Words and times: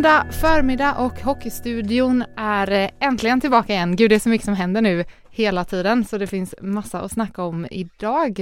Måndag 0.00 0.26
förmiddag 0.30 0.94
och 0.94 1.20
Hockeystudion 1.20 2.24
är 2.36 2.70
eh, 2.70 2.90
äntligen 3.00 3.40
tillbaka 3.40 3.72
igen. 3.72 3.96
Gud, 3.96 4.10
det 4.10 4.14
är 4.14 4.18
så 4.18 4.28
mycket 4.28 4.44
som 4.44 4.54
händer 4.54 4.80
nu 4.80 5.04
hela 5.30 5.64
tiden 5.64 6.04
så 6.04 6.18
det 6.18 6.26
finns 6.26 6.54
massa 6.60 7.00
att 7.00 7.12
snacka 7.12 7.42
om 7.42 7.66
idag. 7.70 8.40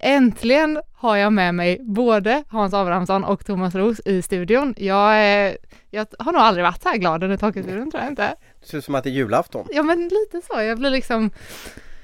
Äntligen 0.00 0.80
har 0.94 1.16
jag 1.16 1.32
med 1.32 1.54
mig 1.54 1.78
både 1.80 2.44
Hans 2.48 2.74
Abrahamsson 2.74 3.24
och 3.24 3.46
Thomas 3.46 3.74
Ros 3.74 4.00
i 4.04 4.22
studion. 4.22 4.74
Jag, 4.76 5.12
eh, 5.12 5.54
jag 5.90 6.06
har 6.18 6.32
nog 6.32 6.40
aldrig 6.40 6.64
varit 6.64 6.82
så 6.82 6.88
här 6.88 6.96
glad 6.96 7.24
under 7.24 7.38
Hockeystudion 7.38 7.90
tror 7.90 8.02
jag 8.02 8.12
inte. 8.12 8.34
Det 8.60 8.66
ser 8.66 8.78
ut 8.78 8.84
som 8.84 8.94
att 8.94 9.04
det 9.04 9.10
är 9.10 9.14
julafton. 9.14 9.66
Ja 9.70 9.82
men 9.82 10.02
lite 10.02 10.40
så, 10.46 10.62
jag 10.62 10.78
blir 10.78 10.90
liksom 10.90 11.30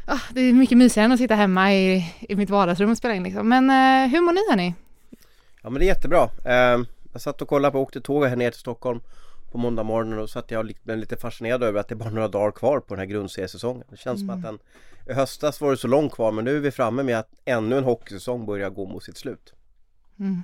ah, 0.06 0.20
Det 0.30 0.40
är 0.40 0.52
mycket 0.52 0.78
mysigare 0.78 1.04
än 1.04 1.12
att 1.12 1.18
sitta 1.18 1.34
hemma 1.34 1.74
i, 1.74 2.14
i 2.20 2.36
mitt 2.36 2.50
vardagsrum 2.50 2.90
och 2.90 2.96
spela 2.96 3.14
in 3.14 3.22
liksom. 3.22 3.48
Men 3.48 3.70
eh, 3.70 4.10
hur 4.10 4.20
mår 4.20 4.32
ni 4.32 4.50
hörni? 4.50 4.74
Ja 5.62 5.70
men 5.70 5.78
det 5.80 5.84
är 5.84 5.88
jättebra. 5.88 6.22
Eh, 6.44 6.78
jag 7.16 7.20
satt 7.20 7.42
och 7.42 7.48
kollade 7.48 7.72
på, 7.72 7.80
åkte 7.80 8.00
tåg 8.00 8.24
här 8.24 8.36
ner 8.36 8.50
till 8.50 8.60
Stockholm 8.60 9.00
på 9.52 9.58
måndag 9.58 9.82
morgon 9.82 10.18
och 10.18 10.30
satt 10.30 10.50
jag 10.50 10.72
blev 10.82 10.98
lite 10.98 11.16
fascinerad 11.16 11.62
över 11.62 11.80
att 11.80 11.88
det 11.88 11.94
är 11.94 11.96
bara 11.96 12.10
några 12.10 12.28
dagar 12.28 12.50
kvar 12.50 12.80
på 12.80 12.94
den 12.94 12.98
här 12.98 13.06
grundseriesäsongen. 13.06 13.84
Det 13.90 13.96
känns 13.96 14.22
mm. 14.22 14.28
som 14.28 14.38
att 14.38 14.42
den 14.42 14.58
i 15.06 15.12
höstas 15.12 15.60
var 15.60 15.70
det 15.70 15.76
så 15.76 15.88
långt 15.88 16.12
kvar 16.12 16.32
men 16.32 16.44
nu 16.44 16.56
är 16.56 16.60
vi 16.60 16.70
framme 16.70 17.02
med 17.02 17.18
att 17.18 17.30
ännu 17.44 17.78
en 17.78 17.84
hockeysäsong 17.84 18.46
börjar 18.46 18.70
gå 18.70 18.86
mot 18.86 19.04
sitt 19.04 19.16
slut. 19.16 19.54
Mm. 20.18 20.42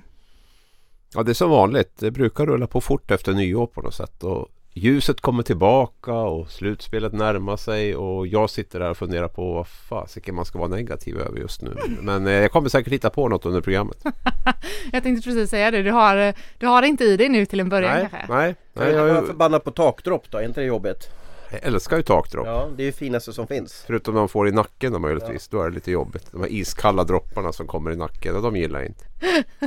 Ja 1.13 1.23
det 1.23 1.31
är 1.31 1.33
som 1.33 1.49
vanligt. 1.49 1.97
Det 1.97 2.11
brukar 2.11 2.45
rulla 2.45 2.67
på 2.67 2.81
fort 2.81 3.11
efter 3.11 3.33
nyår 3.33 3.67
på 3.67 3.81
något 3.81 3.95
sätt. 3.95 4.23
Och 4.23 4.49
ljuset 4.73 5.21
kommer 5.21 5.43
tillbaka 5.43 6.13
och 6.13 6.51
slutspelet 6.51 7.13
närmar 7.13 7.57
sig 7.57 7.95
och 7.95 8.27
jag 8.27 8.49
sitter 8.49 8.79
där 8.79 8.89
och 8.89 8.97
funderar 8.97 9.27
på 9.27 9.53
vad 9.53 9.67
fasiken 9.67 10.35
man 10.35 10.45
ska 10.45 10.59
vara 10.59 10.69
negativ 10.69 11.17
över 11.17 11.39
just 11.39 11.61
nu. 11.61 11.75
Men 12.01 12.27
eh, 12.27 12.33
jag 12.33 12.51
kommer 12.51 12.69
säkert 12.69 12.93
hitta 12.93 13.09
på 13.09 13.29
något 13.29 13.45
under 13.45 13.61
programmet. 13.61 14.03
jag 14.91 15.03
tänkte 15.03 15.29
precis 15.29 15.49
säga 15.49 15.71
det. 15.71 15.83
Du 15.83 15.91
har, 15.91 16.17
eh, 16.17 16.33
du 16.57 16.67
har 16.67 16.81
det 16.81 16.87
inte 16.87 17.03
i 17.03 17.17
dig 17.17 17.29
nu 17.29 17.45
till 17.45 17.59
en 17.59 17.69
början 17.69 17.93
nej, 17.93 18.07
kanske? 18.11 18.33
Nej, 18.33 18.55
nej. 18.73 18.91
Jag 18.91 19.09
är 19.09 19.21
förbannad 19.21 19.63
på 19.63 19.71
takdropp 19.71 20.31
då, 20.31 20.37
är 20.37 20.45
inte 20.45 20.61
det 20.61 20.67
jobbigt? 20.67 21.09
Jag 21.53 21.67
älskar 21.73 21.97
ju 21.97 22.03
takdropp. 22.03 22.47
Ja, 22.47 22.69
det 22.77 22.83
är 22.83 22.85
ju 22.85 22.91
finaste 22.91 23.33
som 23.33 23.47
finns. 23.47 23.83
Förutom 23.87 24.15
de 24.15 24.29
får 24.29 24.47
i 24.47 24.51
nacken 24.51 24.93
då 24.93 24.99
möjligtvis. 24.99 25.49
Ja. 25.51 25.57
Då 25.57 25.63
är 25.63 25.69
det 25.69 25.75
lite 25.75 25.91
jobbigt. 25.91 26.31
De 26.31 26.41
här 26.41 26.51
iskalla 26.51 27.03
dropparna 27.03 27.53
som 27.53 27.67
kommer 27.67 27.91
i 27.91 27.95
nacken, 27.95 28.41
de 28.41 28.55
gillar 28.55 28.79
jag 28.79 28.87
inte. 28.87 29.05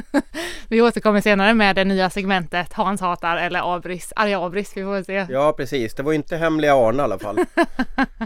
vi 0.68 0.82
återkommer 0.82 1.20
senare 1.20 1.54
med 1.54 1.76
det 1.76 1.84
nya 1.84 2.10
segmentet 2.10 2.72
Hans 2.72 3.00
hatar 3.00 3.36
eller 3.36 3.76
Abris, 3.76 4.12
arga 4.16 4.40
Abris. 4.40 4.72
Vi 4.76 4.82
får 4.82 5.02
se. 5.02 5.26
Ja 5.30 5.52
precis, 5.56 5.94
det 5.94 6.02
var 6.02 6.12
ju 6.12 6.16
inte 6.16 6.36
hemliga 6.36 6.74
Arne 6.74 6.98
i 6.98 7.04
alla 7.04 7.18
fall. 7.18 7.38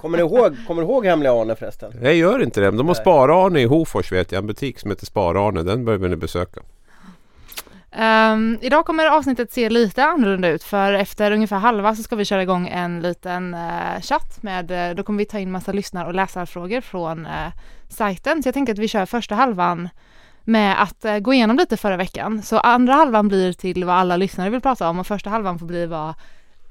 kommer, 0.03 0.19
ni 0.19 0.23
ihåg, 0.23 0.57
kommer 0.67 0.83
ni 0.83 0.89
ihåg 0.89 1.07
hemliga 1.07 1.33
Arne 1.33 1.57
förresten? 1.57 1.93
Jag 2.03 2.15
gör 2.15 2.43
inte 2.43 2.61
det. 2.61 2.71
De 2.71 2.89
har 2.89 2.95
Spar-Arne 2.95 3.61
i 3.61 3.65
Hofors 3.65 4.13
vet 4.13 4.33
jag. 4.33 4.39
En 4.39 4.47
butik 4.47 4.79
som 4.79 4.91
heter 4.91 5.07
Spar-Arne. 5.07 5.63
Den 5.63 5.85
bör 5.85 5.99
ni 5.99 6.17
besöka. 6.17 6.61
Um, 7.97 8.59
idag 8.61 8.87
kommer 8.87 9.07
avsnittet 9.07 9.53
se 9.53 9.69
lite 9.69 10.05
annorlunda 10.05 10.49
ut 10.49 10.63
för 10.63 10.93
efter 10.93 11.33
ungefär 11.33 11.59
halva 11.59 11.97
så 11.97 12.03
ska 12.03 12.17
vi 12.17 12.25
köra 12.25 12.43
igång 12.43 12.69
en 12.69 13.01
liten 13.01 13.55
uh, 13.55 14.01
chatt 14.01 14.43
med, 14.43 14.71
uh, 14.71 14.97
då 14.97 15.03
kommer 15.03 15.19
vi 15.19 15.25
ta 15.25 15.39
in 15.39 15.51
massa 15.51 15.73
lyssnar 15.73 16.05
och 16.05 16.15
läsarfrågor 16.15 16.81
från 16.81 17.27
uh, 17.27 17.49
sajten. 17.89 18.43
Så 18.43 18.47
jag 18.47 18.55
tänker 18.55 18.73
att 18.73 18.79
vi 18.79 18.89
kör 18.89 19.07
första 19.07 19.35
halvan 19.35 19.89
med 20.45 20.83
att 20.83 21.05
uh, 21.05 21.19
gå 21.19 21.35
igenom 21.35 21.57
lite 21.57 21.77
förra 21.77 21.97
veckan. 21.97 22.43
Så 22.43 22.59
andra 22.59 22.95
halvan 22.95 23.29
blir 23.29 23.53
till 23.53 23.85
vad 23.85 23.97
alla 23.97 24.17
lyssnare 24.17 24.51
vill 24.51 24.61
prata 24.61 24.89
om 24.89 24.99
och 24.99 25.07
första 25.07 25.31
halvan 25.31 25.59
får 25.59 25.67
bli 25.67 25.87
vad 25.87 26.15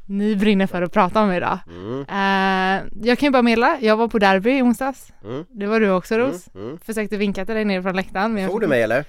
ni 0.05 0.35
brinner 0.35 0.67
för 0.67 0.81
att 0.81 0.94
prata 0.94 1.21
om 1.21 1.31
idag. 1.31 1.59
Mm. 1.67 2.89
jag 3.03 3.19
kan 3.19 3.27
ju 3.27 3.31
bara 3.31 3.41
meddela, 3.41 3.77
jag 3.81 3.97
var 3.97 4.07
på 4.07 4.19
derby 4.19 4.57
i 4.57 4.61
onsdags. 4.61 5.13
Mm. 5.23 5.45
Det 5.49 5.67
var 5.67 5.79
du 5.79 5.91
också 5.91 6.17
Ros. 6.17 6.49
Mm. 6.55 6.67
mm. 6.67 6.79
Försökte 6.85 7.17
vinka 7.17 7.45
till 7.45 7.55
dig 7.55 7.65
nere 7.65 7.83
från 7.83 7.95
läktaren. 7.95 8.47
Såg 8.47 8.61
du 8.61 8.67
mig 8.67 8.81
eller? 8.81 9.05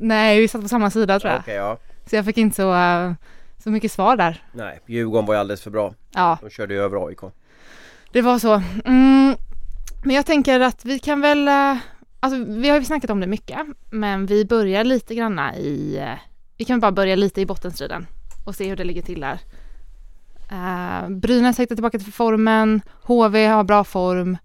Nej, 0.00 0.40
vi 0.40 0.48
satt 0.48 0.62
på 0.62 0.68
samma 0.68 0.90
sida 0.90 1.20
tror 1.20 1.32
jag. 1.32 1.40
Okay, 1.40 1.54
ja. 1.54 1.78
Så 2.06 2.16
jag 2.16 2.24
fick 2.24 2.38
inte 2.38 2.56
så, 2.56 2.72
uh, 2.74 3.12
så 3.58 3.70
mycket 3.70 3.92
svar 3.92 4.16
där. 4.16 4.42
Nej, 4.52 4.80
Djurgården 4.86 5.26
var 5.26 5.34
ju 5.34 5.40
alldeles 5.40 5.62
för 5.62 5.70
bra. 5.70 5.94
Ja. 6.14 6.38
De 6.42 6.50
körde 6.50 6.74
ju 6.74 6.80
över 6.80 7.06
AIK. 7.06 7.20
Det 8.12 8.22
var 8.22 8.38
så. 8.38 8.62
Mm, 8.84 9.36
men 10.04 10.16
jag 10.16 10.26
tänker 10.26 10.60
att 10.60 10.84
vi 10.84 10.98
kan 10.98 11.20
väl, 11.20 11.48
uh, 11.48 11.76
alltså 12.20 12.44
vi 12.44 12.68
har 12.68 12.78
ju 12.78 12.84
snackat 12.84 13.10
om 13.10 13.20
det 13.20 13.26
mycket, 13.26 13.58
men 13.90 14.26
vi 14.26 14.44
börjar 14.44 14.84
lite 14.84 15.14
granna 15.14 15.56
i, 15.56 15.98
uh, 16.00 16.18
vi 16.56 16.64
kan 16.64 16.80
bara 16.80 16.92
börja 16.92 17.16
lite 17.16 17.40
i 17.40 17.46
bottenstriden 17.46 18.06
och 18.46 18.54
se 18.54 18.68
hur 18.68 18.76
det 18.76 18.84
ligger 18.84 19.02
till 19.02 19.20
där. 19.20 19.38
Uh, 20.52 21.08
Brynäs 21.08 21.60
hittar 21.60 21.74
tillbaka 21.74 21.98
till 21.98 22.12
formen, 22.12 22.82
HV 23.02 23.46
har 23.46 23.64
bra 23.64 23.84
form. 23.84 24.36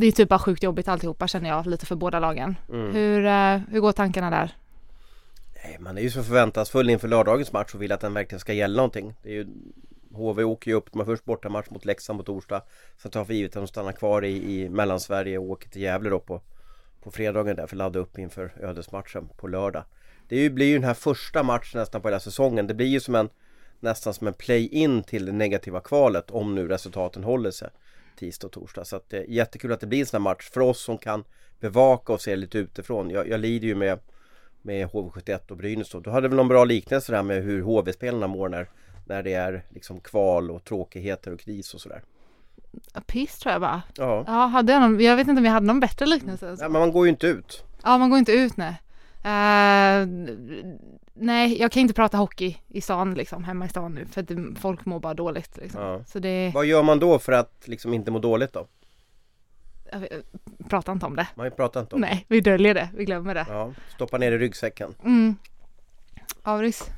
Det 0.00 0.06
är 0.06 0.12
typ 0.12 0.28
bara 0.28 0.38
sjukt 0.38 0.62
jobbigt 0.62 0.88
alltihopa 0.88 1.28
känner 1.28 1.48
jag 1.48 1.66
lite 1.66 1.86
för 1.86 1.96
båda 1.96 2.20
lagen. 2.20 2.56
Mm. 2.68 2.94
Hur, 2.94 3.24
uh, 3.24 3.60
hur 3.70 3.80
går 3.80 3.92
tankarna 3.92 4.30
där? 4.30 4.56
man 5.78 5.98
är 5.98 6.02
ju 6.02 6.10
så 6.10 6.22
förväntansfull 6.22 6.90
inför 6.90 7.08
lördagens 7.08 7.52
match 7.52 7.74
och 7.74 7.82
vill 7.82 7.92
att 7.92 8.00
den 8.00 8.14
verkligen 8.14 8.40
ska 8.40 8.52
gälla 8.52 8.76
någonting. 8.76 9.14
Det 9.22 9.28
är 9.28 9.32
ju, 9.32 9.46
HV 10.12 10.44
åker 10.44 10.70
ju 10.70 10.76
upp, 10.76 10.92
de 10.92 10.98
har 10.98 11.06
först 11.06 11.24
bortamatch 11.24 11.70
mot 11.70 11.84
Leksand 11.84 12.18
på 12.18 12.24
torsdag. 12.24 12.62
Sen 13.02 13.10
tar 13.10 13.24
vi 13.24 13.34
givet 13.34 13.50
att 13.50 13.62
de 13.62 13.66
stannar 13.66 13.92
kvar 13.92 14.24
i, 14.24 14.62
i 14.62 14.68
Mellansverige 14.68 15.38
och 15.38 15.50
åker 15.50 15.68
till 15.68 15.82
Gävle 15.82 16.10
då 16.10 16.20
på, 16.20 16.40
på 17.02 17.10
fredagen 17.10 17.56
där 17.56 17.66
för 17.66 17.76
att 17.76 17.78
ladda 17.78 17.98
upp 17.98 18.18
inför 18.18 18.52
ödesmatchen 18.60 19.28
på 19.36 19.48
lördag. 19.48 19.84
Det 20.28 20.36
ju, 20.36 20.50
blir 20.50 20.66
ju 20.66 20.74
den 20.74 20.84
här 20.84 20.94
första 20.94 21.42
matchen 21.42 21.80
nästan 21.80 22.00
på 22.02 22.08
hela 22.08 22.20
säsongen. 22.20 22.66
Det 22.66 22.74
blir 22.74 22.86
ju 22.86 23.00
som 23.00 23.14
en 23.14 23.28
nästan 23.80 24.14
som 24.14 24.26
en 24.26 24.34
play-in 24.34 25.02
till 25.02 25.26
det 25.26 25.32
negativa 25.32 25.80
kvalet 25.80 26.30
om 26.30 26.54
nu 26.54 26.68
resultaten 26.68 27.24
håller 27.24 27.50
sig 27.50 27.70
tisdag 28.18 28.46
och 28.46 28.52
torsdag. 28.52 28.84
Så 28.84 28.96
att 28.96 29.10
det 29.10 29.18
är 29.18 29.24
jättekul 29.24 29.72
att 29.72 29.80
det 29.80 29.86
blir 29.86 30.00
en 30.00 30.06
sån 30.06 30.22
här 30.22 30.30
match 30.30 30.50
för 30.50 30.60
oss 30.60 30.80
som 30.80 30.98
kan 30.98 31.24
bevaka 31.60 32.12
och 32.12 32.20
se 32.20 32.36
lite 32.36 32.58
utifrån. 32.58 33.10
Jag, 33.10 33.28
jag 33.28 33.40
lider 33.40 33.68
ju 33.68 33.74
med 33.74 33.98
med 34.62 34.88
HV71 34.88 35.50
och 35.50 35.56
Brynäs 35.56 35.90
då. 35.90 36.00
Du 36.00 36.10
hade 36.10 36.28
väl 36.28 36.36
någon 36.36 36.48
bra 36.48 36.64
liknelse 36.64 37.12
där 37.12 37.22
med 37.22 37.42
hur 37.42 37.62
HV-spelarna 37.62 38.26
mår 38.26 38.48
när, 38.48 38.68
när 39.06 39.22
det 39.22 39.32
är 39.32 39.64
liksom 39.70 40.00
kval 40.00 40.50
och 40.50 40.64
tråkigheter 40.64 41.32
och 41.32 41.40
kris 41.40 41.74
och 41.74 41.80
sådär. 41.80 42.02
Piss 43.06 43.38
tror 43.38 43.52
jag 43.52 43.60
bara. 43.60 43.82
Ja. 43.96 44.24
ja 44.26 44.46
hade 44.46 44.72
jag, 44.72 44.82
någon, 44.82 45.00
jag 45.00 45.16
vet 45.16 45.28
inte 45.28 45.38
om 45.38 45.44
jag 45.44 45.52
hade 45.52 45.66
någon 45.66 45.80
bättre 45.80 46.06
liknelse. 46.06 46.56
Ja, 46.60 46.68
men 46.68 46.80
man 46.80 46.92
går 46.92 47.06
ju 47.06 47.10
inte 47.10 47.26
ut. 47.26 47.64
Ja, 47.82 47.98
man 47.98 48.10
går 48.10 48.18
inte 48.18 48.32
ut 48.32 48.56
nej. 48.56 48.82
Uh, 49.24 50.08
nej, 51.14 51.60
jag 51.60 51.72
kan 51.72 51.80
inte 51.80 51.94
prata 51.94 52.16
hockey 52.16 52.56
i 52.68 52.80
stan 52.80 53.14
liksom, 53.14 53.44
hemma 53.44 53.66
i 53.66 53.68
stan 53.68 53.94
nu 53.94 54.06
för 54.06 54.20
att 54.20 54.58
folk 54.58 54.84
mår 54.84 55.00
bara 55.00 55.14
dåligt 55.14 55.56
liksom. 55.56 55.82
Ja. 55.82 56.04
Så 56.06 56.18
det... 56.18 56.50
Vad 56.54 56.66
gör 56.66 56.82
man 56.82 56.98
då 56.98 57.18
för 57.18 57.32
att 57.32 57.62
liksom 57.64 57.94
inte 57.94 58.10
må 58.10 58.18
dåligt 58.18 58.52
då? 58.52 58.66
pratar 60.68 60.92
inte 60.92 61.06
om 61.06 61.16
det. 61.16 61.26
Man 61.34 61.50
pratar 61.50 61.80
inte 61.80 61.94
om 61.94 62.00
Nej, 62.00 62.24
vi 62.28 62.40
döljer 62.40 62.74
det, 62.74 62.88
vi 62.94 63.04
glömmer 63.04 63.34
det. 63.34 63.46
Ja, 63.48 63.72
stoppa 63.94 64.18
ner 64.18 64.32
i 64.32 64.38
ryggsäcken. 64.38 64.94
Mm. 65.04 65.36
Auris? 66.42 66.90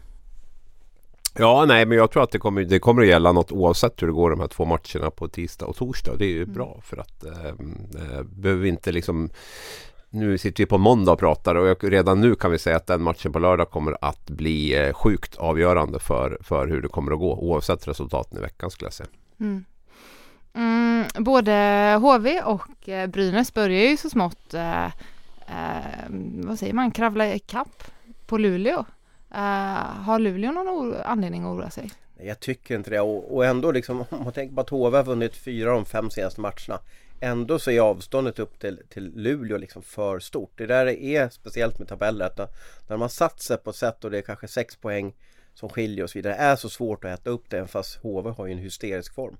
Ja, 1.38 1.64
nej, 1.68 1.86
men 1.86 1.98
jag 1.98 2.10
tror 2.10 2.22
att 2.22 2.30
det 2.30 2.38
kommer, 2.38 2.64
det 2.64 2.78
kommer 2.78 3.02
att 3.02 3.08
gälla 3.08 3.32
något 3.32 3.52
oavsett 3.52 4.02
hur 4.02 4.06
det 4.06 4.12
går 4.12 4.30
de 4.30 4.40
här 4.40 4.48
två 4.48 4.64
matcherna 4.64 5.10
på 5.10 5.28
tisdag 5.28 5.66
och 5.66 5.76
torsdag. 5.76 6.16
Det 6.16 6.24
är 6.24 6.28
ju 6.28 6.42
mm. 6.42 6.54
bra 6.54 6.80
för 6.82 6.96
att 6.96 7.24
ehm, 7.24 7.76
eh, 7.94 8.22
behöver 8.22 8.62
vi 8.62 8.68
inte 8.68 8.92
liksom 8.92 9.30
nu 10.10 10.38
sitter 10.38 10.64
vi 10.64 10.66
på 10.66 10.78
måndag 10.78 11.12
och 11.12 11.18
pratar 11.18 11.54
och 11.54 11.84
redan 11.84 12.20
nu 12.20 12.34
kan 12.34 12.50
vi 12.50 12.58
säga 12.58 12.76
att 12.76 12.86
den 12.86 13.02
matchen 13.02 13.32
på 13.32 13.38
lördag 13.38 13.70
kommer 13.70 13.96
att 14.00 14.30
bli 14.30 14.86
eh, 14.86 14.92
sjukt 14.92 15.36
avgörande 15.36 15.98
för, 15.98 16.38
för 16.40 16.66
hur 16.66 16.82
det 16.82 16.88
kommer 16.88 17.12
att 17.12 17.18
gå 17.18 17.34
oavsett 17.34 17.88
resultaten 17.88 18.38
i 18.38 18.40
veckan 18.40 18.70
skulle 18.70 18.86
jag 18.86 18.92
säga. 18.92 19.08
Mm. 19.40 19.64
Mm, 20.54 21.04
både 21.18 21.52
HV 22.02 22.40
och 22.40 22.88
eh, 22.88 23.06
Brynäs 23.06 23.54
börjar 23.54 23.90
ju 23.90 23.96
så 23.96 24.10
smått, 24.10 24.54
eh, 24.54 24.84
eh, 24.84 24.90
vad 26.44 26.58
säger 26.58 26.72
man, 26.72 26.90
kravla 26.90 27.34
ikapp 27.34 27.84
på 28.26 28.38
Luleå. 28.38 28.84
Eh, 29.34 30.02
har 30.04 30.18
Luleå 30.18 30.52
någon 30.52 30.94
anledning 31.04 31.42
att 31.44 31.48
oroa 31.48 31.70
sig? 31.70 31.90
Jag 32.22 32.40
tycker 32.40 32.76
inte 32.76 32.90
det 32.90 33.00
och, 33.00 33.36
och 33.36 33.46
ändå 33.46 33.72
liksom 33.72 34.00
om 34.10 34.24
man 34.24 34.32
tänker 34.32 34.54
på 34.54 34.60
att 34.60 34.70
HV 34.70 34.96
har 34.96 35.04
vunnit 35.04 35.36
fyra 35.36 35.70
av 35.70 35.76
de 35.76 35.84
fem 35.84 36.10
senaste 36.10 36.40
matcherna. 36.40 36.78
Ändå 37.20 37.58
så 37.58 37.70
är 37.70 37.80
avståndet 37.80 38.38
upp 38.38 38.58
till, 38.58 38.82
till 38.88 39.12
Luleå 39.14 39.56
liksom 39.56 39.82
för 39.82 40.18
stort. 40.18 40.52
Det 40.56 40.66
där 40.66 40.86
är 40.86 41.28
speciellt 41.28 41.78
med 41.78 41.88
tabeller 41.88 42.26
att 42.26 42.54
när 42.88 42.96
man 42.96 43.10
satt 43.10 43.42
sig 43.42 43.56
på 43.56 43.70
ett 43.70 43.76
sätt 43.76 44.04
och 44.04 44.10
det 44.10 44.18
är 44.18 44.22
kanske 44.22 44.48
sex 44.48 44.76
poäng 44.76 45.14
som 45.54 45.68
skiljer 45.68 46.04
och 46.04 46.10
så 46.10 46.18
vidare. 46.18 46.32
Det 46.32 46.38
är 46.38 46.56
så 46.56 46.68
svårt 46.68 47.04
att 47.04 47.20
äta 47.20 47.30
upp 47.30 47.50
det 47.50 47.66
fast 47.66 47.96
HV 47.96 48.30
har 48.30 48.46
ju 48.46 48.52
en 48.52 48.58
hysterisk 48.58 49.14
form. 49.14 49.36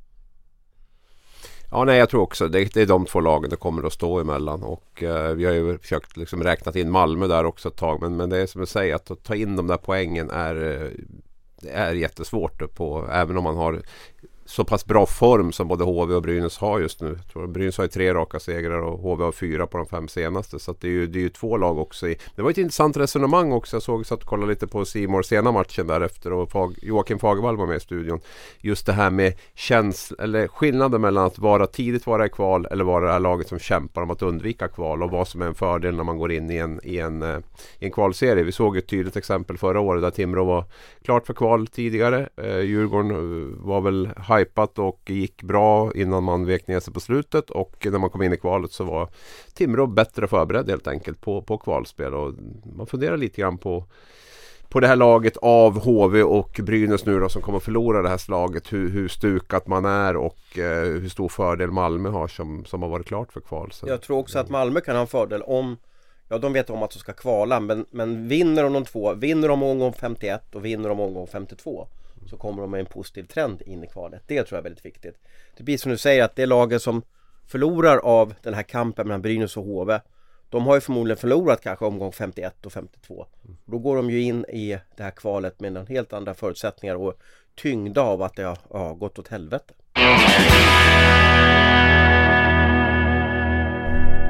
Ja, 1.71 1.85
nej, 1.85 1.99
jag 1.99 2.11
tror 2.11 2.23
också 2.23 2.49
det, 2.49 2.75
det 2.75 2.82
är 2.82 2.87
de 2.87 3.06
två 3.06 3.21
lagen 3.21 3.50
det 3.50 3.56
kommer 3.56 3.87
att 3.87 3.93
stå 3.93 4.21
emellan. 4.21 4.62
Och 4.62 5.03
eh, 5.03 5.35
vi 5.35 5.44
har 5.44 5.53
ju 5.53 5.79
försökt 5.79 6.17
liksom 6.17 6.43
räknat 6.43 6.76
in 6.76 6.91
Malmö 6.91 7.26
där 7.26 7.44
också 7.44 7.69
ett 7.69 7.76
tag. 7.76 8.00
Men, 8.00 8.17
men 8.17 8.31
det 8.31 8.38
är 8.38 8.47
som 8.47 8.61
jag 8.61 8.69
säger 8.69 8.94
att, 8.94 9.11
att 9.11 9.23
ta 9.23 9.35
in 9.35 9.56
de 9.56 9.67
där 9.67 9.76
poängen 9.76 10.31
är, 10.31 10.83
eh, 10.83 10.91
det 11.61 11.71
är 11.71 11.93
jättesvårt. 11.93 12.75
På, 12.75 13.09
även 13.12 13.37
om 13.37 13.44
man 13.44 13.56
har 13.56 13.83
så 14.50 14.64
pass 14.64 14.87
bra 14.87 15.06
form 15.06 15.52
som 15.52 15.69
både 15.69 15.85
HV 15.85 16.14
och 16.14 16.23
Brynäs 16.23 16.58
har 16.58 16.81
just 16.81 17.00
nu. 17.00 17.08
Jag 17.08 17.32
tror 17.32 17.47
Brynäs 17.47 17.76
har 17.76 17.85
ju 17.85 17.88
tre 17.88 18.14
raka 18.14 18.41
segrar 18.41 18.79
och 18.79 18.99
HV 18.99 19.25
har 19.25 19.32
fyra 19.32 19.67
på 19.67 19.79
de 19.79 19.87
fem 19.87 20.08
senaste. 20.08 20.58
Så 20.58 20.75
det 20.81 20.87
är, 20.87 20.93
ju, 20.93 21.06
det 21.06 21.19
är 21.19 21.23
ju 21.23 21.29
två 21.29 21.56
lag 21.56 21.79
också. 21.79 22.08
I. 22.08 22.17
Det 22.37 22.43
var 22.43 22.50
ett 22.50 22.58
intressant 22.58 22.97
resonemang 22.97 23.52
också. 23.52 23.76
Jag 23.76 23.82
såg 23.82 24.06
så 24.06 24.14
att 24.14 24.25
kolla 24.25 24.47
lite 24.47 24.67
på 24.67 24.85
Simor 24.85 25.23
sena 25.23 25.52
matchen 25.52 25.87
därefter 25.87 26.32
och 26.32 26.50
Fag, 26.50 26.75
Joakim 26.82 27.19
Fagervall 27.19 27.56
var 27.56 27.67
med 27.67 27.76
i 27.76 27.81
studion. 27.81 28.20
Just 28.61 28.87
det 28.87 28.93
här 28.93 29.11
med 29.11 29.32
käns 29.55 30.12
eller 30.19 30.49
skillnaden 30.49 31.00
mellan 31.00 31.26
att 31.26 31.38
vara 31.38 31.67
tidigt 31.67 32.06
vara 32.06 32.26
i 32.26 32.29
kval 32.29 32.67
eller 32.70 32.85
vara 32.85 33.06
det 33.06 33.12
här 33.12 33.20
laget 33.20 33.49
som 33.49 33.58
kämpar 33.58 34.02
om 34.02 34.11
att 34.11 34.23
undvika 34.23 34.69
kval 34.69 35.02
och 35.02 35.11
vad 35.11 35.29
som 35.29 35.43
är 35.43 35.47
en 35.47 35.55
fördel 35.55 35.97
när 35.97 36.05
man 36.05 36.19
går 36.19 36.32
in 36.32 36.50
i 36.50 36.56
en, 36.56 36.81
i 36.82 36.99
en, 36.99 37.23
eh, 37.23 37.38
i 37.79 37.85
en 37.85 37.93
kvalserie. 37.93 38.44
Vi 38.44 38.52
såg 38.52 38.76
ett 38.76 38.87
tydligt 38.87 39.17
exempel 39.17 39.58
förra 39.58 39.81
året 39.81 40.02
där 40.02 40.11
Timrå 40.11 40.44
var 40.44 40.64
klart 41.05 41.26
för 41.26 41.35
kval 41.35 41.67
tidigare. 41.67 42.29
Eh, 42.37 42.61
Djurgården 42.61 43.11
eh, 43.11 43.67
var 43.67 43.81
väl 43.81 44.11
hypat 44.41 44.79
och 44.79 45.01
gick 45.07 45.43
bra 45.43 45.93
innan 45.95 46.25
man 46.25 46.47
vek 46.47 46.67
ner 46.67 46.81
sig 46.81 46.95
på 46.95 47.01
slutet 47.01 47.51
och 47.51 47.87
när 47.91 47.99
man 47.99 48.11
kom 48.11 48.23
in 48.23 48.33
i 48.33 48.37
kvalet 48.37 48.73
så 48.73 48.85
var 48.85 49.09
Timrå 49.55 49.87
bättre 49.87 50.29
förberedd 50.29 50.71
helt 50.71 50.87
enkelt 50.87 51.21
på, 51.21 51.43
på 51.43 51.59
kvalspel 51.59 52.15
och 52.15 52.35
man 52.77 52.87
funderar 52.87 53.17
lite 53.17 53.41
grann 53.41 53.59
på 53.59 53.85
på 54.71 54.81
det 54.81 54.87
här 54.87 54.97
laget 54.97 55.37
av 55.37 55.79
HV 55.85 56.23
och 56.23 56.61
Brynäs 56.63 57.07
nu 57.07 57.21
då 57.21 57.29
som 57.29 57.43
kommer 57.43 57.59
att 57.59 57.65
förlora 57.65 58.03
det 58.03 58.09
här 58.09 58.17
slaget. 58.17 58.73
Hur, 58.73 58.91
hur 58.91 59.09
stukat 59.09 59.67
man 59.67 59.85
är 59.85 60.17
och 60.17 60.59
eh, 60.59 60.85
hur 60.85 61.09
stor 61.09 61.29
fördel 61.29 61.71
Malmö 61.71 62.09
har 62.09 62.29
som, 62.29 62.65
som 62.65 62.83
har 62.83 62.89
varit 62.89 63.07
klart 63.07 63.33
för 63.33 63.41
kval. 63.41 63.73
Så. 63.73 63.89
Jag 63.89 64.03
tror 64.03 64.19
också 64.19 64.39
att 64.39 64.49
Malmö 64.49 64.81
kan 64.81 64.95
ha 64.95 65.03
en 65.03 65.09
fördel 65.09 65.43
om 65.43 65.77
Ja 66.33 66.39
de 66.39 66.53
vet 66.53 66.71
om 66.71 66.83
att 66.83 66.91
de 66.91 66.99
ska 66.99 67.13
kvala 67.13 67.61
men, 67.61 67.87
men 67.91 68.29
vinner 68.29 68.63
de 68.63 68.73
de 68.73 68.85
två, 68.85 69.15
vinner 69.15 69.49
de 69.49 69.63
omgång 69.63 69.93
51 69.93 70.55
och 70.55 70.65
vinner 70.65 70.89
de 70.89 71.01
omgång 71.01 71.27
52 71.27 71.87
så 72.27 72.37
kommer 72.37 72.63
de 72.63 72.71
med 72.71 72.81
en 72.81 72.87
positiv 72.87 73.23
trend 73.23 73.63
in 73.63 73.85
i 73.85 73.87
kvalet. 73.87 74.23
Det 74.27 74.43
tror 74.43 74.57
jag 74.57 74.59
är 74.59 74.63
väldigt 74.63 74.85
viktigt. 74.85 75.19
Det 75.57 75.63
blir 75.63 75.79
som 75.79 75.91
du 75.91 75.99
säger 75.99 76.25
att 76.25 76.37
det 76.37 76.47
laget 76.47 76.83
som 76.83 77.03
förlorar 77.47 77.97
av 77.97 78.35
den 78.43 78.55
här 78.55 78.63
kampen 78.63 79.07
mellan 79.07 79.23
Brynäs 79.23 79.57
och 79.57 79.65
HV 79.65 80.01
de 80.51 80.67
har 80.67 80.75
ju 80.75 80.81
förmodligen 80.81 81.17
förlorat 81.17 81.61
kanske 81.63 81.85
omgång 81.85 82.13
51 82.13 82.67
och 82.67 82.73
52. 82.73 83.27
Då 83.65 83.79
går 83.79 83.97
de 83.97 84.11
ju 84.11 84.23
in 84.23 84.45
i 84.45 84.79
det 84.97 85.03
här 85.03 85.11
kvalet 85.11 85.61
med 85.61 85.77
en 85.77 85.87
helt 85.87 86.13
andra 86.13 86.35
förutsättningar 86.35 86.95
och 86.95 87.15
tyngda 87.55 88.01
av 88.01 88.23
att 88.23 88.37
det 88.37 88.43
har 88.43 88.59
ja, 88.71 88.95
gått 88.95 89.19
åt 89.19 89.29
helvete. 89.29 89.75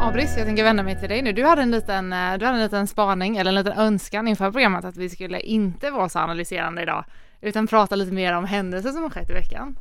Abris, 0.01 0.35
jag 0.37 0.47
tänker 0.47 0.65
vända 0.65 0.83
mig 0.83 0.99
till 1.01 1.09
dig 1.09 1.23
nu. 1.23 1.33
Du 1.33 1.45
hade 1.45 1.63
en 1.63 1.71
liten, 1.71 2.13
eh, 2.13 2.39
du 2.39 2.47
hade 2.47 2.59
en 2.59 2.63
liten 2.63 2.87
spaning 2.87 3.37
eller 3.37 3.51
en 3.51 3.55
liten 3.55 3.79
önskan 3.79 4.29
inför 4.29 4.51
programmet 4.51 4.85
att 4.85 4.97
vi 4.97 5.09
skulle 5.09 5.41
inte 5.41 5.91
vara 5.91 6.09
så 6.09 6.19
analyserande 6.19 6.83
idag 6.83 7.05
utan 7.41 7.67
prata 7.67 7.95
lite 7.95 8.13
mer 8.13 8.33
om 8.33 8.45
händelser 8.45 8.91
som 8.91 9.03
har 9.03 9.11
skett 9.11 9.31
i 9.31 9.33
veckan. 9.33 9.77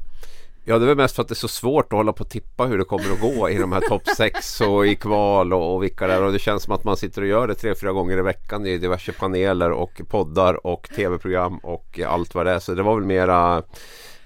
Ja 0.65 0.79
det 0.79 0.85
är 0.85 0.87
väl 0.87 0.97
mest 0.97 1.15
för 1.15 1.21
att 1.21 1.27
det 1.27 1.33
är 1.33 1.35
så 1.35 1.47
svårt 1.47 1.93
att 1.93 1.97
hålla 1.97 2.13
på 2.13 2.23
och 2.23 2.29
tippa 2.29 2.65
hur 2.65 2.77
det 2.77 2.83
kommer 2.83 3.11
att 3.11 3.21
gå 3.21 3.49
i 3.49 3.57
de 3.57 3.71
här 3.71 3.81
topp 3.81 4.07
6 4.17 4.61
och 4.61 4.87
i 4.87 4.95
kval 4.95 5.53
och, 5.53 5.75
och 5.75 5.83
vilka 5.83 6.07
det 6.07 6.13
är. 6.13 6.23
Och 6.23 6.33
det 6.33 6.39
känns 6.39 6.63
som 6.63 6.73
att 6.73 6.83
man 6.83 6.97
sitter 6.97 7.21
och 7.21 7.27
gör 7.27 7.47
det 7.47 7.55
tre, 7.55 7.75
fyra 7.75 7.91
gånger 7.91 8.17
i 8.17 8.21
veckan 8.21 8.65
i 8.65 8.77
diverse 8.77 9.11
paneler 9.11 9.71
och 9.71 10.01
poddar 10.07 10.67
och 10.67 10.89
tv-program 10.95 11.57
och 11.57 11.99
allt 12.07 12.35
vad 12.35 12.45
det 12.45 12.51
är. 12.51 12.59
Så 12.59 12.73
det 12.73 12.83
var 12.83 12.95
väl 12.95 13.05
mera 13.05 13.63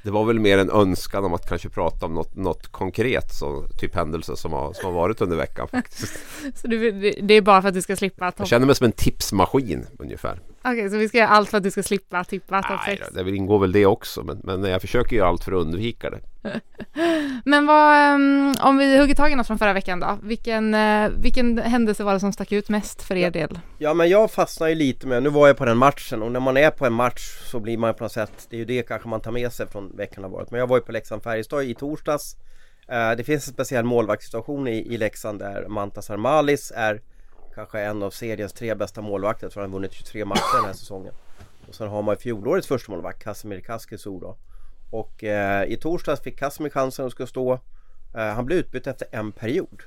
det 0.04 0.12
var 0.12 0.26
väl 0.26 0.40
mer 0.40 0.58
en 0.58 0.70
önskan 0.70 1.26
om 1.26 1.34
att 1.34 1.50
kanske 1.50 1.70
prata 1.70 2.06
om 2.06 2.14
något, 2.14 2.36
något 2.36 2.68
konkret, 2.68 3.34
så, 3.34 3.64
typ 3.80 3.96
händelse 3.96 4.36
som 4.36 4.54
har, 4.54 4.74
som 4.74 4.86
har 4.86 4.92
varit 4.92 5.22
under 5.22 5.38
veckan 5.38 5.68
faktiskt. 5.68 6.20
så 6.56 6.68
du, 6.68 6.92
det 7.22 7.34
är 7.34 7.42
bara 7.42 7.62
för 7.62 7.70
att 7.70 7.76
du 7.76 7.82
ska 7.82 7.96
slippa? 7.96 8.32
Top... 8.32 8.40
Jag 8.40 8.48
känner 8.48 8.66
mig 8.66 8.76
som 8.76 8.86
en 8.86 8.92
tipsmaskin 8.92 9.86
ungefär. 10.00 10.40
Okej, 10.65 10.74
okay, 10.74 10.89
så 10.89 10.98
vi 10.98 11.07
ska 11.07 11.18
göra 11.18 11.30
allt 11.30 11.50
för 11.50 11.57
att 11.57 11.63
du 11.63 11.71
ska 11.71 11.83
slippa 11.83 12.24
tippa 12.24 12.63
topp 12.63 12.80
6? 12.86 13.10
Nej, 13.12 13.24
det 13.24 13.36
ingår 13.36 13.60
väl 13.60 13.71
det 13.71 13.86
också, 13.86 14.24
men, 14.24 14.42
men 14.44 14.63
jag 14.63 14.81
försöker 14.81 15.15
göra 15.15 15.27
allt 15.27 15.44
för 15.44 15.51
att 15.51 15.62
undvika 15.62 16.10
det. 16.10 16.19
men 17.45 17.65
vad, 17.65 18.15
um, 18.15 18.56
om 18.62 18.77
vi 18.77 18.98
hugger 18.98 19.15
tag 19.15 19.31
i 19.31 19.36
något 19.36 19.48
från 19.48 19.57
förra 19.57 19.74
veckan 19.74 20.00
då? 20.00 20.18
Vilken, 20.21 20.74
uh, 20.74 21.10
vilken 21.18 21.57
händelse 21.57 22.04
var 22.04 22.13
det 22.13 22.19
som 22.19 22.33
stack 22.33 22.51
ut 22.51 22.69
mest 22.69 23.01
för 23.01 23.15
er 23.15 23.21
ja. 23.21 23.30
del? 23.30 23.60
Ja, 23.77 23.94
men 23.94 24.10
jag 24.10 24.31
fastnar 24.31 24.68
ju 24.68 24.75
lite 24.75 25.07
med, 25.07 25.24
nu 25.24 25.30
var 25.30 25.48
jag 25.48 25.57
på 25.57 25.65
den 25.65 25.77
matchen 25.77 26.21
och 26.21 26.31
när 26.31 26.39
man 26.39 26.57
är 26.57 26.71
på 26.71 26.86
en 26.86 26.94
match 26.94 27.21
så 27.51 27.60
blir 27.60 27.77
man 27.77 27.94
på 27.94 28.04
något 28.04 28.12
sätt, 28.12 28.48
det 28.50 28.56
är 28.56 28.60
ju 28.60 28.65
det 28.65 28.88
kanske 28.88 29.10
man 29.10 29.21
tar 29.21 29.31
med 29.31 29.54
sig 29.54 29.68
från 29.68 29.95
veckan 29.95 30.24
har 30.24 30.31
varit. 30.31 30.51
Men 30.51 30.60
jag 30.60 30.68
var 30.68 30.77
ju 30.77 30.81
på 30.81 30.92
Leksand-Färjestad 30.92 31.63
i 31.63 31.75
torsdags. 31.75 32.36
Uh, 32.92 33.18
det 33.18 33.24
finns 33.24 33.48
en 33.48 33.54
speciell 33.54 33.86
målvaktssituation 33.86 34.68
i, 34.68 34.94
i 34.94 34.98
Leksand 34.98 35.39
där 35.39 35.68
Mantas 35.68 36.10
Armalis 36.10 36.71
är 36.75 37.01
kanske 37.56 37.80
en 37.80 38.04
av 38.04 38.10
seriens 38.10 38.54
tre 38.54 38.76
bästa 38.76 39.02
målvakter. 39.02 39.46
Jag 39.46 39.54
tror 39.54 39.62
han 39.62 39.72
har 39.72 39.80
vunnit 39.80 39.94
23 39.94 40.26
matcher 40.26 40.58
den 40.58 40.66
här 40.66 40.74
säsongen. 40.74 41.14
Och 41.68 41.76
sen 41.76 41.88
har 41.88 42.02
man 42.02 42.18
fjolårets 42.18 42.68
första 42.68 42.92
målvakt 42.92 43.24
Kasimir 43.24 43.60
Kaskisu 43.60 44.20
då. 44.20 44.38
Och 44.90 45.24
eh, 45.24 45.72
i 45.72 45.78
torsdags 45.78 46.22
fick 46.22 46.40
Kasimir 46.40 46.70
chansen 46.70 47.06
att 47.06 47.12
ska 47.12 47.28
stå. 47.28 47.54
Eh, 48.16 48.28
han 48.28 48.46
blev 48.46 48.60
utbytt 48.60 48.88
efter 48.88 49.08
en 49.12 49.32
period. 49.32 49.84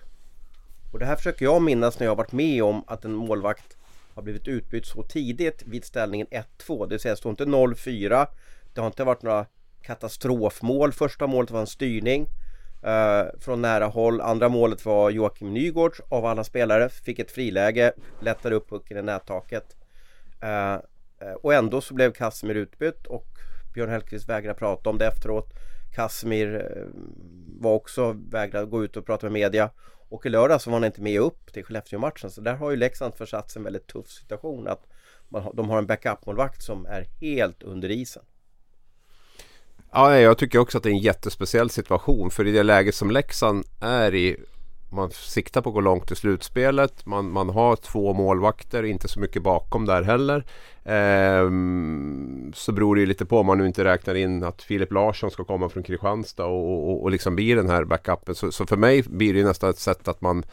Och 0.92 0.98
det 0.98 1.06
här 1.06 1.16
försöker 1.16 1.44
jag 1.44 1.62
minnas 1.62 1.98
när 1.98 2.06
jag 2.06 2.16
varit 2.16 2.32
med 2.32 2.62
om 2.64 2.84
att 2.86 3.04
en 3.04 3.12
målvakt 3.12 3.76
har 4.14 4.22
blivit 4.22 4.48
utbytt 4.48 4.86
så 4.86 5.02
tidigt 5.02 5.62
vid 5.66 5.84
ställningen 5.84 6.26
1-2. 6.26 6.86
Det 6.86 6.90
vill 6.90 7.00
säga 7.00 7.14
det 7.14 7.18
står 7.18 7.30
inte 7.30 7.44
0-4. 7.44 8.26
Det 8.74 8.80
har 8.80 8.86
inte 8.86 9.04
varit 9.04 9.22
några 9.22 9.46
katastrofmål. 9.82 10.92
Första 10.92 11.26
målet 11.26 11.50
var 11.50 11.60
en 11.60 11.66
styrning 11.66 12.28
eh, 12.86 13.40
från 13.40 13.62
nära 13.62 13.86
håll. 13.86 14.20
Andra 14.20 14.48
målet 14.48 14.84
var 14.84 15.10
Joakim 15.10 15.54
Nygårds 15.54 16.00
av 16.08 16.26
alla 16.26 16.44
spelare. 16.44 16.88
Fick 16.88 17.18
ett 17.18 17.30
friläge, 17.30 17.92
lättade 18.20 18.54
upp 18.54 18.68
pucken 18.70 18.98
i 18.98 19.02
nättaket. 19.02 19.76
Eh, 20.42 20.74
eh 20.74 21.32
och 21.42 21.54
ändå 21.54 21.80
så 21.80 21.94
blev 21.94 22.12
Kasimir 22.12 22.54
utbytt 22.54 23.06
och 23.06 23.26
Björn 23.74 23.90
Hellkvist 23.90 24.28
vägrade 24.28 24.58
prata 24.58 24.90
om 24.90 24.98
det 24.98 25.06
efteråt. 25.06 25.52
Kasimir 25.94 26.54
eh, 26.54 26.86
var 27.60 27.74
också 27.74 28.16
vägrade 28.30 28.66
gå 28.66 28.84
ut 28.84 28.96
och 28.96 29.06
prata 29.06 29.26
med 29.26 29.32
media. 29.32 29.70
Och 30.08 30.26
i 30.26 30.28
lördag 30.28 30.60
så 30.60 30.70
var 30.70 30.78
han 30.78 30.84
inte 30.84 31.02
med 31.02 31.20
upp 31.20 31.52
till 31.52 31.64
Skellefteå-matchen. 31.64 32.30
Så 32.30 32.40
där 32.40 32.54
har 32.54 32.70
ju 32.70 32.76
Leksand 32.76 33.14
försatt 33.14 33.56
en 33.56 33.64
väldigt 33.64 33.86
tuff 33.86 34.08
situation. 34.08 34.68
Att 34.68 34.86
man, 35.28 35.56
de 35.56 35.70
har 35.70 35.78
en 35.78 35.86
backup-målvakt 35.86 36.62
som 36.62 36.86
är 36.86 37.06
helt 37.20 37.62
under 37.62 37.90
isen. 37.90 38.22
Ja, 39.96 40.18
jag 40.18 40.38
tycker 40.38 40.58
också 40.58 40.78
att 40.78 40.84
det 40.84 40.90
är 40.90 40.94
en 40.94 40.98
jättespeciell 40.98 41.70
situation. 41.70 42.30
För 42.30 42.46
i 42.46 42.52
det 42.52 42.62
läget 42.62 42.94
som 42.94 43.10
Leksand 43.10 43.64
är 43.80 44.14
i 44.14 44.36
man 44.90 45.10
siktar 45.10 45.62
på 45.62 45.68
att 45.68 45.74
gå 45.74 45.80
långt 45.80 46.10
i 46.10 46.16
slutspelet. 46.16 47.06
Man, 47.06 47.30
man 47.30 47.48
har 47.48 47.76
två 47.76 48.12
målvakter, 48.12 48.82
inte 48.82 49.08
så 49.08 49.20
mycket 49.20 49.42
bakom 49.42 49.86
där 49.86 50.02
heller. 50.02 50.44
Ehm, 50.84 52.52
så 52.54 52.72
beror 52.72 52.94
det 52.94 53.00
ju 53.00 53.06
lite 53.06 53.26
på 53.26 53.38
om 53.38 53.46
man 53.46 53.58
nu 53.58 53.66
inte 53.66 53.84
räknar 53.84 54.14
in 54.14 54.44
att 54.44 54.62
Filip 54.62 54.92
Larsson 54.92 55.30
ska 55.30 55.44
komma 55.44 55.68
från 55.68 55.82
Kristianstad 55.82 56.44
och, 56.44 56.90
och, 56.90 57.02
och 57.02 57.10
liksom 57.10 57.36
bli 57.36 57.54
den 57.54 57.70
här 57.70 57.84
backupen. 57.84 58.34
Så, 58.34 58.52
så, 58.52 58.66
för 58.66 58.76
mig 58.76 59.02
blir 59.02 59.34
det 59.34 59.44
nästan 59.44 59.70
ett 59.70 59.78
sätt 59.78 60.08
att 60.08 60.20
man 60.20 60.44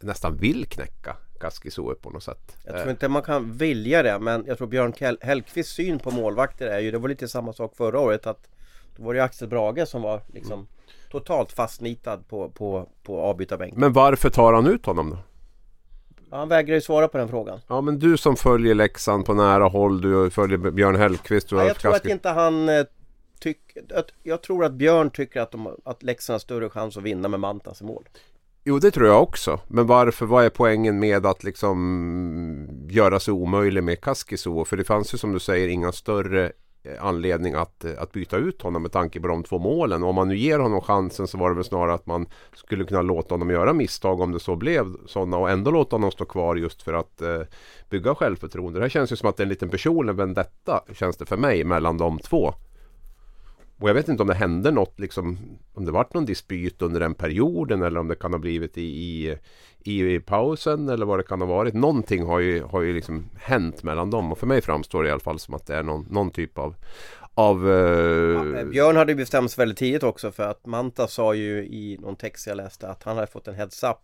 nästan 0.00 0.36
vill 0.36 0.66
knäcka 0.66 1.16
Kaskisuo 1.40 1.94
på 1.94 2.10
något 2.10 2.22
sätt. 2.22 2.56
Jag 2.64 2.76
tror 2.76 2.90
inte 2.90 3.08
man 3.08 3.22
kan 3.22 3.52
vilja 3.52 4.02
det 4.02 4.18
men 4.18 4.44
jag 4.46 4.58
tror 4.58 4.68
Björn 4.68 5.16
Hellkvists 5.20 5.72
syn 5.72 5.98
på 5.98 6.10
målvakter 6.10 6.66
är 6.66 6.80
ju, 6.80 6.90
det 6.90 6.98
var 6.98 7.08
lite 7.08 7.28
samma 7.28 7.52
sak 7.52 7.76
förra 7.76 8.00
året 8.00 8.26
att 8.26 8.48
då 8.96 9.02
var 9.02 9.14
det 9.14 9.24
Axel 9.24 9.48
Brage 9.48 9.88
som 9.88 10.02
var 10.02 10.20
liksom 10.26 10.52
mm. 10.52 10.66
totalt 11.10 11.52
fastnitad 11.52 12.28
på, 12.28 12.48
på, 12.48 12.88
på 13.02 13.20
avbytarbänken. 13.20 13.80
Men 13.80 13.92
varför 13.92 14.30
tar 14.30 14.52
han 14.52 14.66
ut 14.66 14.86
honom 14.86 15.10
då? 15.10 15.18
han 16.36 16.48
vägrar 16.48 16.74
ju 16.74 16.80
svara 16.80 17.08
på 17.08 17.18
den 17.18 17.28
frågan. 17.28 17.60
Ja 17.68 17.80
men 17.80 17.98
du 17.98 18.16
som 18.16 18.36
följer 18.36 18.74
Leksand 18.74 19.26
på 19.26 19.34
nära 19.34 19.64
håll, 19.64 20.00
du 20.00 20.30
följer 20.30 20.58
Björn 20.58 20.96
Hellkvist. 20.96 21.48
Du 21.48 21.56
ja, 21.56 21.64
jag 21.64 21.76
tror 21.76 21.90
ganska... 21.90 22.08
att 22.08 22.12
inte 22.12 22.28
han 22.28 22.68
eh, 22.68 22.84
tycker... 23.40 23.82
Jag 24.22 24.42
tror 24.42 24.64
att 24.64 24.72
Björn 24.72 25.10
tycker 25.10 25.40
att, 25.40 25.50
de, 25.50 25.76
att 25.84 26.02
Leksand 26.02 26.34
har 26.34 26.38
större 26.38 26.70
chans 26.70 26.96
att 26.96 27.02
vinna 27.02 27.28
med 27.28 27.40
Mantas 27.40 27.80
i 27.80 27.84
mål. 27.84 28.08
Jo 28.64 28.78
det 28.78 28.90
tror 28.90 29.06
jag 29.06 29.22
också. 29.22 29.60
Men 29.68 29.86
varför, 29.86 30.26
vad 30.26 30.44
är 30.44 30.50
poängen 30.50 30.98
med 30.98 31.26
att 31.26 31.44
liksom 31.44 32.86
göra 32.88 33.20
sig 33.20 33.32
omöjlig 33.32 33.84
med 33.84 34.00
Kaskiso? 34.00 34.64
För 34.64 34.76
det 34.76 34.84
fanns 34.84 35.14
ju 35.14 35.18
som 35.18 35.32
du 35.32 35.38
säger 35.38 35.68
inga 35.68 35.92
större 35.92 36.52
Eh, 36.84 37.04
anledning 37.04 37.54
att, 37.54 37.84
eh, 37.84 37.92
att 37.98 38.12
byta 38.12 38.36
ut 38.36 38.62
honom 38.62 38.82
med 38.82 38.92
tanke 38.92 39.20
på 39.20 39.28
de 39.28 39.42
två 39.42 39.58
målen. 39.58 40.02
Och 40.02 40.08
om 40.08 40.14
man 40.14 40.28
nu 40.28 40.36
ger 40.36 40.58
honom 40.58 40.80
chansen 40.80 41.26
så 41.26 41.38
var 41.38 41.48
det 41.48 41.54
väl 41.54 41.64
snarare 41.64 41.94
att 41.94 42.06
man 42.06 42.26
skulle 42.54 42.84
kunna 42.84 43.02
låta 43.02 43.34
honom 43.34 43.50
göra 43.50 43.72
misstag 43.72 44.20
om 44.20 44.32
det 44.32 44.40
så 44.40 44.56
blev 44.56 44.96
sådana 45.06 45.36
och 45.36 45.50
ändå 45.50 45.70
låta 45.70 45.96
honom 45.96 46.10
stå 46.10 46.24
kvar 46.24 46.56
just 46.56 46.82
för 46.82 46.92
att 46.92 47.22
eh, 47.22 47.40
bygga 47.90 48.14
självförtroende. 48.14 48.78
Det 48.78 48.84
här 48.84 48.88
känns 48.90 49.12
ju 49.12 49.16
som 49.16 49.28
att 49.28 49.36
det 49.36 49.40
är 49.40 49.44
en 49.44 49.48
liten 49.48 49.68
personlig 49.68 50.14
vendetta 50.14 50.84
känns 50.92 51.16
det 51.16 51.26
för 51.26 51.36
mig 51.36 51.64
mellan 51.64 51.98
de 51.98 52.18
två. 52.18 52.54
Och 53.82 53.88
jag 53.88 53.94
vet 53.94 54.08
inte 54.08 54.22
om 54.22 54.28
det 54.28 54.34
hände 54.34 54.70
något, 54.70 55.00
liksom, 55.00 55.38
om 55.74 55.84
det 55.84 55.92
vart 55.92 56.14
någon 56.14 56.24
dispyt 56.24 56.82
under 56.82 57.00
den 57.00 57.14
perioden 57.14 57.82
eller 57.82 58.00
om 58.00 58.08
det 58.08 58.14
kan 58.14 58.32
ha 58.32 58.38
blivit 58.38 58.78
i, 58.78 58.82
i, 58.82 60.14
i, 60.14 60.20
pausen 60.20 60.88
eller 60.88 61.06
vad 61.06 61.18
det 61.18 61.22
kan 61.22 61.40
ha 61.40 61.48
varit. 61.48 61.74
Någonting 61.74 62.26
har 62.26 62.38
ju, 62.38 62.62
har 62.62 62.82
ju 62.82 62.92
liksom 62.92 63.30
hänt 63.36 63.82
mellan 63.82 64.10
dem 64.10 64.32
och 64.32 64.38
för 64.38 64.46
mig 64.46 64.60
framstår 64.60 65.02
det 65.02 65.08
i 65.08 65.12
alla 65.12 65.20
fall 65.20 65.38
som 65.38 65.54
att 65.54 65.66
det 65.66 65.76
är 65.76 65.82
någon, 65.82 66.06
någon 66.10 66.30
typ 66.30 66.58
av 66.58 66.74
av, 67.34 67.66
uh... 67.66 67.72
ja, 67.72 68.58
eh, 68.58 68.66
Björn 68.66 68.96
hade 68.96 69.14
bestämt 69.14 69.50
sig 69.50 69.62
väldigt 69.62 69.78
tidigt 69.78 70.02
också 70.02 70.32
för 70.32 70.42
att 70.42 70.66
Manta 70.66 71.06
sa 71.06 71.34
ju 71.34 71.58
i 71.58 71.98
någon 72.00 72.16
text 72.16 72.46
jag 72.46 72.56
läste 72.56 72.88
att 72.88 73.02
han 73.02 73.16
hade 73.16 73.26
fått 73.26 73.48
en 73.48 73.54
heads 73.54 73.82
up 73.82 73.98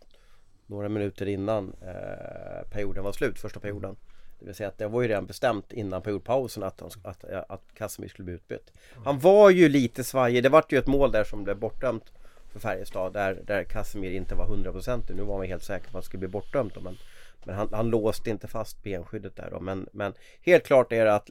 några 0.66 0.88
minuter 0.88 1.26
innan 1.26 1.72
eh, 1.82 2.70
perioden 2.70 3.04
var 3.04 3.12
slut, 3.12 3.38
första 3.38 3.60
perioden. 3.60 3.96
Det 4.38 4.46
vill 4.46 4.54
säga 4.54 4.68
att 4.68 4.78
det 4.78 4.88
var 4.88 5.02
ju 5.02 5.08
redan 5.08 5.26
bestämt 5.26 5.72
innan 5.72 6.02
periodpausen 6.02 6.62
att, 6.62 6.80
han, 6.80 6.90
att, 7.02 7.24
att 7.24 7.62
Casemir 7.74 8.08
skulle 8.08 8.24
bli 8.24 8.34
utbytt. 8.34 8.72
Han 9.04 9.18
var 9.18 9.50
ju 9.50 9.68
lite 9.68 10.04
svajig. 10.04 10.42
Det 10.42 10.48
vart 10.48 10.72
ju 10.72 10.78
ett 10.78 10.86
mål 10.86 11.12
där 11.12 11.24
som 11.24 11.44
blev 11.44 11.58
bortdömt 11.58 12.12
för 12.52 12.60
Färjestad 12.60 13.12
där, 13.12 13.42
där 13.46 13.64
Casemir 13.64 14.10
inte 14.10 14.34
var 14.34 14.46
100% 14.46 15.14
Nu 15.14 15.22
var 15.22 15.38
man 15.38 15.46
helt 15.46 15.64
säker 15.64 15.84
på 15.84 15.88
att 15.88 15.94
han 15.94 16.02
skulle 16.02 16.18
bli 16.18 16.28
bortdömt 16.28 16.74
då, 16.74 16.80
men, 16.80 16.98
men 17.44 17.54
han, 17.54 17.68
han 17.72 17.90
låste 17.90 18.30
inte 18.30 18.48
fast 18.48 18.82
benskyddet 18.82 19.36
där 19.36 19.50
då. 19.50 19.60
Men, 19.60 19.88
men 19.92 20.12
helt 20.42 20.64
klart 20.64 20.92
är 20.92 21.04
det 21.04 21.14
att 21.14 21.30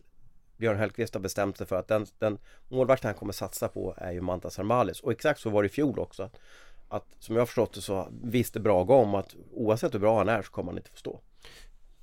Björn 0.57 0.77
Hellkvist 0.77 1.13
har 1.13 1.21
bestämt 1.21 1.57
sig 1.57 1.67
för 1.67 1.75
att 1.75 1.87
den, 1.87 2.05
den 2.19 2.37
målvakten 2.67 3.07
han 3.07 3.15
kommer 3.15 3.33
satsa 3.33 3.67
på 3.67 3.93
är 3.97 4.11
ju 4.11 4.21
Mantas 4.21 4.59
Armalis 4.59 4.99
och 4.99 5.11
exakt 5.11 5.39
så 5.39 5.49
var 5.49 5.63
det 5.63 5.67
i 5.67 5.69
fjol 5.69 5.99
också. 5.99 6.29
Att 6.89 7.05
som 7.19 7.35
jag 7.35 7.41
har 7.41 7.45
förstått 7.45 7.73
det 7.73 7.81
så 7.81 8.07
visste 8.23 8.59
Braga 8.59 8.93
om 8.93 9.15
att 9.15 9.35
oavsett 9.53 9.93
hur 9.93 9.99
bra 9.99 10.17
han 10.17 10.29
är 10.29 10.41
så 10.41 10.51
kommer 10.51 10.71
han 10.71 10.77
inte 10.77 10.89
få 10.89 10.97
stå. 10.97 11.19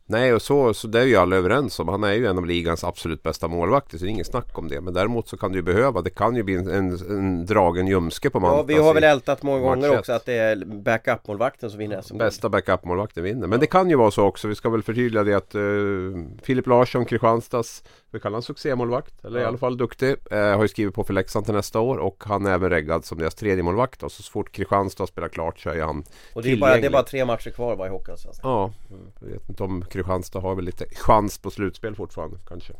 Nej, 0.06 0.34
och 0.34 0.42
så, 0.42 0.74
så 0.74 0.88
det 0.88 1.00
är 1.00 1.04
ju 1.04 1.16
alla 1.16 1.36
överens 1.36 1.80
om. 1.80 1.88
Han 1.88 2.04
är 2.04 2.12
ju 2.12 2.26
en 2.26 2.38
av 2.38 2.46
ligans 2.46 2.84
absolut 2.84 3.22
bästa 3.22 3.48
målvakter, 3.48 3.98
så 3.98 4.04
det 4.04 4.08
är 4.08 4.10
inget 4.10 4.26
snack 4.26 4.58
om 4.58 4.68
det. 4.68 4.80
Men 4.80 4.94
däremot 4.94 5.28
så 5.28 5.36
kan 5.36 5.52
du 5.52 5.58
ju 5.58 5.62
behöva, 5.62 6.00
det 6.00 6.10
kan 6.10 6.36
ju 6.36 6.42
bli 6.42 6.54
en, 6.54 6.68
en, 6.68 6.92
en 7.10 7.46
dragen 7.46 7.86
ljumske 7.86 8.30
på 8.30 8.40
Mantas. 8.40 8.58
Ja, 8.58 8.62
vi 8.62 8.74
har 8.74 8.94
väl 8.94 9.04
ältat 9.04 9.42
många 9.42 9.60
gånger 9.60 9.98
också 9.98 10.12
att 10.12 10.26
det 10.26 10.34
är 10.34 10.64
backup-målvakten 10.64 11.70
som 11.70 11.78
vinner 11.78 12.02
SM. 12.02 12.18
Bästa 12.18 12.48
backup-målvakten 12.48 13.22
vinner. 13.22 13.46
Men 13.46 13.52
ja. 13.52 13.58
det 13.58 13.66
kan 13.66 13.90
ju 13.90 13.96
vara 13.96 14.10
så 14.10 14.24
också, 14.24 14.48
vi 14.48 14.54
ska 14.54 14.70
väl 14.70 14.82
förtydliga 14.82 15.24
det 15.24 15.34
att 15.34 15.54
uh, 15.54 16.26
Filip 16.42 16.66
Larsson, 16.66 17.04
Kristianstads 17.04 17.82
vi 18.14 18.20
kallar 18.20 18.34
han 18.34 18.42
succémålvakt, 18.42 19.24
eller 19.24 19.38
ja. 19.38 19.44
i 19.44 19.46
alla 19.46 19.58
fall 19.58 19.76
duktig. 19.76 20.16
Eh, 20.30 20.38
har 20.38 20.62
ju 20.62 20.68
skrivit 20.68 20.94
på 20.94 21.04
för 21.04 21.14
Leksand 21.14 21.44
till 21.44 21.54
nästa 21.54 21.80
år 21.80 21.96
och 21.96 22.24
han 22.26 22.46
är 22.46 22.50
även 22.50 22.70
reggad 22.70 23.04
som 23.04 23.18
deras 23.18 23.34
tredje 23.34 23.62
målvakt 23.62 24.02
och 24.02 24.12
så, 24.12 24.22
fort 24.22 24.52
Kristianstad 24.52 25.06
spelar 25.06 25.28
klart 25.28 25.60
så 25.60 25.70
är 25.70 25.82
han 25.82 26.04
Och 26.32 26.42
det 26.42 26.52
är, 26.52 26.56
bara, 26.56 26.76
det 26.76 26.86
är 26.86 26.90
bara 26.90 27.02
tre 27.02 27.24
matcher 27.24 27.50
kvar 27.50 27.76
va, 27.76 27.86
i 27.86 27.90
Hockeyallsvenskan? 27.90 28.50
Ja, 28.50 28.72
mm. 28.90 29.12
jag 29.20 29.28
vet 29.28 29.48
inte 29.48 29.62
om 29.62 29.84
Kristianstad 29.84 30.40
har 30.40 30.54
väl 30.54 30.64
lite 30.64 30.84
chans 30.94 31.38
på 31.38 31.50
slutspel 31.50 31.96
fortfarande 31.96 32.38
kanske. 32.48 32.72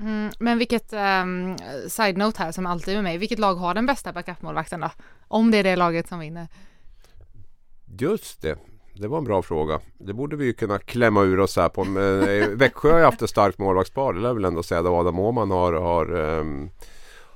Mm, 0.00 0.30
men 0.38 0.58
vilket, 0.58 0.92
um, 0.92 1.56
side-note 1.88 2.42
här 2.42 2.52
som 2.52 2.66
alltid 2.66 2.88
är 2.88 2.96
med 2.96 3.04
mig, 3.04 3.18
vilket 3.18 3.38
lag 3.38 3.54
har 3.54 3.74
den 3.74 3.86
bästa 3.86 4.12
backup-målvakten 4.12 4.80
då? 4.80 4.90
Om 5.28 5.50
det 5.50 5.58
är 5.58 5.64
det 5.64 5.76
laget 5.76 6.08
som 6.08 6.18
vinner. 6.18 6.48
Just 7.98 8.42
det, 8.42 8.58
det 8.98 9.08
var 9.08 9.18
en 9.18 9.24
bra 9.24 9.42
fråga. 9.42 9.80
Det 9.98 10.12
borde 10.12 10.36
vi 10.36 10.44
ju 10.44 10.52
kunna 10.52 10.78
klämma 10.78 11.22
ur 11.22 11.40
oss 11.40 11.56
här 11.56 11.68
på. 11.68 11.84
Men, 11.84 12.20
eh, 12.20 12.48
Växjö 12.48 12.90
har 12.90 12.98
ju 12.98 13.04
haft 13.04 13.22
ett 13.22 13.30
starkt 13.30 13.58
målvaktspar. 13.58 14.12
Det 14.12 14.20
lär 14.20 14.34
väl 14.34 14.44
ändå 14.44 14.62
säga 14.62 14.80
att 14.80 14.86
Adam 14.86 15.18
Åhman 15.18 15.50
har, 15.50 15.72
har, 15.72 16.12
um, 16.12 16.70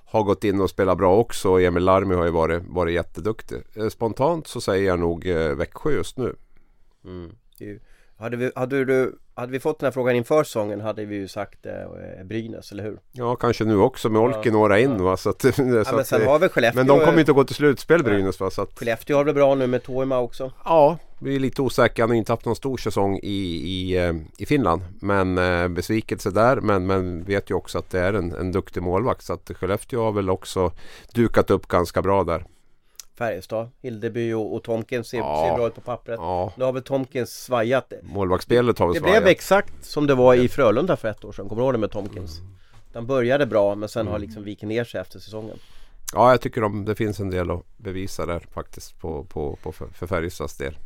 har 0.04 0.22
gått 0.22 0.44
in 0.44 0.60
och 0.60 0.70
spelat 0.70 0.98
bra 0.98 1.16
också. 1.16 1.60
Emil 1.60 1.84
Larmi 1.84 2.14
har 2.14 2.24
ju 2.24 2.30
varit, 2.30 2.62
varit 2.68 2.94
jätteduktig. 2.94 3.62
Eh, 3.74 3.88
spontant 3.88 4.46
så 4.46 4.60
säger 4.60 4.86
jag 4.86 4.98
nog 4.98 5.26
eh, 5.26 5.54
Växjö 5.54 5.90
just 5.90 6.16
nu. 6.16 6.36
Mm. 7.04 7.30
Hade 8.20 8.36
vi, 8.36 8.50
hade, 8.54 8.84
du, 8.84 9.18
hade 9.34 9.52
vi 9.52 9.60
fått 9.60 9.78
den 9.78 9.86
här 9.86 9.92
frågan 9.92 10.16
inför 10.16 10.44
säsongen 10.44 10.80
hade 10.80 11.04
vi 11.04 11.16
ju 11.16 11.28
sagt 11.28 11.66
eh, 11.66 12.24
Brynäs, 12.24 12.72
eller 12.72 12.84
hur? 12.84 12.98
Ja, 13.12 13.36
kanske 13.36 13.64
nu 13.64 13.76
också 13.76 14.08
med 14.08 14.22
Olki 14.22 14.48
ja, 14.48 14.52
några 14.52 14.78
in 14.78 14.90
ja. 14.90 15.02
va? 15.02 15.16
Så 15.16 15.30
att, 15.30 15.40
så 15.42 15.48
ja, 15.56 15.92
men, 15.92 16.04
sen 16.04 16.26
har 16.26 16.38
vi 16.38 16.48
Skellefteå, 16.48 16.78
men 16.80 16.86
de 16.86 17.06
kommer 17.06 17.18
inte 17.18 17.32
att 17.32 17.36
gå 17.36 17.44
till 17.44 17.56
slutspel 17.56 18.04
Brynäs 18.04 18.40
va? 18.40 18.50
Så 18.50 18.62
att, 18.62 18.78
Skellefteå 18.78 19.16
har 19.16 19.24
det 19.24 19.32
bra 19.32 19.54
nu 19.54 19.66
med 19.66 19.82
Toima 19.82 20.18
också 20.18 20.52
Ja, 20.64 20.98
vi 21.22 21.36
är 21.36 21.40
lite 21.40 21.62
osäkra. 21.62 22.02
Han 22.02 22.10
har 22.10 22.16
inte 22.16 22.32
haft 22.32 22.44
någon 22.44 22.56
stor 22.56 22.76
säsong 22.76 23.18
i, 23.22 23.36
i, 23.64 24.06
eh, 24.06 24.14
i 24.38 24.46
Finland. 24.46 24.82
Men 25.00 25.38
eh, 25.38 25.68
besvikelse 25.68 26.30
där. 26.30 26.56
Men, 26.56 26.86
men 26.86 27.24
vet 27.24 27.50
ju 27.50 27.54
också 27.54 27.78
att 27.78 27.90
det 27.90 28.00
är 28.00 28.12
en, 28.12 28.32
en 28.32 28.52
duktig 28.52 28.82
målvakt. 28.82 29.22
Så 29.22 29.32
att 29.32 29.50
Skellefteå 29.54 30.02
har 30.02 30.12
väl 30.12 30.30
också 30.30 30.72
dukat 31.14 31.50
upp 31.50 31.68
ganska 31.68 32.02
bra 32.02 32.24
där. 32.24 32.44
Färjestad, 33.20 33.70
Hildeby 33.82 34.32
och, 34.32 34.54
och 34.54 34.62
Tomkins 34.62 35.08
ser, 35.08 35.18
ja. 35.18 35.46
ser 35.48 35.56
bra 35.56 35.66
ut 35.66 35.74
på 35.74 35.80
pappret. 35.80 36.18
Ja. 36.18 36.52
Nu 36.56 36.64
har 36.64 36.72
väl 36.72 36.82
Tomkins 36.82 37.30
svajat. 37.30 37.92
Målvaktsspelet 38.02 38.78
har 38.78 38.86
väl 38.86 38.94
Det 38.94 39.00
svajat. 39.00 39.22
blev 39.22 39.30
exakt 39.30 39.84
som 39.84 40.06
det 40.06 40.14
var 40.14 40.34
i 40.34 40.48
Frölunda 40.48 40.96
för 40.96 41.08
ett 41.08 41.24
år 41.24 41.32
sedan. 41.32 41.48
Kommer 41.48 41.62
du 41.62 41.66
ihåg 41.66 41.74
det 41.74 41.78
med 41.78 41.90
Tomkins? 41.90 42.38
Mm. 42.38 42.52
Den 42.92 43.06
började 43.06 43.46
bra 43.46 43.74
men 43.74 43.88
sen 43.88 44.00
mm. 44.00 44.12
har 44.12 44.18
liksom 44.18 44.44
vikit 44.44 44.68
ner 44.68 44.84
sig 44.84 45.00
efter 45.00 45.18
säsongen. 45.18 45.58
Ja, 46.14 46.30
jag 46.30 46.40
tycker 46.40 46.60
de, 46.60 46.84
det 46.84 46.94
finns 46.94 47.20
en 47.20 47.30
del 47.30 47.50
att 47.50 47.64
bevisa 47.76 48.26
där 48.26 48.46
faktiskt 48.52 49.00
på, 49.00 49.24
på, 49.24 49.58
på 49.62 49.72
för, 49.72 49.86
för 49.86 50.06
Färjestads 50.06 50.56
del. 50.56 50.78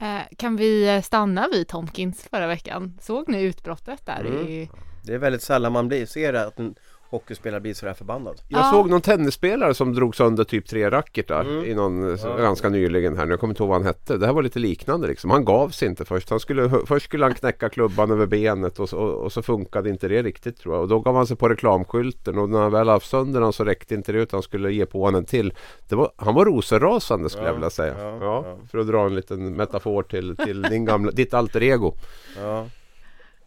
Eh, 0.00 0.36
kan 0.36 0.56
vi 0.56 1.00
stanna 1.04 1.48
vid 1.52 1.68
Tomkins 1.68 2.28
förra 2.30 2.46
veckan? 2.46 2.98
Såg 3.00 3.28
ni 3.28 3.42
utbrottet 3.42 4.06
där? 4.06 4.20
Mm. 4.20 4.48
I... 4.48 4.70
Det 5.04 5.14
är 5.14 5.18
väldigt 5.18 5.42
sällan 5.42 5.72
man 5.72 5.88
blir, 5.88 6.06
ser 6.06 6.32
det 6.32 6.46
att 6.46 6.58
en 6.58 6.74
hockeyspelare 7.10 7.60
blir 7.60 7.74
sådär 7.74 7.94
förbannad. 7.94 8.40
Jag 8.48 8.60
ja. 8.60 8.70
såg 8.70 8.90
någon 8.90 9.00
tennisspelare 9.00 9.74
som 9.74 9.94
drog 9.94 10.16
sönder 10.16 10.44
typ 10.44 10.68
tre 10.68 10.90
racketar 10.90 11.40
mm. 11.40 11.64
i 11.64 11.74
någon, 11.74 12.18
ja. 12.22 12.36
ganska 12.36 12.68
nyligen 12.68 13.16
här. 13.16 13.26
Jag 13.26 13.40
kommer 13.40 13.52
inte 13.52 13.62
ihåg 13.62 13.68
vad 13.68 13.78
han 13.78 13.86
hette. 13.86 14.16
Det 14.16 14.26
här 14.26 14.32
var 14.32 14.42
lite 14.42 14.58
liknande 14.58 15.08
liksom. 15.08 15.30
Han 15.30 15.44
gav 15.44 15.68
sig 15.68 15.88
inte 15.88 16.04
först. 16.04 16.30
Han 16.30 16.40
skulle, 16.40 16.70
först 16.86 17.06
skulle 17.06 17.24
han 17.24 17.34
knäcka 17.34 17.68
klubban 17.68 18.10
över 18.10 18.26
benet 18.26 18.78
och 18.78 18.88
så, 18.88 18.98
och, 18.98 19.24
och, 19.24 19.32
så 19.32 19.42
funkade 19.42 19.90
inte 19.90 20.08
det 20.08 20.22
riktigt 20.22 20.58
tror 20.58 20.74
jag. 20.74 20.82
Och 20.82 20.88
då 20.88 21.00
gav 21.00 21.16
han 21.16 21.26
sig 21.26 21.36
på 21.36 21.48
reklamskylten 21.48 22.38
och 22.38 22.48
när 22.48 22.58
han 22.60 22.72
väl 22.72 22.88
haft 22.88 23.10
sönder 23.10 23.40
den 23.40 23.52
så 23.52 23.64
räckte 23.64 23.94
inte 23.94 24.12
det 24.12 24.18
utan 24.18 24.36
han 24.36 24.42
skulle 24.42 24.72
ge 24.72 24.86
på 24.86 25.04
honom 25.04 25.18
en 25.18 25.24
till. 25.24 25.54
Det 25.88 25.94
var, 25.94 26.10
han 26.16 26.34
var 26.34 26.44
rosenrasande 26.44 27.30
skulle 27.30 27.44
ja. 27.44 27.48
jag 27.48 27.54
vilja 27.54 27.70
säga. 27.70 27.94
Ja, 28.20 28.58
För 28.70 28.78
att 28.78 28.86
dra 28.86 29.06
en 29.06 29.14
liten 29.14 29.56
metafor 29.56 30.02
till, 30.02 30.36
till 30.36 30.62
din 30.62 30.84
gamla, 30.84 31.10
ditt 31.10 31.34
alter 31.34 31.62
ego. 31.62 31.94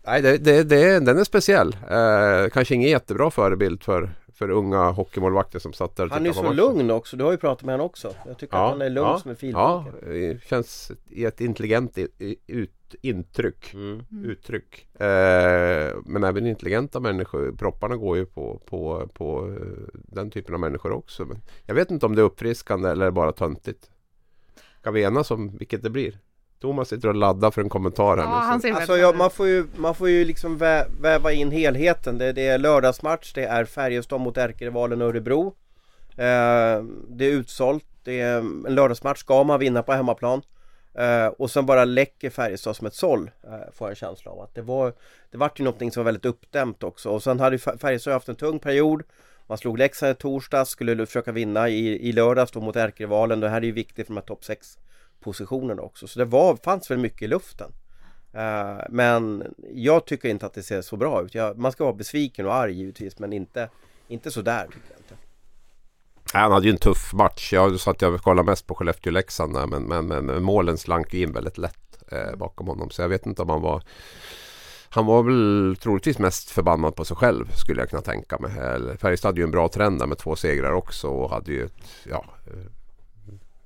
Nej, 0.05 0.21
det, 0.21 0.37
det, 0.37 0.63
det, 0.63 0.99
den 0.99 1.17
är 1.17 1.23
speciell. 1.23 1.75
Eh, 1.89 2.49
kanske 2.49 2.75
ingen 2.75 2.89
jättebra 2.89 3.31
förebild 3.31 3.83
för, 3.83 4.09
för 4.33 4.49
unga 4.49 4.91
hockeymålvakter 4.91 5.59
som 5.59 5.73
satt 5.73 5.95
där 5.95 6.03
och 6.03 6.11
Han 6.11 6.25
är 6.25 6.33
så 6.33 6.53
lugn 6.53 6.91
också. 6.91 7.17
Du 7.17 7.23
har 7.23 7.31
ju 7.31 7.37
pratat 7.37 7.65
med 7.65 7.73
honom 7.73 7.85
också. 7.85 8.13
Jag 8.25 8.37
tycker 8.37 8.57
ja, 8.57 8.65
att 8.65 8.71
han 8.71 8.81
är 8.81 8.89
lugn 8.89 9.07
ja, 9.07 9.19
som 9.19 9.31
en 9.31 9.37
filbunke. 9.37 10.09
Ja, 10.15 10.39
känns 10.49 10.91
i 11.09 11.25
ett 11.25 11.41
intelligent 11.41 11.97
ut, 12.47 12.95
intryck. 13.01 13.73
Mm. 13.73 14.03
mm. 14.11 14.25
Uttryck. 14.25 14.87
Eh, 15.01 15.95
men 16.05 16.23
även 16.23 16.47
intelligenta 16.47 16.99
människor. 16.99 17.51
Propparna 17.51 17.95
går 17.95 18.17
ju 18.17 18.25
på, 18.25 18.61
på, 18.65 19.09
på 19.13 19.55
eh, 19.59 19.89
den 19.93 20.31
typen 20.31 20.53
av 20.53 20.59
människor 20.59 20.91
också. 20.91 21.25
Men 21.25 21.41
jag 21.65 21.75
vet 21.75 21.91
inte 21.91 22.05
om 22.05 22.15
det 22.15 22.21
är 22.21 22.25
uppfriskande 22.25 22.89
eller 22.89 23.11
bara 23.11 23.31
töntigt. 23.31 23.89
Kan 24.83 24.93
vi 24.93 25.03
enas 25.03 25.31
om 25.31 25.57
vilket 25.57 25.83
det 25.83 25.89
blir? 25.89 26.19
Thomas 26.63 26.89
sitter 26.89 27.07
och 27.07 27.15
laddar 27.15 27.51
för 27.51 27.61
en 27.61 27.69
kommentar 27.69 28.17
här 28.17 28.23
ja, 28.23 28.59
nu. 28.63 28.69
Alltså, 28.69 28.97
ja, 28.97 29.13
man, 29.13 29.29
får 29.29 29.47
ju, 29.47 29.67
man 29.75 29.95
får 29.95 30.09
ju 30.09 30.25
liksom 30.25 30.57
vä 30.57 30.85
väva 31.01 31.31
in 31.31 31.51
helheten. 31.51 32.17
Det, 32.17 32.33
det, 32.33 32.47
är 32.47 32.57
lördagsmatch, 32.57 33.33
det 33.33 33.45
är 33.45 33.65
Färjestad 33.65 34.21
mot 34.21 34.37
ärkerivalen 34.37 35.01
Örebro. 35.01 35.47
Eh, 36.09 36.83
det 37.09 37.25
är 37.25 37.31
utsålt, 37.31 37.85
det 38.03 38.21
är 38.21 38.37
en 38.37 38.75
lördagsmatch, 38.75 39.19
ska 39.19 39.43
man 39.43 39.59
vinna 39.59 39.83
på 39.83 39.93
hemmaplan. 39.93 40.41
Eh, 40.93 41.27
och 41.27 41.51
sen 41.51 41.65
bara 41.65 41.85
läcker 41.85 42.29
Färjestad 42.29 42.75
som 42.75 42.87
ett 42.87 42.95
såll, 42.95 43.31
eh, 43.43 43.49
får 43.73 43.85
jag 43.85 43.89
en 43.89 43.95
känsla 43.95 44.31
av. 44.31 44.39
Att 44.41 44.55
det 44.55 44.61
var, 44.61 44.93
det 45.31 45.37
vart 45.37 45.59
ju 45.59 45.63
någonting 45.63 45.91
som 45.91 46.03
var 46.03 46.05
väldigt 46.05 46.25
uppdämt 46.25 46.83
också. 46.83 47.09
Och 47.09 47.23
sen 47.23 47.39
hade 47.39 47.57
Färjestad 47.57 48.13
haft 48.13 48.29
en 48.29 48.35
tung 48.35 48.59
period. 48.59 49.03
Man 49.47 49.57
slog 49.57 49.77
Leksand 49.77 50.11
i 50.11 50.15
torsdags, 50.15 50.69
skulle 50.69 51.05
försöka 51.05 51.31
vinna 51.31 51.69
i, 51.69 52.09
i 52.09 52.11
lördags 52.11 52.51
då 52.51 52.61
mot 52.61 52.75
ärkerivalen. 52.75 53.39
Det 53.39 53.49
här 53.49 53.61
är 53.61 53.65
ju 53.65 53.71
viktigt 53.71 54.07
för 54.07 54.13
de 54.13 54.17
här 54.17 54.27
topp 54.27 54.43
6 54.43 54.77
positionen 55.23 55.79
också. 55.79 56.07
Så 56.07 56.19
det 56.19 56.25
var, 56.25 56.55
fanns 56.63 56.91
väl 56.91 56.97
mycket 56.97 57.21
i 57.21 57.27
luften. 57.27 57.71
Uh, 58.35 58.83
men 58.89 59.53
jag 59.73 60.05
tycker 60.05 60.29
inte 60.29 60.45
att 60.45 60.53
det 60.53 60.63
ser 60.63 60.81
så 60.81 60.97
bra 60.97 61.21
ut. 61.21 61.35
Jag, 61.35 61.57
man 61.57 61.71
ska 61.71 61.83
vara 61.83 61.95
besviken 61.95 62.45
och 62.45 62.55
arg 62.55 62.73
givetvis 62.73 63.19
men 63.19 63.33
inte, 63.33 63.69
inte 64.07 64.31
sådär 64.31 64.65
tycker 64.65 64.89
jag 64.89 64.99
inte. 64.99 65.15
Han 66.33 66.51
hade 66.51 66.65
ju 66.65 66.71
en 66.71 66.77
tuff 66.77 67.13
match. 67.13 67.53
Jag 67.53 67.79
satt 67.79 68.01
jag 68.01 68.21
kollade 68.21 68.45
mest 68.45 68.67
på 68.67 68.75
Skellefteå-Leksand 68.75 69.69
men, 69.69 69.83
men, 69.83 70.07
men, 70.07 70.25
men, 70.25 70.43
målen 70.43 70.77
slank 70.77 71.13
ju 71.13 71.21
in 71.23 71.33
väldigt 71.33 71.57
lätt 71.57 72.03
eh, 72.11 72.35
bakom 72.35 72.67
honom. 72.67 72.89
Så 72.89 73.01
jag 73.01 73.09
vet 73.09 73.25
inte 73.25 73.41
om 73.41 73.49
han 73.49 73.61
var 73.61 73.83
han 74.89 75.05
var 75.05 75.23
väl 75.23 75.75
troligtvis 75.81 76.19
mest 76.19 76.51
förbannad 76.51 76.95
på 76.95 77.05
sig 77.05 77.17
själv 77.17 77.51
skulle 77.51 77.81
jag 77.81 77.89
kunna 77.89 78.01
tänka 78.01 78.37
mig. 78.39 78.51
Färjestad 78.97 79.29
hade 79.29 79.41
ju 79.41 79.43
en 79.43 79.51
bra 79.51 79.69
trend 79.69 79.99
där 79.99 80.07
med 80.07 80.17
två 80.17 80.35
segrar 80.35 80.71
också 80.71 81.07
och 81.07 81.29
hade 81.29 81.51
ju 81.51 81.65
ett, 81.65 82.05
ja, 82.09 82.25
eh, 82.47 82.82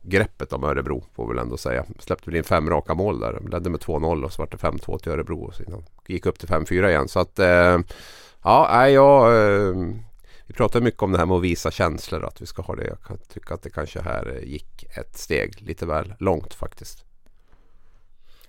greppet 0.09 0.53
om 0.53 0.63
Örebro 0.63 1.03
får 1.15 1.27
vi 1.27 1.33
väl 1.33 1.43
ändå 1.43 1.57
säga. 1.57 1.85
Släppte 1.99 2.29
väl 2.29 2.37
in 2.37 2.43
fem 2.43 2.69
raka 2.69 2.93
mål 2.93 3.19
där. 3.19 3.39
Ledde 3.51 3.69
med 3.69 3.79
2-0 3.79 4.23
och 4.23 4.33
så 4.33 4.41
var 4.41 4.49
det 4.51 4.57
5-2 4.57 4.97
till 4.99 5.11
Örebro 5.11 5.43
och 5.43 5.55
sedan 5.55 5.83
gick 6.07 6.25
upp 6.25 6.39
till 6.39 6.49
5-4 6.49 6.89
igen. 6.89 7.07
Så 7.07 7.19
att 7.19 7.39
eh, 7.39 7.79
ja, 8.43 8.89
jag 8.89 9.35
eh, 9.35 9.75
vi 10.45 10.53
pratar 10.53 10.81
mycket 10.81 11.01
om 11.01 11.11
det 11.11 11.17
här 11.17 11.25
med 11.25 11.37
att 11.37 11.43
visa 11.43 11.71
känslor. 11.71 12.25
Att 12.25 12.41
vi 12.41 12.45
ska 12.45 12.61
ha 12.61 12.75
det. 12.75 12.87
Jag 12.87 13.01
kan 13.01 13.17
tycka 13.17 13.53
att 13.53 13.61
det 13.61 13.69
kanske 13.69 14.01
här 14.01 14.35
eh, 14.35 14.49
gick 14.49 14.83
ett 14.97 15.17
steg 15.17 15.61
lite 15.61 15.85
väl 15.85 16.13
långt 16.19 16.53
faktiskt. 16.53 17.03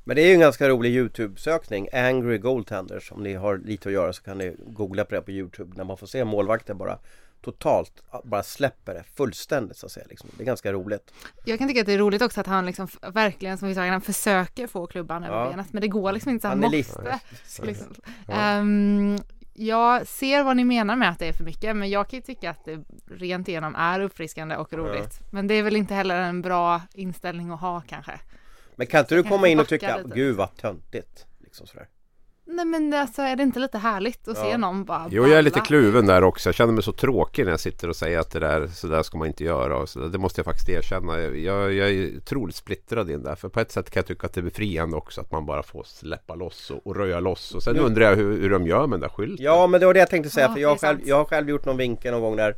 Men 0.04 0.16
det 0.16 0.22
är 0.22 0.26
ju 0.26 0.34
en 0.34 0.40
ganska 0.40 0.68
rolig 0.68 0.90
Youtube-sökning 0.90 1.88
Angry 1.92 2.38
Goaltenders 2.38 3.12
Om 3.12 3.22
ni 3.22 3.34
har 3.34 3.58
lite 3.58 3.88
att 3.88 3.92
göra 3.92 4.12
så 4.12 4.22
kan 4.22 4.38
ni 4.38 4.56
googla 4.66 5.04
på 5.04 5.14
det 5.14 5.20
på 5.20 5.30
Youtube 5.30 5.76
När 5.76 5.84
man 5.84 5.96
får 5.96 6.06
se 6.06 6.24
målvakter 6.24 6.74
bara 6.74 6.98
totalt 7.40 8.02
bara 8.24 8.42
släpper 8.42 8.94
det 8.94 9.04
fullständigt 9.14 9.76
så 9.76 9.86
att 9.86 9.92
säga. 9.92 10.06
Liksom. 10.08 10.30
Det 10.36 10.42
är 10.42 10.46
ganska 10.46 10.72
roligt. 10.72 11.12
Jag 11.44 11.58
kan 11.58 11.68
tycka 11.68 11.80
att 11.80 11.86
det 11.86 11.92
är 11.92 11.98
roligt 11.98 12.22
också 12.22 12.40
att 12.40 12.46
han 12.46 12.66
liksom 12.66 12.88
verkligen 13.12 13.58
som 13.58 13.68
vi 13.68 13.74
sa 13.74 13.86
han 13.86 14.00
försöker 14.00 14.66
få 14.66 14.86
klubban 14.86 15.24
över 15.24 15.36
ja. 15.36 15.50
benet 15.50 15.72
men 15.72 15.80
det 15.80 15.88
går 15.88 16.12
liksom 16.12 16.30
inte 16.30 16.42
så 16.42 16.48
han, 16.48 16.62
han 16.62 16.72
måste. 16.76 17.20
Liksom. 17.62 17.94
Ja. 18.26 18.58
Um, 18.58 19.18
jag 19.54 20.06
ser 20.06 20.42
vad 20.42 20.56
ni 20.56 20.64
menar 20.64 20.96
med 20.96 21.10
att 21.10 21.18
det 21.18 21.28
är 21.28 21.32
för 21.32 21.44
mycket 21.44 21.76
men 21.76 21.90
jag 21.90 22.08
kan 22.08 22.16
ju 22.16 22.22
tycka 22.22 22.50
att 22.50 22.64
det 22.64 22.84
rent 23.06 23.48
igenom 23.48 23.74
är 23.74 24.00
uppfriskande 24.00 24.56
och 24.56 24.72
roligt. 24.72 25.18
Ja. 25.20 25.26
Men 25.30 25.46
det 25.46 25.54
är 25.54 25.62
väl 25.62 25.76
inte 25.76 25.94
heller 25.94 26.20
en 26.20 26.42
bra 26.42 26.82
inställning 26.94 27.50
att 27.50 27.60
ha 27.60 27.80
kanske. 27.80 28.20
Men 28.76 28.86
kan 28.86 29.00
inte 29.00 29.14
du 29.14 29.22
komma 29.22 29.48
in 29.48 29.60
och 29.60 29.68
tycka, 29.68 29.96
lite. 29.96 30.16
gud 30.16 30.36
vad 30.36 30.56
töntigt? 30.56 31.26
Liksom 31.38 31.66
sådär. 31.66 31.88
Nej 32.50 32.64
men 32.64 32.94
alltså 32.94 33.22
är 33.22 33.36
det 33.36 33.42
inte 33.42 33.58
lite 33.58 33.78
härligt 33.78 34.28
att 34.28 34.36
Ja. 34.36 34.42
se 34.44 34.56
någon 34.56 34.84
bara 34.84 35.06
Jo, 35.10 35.26
jag 35.26 35.38
är 35.38 35.42
lite 35.42 35.60
kluven 35.60 36.06
där 36.06 36.24
också. 36.24 36.48
Jag 36.48 36.54
känner 36.54 36.72
mig 36.72 36.82
så 36.82 36.92
tråkig 36.92 37.44
när 37.44 37.50
jag 37.50 37.60
sitter 37.60 37.88
och 37.88 37.96
säger 37.96 38.18
att 38.18 38.30
det 38.30 38.38
där, 38.40 38.66
så 38.66 38.86
där 38.86 39.02
ska 39.02 39.18
man 39.18 39.26
inte 39.28 39.44
göra. 39.44 39.76
Och 39.78 39.88
så 39.88 39.98
där. 40.00 40.08
Det 40.08 40.18
måste 40.18 40.38
jag 40.38 40.44
faktiskt 40.44 40.68
erkänna. 40.68 41.20
Jag, 41.20 41.72
jag 41.72 41.90
är 41.90 42.16
otroligt 42.16 42.54
splittrad 42.56 43.08
i 43.10 43.12
den 43.12 43.22
där. 43.22 43.34
För 43.34 43.48
på 43.48 43.60
ett 43.60 43.72
sätt 43.72 43.90
kan 43.90 44.00
jag 44.00 44.06
tycka 44.06 44.26
att 44.26 44.32
det 44.32 44.40
är 44.40 44.42
befriande 44.42 44.96
också 44.96 45.20
att 45.20 45.32
man 45.32 45.46
bara 45.46 45.62
får 45.62 45.82
släppa 45.84 46.34
loss 46.34 46.70
och, 46.70 46.86
och 46.86 46.96
röja 46.96 47.20
loss. 47.20 47.54
Och 47.54 47.62
sen 47.62 47.74
Nu- 47.74 47.80
undrar 47.80 48.04
jag 48.04 48.16
hur, 48.16 48.40
hur 48.42 48.50
de 48.50 48.66
gör 48.66 48.80
med 48.86 48.90
den 48.90 49.00
där 49.00 49.08
skylten. 49.08 49.44
Ja 49.44 49.66
men 49.66 49.80
det 49.80 49.86
var 49.86 49.94
det 49.94 50.00
jag 50.00 50.10
tänkte 50.10 50.30
säga 50.30 50.46
Ja, 50.46 50.52
för 50.54 50.60
jag 50.60 50.80
själv, 50.80 50.98
jag 51.04 51.16
har 51.16 51.24
själv 51.24 51.50
gjort 51.50 51.64
någon 51.64 51.76
vinkel 51.76 52.12
någon 52.12 52.20
gång 52.22 52.36
när 52.36 52.54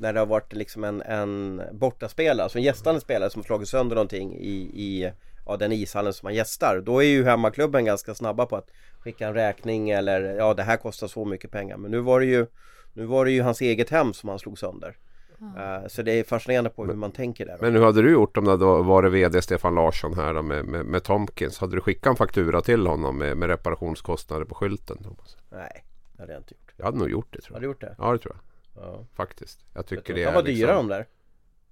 När 0.00 0.12
det 0.12 0.18
har 0.18 0.26
varit 0.26 0.52
liksom 0.52 0.84
en, 0.84 1.02
en 1.02 1.62
bortaspelare, 1.72 2.42
alltså 2.42 2.58
en 2.58 2.64
gästande 2.64 3.00
spelare 3.00 3.30
som 3.30 3.40
har 3.40 3.44
slagit 3.44 3.68
sönder 3.68 3.96
någonting 3.96 4.34
i, 4.36 4.54
i 4.74 5.12
ja, 5.46 5.56
den 5.56 5.72
ishallen 5.72 6.12
som 6.12 6.26
man 6.26 6.34
gästar 6.34 6.82
Då 6.86 7.02
är 7.02 7.06
ju 7.06 7.24
hemmaklubben 7.24 7.84
ganska 7.84 8.14
snabba 8.14 8.46
på 8.46 8.56
att 8.56 8.70
skicka 9.08 9.28
en 9.28 9.34
räkning 9.34 9.90
eller 9.90 10.20
ja 10.36 10.54
det 10.54 10.62
här 10.62 10.76
kostar 10.76 11.06
så 11.08 11.24
mycket 11.24 11.50
pengar 11.50 11.76
Men 11.76 11.90
nu 11.90 12.00
var 12.00 12.20
det 12.20 12.26
ju 12.26 12.46
Nu 12.92 13.04
var 13.04 13.24
det 13.24 13.30
ju 13.30 13.42
hans 13.42 13.60
eget 13.60 13.90
hem 13.90 14.12
som 14.12 14.28
han 14.28 14.38
slog 14.38 14.58
sönder 14.58 14.96
Eh, 15.58 15.86
Så 15.88 16.02
det 16.02 16.12
är 16.12 16.24
fascinerande 16.24 16.70
på 16.70 16.84
hur 16.86 16.94
man 16.94 17.12
tänker 17.12 17.46
där 17.46 17.58
Men 17.60 17.72
hur 17.74 17.84
hade 17.84 18.02
du 18.02 18.12
gjort 18.12 18.36
om 18.36 18.44
det 18.44 18.50
hade 18.50 18.64
varit 18.64 19.12
VD 19.12 19.42
Stefan 19.42 19.74
Larsson 19.74 20.14
här 20.14 20.34
då 20.34 20.42
med, 20.42 20.64
med, 20.64 20.86
med 20.86 21.02
Tomkins? 21.02 21.58
Hade 21.58 21.76
du 21.76 21.80
skickat 21.80 22.10
en 22.10 22.16
faktura 22.16 22.60
till 22.60 22.86
honom 22.86 23.18
med, 23.18 23.36
med 23.36 23.48
reparationskostnader 23.48 24.44
på 24.44 24.54
skylten? 24.54 24.96
Thomas? 25.02 25.36
Nej, 25.50 25.84
det 26.16 26.22
hade 26.22 26.32
jag 26.32 26.40
inte 26.40 26.54
gjort 26.54 26.72
Jag 26.76 26.84
hade 26.84 26.98
nog 26.98 27.10
gjort 27.10 27.26
det 27.30 27.40
tror 27.40 27.54
Har 27.54 27.56
jag. 27.56 27.62
du 27.62 27.66
gjort 27.66 27.80
det? 27.80 27.94
Ja 27.98 28.12
det 28.12 28.18
tror 28.18 28.36
jag 28.74 28.82
Ja 28.84 29.04
faktiskt. 29.16 29.58
Jag 29.72 29.80
Jag 29.80 29.86
tycker 29.86 30.02
tror 30.02 30.16
det 30.16 30.22
de 30.24 30.28
är 30.30 30.34
var 30.34 30.42
dyra 30.42 30.66
liksom... 30.66 30.88
de 30.88 30.94
där 30.94 31.06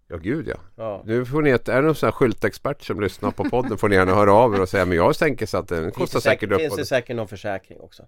Ja 0.08 0.16
gud 0.16 0.48
ja. 0.48 0.56
Ja. 0.76 1.02
Nu 1.04 1.24
får 1.24 1.42
ni 1.42 1.50
ett, 1.50 1.68
är 1.68 1.76
det 1.76 1.86
någon 1.86 1.94
sån 1.94 2.06
här 2.06 2.12
skyltexpert 2.12 2.82
som 2.82 3.00
lyssnar 3.00 3.30
på 3.30 3.44
podden 3.44 3.78
får 3.78 3.88
ni 3.88 3.96
gärna 3.96 4.14
höra 4.14 4.32
av 4.32 4.54
er 4.54 4.60
och 4.60 4.68
säga 4.68 4.84
men 4.84 4.96
jag 4.96 5.18
tänker 5.18 5.46
så 5.46 5.58
att 5.58 5.68
den 5.68 5.90
kostar 5.90 6.20
säkert, 6.20 6.40
säkert 6.40 6.60
finns 6.60 6.74
det 6.74 6.80
uppåt. 6.80 6.88
säkert 6.88 7.16
någon 7.16 7.28
försäkring 7.28 7.80
också? 7.80 8.02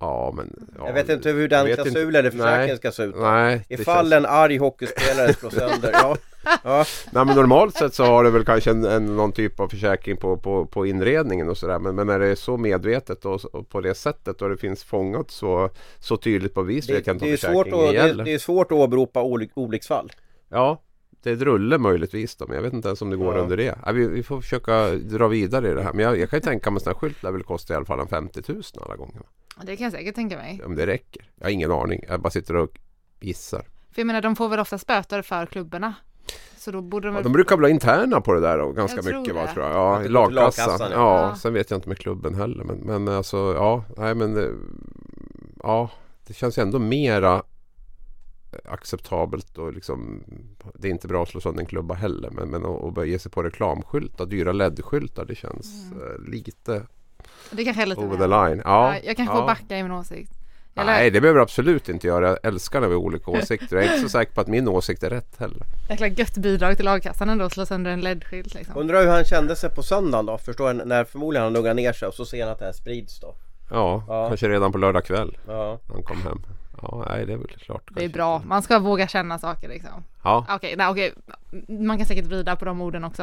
Ja 0.00 0.32
men 0.36 0.68
ja, 0.78 0.86
jag 0.86 0.94
vet 0.94 1.08
inte 1.08 1.30
hur 1.30 1.48
den 1.48 1.74
klausulen 1.74 2.14
eller 2.14 2.30
försäkringen 2.30 2.76
ska 2.76 2.90
se 2.90 3.02
ut 3.02 3.14
Nej, 3.18 3.64
Ifall 3.68 4.10
känns... 4.10 4.12
en 4.12 4.26
arg 4.26 4.56
hockeyspelare 4.58 5.34
slår 5.34 5.50
sönder, 5.50 5.90
ja, 5.92 6.16
ja. 6.64 6.84
Nej 7.12 7.24
men 7.24 7.36
normalt 7.36 7.74
sett 7.74 7.94
så 7.94 8.04
har 8.04 8.24
det 8.24 8.30
väl 8.30 8.44
kanske 8.44 8.70
en, 8.70 8.84
en, 8.84 9.16
någon 9.16 9.32
typ 9.32 9.60
av 9.60 9.68
försäkring 9.68 10.16
på, 10.16 10.36
på, 10.36 10.66
på 10.66 10.86
inredningen 10.86 11.48
och 11.48 11.58
sådär 11.58 11.78
men, 11.78 11.94
men 11.94 12.06
när 12.06 12.18
det 12.18 12.26
är 12.26 12.34
så 12.34 12.56
medvetet 12.56 13.24
och, 13.24 13.44
och 13.44 13.68
på 13.68 13.80
det 13.80 13.94
sättet 13.94 14.42
och 14.42 14.48
det 14.48 14.56
finns 14.56 14.84
fångat 14.84 15.30
så, 15.30 15.70
så 15.98 16.16
tydligt 16.16 16.54
på 16.54 16.62
vis 16.62 16.86
Det, 16.86 16.92
vet 16.92 17.06
jag 17.06 17.16
inte 17.16 17.24
det, 17.24 17.32
är 17.32 17.36
svårt 17.36 17.66
att, 17.66 18.16
det, 18.16 18.24
det 18.24 18.34
är 18.34 18.38
svårt 18.38 18.72
att 18.72 18.78
åberopa 18.78 19.22
oly- 19.22 19.50
olycksfall. 19.54 20.12
Ja, 20.48 20.82
det 21.22 21.30
är 21.30 21.34
ett 21.34 21.42
rulle 21.42 21.78
möjligtvis 21.78 22.36
då, 22.36 22.46
men 22.46 22.56
jag 22.56 22.62
vet 22.62 22.72
inte 22.72 22.88
ens 22.88 23.02
om 23.02 23.10
det 23.10 23.16
går 23.16 23.36
Ja. 23.36 23.42
under 23.42 23.56
det. 23.56 23.78
Ja, 23.86 23.92
vi, 23.92 24.06
vi 24.06 24.22
får 24.22 24.40
försöka 24.40 24.90
dra 24.90 25.28
vidare 25.28 25.70
i 25.70 25.74
det 25.74 25.82
här. 25.82 25.92
Men 25.92 26.04
jag, 26.04 26.18
jag 26.18 26.30
kan 26.30 26.36
ju 26.36 26.40
tänka 26.42 26.70
mig 26.70 26.76
att 26.76 26.80
en 26.80 26.84
sån 26.84 26.90
här 26.92 26.98
skylt 27.00 27.22
lär 27.22 27.30
väl 27.32 27.42
kosta 27.42 27.72
i 27.72 27.76
alla 27.76 27.86
fall 27.86 28.00
en 28.00 28.08
50 28.08 28.42
000 28.48 28.62
alla 28.84 28.96
gånger. 28.96 29.22
Det 29.62 29.76
kan 29.76 29.84
jag 29.84 29.92
säkert 29.92 30.14
tänka 30.14 30.36
mig. 30.36 30.62
Om 30.66 30.74
det 30.74 30.86
räcker. 30.86 31.30
Jag 31.36 31.46
har 31.46 31.50
ingen 31.50 31.70
aning. 31.72 32.04
Jag 32.08 32.20
bara 32.20 32.30
sitter 32.30 32.56
och 32.56 32.78
gissar. 33.20 33.60
För 33.92 34.00
jag 34.00 34.06
menar 34.06 34.22
de 34.22 34.36
får 34.36 34.48
väl 34.48 34.60
ofta 34.60 34.78
böter 34.86 35.22
för 35.22 35.46
klubbarna. 35.46 35.94
Så 36.56 36.70
då 36.70 36.80
borde 36.80 37.08
de 37.08 37.16
Ja, 37.16 37.22
de 37.22 37.32
brukar 37.32 37.56
väl 37.56 37.64
ha 37.64 37.70
interna 37.70 38.20
på 38.20 38.34
det 38.34 38.40
där 38.40 38.58
då, 38.58 38.72
ganska 38.72 39.00
Jag 39.04 39.18
mycket 39.20 39.34
va, 39.34 39.46
tror 39.54 39.66
jag. 39.66 39.74
Ja, 39.74 40.02
till 40.02 40.12
lagkassan. 40.12 40.68
lagkassan, 40.68 40.92
ja. 40.92 41.28
ja. 41.28 41.36
sen 41.36 41.52
vet 41.54 41.70
jag 41.70 41.78
inte 41.78 41.88
med 41.88 41.98
klubben 41.98 42.34
heller. 42.34 42.64
Men, 42.64 42.76
men 42.78 43.08
alltså, 43.08 43.36
ja, 43.36 43.84
nej 43.96 44.14
men 44.14 44.34
det, 44.34 44.50
ja, 45.62 45.90
det 46.26 46.34
känns 46.34 46.58
ju 46.58 46.62
ändå 46.62 46.78
mera 46.78 47.42
acceptabelt 48.64 49.58
och 49.58 49.72
liksom 49.72 50.22
det 50.74 50.88
är 50.88 50.92
inte 50.92 51.08
bra 51.08 51.22
att 51.22 51.28
slå 51.28 51.40
sönder 51.40 51.60
en 51.60 51.66
klubba 51.66 51.94
heller 51.94 52.30
men, 52.30 52.48
men 52.50 52.66
att, 52.66 52.84
att 52.84 52.94
börja 52.94 53.10
ge 53.12 53.18
sig 53.18 53.30
på 53.30 53.42
reklamskyltar, 53.42 54.26
dyra 54.26 54.52
LED-skyltar 54.52 55.24
det 55.24 55.34
känns 55.34 55.84
Mm. 55.92 56.02
eh, 56.02 56.30
lite 56.30 56.82
Det 57.50 57.64
kanske 57.64 57.82
är 57.82 57.86
lite 57.86 58.00
over 58.00 58.16
the 58.16 58.26
line. 58.26 58.62
Ja, 58.64 58.94
Ja, 58.94 59.00
jag 59.04 59.16
kanske 59.16 59.34
ja. 59.34 59.40
får 59.40 59.46
backa 59.46 59.78
i 59.78 59.82
min 59.82 59.92
åsikt. 59.92 60.32
Eller, 60.74 60.92
Nej 60.92 61.10
det 61.10 61.20
behöver 61.20 61.38
du 61.38 61.42
absolut 61.42 61.88
inte 61.88 62.06
göra. 62.06 62.28
Jag 62.28 62.38
älskar 62.42 62.80
när 62.80 62.88
vi 62.88 62.94
har 62.94 63.00
olika 63.00 63.30
åsikter. 63.30 63.76
Jag 63.76 63.84
är 63.84 63.88
inte 63.94 64.02
så 64.02 64.08
säker 64.18 64.32
på 64.32 64.40
att 64.40 64.46
min 64.48 64.68
åsikt 64.68 65.02
är 65.02 65.10
rätt 65.10 65.36
heller. 65.38 65.62
Jäkla 65.90 66.06
gött 66.06 66.34
bidrag 66.36 66.76
till 66.76 66.84
lagkassan 66.84 67.28
ändå 67.28 67.44
att 67.44 67.52
slå 67.52 67.66
sönder 67.66 67.90
en 67.90 68.00
LED-skylt 68.00 68.54
liksom. 68.54 68.76
Undrar 68.76 69.00
hur 69.00 69.08
han 69.10 69.24
kände 69.24 69.56
sig 69.56 69.70
på 69.70 69.82
söndagen 69.82 70.26
då? 70.26 70.38
Förstår 70.38 70.66
jag, 70.74 70.86
när 70.86 71.04
förmodligen 71.04 71.44
han 71.44 71.52
lugnar 71.52 71.74
ner 71.74 71.92
sig 71.92 72.08
och 72.08 72.14
så 72.14 72.24
ser 72.24 72.42
han 72.42 72.52
att 72.52 72.58
det 72.58 72.64
här 72.64 72.72
sprids 72.72 73.20
då 73.20 73.34
Ja, 73.70 74.04
Ja. 74.08 74.28
kanske 74.28 74.48
redan 74.48 74.72
på 74.72 74.78
lördag 74.78 75.04
kväll 75.04 75.38
Ja, 75.46 75.78
när 75.86 75.94
han 75.94 76.02
kom 76.02 76.22
hem. 76.22 76.42
Ja, 76.82 77.04
nej 77.08 77.26
det 77.26 77.32
är 77.32 77.36
väl 77.36 77.46
klart. 77.46 77.82
Det 77.90 78.04
är 78.04 78.08
bra, 78.08 78.42
man 78.46 78.62
ska 78.62 78.78
våga 78.78 79.08
känna 79.08 79.38
saker 79.38 79.68
liksom. 79.68 80.04
Ja, 80.22 80.46
Okej, 80.50 80.74
nej 80.76 80.88
okej. 80.88 81.14
Man 81.68 81.96
kan 81.98 82.06
säkert 82.06 82.26
vrida 82.26 82.56
på 82.56 82.64
de 82.64 82.80
orden 82.80 83.04
också. 83.04 83.22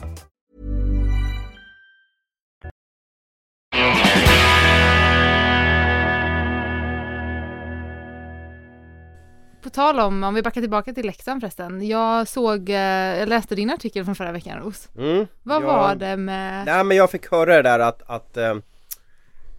På 9.61 9.69
tal 9.69 9.99
om, 9.99 10.23
om 10.23 10.33
vi 10.33 10.41
backar 10.41 10.61
tillbaka 10.61 10.93
till 10.93 11.05
Leksand 11.05 11.41
förresten. 11.41 11.87
Jag 11.87 12.27
såg, 12.27 12.69
eh, 12.69 12.75
jag 13.19 13.29
läste 13.29 13.55
din 13.55 13.69
artikel 13.69 14.05
från 14.05 14.15
förra 14.15 14.31
veckan 14.31 14.59
Ros. 14.63 14.89
mm. 14.97 15.27
Vad 15.43 15.63
Ja. 15.63 15.67
var 15.67 15.95
det 15.95 16.17
med... 16.17 16.65
Nej 16.65 16.83
men 16.83 16.97
jag 16.97 17.11
fick 17.11 17.31
höra 17.31 17.55
det 17.55 17.61
där 17.61 17.79
att, 17.79 18.01
att 18.05 18.37
eh, 18.37 18.55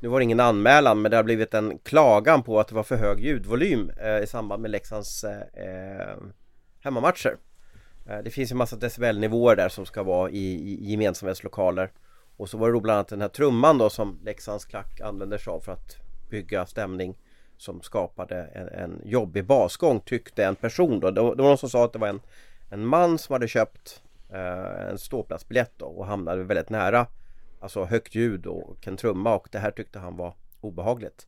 Nu 0.01 0.09
var 0.09 0.19
det 0.19 0.25
ingen 0.25 0.41
anmälan 0.41 1.03
men 1.03 1.11
det 1.11 1.17
har 1.17 1.25
blivit 1.25 1.55
en 1.55 1.79
klagan 1.79 2.43
på 2.43 2.61
att 2.61 2.69
det 2.69 2.75
var 2.75 2.83
för 2.83 2.97
hög 2.97 3.21
ljudvolym 3.21 3.91
eh, 4.03 4.19
i 4.19 4.27
samband 4.27 4.63
med 4.63 4.71
Leksands 4.71 5.25
eh, 5.25 5.41
eh, 5.41 6.17
hemmamatcher 6.81 7.37
Det 8.25 8.31
finns 8.31 8.51
ju 8.51 8.55
massa 8.55 8.77
decibelnivåer 8.77 9.57
där 9.57 9.69
som 9.69 9.87
ska 9.87 10.03
vara 10.03 10.31
i, 10.31 10.55
i 10.55 10.91
gemensamhetslokaler 10.91 11.91
Och 12.37 12.49
så 12.49 12.59
var 12.59 12.67
det 12.69 12.73
då 12.73 12.81
bland 12.81 12.97
annat 12.97 13.09
den 13.09 13.21
här 13.21 13.29
trumman 13.29 13.79
då 13.79 13.91
som 13.91 14.19
Leksands 14.25 14.65
klack 14.65 15.01
använder 15.01 15.39
sig 15.39 15.51
av 15.51 15.61
för 15.61 15.73
att 15.73 15.97
bygga 16.31 16.67
stämning 16.67 17.17
som 17.63 17.83
skapade 17.83 18.37
en, 18.55 18.69
en 18.69 19.01
jobbig 19.05 19.45
basgång 19.45 20.01
tyckte 20.01 20.45
en 20.45 20.55
person 20.57 21.01
då. 21.01 21.11
Det 21.11 21.23
var, 21.23 21.35
det 21.35 21.43
var 21.43 21.49
någon 21.49 21.59
som 21.59 21.71
sa 21.71 21.85
att 21.85 21.93
det 21.93 21.99
var 21.99 22.09
en, 22.09 22.21
en 22.71 22.87
man 22.87 23.19
som 23.19 23.33
hade 23.33 23.49
köpt 23.49 24.03
eh, 24.33 24.89
en 24.91 24.99
ståplatsbiljett 24.99 25.73
då 25.77 25.87
och 25.87 26.07
hamnade 26.07 26.43
väldigt 26.45 26.71
nära 26.71 27.07
Alltså 27.61 27.85
högt 27.85 28.15
ljud 28.15 28.47
och 28.47 28.89
en 28.89 28.97
trumma 28.97 29.35
och 29.35 29.49
det 29.53 29.59
här 29.59 29.71
tyckte 29.71 29.99
han 29.99 30.17
var 30.17 30.35
obehagligt. 30.61 31.27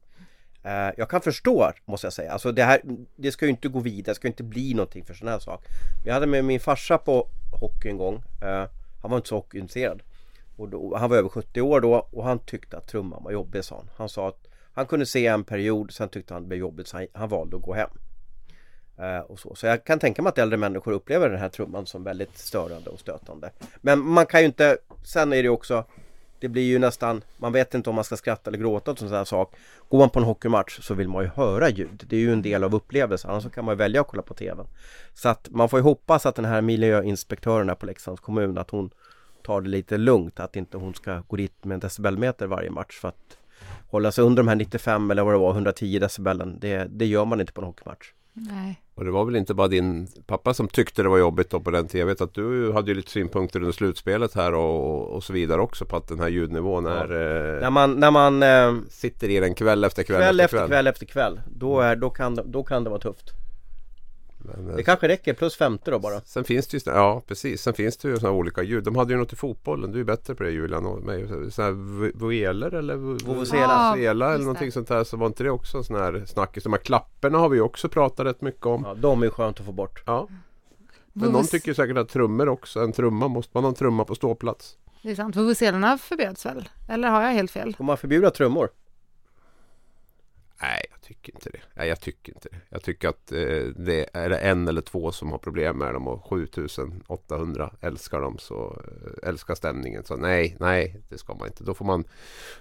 Eh, 0.62 0.90
Jag 0.96 1.10
kan 1.10 1.20
förstå 1.20 1.70
måste 1.84 2.06
jag 2.06 2.12
säga. 2.12 2.32
Alltså 2.32 2.52
det 2.52 2.64
här 2.64 2.80
Det 3.16 3.32
ska 3.32 3.44
ju 3.46 3.50
inte 3.50 3.68
gå 3.68 3.78
vidare, 3.78 4.10
det 4.10 4.14
ska 4.14 4.28
inte 4.28 4.42
bli 4.42 4.74
någonting 4.74 5.04
för 5.04 5.14
sån 5.14 5.28
här 5.28 5.38
sak. 5.38 5.64
Men 5.96 6.06
Jag 6.06 6.14
hade 6.14 6.26
med 6.26 6.44
min 6.44 6.60
farsa 6.60 6.98
på 6.98 7.28
hockey 7.60 7.88
en 7.88 7.96
gång 7.98 8.22
eh, 8.42 8.64
Han 9.02 9.10
var 9.10 9.16
inte 9.16 9.28
så 9.28 9.36
hockeyintresserad. 9.36 10.02
Och 10.56 10.68
då, 10.68 10.96
Han 10.96 11.10
var 11.10 11.16
över 11.16 11.28
70 11.28 11.60
år 11.60 11.80
då 11.80 12.08
och 12.12 12.24
han 12.24 12.38
tyckte 12.38 12.76
att 12.76 12.88
trumman 12.88 13.24
var 13.24 13.32
jobbig 13.32 13.64
sa 13.64 13.76
han. 13.76 13.90
Han 13.96 14.08
sa 14.08 14.28
att 14.28 14.43
han 14.74 14.86
kunde 14.86 15.06
se 15.06 15.26
en 15.26 15.44
period, 15.44 15.92
sen 15.92 16.08
tyckte 16.08 16.34
han 16.34 16.42
det 16.42 16.48
blev 16.48 16.60
jobbigt 16.60 16.88
så 16.88 16.96
han, 16.96 17.06
han 17.12 17.28
valde 17.28 17.56
att 17.56 17.62
gå 17.62 17.74
hem 17.74 17.90
Eh, 18.98 19.18
och 19.18 19.38
så. 19.38 19.54
så 19.54 19.66
jag 19.66 19.84
kan 19.84 19.98
tänka 19.98 20.22
mig 20.22 20.28
att 20.28 20.38
äldre 20.38 20.56
människor 20.56 20.92
upplever 20.92 21.30
den 21.30 21.38
här 21.38 21.48
trumman 21.48 21.86
som 21.86 22.04
väldigt 22.04 22.38
störande 22.38 22.90
och 22.90 23.00
stötande. 23.00 23.50
Men 23.80 23.98
man 23.98 24.26
kan 24.26 24.40
ju 24.40 24.46
inte, 24.46 24.78
sen 25.04 25.32
är 25.32 25.42
det 25.42 25.48
också 25.48 25.84
Det 26.40 26.48
blir 26.48 26.62
ju 26.62 26.78
nästan, 26.78 27.22
man 27.36 27.52
vet 27.52 27.74
inte 27.74 27.90
om 27.90 27.96
man 27.96 28.04
ska 28.04 28.16
skratta 28.16 28.50
eller 28.50 28.58
gråta 28.58 28.90
åt 28.90 29.02
en 29.02 29.08
sån 29.08 29.16
här 29.16 29.24
sak. 29.24 29.54
Går 29.88 29.98
man 29.98 30.10
på 30.10 30.18
en 30.18 30.24
hockeymatch 30.24 30.80
så 30.80 30.94
vill 30.94 31.08
man 31.08 31.24
ju 31.24 31.30
höra 31.34 31.68
ljud. 31.68 32.04
Det 32.08 32.16
är 32.16 32.20
ju 32.20 32.32
en 32.32 32.42
del 32.42 32.64
av 32.64 32.74
upplevelsen, 32.74 33.30
annars 33.30 33.42
så 33.42 33.50
kan 33.50 33.64
man 33.64 33.72
ju 33.72 33.76
välja 33.76 34.00
att 34.00 34.06
kolla 34.06 34.22
på 34.22 34.34
TVn. 34.34 34.66
Så 35.14 35.28
att 35.28 35.48
man 35.50 35.68
får 35.68 35.78
ju 35.78 35.82
hoppas 35.82 36.26
att 36.26 36.34
den 36.34 36.44
här 36.44 36.60
miljöinspektören 36.60 37.68
här 37.68 37.76
på 37.76 37.86
Leksands 37.86 38.20
kommun, 38.20 38.58
att 38.58 38.70
hon 38.70 38.90
tar 39.42 39.60
det 39.60 39.68
lite 39.68 39.96
lugnt, 39.96 40.40
att 40.40 40.56
inte 40.56 40.76
hon 40.76 40.94
ska 40.94 41.22
gå 41.28 41.36
dit 41.36 41.64
med 41.64 41.74
en 41.74 41.80
decibelmeter 41.80 42.46
varje 42.46 42.70
match 42.70 43.00
för 43.00 43.08
att 43.08 43.38
hålla 43.94 44.12
sig 44.12 44.24
under 44.24 44.42
de 44.42 44.48
här 44.48 44.56
95 44.56 45.10
eller 45.10 45.22
vad 45.22 45.34
det 45.34 45.38
var, 45.38 45.50
110 45.50 45.98
decibelen. 45.98 46.58
Det, 46.60 46.86
det 46.90 47.06
gör 47.06 47.24
man 47.24 47.40
inte 47.40 47.52
på 47.52 47.60
en 47.60 47.66
hockeymatch. 47.66 48.12
Nej. 48.36 48.80
och 48.94 49.04
det 49.04 49.10
var 49.10 49.24
väl 49.24 49.36
inte 49.36 49.54
bara 49.54 49.68
din 49.68 50.08
pappa 50.26 50.54
som 50.54 50.68
tyckte 50.68 51.02
det 51.02 51.08
var 51.08 51.18
jobbigt 51.18 51.50
då 51.50 51.60
på 51.60 51.70
den 51.70 51.88
tiden. 51.88 52.00
Jag 52.00 52.06
vet 52.06 52.20
att 52.20 52.34
du 52.34 52.72
hade 52.72 52.90
ju 52.90 52.94
lite 52.94 53.10
synpunkter 53.10 53.60
under 53.60 53.72
slutspelet 53.72 54.34
här 54.34 54.54
och, 54.54 55.08
och 55.14 55.24
så 55.24 55.32
vidare 55.32 55.60
också 55.60 55.84
på 55.84 55.96
att 55.96 56.08
den 56.08 56.20
här 56.20 56.28
ljudnivån 56.28 56.86
är 56.86 57.04
eh, 57.04 57.60
När 57.60 57.70
man, 57.70 57.94
när 58.00 58.10
man 58.10 58.42
eh, 58.42 58.74
sitter 58.90 59.28
i 59.28 59.40
den 59.40 59.54
kväll 59.54 59.84
efter 59.84 60.02
kväll, 60.02 60.20
kväll 60.20 60.40
efter 60.40 60.56
efter 60.56 60.68
kväll 60.68 60.86
efter 60.86 61.06
kväll, 61.06 61.40
då, 61.46 61.80
är, 61.80 61.96
då, 61.96 62.10
kan, 62.10 62.38
då 62.44 62.64
kan 62.64 62.84
det 62.84 62.90
vara 62.90 63.00
tufft. 63.00 63.43
Men, 64.44 64.70
eh, 64.70 64.76
Det 64.76 64.82
kanske 64.82 65.08
räcker, 65.08 65.34
plus 65.34 65.56
50 65.56 65.90
då 65.90 65.98
bara. 65.98 66.20
Sen 66.20 66.44
finns 66.44 66.66
det 66.66 66.86
ju, 66.86 66.92
ja 66.92 67.22
precis, 67.26 67.62
sen 67.62 67.74
finns 67.74 67.96
det 67.96 68.08
ju 68.08 68.16
sådana 68.16 68.36
olika 68.36 68.62
ljud. 68.62 68.84
De 68.84 68.96
hade 68.96 69.12
ju 69.12 69.18
något 69.18 69.32
i 69.32 69.36
fotbollen, 69.36 69.92
du 69.92 70.00
är 70.00 70.04
bättre 70.04 70.34
på 70.34 70.42
det 70.42 70.50
Julian 70.50 70.86
och 70.86 71.02
mig. 71.02 71.28
Sådana 71.28 71.72
här 71.72 72.18
voeler 72.18 72.74
eller 72.74 72.96
Vuvuzela. 72.96 73.96
Eller 73.98 74.38
någonting 74.38 74.72
sånt 74.72 74.88
där. 74.88 75.04
Så 75.04 75.16
var 75.16 75.26
inte 75.26 75.44
det 75.44 75.50
också 75.50 75.78
en 75.78 75.84
sån 75.84 75.96
här 75.96 76.24
snackis. 76.26 76.64
De 76.64 76.72
här 76.72 76.80
klapporna 76.80 77.38
har 77.38 77.48
vi 77.48 77.56
ju 77.56 77.62
också 77.62 77.88
pratat 77.88 78.26
rätt 78.26 78.40
mycket 78.40 78.66
om. 78.66 78.82
Ja, 78.86 78.94
de 78.94 79.22
är 79.22 79.30
skönt 79.30 79.60
att 79.60 79.66
få 79.66 79.72
bort. 79.72 80.02
Ja. 80.06 80.28
Men 81.12 81.30
någon 81.32 81.46
tycker 81.46 81.74
säkert 81.74 81.96
att 81.96 82.08
trummor 82.08 82.48
också, 82.48 82.80
en 82.80 82.92
trumma, 82.92 83.28
måste 83.28 83.50
man 83.54 83.64
ha 83.64 83.68
en 83.68 83.74
trumma 83.74 84.04
på 84.04 84.14
ståplats? 84.14 84.76
Det 85.02 85.10
är 85.10 85.14
sant, 85.14 85.36
vuvuzelerna 85.36 85.98
förbjöds 85.98 86.46
väl? 86.46 86.68
Eller 86.88 87.08
har 87.08 87.22
jag 87.22 87.30
helt 87.30 87.50
fel? 87.50 87.74
Får 87.76 87.84
man 87.84 87.96
förbjuda 87.96 88.30
trummor? 88.30 88.68
Nej, 90.62 90.86
jag 90.90 91.00
tycker 91.00 91.32
inte 91.34 91.50
det. 91.50 91.58
Nej, 91.74 91.88
jag 91.88 92.00
tycker 92.00 92.32
inte 92.32 92.48
det. 92.48 92.56
Jag 92.68 92.82
tycker 92.82 93.08
att 93.08 93.32
eh, 93.32 93.38
det 93.76 94.06
är 94.12 94.28
det 94.28 94.38
en 94.38 94.68
eller 94.68 94.80
två 94.80 95.12
som 95.12 95.30
har 95.30 95.38
problem 95.38 95.78
med 95.78 95.94
dem 95.94 96.08
och 96.08 96.24
7800 96.24 97.70
älskar 97.80 98.20
dem 98.20 98.38
så 98.38 98.76
eh, 98.84 99.28
älskar 99.28 99.54
stämningen. 99.54 100.04
Så 100.04 100.16
nej, 100.16 100.56
nej, 100.60 101.00
det 101.08 101.18
ska 101.18 101.34
man 101.34 101.46
inte. 101.46 101.64
Då 101.64 101.74
får 101.74 101.84
man 101.84 102.04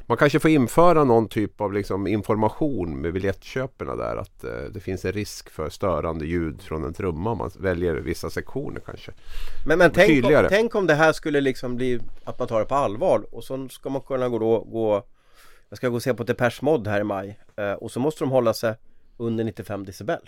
Man 0.01 0.17
kanske 0.17 0.39
får 0.39 0.51
införa 0.51 1.03
någon 1.03 1.27
typ 1.27 1.61
av 1.61 1.73
liksom 1.73 2.07
information 2.07 3.01
med 3.01 3.13
biljettköperna 3.13 3.95
där 3.95 4.15
att 4.15 4.43
eh, 4.43 4.51
det 4.73 4.79
finns 4.79 5.05
en 5.05 5.11
risk 5.11 5.49
för 5.49 5.69
störande 5.69 6.25
ljud 6.25 6.61
från 6.61 6.83
en 6.83 6.93
trumma 6.93 7.31
om 7.31 7.37
man 7.37 7.51
väljer 7.59 7.95
vissa 7.95 8.29
sektioner 8.29 8.81
kanske. 8.85 9.11
Men, 9.67 9.77
men 9.77 9.91
tänk, 9.91 10.25
om, 10.25 10.45
tänk 10.49 10.75
om 10.75 10.87
det 10.87 10.95
här 10.95 11.13
skulle 11.13 11.41
liksom 11.41 11.75
bli 11.75 11.99
att 12.23 12.39
man 12.39 12.47
tar 12.47 12.59
det 12.59 12.65
på 12.65 12.75
allvar 12.75 13.25
och 13.31 13.43
så 13.43 13.67
ska 13.69 13.89
man 13.89 14.01
kunna 14.01 14.29
gå 14.29 14.39
då, 14.39 14.59
gå 14.59 15.03
Jag 15.73 15.77
ska 15.77 15.89
gå 15.89 15.95
och 15.95 16.03
se 16.03 16.13
på 16.13 16.23
Depeche 16.23 16.59
Mode 16.61 16.89
här 16.89 17.01
i 17.01 17.03
maj 17.03 17.39
eh, 17.55 17.71
och 17.73 17.91
så 17.91 17.99
måste 17.99 18.23
de 18.23 18.29
hålla 18.31 18.53
sig 18.53 18.75
under 19.17 19.43
95 19.43 19.85
decibel 19.85 20.19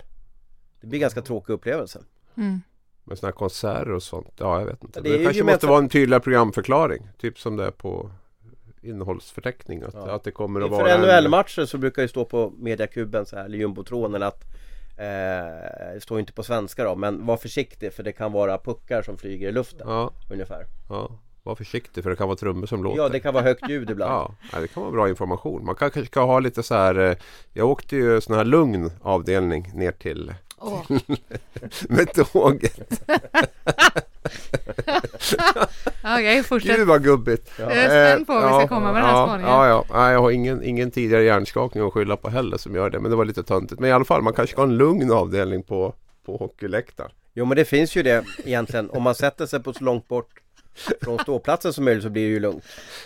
Det 0.80 0.86
blir 0.86 1.00
ganska 1.00 1.22
tråkig 1.22 1.52
upplevelse 1.52 2.00
Mm. 2.36 2.60
Med 3.04 3.18
sådana 3.18 3.30
här 3.32 3.36
konserter 3.38 3.90
och 3.92 4.02
sånt. 4.02 4.32
Ja, 4.38 4.58
jag 4.60 4.66
vet 4.66 4.84
inte. 4.84 5.00
Det 5.00 5.18
Det, 5.18 5.24
kanske 5.24 5.42
måste 5.44 5.66
vara 5.66 5.78
en 5.78 5.88
tydligare 5.88 6.22
programförklaring. 6.22 7.08
Typ 7.18 7.38
som 7.38 7.56
det 7.56 7.64
är 7.66 7.70
på 7.70 8.10
innehållsförteckning. 8.82 9.82
Att, 9.82 9.94
Ja. 9.94 10.10
att 10.10 10.24
det 10.24 10.30
kommer 10.30 10.60
att 10.60 10.66
Inför 10.66 10.82
vara 10.82 10.94
en- 10.94 11.00
NHL-matcher 11.24 11.64
så 11.64 11.78
brukar 11.78 12.02
det 12.02 12.08
stå 12.08 12.24
på 12.24 12.52
mediakuben 12.58 13.26
så 13.26 13.36
här, 13.36 13.44
eller 13.44 13.58
jumbotronen 13.58 14.22
att 14.22 14.44
eh, 14.98 15.94
Det 15.94 16.00
står 16.00 16.20
inte 16.20 16.32
på 16.32 16.42
svenska 16.42 16.84
då 16.84 16.94
men 16.96 17.26
var 17.26 17.36
försiktig 17.36 17.92
för 17.92 18.02
det 18.02 18.12
kan 18.12 18.32
vara 18.32 18.58
puckar 18.58 19.02
som 19.02 19.18
flyger 19.18 19.48
i 19.48 19.52
luften 19.52 19.86
Ja, 19.88 20.12
ungefär 20.30 20.66
ja. 20.88 21.10
Var 21.46 21.54
försiktig 21.54 22.02
för 22.02 22.10
det 22.10 22.16
kan 22.16 22.28
vara 22.28 22.36
trummor 22.36 22.66
som 22.66 22.84
låter. 22.84 23.02
Ja 23.02 23.08
det 23.08 23.20
kan 23.20 23.34
vara 23.34 23.44
högt 23.44 23.68
ljud 23.68 23.90
ibland 23.90 24.12
Ja, 24.12 24.34
ja, 24.52 24.60
det 24.60 24.68
kan 24.68 24.82
vara 24.82 24.92
bra 24.92 25.08
information. 25.08 25.64
Man 25.64 25.74
kan, 25.74 25.90
kanske 25.90 26.10
ska 26.10 26.24
ha 26.24 26.38
lite 26.38 26.62
så 26.62 26.74
här 26.74 26.98
eh, 26.98 27.16
Jag 27.52 27.68
åkte 27.68 27.96
ju 27.96 28.20
sån 28.20 28.36
här 28.36 28.44
lugn 28.44 28.90
avdelning 29.02 29.70
ner 29.74 29.92
till 29.92 30.34
Åh, 30.58 30.82
med 31.88 32.12
tåget. 32.14 33.02
Okej, 36.04 36.42
fortsätt. 36.42 36.76
Gud 36.76 36.88
vad 36.88 37.04
gubbigt. 37.04 37.52
Jag 37.58 37.72
är 37.72 37.88
spänd 37.88 38.26
på 38.26 38.32
vad 38.32 38.42
vi 38.42 38.48
ska 38.48 38.68
komma 38.68 38.92
med 38.92 39.02
den 39.02 39.10
här 39.10 39.16
ja, 39.16 39.26
spaningen. 39.26 39.50
ja, 39.50 39.68
ja. 39.68 39.84
Nej, 39.90 40.12
jag 40.12 40.20
har 40.20 40.30
ingen, 40.30 40.62
ingen 40.62 40.90
tidigare 40.90 41.22
hjärnskakning 41.22 41.86
att 41.86 41.92
skylla 41.92 42.16
på 42.16 42.28
heller 42.30 42.56
som 42.56 42.74
gör 42.74 42.90
det. 42.90 43.00
Men 43.00 43.10
det 43.10 43.16
var 43.16 43.24
lite 43.24 43.42
töntigt. 43.42 43.80
Men 43.80 43.90
i 43.90 43.92
alla 43.92 44.04
fall, 44.04 44.22
man 44.22 44.32
kanske 44.32 44.52
ska 44.52 44.62
ha 44.62 44.68
en 44.68 44.76
lugn 44.76 45.12
avdelning 45.12 45.62
på, 45.62 45.94
på 46.24 46.36
hockeyläktaren. 46.36 47.10
Jo 47.34 47.44
men 47.44 47.56
det 47.56 47.64
finns 47.64 47.96
ju 47.96 48.02
det 48.02 48.24
egentligen 48.44 48.90
om 48.90 49.02
man 49.02 49.14
sätter 49.14 49.46
sig 49.46 49.62
på 49.62 49.72
så 49.72 49.84
långt 49.84 50.08
bort 50.08 50.40
från 51.02 51.18
ståplatsen 51.18 51.72
som 51.72 51.84
möjligt 51.84 52.02
så 52.04 52.10
blir 52.10 52.22
det 52.24 52.30
ju 52.30 52.40
lugnt 52.40 52.64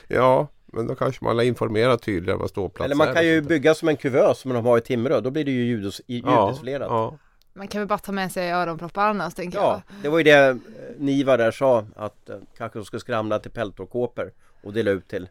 Ja, 0.08 0.46
men 0.66 0.86
då 0.86 0.94
kanske 0.94 1.24
man 1.24 1.36
lär 1.36 1.44
informera 1.44 1.96
tydligare 1.98 2.38
vad 2.38 2.50
ståplats 2.50 2.84
Eller 2.84 2.94
man 2.96 3.08
är 3.08 3.14
kan 3.14 3.26
ju 3.26 3.40
där. 3.40 3.48
bygga 3.48 3.74
som 3.74 3.88
en 3.88 3.96
kuvös 3.96 4.38
som 4.38 4.52
de 4.52 4.64
har 4.66 4.78
i 4.78 4.80
Timrå, 4.80 5.20
då 5.20 5.30
blir 5.30 5.44
det 5.44 5.50
ju 5.50 5.90
i- 6.06 6.22
ja, 6.26 6.46
ljudisolerat 6.46 6.86
ja. 6.90 7.16
Man 7.52 7.68
kan 7.68 7.80
väl 7.80 7.88
bara 7.88 7.98
ta 7.98 8.12
med 8.12 8.32
sig 8.32 8.52
öronproppar 8.52 9.08
annars 9.08 9.34
tänker 9.34 9.58
Ja, 9.58 9.82
det 10.02 10.08
var 10.08 10.18
ju 10.18 10.24
det 10.24 10.48
eh, 10.48 10.56
Niva 10.98 11.36
där 11.36 11.50
sa 11.50 11.86
att 11.96 12.30
eh, 12.30 12.36
kanske 12.56 12.78
de 12.78 12.84
skulle 12.84 13.00
skramla 13.00 13.38
till 13.38 13.50
peltorkåpor 13.50 14.32
och 14.62 14.72
dela 14.72 14.90
ut 14.90 15.08
till 15.08 15.28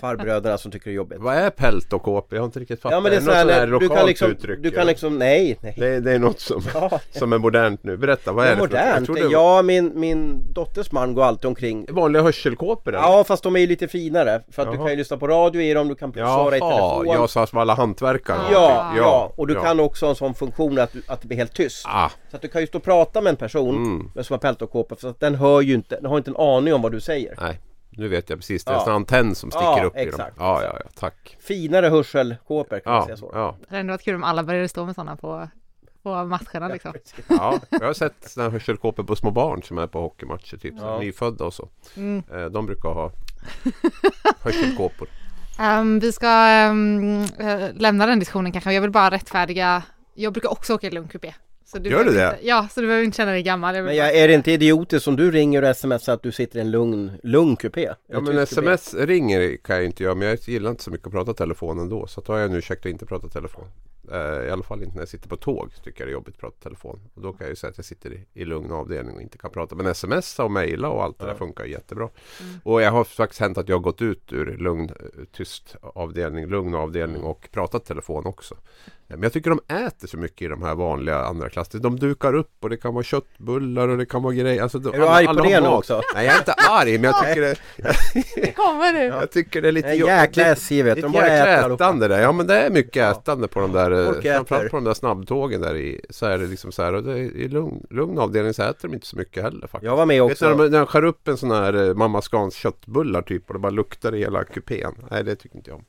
farbröderna 0.00 0.58
som 0.58 0.70
tycker 0.70 0.84
det 0.90 0.92
är 0.94 0.96
jobbigt 0.96 1.18
Vad 1.20 1.34
är 1.34 1.50
pält 1.50 1.92
och 1.92 2.02
kåpor? 2.02 2.36
Jag 2.36 2.40
har 2.42 2.46
inte 2.46 2.60
riktigt 2.60 2.82
fattat. 2.82 2.94
Ja 2.96 3.00
men 3.00 3.10
det 3.12 3.16
är 3.16 3.20
något 3.20 3.24
sån 3.34 3.48
här, 3.50 3.66
sånt 3.68 3.80
du 3.80 3.88
kan 3.88 4.06
liksom, 4.06 4.30
uttryck, 4.30 4.62
du 4.62 4.70
kan 4.70 4.80
eller? 4.80 4.90
liksom, 4.92 5.18
nej, 5.18 5.58
nej 5.62 5.74
det, 5.76 6.00
det 6.00 6.12
är 6.12 6.18
något 6.18 6.40
som, 6.40 6.62
Ja, 6.74 7.00
som 7.10 7.32
är 7.32 7.38
modernt 7.38 7.84
nu. 7.84 7.96
Berätta, 7.96 8.32
vad 8.32 8.44
det 8.44 8.48
är 8.48 8.52
är 8.52 8.56
det? 8.56 8.62
modernt. 8.62 9.08
var 9.08 9.18
Ja, 9.32 9.62
min, 9.62 9.92
min 10.00 10.52
dotters 10.52 10.92
man 10.92 11.14
går 11.14 11.24
alltid 11.24 11.44
omkring 11.48 11.86
Vanliga 11.90 12.22
hörselkåpor 12.22 12.94
eller? 12.94 13.02
Ja 13.08 13.24
fast 13.24 13.42
de 13.42 13.56
är 13.56 13.60
ju 13.60 13.66
lite 13.66 13.88
finare 13.88 14.42
för 14.50 14.62
att 14.62 14.68
du 14.68 14.74
Jaha. 14.74 14.84
kan 14.84 14.90
ju 14.90 14.96
lyssna 14.96 15.16
på 15.16 15.28
radio 15.28 15.62
i 15.62 15.74
dem, 15.74 15.88
du 15.88 15.94
kan 15.94 16.12
svara 16.12 16.56
i 16.56 16.60
telefon 16.60 17.06
jag 17.06 17.30
sa 17.30 17.46
som 17.46 17.58
alla 17.58 17.74
hantverkare. 17.74 18.38
Ja, 18.52 18.92
ja, 18.96 19.32
och 19.36 19.46
du 19.46 19.54
ja. 19.54 19.62
kan 19.62 19.80
också 19.80 20.06
ha 20.06 20.10
en 20.10 20.16
sån 20.16 20.34
funktion 20.34 20.78
att, 20.78 20.92
du- 20.92 21.02
att 21.08 21.20
det 21.20 21.28
blir 21.28 21.38
helt 21.38 21.54
tyst 21.54 21.86
Ah, 21.88 22.10
Så 22.30 22.36
att 22.36 22.42
du 22.42 22.48
kan 22.48 22.60
ju 22.60 22.66
stå 22.66 22.78
och 22.78 22.84
prata 22.84 23.20
med 23.20 23.30
en 23.30 23.36
person 23.36 23.76
Mm. 23.76 24.24
som 24.24 24.34
har 24.34 24.38
peltorkåpa 24.38 24.96
för 24.96 25.08
att 25.08 25.20
den 25.20 25.34
hör 25.34 25.60
ju 25.60 25.74
inte, 25.74 25.96
den 25.96 26.06
har 26.10 26.16
inte 26.18 26.30
en 26.30 26.36
aning 26.36 26.74
om 26.74 26.82
vad 26.82 26.92
du 26.92 27.00
säger 27.00 27.34
nej. 27.40 27.60
Nu 27.96 28.08
vet 28.08 28.30
jag 28.30 28.38
precis. 28.38 28.64
Det 28.64 28.70
är 28.70 28.74
Ja. 28.74 28.86
en 28.86 28.92
antenn 28.92 29.34
som 29.34 29.50
sticker 29.50 29.66
Ja, 29.78 29.84
upp 29.84 29.96
i 29.96 29.98
dem. 29.98 30.08
exakt, 30.08 30.36
Ja, 30.38 30.62
ja, 30.62 30.78
ja. 30.84 30.90
Tack. 30.94 31.36
Finare 31.40 31.86
hörselkåpor 31.86 32.78
kan 32.80 32.92
man 32.92 33.00
Ja, 33.00 33.06
säga 33.06 33.16
så 33.16 33.30
ja. 33.34 33.56
Det 33.60 33.66
hade 33.68 33.80
ändå 33.80 33.92
varit 33.92 34.02
kul 34.02 34.14
om 34.14 34.24
alla 34.24 34.42
började 34.44 34.68
stå 34.68 34.84
med 34.84 34.94
sådana 34.94 35.16
på, 35.16 35.48
på 36.02 36.08
matcherna 36.24 36.68
liksom. 36.68 36.92
ja. 37.28 37.58
Jag 37.70 37.80
har 37.86 37.92
sett 37.94 38.34
här 38.36 38.50
hörselkåpor 38.50 39.04
på 39.04 39.16
små 39.16 39.30
barn 39.30 39.62
som 39.62 39.78
är 39.78 39.86
på 39.86 40.00
hockeymatcher. 40.00 40.56
Typ 40.56 40.74
Ja. 40.78 40.98
nyfödda 40.98 41.44
och 41.44 41.54
så. 41.54 41.68
Mm. 41.96 42.22
Eh, 42.34 42.44
De 42.44 42.66
brukar 42.66 42.88
ha 42.88 43.10
hörselkåpor. 44.40 45.08
Ehm, 45.58 45.98
vi 46.00 46.12
ska 46.12 46.26
eh, 47.38 47.70
lämna 47.74 48.06
den 48.06 48.18
diskussionen 48.18 48.52
kanske. 48.52 48.72
Jag 48.72 48.80
vill 48.82 48.90
bara 48.90 49.10
rättfärdiga. 49.10 49.82
Jag 50.14 50.32
brukar 50.32 50.48
också 50.52 50.74
åka 50.74 50.86
i 50.86 50.90
lugn 50.90 51.08
kupé. 51.08 51.34
Så 51.66 51.78
Gör 51.78 52.04
du 52.04 52.12
det? 52.12 52.24
Inte, 52.24 52.46
ja, 52.46 52.68
så 52.70 52.80
du 52.80 52.86
behöver 52.86 53.04
inte 53.04 53.16
känna 53.16 53.32
dig 53.32 53.42
gammal. 53.42 53.74
Jag 53.74 53.84
Men 53.84 53.96
jag, 53.96 54.16
är 54.16 54.28
det 54.28 54.34
inte 54.34 54.52
idiotiskt 54.52 55.04
som 55.04 55.16
du 55.16 55.30
ringer 55.30 55.70
och 55.70 55.76
smsar 55.76 56.12
att 56.12 56.22
du 56.22 56.32
sitter 56.32 56.58
i 56.58 56.62
en 56.62 56.70
lugn, 56.70 57.12
lugn 57.22 57.56
kupé? 57.56 57.94
Ja 58.06 58.20
men 58.20 58.26
kupé? 58.26 58.42
sms 58.42 58.94
ringer 58.94 59.56
kan 59.56 59.76
jag 59.76 59.84
inte 59.84 60.02
göra 60.02 60.14
men 60.14 60.28
jag 60.28 60.38
gillar 60.38 60.70
inte 60.70 60.82
så 60.82 60.90
mycket 60.90 61.06
att 61.06 61.12
prata 61.12 61.34
telefon 61.34 61.78
ändå. 61.78 62.06
Så 62.06 62.20
då 62.20 62.32
har 62.32 62.40
jag 62.40 62.50
nu 62.50 62.58
ursäkt 62.58 62.86
att 62.86 62.90
inte 62.90 63.06
prata 63.06 63.28
telefon. 63.28 63.64
Eh, 64.12 64.46
I 64.46 64.50
alla 64.50 64.62
fall 64.62 64.82
inte 64.82 64.94
när 64.94 65.02
jag 65.02 65.08
sitter 65.08 65.28
på 65.28 65.36
tåg 65.36 65.72
tycker 65.84 66.00
jag 66.00 66.08
det 66.08 66.10
är 66.10 66.12
jobbigt 66.12 66.34
att 66.34 66.40
prata 66.40 66.56
telefon. 66.62 67.00
Och 67.14 67.22
då 67.22 67.32
kan 67.32 67.44
jag 67.44 67.48
ju 67.48 67.56
säga 67.56 67.70
att 67.70 67.78
jag 67.78 67.84
sitter 67.84 68.12
i, 68.12 68.26
i 68.34 68.44
lugn 68.44 68.72
avdelning 68.72 69.16
och 69.16 69.22
inte 69.22 69.38
kan 69.38 69.50
prata. 69.50 69.74
Men 69.74 69.86
sms 69.86 70.38
och 70.38 70.50
mejla 70.50 70.88
och 70.88 71.02
allt 71.02 71.18
det 71.18 71.26
där 71.26 71.34
funkar 71.34 71.64
jättebra. 71.64 72.08
Och 72.62 72.82
jag 72.82 72.92
har 72.92 73.04
faktiskt 73.04 73.40
hänt 73.40 73.58
att 73.58 73.68
jag 73.68 73.76
har 73.76 73.82
gått 73.82 74.02
ut 74.02 74.32
ur 74.32 74.56
lugn, 74.58 74.90
eh, 75.00 75.24
tyst 75.32 75.76
avdelning, 75.82 76.46
lugn 76.46 76.74
avdelning 76.74 77.22
och 77.22 77.48
pratat 77.52 77.84
telefon 77.84 78.26
också. 78.26 78.56
Men 79.08 79.22
jag 79.22 79.32
tycker 79.32 79.50
de 79.50 79.60
äter 79.86 80.06
så 80.08 80.16
mycket 80.16 80.42
i 80.42 80.48
de 80.48 80.62
här 80.62 80.74
vanliga 80.74 81.18
andra 81.18 81.48
klasser. 81.48 81.78
De 81.78 81.98
dukar 81.98 82.34
upp 82.34 82.52
och 82.60 82.70
det 82.70 82.76
kan 82.76 82.94
vara 82.94 83.04
köttbullar 83.04 83.88
och 83.88 83.98
det 83.98 84.06
kan 84.06 84.22
vara 84.22 84.34
grejer. 84.34 84.62
Alltså, 84.62 84.78
de- 84.78 84.94
Är 84.94 84.98
du 84.98 85.06
arg 85.08 85.26
på 85.26 85.32
det 85.32 85.60
nu 85.60 85.68
också? 85.68 86.02
Nej 86.14 86.26
jag 86.26 86.34
är 86.34 86.38
inte 86.38 86.52
arg 86.52 86.98
men 86.98 87.04
jag 87.10 87.26
tycker 87.28 87.40
det, 87.40 87.56
Det 88.40 88.52
kommer 88.52 88.92
nu! 88.92 89.04
jag 89.04 89.30
tycker 89.30 89.62
det 89.62 89.68
är 89.68 89.72
lite 89.72 89.88
jäkla 89.88 90.44
SJ 90.44 90.82
vet 90.82 90.98
Ett 90.98 91.02
de 91.04 91.12
bara 91.12 91.26
äter 91.26 91.74
ätande 91.74 92.08
där. 92.08 92.20
Ja 92.20 92.32
men 92.32 92.46
det 92.46 92.54
är 92.54 92.70
mycket 92.70 93.16
ätande 93.16 93.48
på 93.48 93.60
de 93.60 93.72
där 93.72 93.90
eh. 93.90 94.34
Framförallt 94.34 94.70
på 94.70 94.76
de 94.76 94.84
där 94.84 94.94
snabbtågen 94.94 95.60
där 95.60 95.76
i 95.76 96.00
Så 96.10 96.26
är 96.26 96.38
det 96.38 96.46
liksom 96.46 96.72
så 96.72 96.82
här 96.82 96.92
och 96.94 97.02
det 97.02 97.12
är, 97.12 97.16
i 97.16 97.48
lugn, 97.48 97.86
lugn 97.90 98.18
avdelning 98.18 98.54
så 98.54 98.62
äter 98.62 98.88
de 98.88 98.94
inte 98.94 99.06
så 99.06 99.16
mycket 99.16 99.42
heller 99.42 99.66
faktiskt. 99.66 99.84
Jag 99.84 99.96
var 99.96 100.06
med 100.06 100.22
Vet 100.22 100.38
du 100.38 100.44
när 100.46 100.52
också 100.52 100.62
de, 100.64 100.70
när 100.70 100.78
de 100.78 100.86
skär 100.86 101.04
upp 101.04 101.28
en 101.28 101.36
sån 101.36 101.50
här 101.50 101.88
eh, 101.88 101.94
Mamma 101.94 102.22
Scans 102.22 102.54
köttbullar 102.54 103.22
typ 103.22 103.48
och 103.48 103.54
det 103.54 103.60
bara 103.60 103.70
luktar 103.70 104.14
i 104.14 104.18
hela 104.18 104.44
kupén. 104.44 104.94
Nej 105.10 105.24
det 105.24 105.36
tycker 105.36 105.56
inte 105.56 105.70
jag 105.70 105.76
om. 105.78 105.84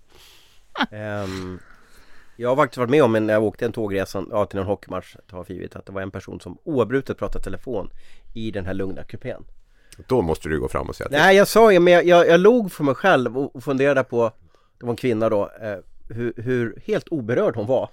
Ehm, 0.91 1.59
Jag 2.39 2.49
har 2.49 2.55
faktiskt 2.55 2.77
varit 2.77 2.89
med 2.89 3.03
om 3.03 3.15
en, 3.15 3.27
när 3.27 3.33
jag 3.33 3.43
åkte 3.43 3.65
en 3.65 3.71
tågresa 3.71 4.23
ja, 4.31 4.45
till 4.45 4.59
en 4.59 4.65
hockeymatch, 4.65 5.15
tar 5.29 5.43
för 5.43 5.53
givet 5.53 5.75
att 5.75 5.85
det 5.85 5.91
var 5.91 6.01
en 6.01 6.11
person 6.11 6.39
som 6.39 6.57
oavbrutet 6.63 7.17
pratade 7.17 7.43
telefon 7.43 7.89
i 8.33 8.51
den 8.51 8.65
här 8.65 8.73
lugna 8.73 9.03
kupén. 9.03 9.43
Då 10.07 10.21
måste 10.21 10.49
du 10.49 10.59
gå 10.59 10.67
fram 10.67 10.89
och 10.89 10.95
säga 10.95 11.09
till. 11.09 11.17
Nej 11.17 11.35
jag 11.37 11.47
sa 11.47 11.71
ju, 11.71 11.79
men 11.79 11.93
jag, 11.93 12.05
jag, 12.05 12.27
jag 12.27 12.39
log 12.39 12.71
för 12.71 12.83
mig 12.83 12.95
själv 12.95 13.37
och, 13.37 13.63
funderade 13.63 14.03
på, 14.03 14.31
det 14.79 14.85
var 14.85 14.89
en 14.93 14.97
kvinna 14.97 15.29
då, 15.29 15.51
eh, 15.61 15.77
hur, 16.09 16.33
hur 16.37 16.81
helt 16.85 17.07
oberörd 17.07 17.55
hon 17.55 17.67
var. 17.67 17.89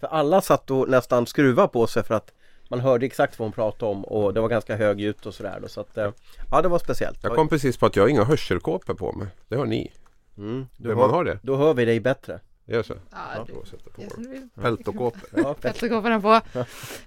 För 0.00 0.06
alla 0.06 0.40
satt 0.40 0.70
och 0.70 0.88
nästan 0.88 1.26
skruvade 1.26 1.68
på 1.68 1.86
sig 1.86 2.02
för 2.04 2.14
att 2.14 2.32
man 2.70 2.80
hörde 2.80 3.06
exakt 3.06 3.38
vad 3.38 3.46
hon 3.46 3.52
pratade 3.52 3.92
om 3.92 4.04
och 4.04 4.34
det 4.34 4.40
var 4.40 4.48
ganska 4.48 4.76
högljutt 4.76 5.26
och 5.26 5.34
sådär 5.34 5.62
så 5.66 5.80
att 5.80 5.96
eh, 5.98 6.10
Ja 6.50 6.62
det 6.62 6.68
var 6.68 6.78
speciellt. 6.78 7.18
Jag 7.22 7.34
kom 7.34 7.48
precis 7.48 7.76
på 7.76 7.86
att 7.86 7.96
jag 7.96 8.02
har 8.02 8.08
inga 8.08 8.24
hörselkåpor 8.24 8.94
på 8.94 9.12
mig. 9.12 9.26
Det 9.48 9.56
har 9.56 9.66
ni. 9.66 9.92
mm, 10.38 10.66
Hur 10.78 10.94
man 10.94 11.10
har 11.10 11.24
det? 11.24 11.38
Då 11.42 11.56
hör 11.56 11.74
vi 11.74 11.84
dig 11.84 12.00
bättre. 12.00 12.40
Gör 12.68 12.82
så? 12.82 12.94
Ja, 13.10 13.44
det- 13.46 13.52
Då 13.52 13.64
sätter 13.64 13.90
på 13.90 14.02
jag 14.02 14.10
dem. 14.10 14.24
som 14.24 14.30
vill. 14.32 14.48
Peltokåpor. 14.62 15.20
Ja, 15.36 15.54
Petterkåporna 15.54 16.20
på. 16.20 16.32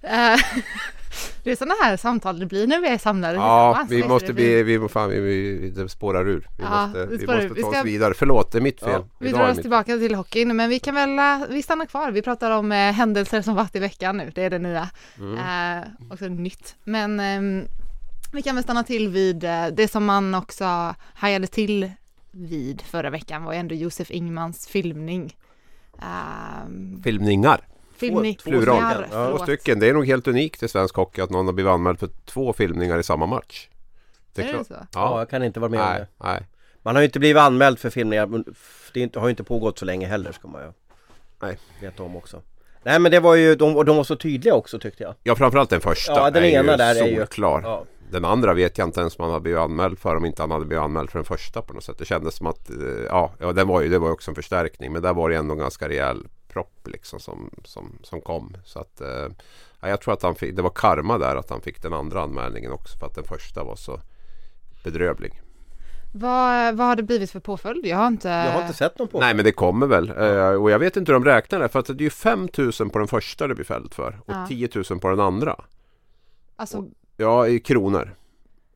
Eh, 0.02 0.39
det 1.43 1.52
är 1.52 1.56
sådana 1.56 1.74
här 1.84 1.97
samtal 1.97 2.39
det 2.39 2.45
blir 2.45 2.67
när 2.67 2.80
vi 2.82 2.88
är 2.88 2.97
samlade 2.97 3.34
Ja, 3.36 3.86
vi 3.89 4.04
måste 4.08 4.28
fint? 4.28 4.39
vi, 4.39 4.88
fan, 4.89 5.10
vi, 5.10 5.19
vi, 5.19 5.69
det 5.69 5.89
spårar 5.89 6.30
ur. 6.30 6.47
Vi 6.58 6.63
Ja, 6.63 6.86
måste, 6.88 7.06
vi 7.06 7.17
spårar 7.19 7.38
ur. 7.39 7.41
måste 7.43 7.54
Vi 7.56 7.62
ta 7.63 7.69
ska- 7.71 7.80
oss 7.80 7.86
vidare. 7.86 8.13
Förlåt, 8.13 8.52
det 8.52 8.58
är 8.58 8.62
mitt 8.62 8.80
fel. 8.80 8.89
Ja, 8.91 9.08
Vi 9.19 9.32
drar 9.32 9.50
oss 9.52 9.58
tillbaka 9.58 9.97
till 9.97 10.15
hockeyn 10.15 10.56
men 10.56 10.69
vi 10.69 10.80
kan 10.80 10.95
väl, 10.95 11.19
eh, 11.19 11.47
vi 11.50 11.63
stannar 11.63 11.86
kvar. 11.86 12.12
Vi 12.12 12.21
pratar 12.21 12.52
om 12.52 12.71
eh, 12.71 12.78
händelser 12.78 13.41
som 13.41 13.56
varit 13.56 13.76
i 13.76 13.80
veckan 13.80 14.17
nu. 14.17 14.32
Det 14.36 14.43
är 14.43 14.50
det 14.50 14.60
nya. 14.60 14.89
Mm. 15.19 15.38
Eh, 15.78 15.88
också 16.12 16.26
nytt. 16.26 16.76
Men 16.84 17.19
ehm, 17.19 17.65
vi 18.34 18.41
kan 18.41 18.56
väl 18.56 18.63
stanna 18.63 18.84
till 18.84 19.08
vid 19.10 19.43
eh, 19.43 19.67
det 19.67 19.88
som 19.88 20.06
man 20.06 20.36
också 20.36 20.95
hajade 21.13 21.47
till 21.47 21.91
vid 22.32 22.82
förra 22.82 23.10
veckan 23.10 23.43
var 23.43 23.54
ju 23.54 23.60
ändå 23.60 23.76
Josef 23.76 24.12
Ingmans 24.12 24.67
filmning. 24.67 25.36
Ehm, 26.02 27.02
Filmningar. 27.04 27.62
Filmning. 27.98 28.36
två 28.36 28.50
Plural. 28.50 29.06
Ja. 29.12 29.30
Två 29.30 29.38
stycken. 29.44 29.80
Det 29.80 29.90
är 29.90 29.94
nog 29.94 30.08
helt 30.08 30.28
unikt 30.28 30.64
i 30.64 30.68
svensk 30.68 30.96
hockey 30.96 31.22
att 31.22 31.30
någon 31.30 31.46
har 31.46 31.54
blivit 31.54 31.70
anmäld 31.72 32.00
för 32.00 32.10
två 32.26 32.54
filmningar 32.54 33.00
i 33.00 33.04
samma 33.04 33.26
match. 33.26 33.68
Är 34.36 34.44
det 34.44 34.50
klart. 34.50 34.68
så? 34.68 34.74
Ja, 34.74 34.86
Ja. 34.94 35.20
jag 35.20 35.30
kan 35.30 35.44
inte 35.44 35.60
vara 35.60 35.70
med 35.72 35.80
om 35.82 35.86
Nej, 35.90 36.00
det. 36.00 36.08
nej. 36.28 36.48
Man 36.84 36.96
har 36.96 37.02
ju 37.02 37.06
inte 37.06 37.20
blivit 37.20 37.42
anmäld 37.42 37.80
för 37.80 37.90
filmningar, 37.90 38.28
det 38.94 39.00
är 39.00 39.04
inte, 39.04 39.20
har 39.20 39.28
ju 39.28 39.30
inte 39.30 39.44
pågått 39.44 39.80
så 39.80 39.86
länge 39.86 40.08
heller 40.08 40.32
ska 40.32 40.48
man 40.48 40.62
ju 40.62 40.72
Nej. 41.42 41.58
veta 41.82 42.04
om 42.04 42.16
också. 42.16 42.42
Nej 42.84 43.00
men 43.00 43.12
det 43.12 43.20
var 43.20 43.36
ju, 43.36 43.56
de, 43.56 43.86
de 43.86 43.98
var 43.98 44.04
så 44.04 44.16
tydliga 44.16 44.54
också 44.56 44.80
tyckte 44.80 45.04
jag. 45.04 45.16
Ja 45.24 45.36
framförallt 45.36 45.70
den 45.70 45.82
första 45.82 46.14
Ja, 46.14 46.30
den 46.32 46.44
är 46.44 46.48
ena 46.48 46.72
ju 46.72 46.78
där 46.78 46.96
är 47.04 47.08
ju- 47.08 47.16
solklar. 47.18 47.62
Ja. 47.62 47.86
Den 48.12 48.26
andra 48.26 48.54
vet 48.54 48.78
jag 48.78 48.88
inte 48.88 49.00
ens 49.00 49.19
om 49.19 49.24
han 49.24 49.34
har 49.34 49.39
blivit 49.39 49.60
anmäld 49.60 50.00
för 50.00 50.15
om 50.15 50.26
inte 50.26 50.41
han 50.41 50.52
hade 50.52 50.65
blivit 50.65 50.84
anmäld 50.84 51.10
för 51.10 51.19
den 51.19 51.26
första 51.26 51.62
på 51.62 51.74
något 51.74 51.84
sätt. 51.84 51.97
Det 51.97 52.06
kändes 52.06 52.36
som 52.36 52.47
att, 52.47 52.69
eh, 52.69 53.06
ja, 53.10 53.32
ja 53.39 53.52
den 53.52 53.67
var 53.67 53.82
ju, 53.82 53.89
det 53.89 54.00
var 54.00 54.08
ju 54.08 54.13
också 54.13 54.32
en 54.32 54.36
förstärkning 54.36 54.93
men 54.93 55.02
där 55.02 55.13
var 55.13 55.30
det 55.30 55.36
ändå 55.36 55.54
en 55.54 55.60
ganska 55.60 55.89
rejäl 55.89 56.28
propp 56.47 56.88
liksom 56.88 57.19
som, 57.19 57.50
som, 57.63 58.00
som 58.04 58.21
kom. 58.21 58.58
Så 58.65 58.80
att, 58.80 59.02
eh, 59.02 59.28
ja, 59.82 59.89
jag 59.89 60.02
tror 60.02 60.13
att 60.13 60.24
han 60.24 60.36
fick, 60.36 60.56
det 60.56 60.62
var 60.62 60.69
karma 60.69 61.17
där 61.17 61.36
att 61.36 61.50
han 61.50 61.62
fick 61.62 61.82
den 61.82 61.93
andra 61.93 62.21
anmälningen 62.21 62.71
också 62.71 62.97
för 62.97 63.06
att 63.06 63.15
den 63.15 63.24
första 63.24 63.63
var 63.63 63.76
så 63.76 64.00
bedrövlig. 64.84 65.41
Vad, 66.13 66.76
vad 66.76 66.88
har 66.88 66.95
det 66.95 67.04
blivit 67.04 67.32
för 67.32 67.39
påföljd? 67.39 67.86
Jag 67.86 67.97
har 67.97 68.08
inte... 68.08 68.30
Jag 68.30 68.52
har 68.52 68.62
inte 68.62 68.74
sett 68.74 69.00
någon 69.00 69.08
på 69.08 69.19
Nej 69.19 69.34
men 69.34 69.45
det 69.45 69.52
kommer 69.52 69.88
väl. 69.88 70.10
Eh, 70.10 70.62
och 70.62 70.71
jag 70.71 70.80
vet 70.80 70.97
inte 70.97 71.12
hur 71.12 71.19
de 71.19 71.26
räknar 71.26 71.60
det. 71.60 71.69
För 71.69 71.80
att 71.80 71.86
det 71.86 71.93
är 71.93 72.02
ju 72.02 72.10
5000 72.10 72.89
på 72.89 73.00
den 73.00 73.08
första 73.08 73.47
du 73.47 73.56
blir 73.56 73.65
fälld 73.65 73.93
för. 73.93 74.19
Och 74.26 74.34
Ja. 74.34 74.45
10 74.47 74.69
000 74.89 75.00
på 75.00 75.10
den 75.10 75.19
andra. 75.19 75.56
Alltså, 76.56 76.86
Ja, 77.22 77.48
i 77.48 77.60
kronor. 77.60 78.16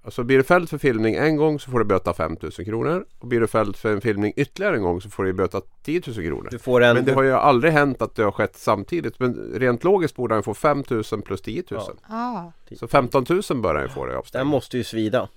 Alltså 0.03 0.23
blir 0.23 0.37
du 0.37 0.43
fälld 0.43 0.69
för 0.69 0.77
filmning 0.77 1.15
en 1.15 1.35
gång 1.37 1.59
så 1.59 1.71
får 1.71 1.79
du 1.79 1.85
böta 1.85 2.13
5000 2.13 2.65
kronor. 2.65 3.05
Och 3.19 3.27
blir 3.27 3.39
du 3.39 3.47
fälld 3.47 3.75
för 3.75 3.93
en 3.93 4.01
filmning 4.01 4.33
ytterligare 4.35 4.75
en 4.75 4.81
gång 4.81 5.01
så 5.01 5.09
får 5.09 5.23
du 5.23 5.33
böta 5.33 5.61
10 5.83 6.01
000 6.07 6.15
kronor. 6.15 6.47
Du 6.51 6.59
får 6.59 6.83
en... 6.83 6.95
Men 6.95 7.05
det 7.05 7.13
har 7.13 7.23
ju 7.23 7.31
aldrig 7.31 7.73
hänt 7.73 8.01
att 8.01 8.15
det 8.15 8.23
har 8.23 8.31
skett 8.31 8.55
samtidigt. 8.55 9.19
Men 9.19 9.51
rent 9.55 9.83
logiskt 9.83 10.15
borde 10.15 10.33
han 10.33 10.43
få 10.43 10.53
5000 10.53 11.21
plus 11.21 11.41
10 11.41 11.63
000. 11.71 11.81
ah. 12.09 12.51
Så 12.79 12.87
15 12.87 13.25
000 13.29 13.61
bör 13.61 13.75
han 13.75 13.83
ju 13.83 13.89
få 13.89 14.05
det 14.05 14.09
i 14.09 14.11
Den 14.11 14.19
avstängning. 14.19 14.47
måste 14.51 14.77
ju 14.77 14.83
svida. 14.83 15.29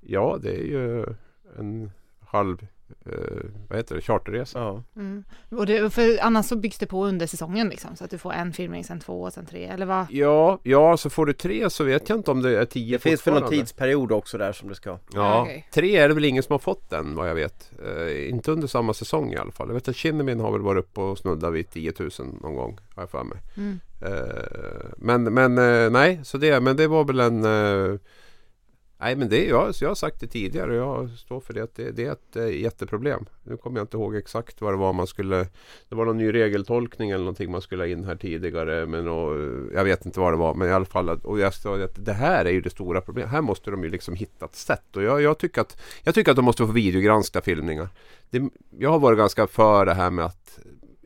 Ja, 0.00 0.38
det 0.42 0.50
är 0.60 0.64
ju 0.64 1.04
en 1.58 1.90
halv, 2.26 2.66
eh, 3.06 3.46
vad 3.68 3.78
heter 3.78 3.94
det, 3.94 4.00
charterresa. 4.00 4.58
Ja. 4.58 4.82
Mm. 4.96 5.24
Och 5.50 5.66
det, 5.66 5.90
för 5.90 6.18
annars 6.22 6.46
så 6.46 6.56
byggs 6.56 6.78
det 6.78 6.86
på 6.86 7.06
under 7.06 7.26
säsongen 7.26 7.68
liksom, 7.68 7.96
så 7.96 8.04
att 8.04 8.10
du 8.10 8.18
får 8.18 8.32
en 8.32 8.52
filmning, 8.52 8.84
sen 8.84 9.00
två, 9.00 9.30
sen 9.30 9.46
tre, 9.46 9.64
eller 9.64 9.86
vad? 9.86 10.06
Ja, 10.10 10.58
ja, 10.62 10.96
så 10.96 11.10
får 11.10 11.26
du 11.26 11.32
tre 11.32 11.70
så 11.70 11.84
vet 11.84 12.08
jag 12.08 12.18
inte 12.18 12.30
om 12.30 12.42
det 12.42 12.58
är 12.58 12.64
tio 12.64 12.96
Det 12.96 13.02
finns 13.02 13.26
väl 13.26 13.34
någon 13.34 13.50
tidsperiod 13.50 14.12
också 14.12 14.38
där 14.38 14.52
som 14.52 14.68
det 14.68 14.74
ska. 14.74 14.98
Ja, 15.12 15.42
Okej. 15.42 15.68
tre 15.72 15.96
är 15.96 16.08
det 16.08 16.14
väl 16.14 16.24
ingen 16.24 16.42
som 16.42 16.52
har 16.52 16.58
fått 16.58 16.92
än 16.92 17.14
vad 17.14 17.28
jag 17.28 17.34
vet. 17.34 17.70
Eh, 17.86 18.30
inte 18.30 18.50
under 18.50 18.68
samma 18.68 18.94
säsong 18.94 19.32
i 19.32 19.36
alla 19.36 19.52
fall. 19.52 19.68
Jag 19.68 19.74
vet 19.74 19.88
att 19.88 19.96
Kinnamin 19.96 20.40
har 20.40 20.52
väl 20.52 20.60
varit 20.60 20.84
uppe 20.84 21.00
och 21.00 21.18
snuddat 21.18 21.52
vid 21.52 21.70
10 21.70 21.92
000 21.98 22.10
någon 22.42 22.54
gång. 22.54 22.78
Har 22.94 23.02
jag 23.02 23.10
för 23.10 23.24
mig. 23.24 23.38
Mm. 23.56 23.80
Eh, 24.00 24.90
men 24.96 25.22
men 25.22 25.58
eh, 25.58 25.90
nej, 25.90 26.20
så 26.24 26.38
det, 26.38 26.60
men 26.60 26.76
det 26.76 26.86
var 26.86 27.04
väl 27.04 27.20
en... 27.20 27.44
Nej 29.04 29.16
men 29.16 29.28
det 29.28 29.46
är 29.46 29.48
jag, 29.48 29.74
jag 29.80 29.88
har 29.88 29.94
sagt 29.94 30.20
det 30.20 30.26
tidigare 30.26 30.70
och 30.70 31.02
jag 31.02 31.10
står 31.10 31.40
för 31.40 31.54
det. 31.54 31.62
Att 31.62 31.74
det, 31.74 31.90
det 31.90 32.04
är 32.04 32.12
ett 32.12 32.36
eh, 32.36 32.60
jätteproblem. 32.60 33.24
Nu 33.42 33.56
kommer 33.56 33.78
jag 33.78 33.84
inte 33.84 33.96
ihåg 33.96 34.16
exakt 34.16 34.60
vad 34.60 34.72
det 34.72 34.76
var 34.76 34.92
man 34.92 35.06
skulle... 35.06 35.46
Det 35.88 35.94
var 35.94 36.04
någon 36.04 36.18
ny 36.18 36.32
regeltolkning 36.32 37.10
eller 37.10 37.24
någonting 37.24 37.50
man 37.50 37.60
skulle 37.60 37.82
ha 37.82 37.88
in 37.88 38.04
här 38.04 38.16
tidigare. 38.16 38.86
Men 38.86 39.08
och, 39.08 39.34
eh, 39.34 39.74
jag 39.74 39.84
vet 39.84 40.06
inte 40.06 40.20
vad 40.20 40.32
det 40.32 40.36
var. 40.36 40.54
Men 40.54 40.68
i 40.68 40.72
alla 40.72 40.84
fall. 40.84 41.08
Och 41.08 41.38
jag 41.38 41.54
sa 41.54 41.76
att 41.76 42.04
det 42.04 42.12
här 42.12 42.44
är 42.44 42.50
ju 42.50 42.60
det 42.60 42.70
stora 42.70 43.00
problemet. 43.00 43.30
Här 43.30 43.40
måste 43.40 43.70
de 43.70 43.84
ju 43.84 43.90
liksom 43.90 44.14
hitta 44.14 44.44
ett 44.44 44.56
sätt. 44.56 44.96
Och 44.96 45.02
jag, 45.02 45.22
jag, 45.22 45.38
tycker, 45.38 45.60
att, 45.60 45.80
jag 46.02 46.14
tycker 46.14 46.30
att 46.30 46.36
de 46.36 46.44
måste 46.44 46.66
få 46.66 46.72
videogranska 46.72 47.40
filmningar. 47.40 47.88
Det, 48.30 48.42
jag 48.78 48.90
har 48.90 48.98
varit 48.98 49.18
ganska 49.18 49.46
för 49.46 49.86
det 49.86 49.94
här 49.94 50.10
med 50.10 50.24
att 50.24 50.58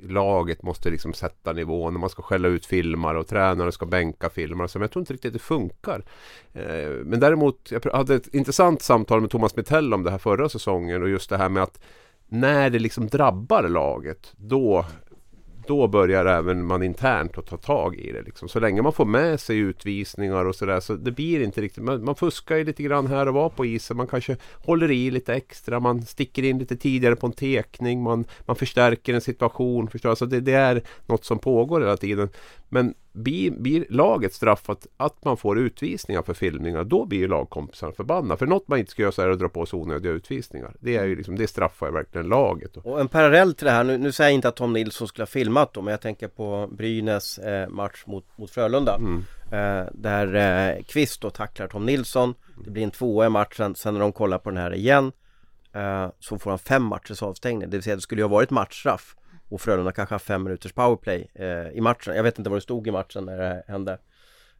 laget 0.03 0.63
måste 0.63 0.91
liksom 0.91 1.13
sätta 1.13 1.53
nivån 1.53 1.95
och 1.95 2.01
man 2.01 2.11
ska 2.11 2.23
skälla 2.23 2.49
ut 2.49 2.67
filmare 2.67 3.19
och 3.19 3.27
tränare 3.27 3.73
ska 3.73 3.87
bänka 3.87 4.31
filmare. 4.31 4.69
Så 4.69 4.79
men 4.79 4.85
jag 4.85 4.91
tror 4.93 5.01
inte 5.01 5.13
riktigt 5.13 5.33
det 5.33 5.39
funkar. 5.39 6.05
Eh, 6.53 6.91
men 7.05 7.21
däremot, 7.21 7.71
jag 7.71 7.93
hade 7.93 8.15
ett 8.15 8.35
intressant 8.35 8.83
samtal 8.83 9.21
med 9.21 9.31
Thomas 9.31 9.57
Mittell 9.57 9.95
om 9.95 10.05
det 10.05 10.11
här 10.11 10.19
förra 10.19 10.49
säsongen 10.49 11.03
och 11.03 11.09
just 11.09 11.31
det 11.31 11.37
här 11.37 11.49
med 11.49 11.63
att 11.63 11.81
när 12.27 12.71
det 12.71 12.79
liksom 12.79 13.07
drabbar 13.07 13.69
laget 13.69 14.33
då 14.37 14.85
då 15.69 15.89
börjar 15.89 16.27
även 16.27 16.65
man 16.65 16.83
internt 16.83 17.39
att 17.39 17.47
ta 17.47 17.57
tag 17.57 17.97
i 17.97 18.13
det. 18.13 18.23
Liksom. 18.23 18.49
Så 18.49 18.61
länge 18.61 18.83
man 18.83 18.93
får 18.93 19.05
med 19.05 19.41
sig 19.41 19.59
utvisningar 19.59 20.45
och 20.45 20.55
sådär 20.55 20.81
så 20.81 20.95
det 20.95 21.13
blir 21.13 21.43
inte 21.43 21.61
riktigt. 21.61 21.85
Man, 21.85 22.05
man 22.05 22.15
fuskar 22.15 22.57
ju 22.57 22.65
lite 22.65 22.83
grann 22.83 23.07
här 23.07 23.29
och 23.29 23.35
var 23.35 23.49
på 23.49 23.67
isen. 23.67 23.97
Man 23.97 24.07
kanske 24.07 24.37
håller 24.55 24.91
i 24.91 25.11
lite 25.11 25.35
extra. 25.35 25.81
Man 25.81 26.03
sticker 26.03 26.43
in 26.43 26.59
lite 26.59 26.77
tidigare 26.77 27.17
på 27.17 27.27
en 27.27 27.33
tekning. 27.33 28.03
Man, 28.03 28.25
man 28.47 28.57
förstärker 28.57 29.15
en 29.15 29.21
situation. 29.21 29.89
Förstår? 29.89 30.11
Alltså 30.11 30.27
det, 30.27 30.41
det 30.41 30.53
är 30.53 30.83
något 31.07 31.25
som 31.25 31.39
pågår 31.39 31.81
hela 31.81 31.97
tiden. 31.97 32.29
Men 32.69 32.95
blir, 33.13 33.51
blir 33.51 33.87
laget 33.91 34.35
straffat 34.35 34.87
att 34.97 35.25
man 35.25 35.37
får 35.37 35.59
utvisningar 35.59 36.23
för 36.23 36.35
filmningar 36.35 36.85
då 36.85 37.05
blir 37.05 37.19
ju 37.19 37.29
lagkompisarna 37.29 37.93
förbannade. 37.93 38.39
För 38.39 38.47
något 38.47 38.69
man 38.69 38.79
inte 38.79 38.91
ska 38.91 39.03
göra 39.03 39.13
så 39.13 39.23
är 39.23 39.29
att 39.29 39.39
dra 39.39 39.49
på 39.49 39.67
sig 39.67 39.79
onödiga 39.79 40.13
utvisningar. 40.13 40.75
Det, 40.81 40.97
är 40.97 41.05
ju 41.05 41.17
liksom, 41.17 41.37
det 41.37 41.47
straffar 41.47 41.87
ju 41.87 41.93
verkligen 41.93 42.29
laget. 42.29 42.77
Och 42.77 43.01
en 43.01 43.09
parallell 43.09 43.55
till 43.55 43.65
det 43.65 43.71
här, 43.71 43.85
nu, 43.85 43.99
nu 43.99 44.13
säger 44.13 44.31
jag 44.31 44.35
inte 44.35 44.49
att 44.49 44.57
Tom 44.57 44.73
Nilsson 44.73 45.09
skulle 45.09 45.23
ha 45.23 45.27
filmat 45.27 45.75
då, 45.75 45.83
men 45.83 45.91
jag 45.91 46.01
tänker 46.01 46.29
på 46.29 46.69
Brynäs 46.73 47.39
eh, 47.39 47.69
match 47.69 48.03
mot, 48.07 48.25
mot 48.39 48.51
Frölunda. 48.51 48.95
Mm. 48.95 49.25
Eh, 49.53 49.87
där 49.93 50.35
eh, 50.35 50.83
Kvist 50.83 51.21
då 51.21 51.31
tacklar 51.31 51.69
Tom 51.69 51.87
Nilsson. 51.87 52.35
Det 52.65 52.71
blir 52.71 52.83
en 52.83 52.91
tvåa 52.91 53.27
i 53.27 53.29
matchen, 53.29 53.75
sen 53.75 53.95
när 53.95 54.01
de 54.01 54.13
kollar 54.13 54.39
på 54.39 54.51
den 54.51 54.59
här 54.59 54.75
igen 54.75 55.13
eh, 55.73 56.09
så 56.19 56.39
får 56.39 56.51
han 56.51 56.59
fem 56.59 56.83
matchers 56.83 57.23
avstängning. 57.23 57.71
Det 57.71 57.77
vill 57.77 57.83
säga 57.83 57.97
det 57.97 58.03
skulle 58.03 58.21
ju 58.21 58.25
ha 58.25 58.33
varit 58.33 58.51
matchstraff. 58.51 59.17
Och 59.49 59.61
Frölunda 59.61 59.93
kanske 59.93 60.15
har 60.15 60.19
fem 60.19 60.43
minuters 60.43 60.73
powerplay 60.73 61.31
eh, 61.35 61.69
i 61.79 61.81
matchen. 61.81 62.17
Jag 62.17 62.23
vet 62.23 62.39
inte 62.39 62.51
vad 62.51 62.57
det 62.57 62.63
stod 62.63 62.87
i 62.89 62.91
matchen 62.91 63.25
när 63.25 63.39
det 63.39 63.63
hände. 63.69 63.99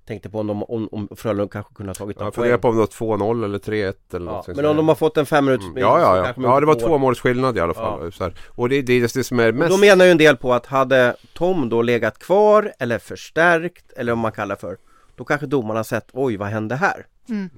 Tänkte 0.07 0.31
på 0.31 0.41
om, 0.41 0.47
de, 0.47 0.63
om, 0.63 0.89
om 0.93 1.09
Frölunda 1.17 1.49
kanske 1.53 1.75
kunde 1.75 1.91
ha 1.91 1.95
tagit 1.95 2.17
Jag 2.17 2.25
poäng. 2.25 2.33
funderar 2.33 2.59
på 2.59 2.69
om 2.69 2.75
det 2.75 2.81
var 2.81 2.87
2-0 2.87 3.45
eller 3.45 3.59
3-1 3.59 3.73
eller 3.73 4.27
Ja, 4.27 4.33
något 4.33 4.45
sånt 4.45 4.57
men 4.57 4.67
om 4.67 4.77
de 4.77 4.89
har 4.89 4.95
fått 4.95 5.17
en 5.17 5.27
fem 5.27 5.45
minuters 5.45 5.67
Mm. 5.67 5.79
Ja, 5.83 6.01
ja, 6.01 6.17
ja. 6.17 6.43
ja, 6.43 6.61
det 6.61 6.67
var 6.67 6.75
två 6.75 6.99
måls 6.99 7.21
skillnad 7.21 7.57
i 7.57 7.61
alla 7.61 7.75
fall. 7.75 8.13
Så 8.13 8.25
här. 8.25 8.35
Och 8.49 8.69
det, 8.69 8.83
det 8.83 8.93
är 8.93 9.01
det 9.15 9.25
som 9.25 9.41
är 9.41 9.49
Och 9.49 9.55
mest... 9.55 9.71
Då 9.71 9.77
menar 9.77 10.05
ju 10.05 10.11
en 10.11 10.19
del 10.19 10.37
på 10.37 10.55
att 10.55 10.67
hade 10.67 11.17
Tom 11.35 11.69
då 11.69 11.83
legat 11.83 12.19
kvar 12.19 12.73
eller 12.79 12.99
förstärkt 12.99 13.93
eller 13.93 14.13
vad 14.13 14.19
man 14.19 14.33
kallar 14.33 14.57
för 14.57 14.77
Då 15.17 15.25
kanske 15.25 15.47
domarna 15.47 15.85
sett 15.85 16.09
oj 16.13 16.37
vad 16.37 16.49
hände 16.49 16.75
här? 16.77 17.07
Mm. 17.29 17.51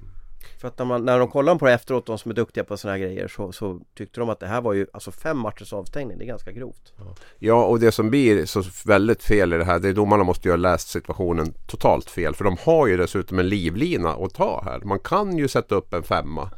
För 0.57 0.67
att 0.67 0.77
när, 0.79 0.85
man, 0.85 1.05
när 1.05 1.19
de 1.19 1.27
kollade 1.27 1.59
på 1.59 1.65
det 1.65 1.73
efteråt, 1.73 2.05
de 2.05 2.17
som 2.17 2.31
är 2.31 2.35
duktiga 2.35 2.63
på 2.63 2.77
sådana 2.77 2.97
här 2.97 3.05
grejer 3.05 3.27
så, 3.27 3.51
så 3.51 3.81
tyckte 3.95 4.19
de 4.19 4.29
att 4.29 4.39
det 4.39 4.47
här 4.47 4.61
var 4.61 4.73
ju 4.73 4.87
alltså 4.93 5.11
fem 5.11 5.37
matchers 5.37 5.73
avstängning, 5.73 6.17
det 6.17 6.23
är 6.23 6.27
ganska 6.27 6.51
grovt 6.51 6.93
Ja, 7.39 7.65
och 7.65 7.79
det 7.79 7.91
som 7.91 8.09
blir 8.09 8.45
så 8.45 8.63
väldigt 8.85 9.23
fel 9.23 9.53
i 9.53 9.57
det 9.57 9.63
här, 9.63 9.79
det 9.79 9.89
är 9.89 9.93
domarna 9.93 10.23
måste 10.23 10.47
ju 10.47 10.51
ha 10.51 10.57
läst 10.57 10.87
situationen 10.89 11.53
totalt 11.67 12.09
fel. 12.09 12.35
För 12.35 12.43
de 12.43 12.57
har 12.65 12.87
ju 12.87 12.97
dessutom 12.97 13.39
en 13.39 13.49
livlina 13.49 14.09
att 14.09 14.33
ta 14.33 14.61
här. 14.65 14.79
Man 14.79 14.99
kan 14.99 15.37
ju 15.37 15.47
sätta 15.47 15.75
upp 15.75 15.93
en 15.93 16.03
femma, 16.03 16.49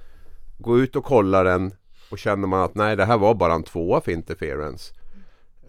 gå 0.57 0.79
ut 0.79 0.95
och 0.95 1.05
kolla 1.05 1.43
den 1.43 1.73
och 2.11 2.19
känner 2.19 2.47
man 2.47 2.61
att 2.61 2.75
nej, 2.75 2.95
det 2.95 3.05
här 3.05 3.17
var 3.17 3.33
bara 3.33 3.53
en 3.53 3.63
tvåa 3.63 4.01
för 4.01 4.11
interference. 4.11 4.93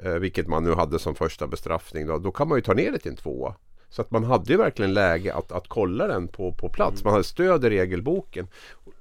Eh, 0.02 0.12
vilket 0.12 0.48
man 0.48 0.64
nu 0.64 0.74
hade 0.74 0.98
som 0.98 1.14
första 1.14 1.46
bestraffning 1.46 2.06
då. 2.06 2.18
Då 2.18 2.32
kan 2.32 2.48
man 2.48 2.58
ju 2.58 2.62
ta 2.62 2.74
ner 2.74 2.92
det 2.92 2.98
till 2.98 3.10
en 3.10 3.16
tvåa. 3.16 3.54
Så 3.90 4.02
att 4.02 4.10
man 4.10 4.24
hade 4.24 4.52
ju 4.52 4.56
verkligen 4.56 4.94
läge 4.94 5.34
att, 5.34 5.52
att 5.52 5.68
kolla 5.68 6.06
den 6.06 6.28
på, 6.28 6.52
på 6.52 6.68
plats. 6.68 7.04
Man 7.04 7.12
hade 7.12 7.24
stöd 7.24 7.64
i 7.64 7.70
regelboken. 7.70 8.46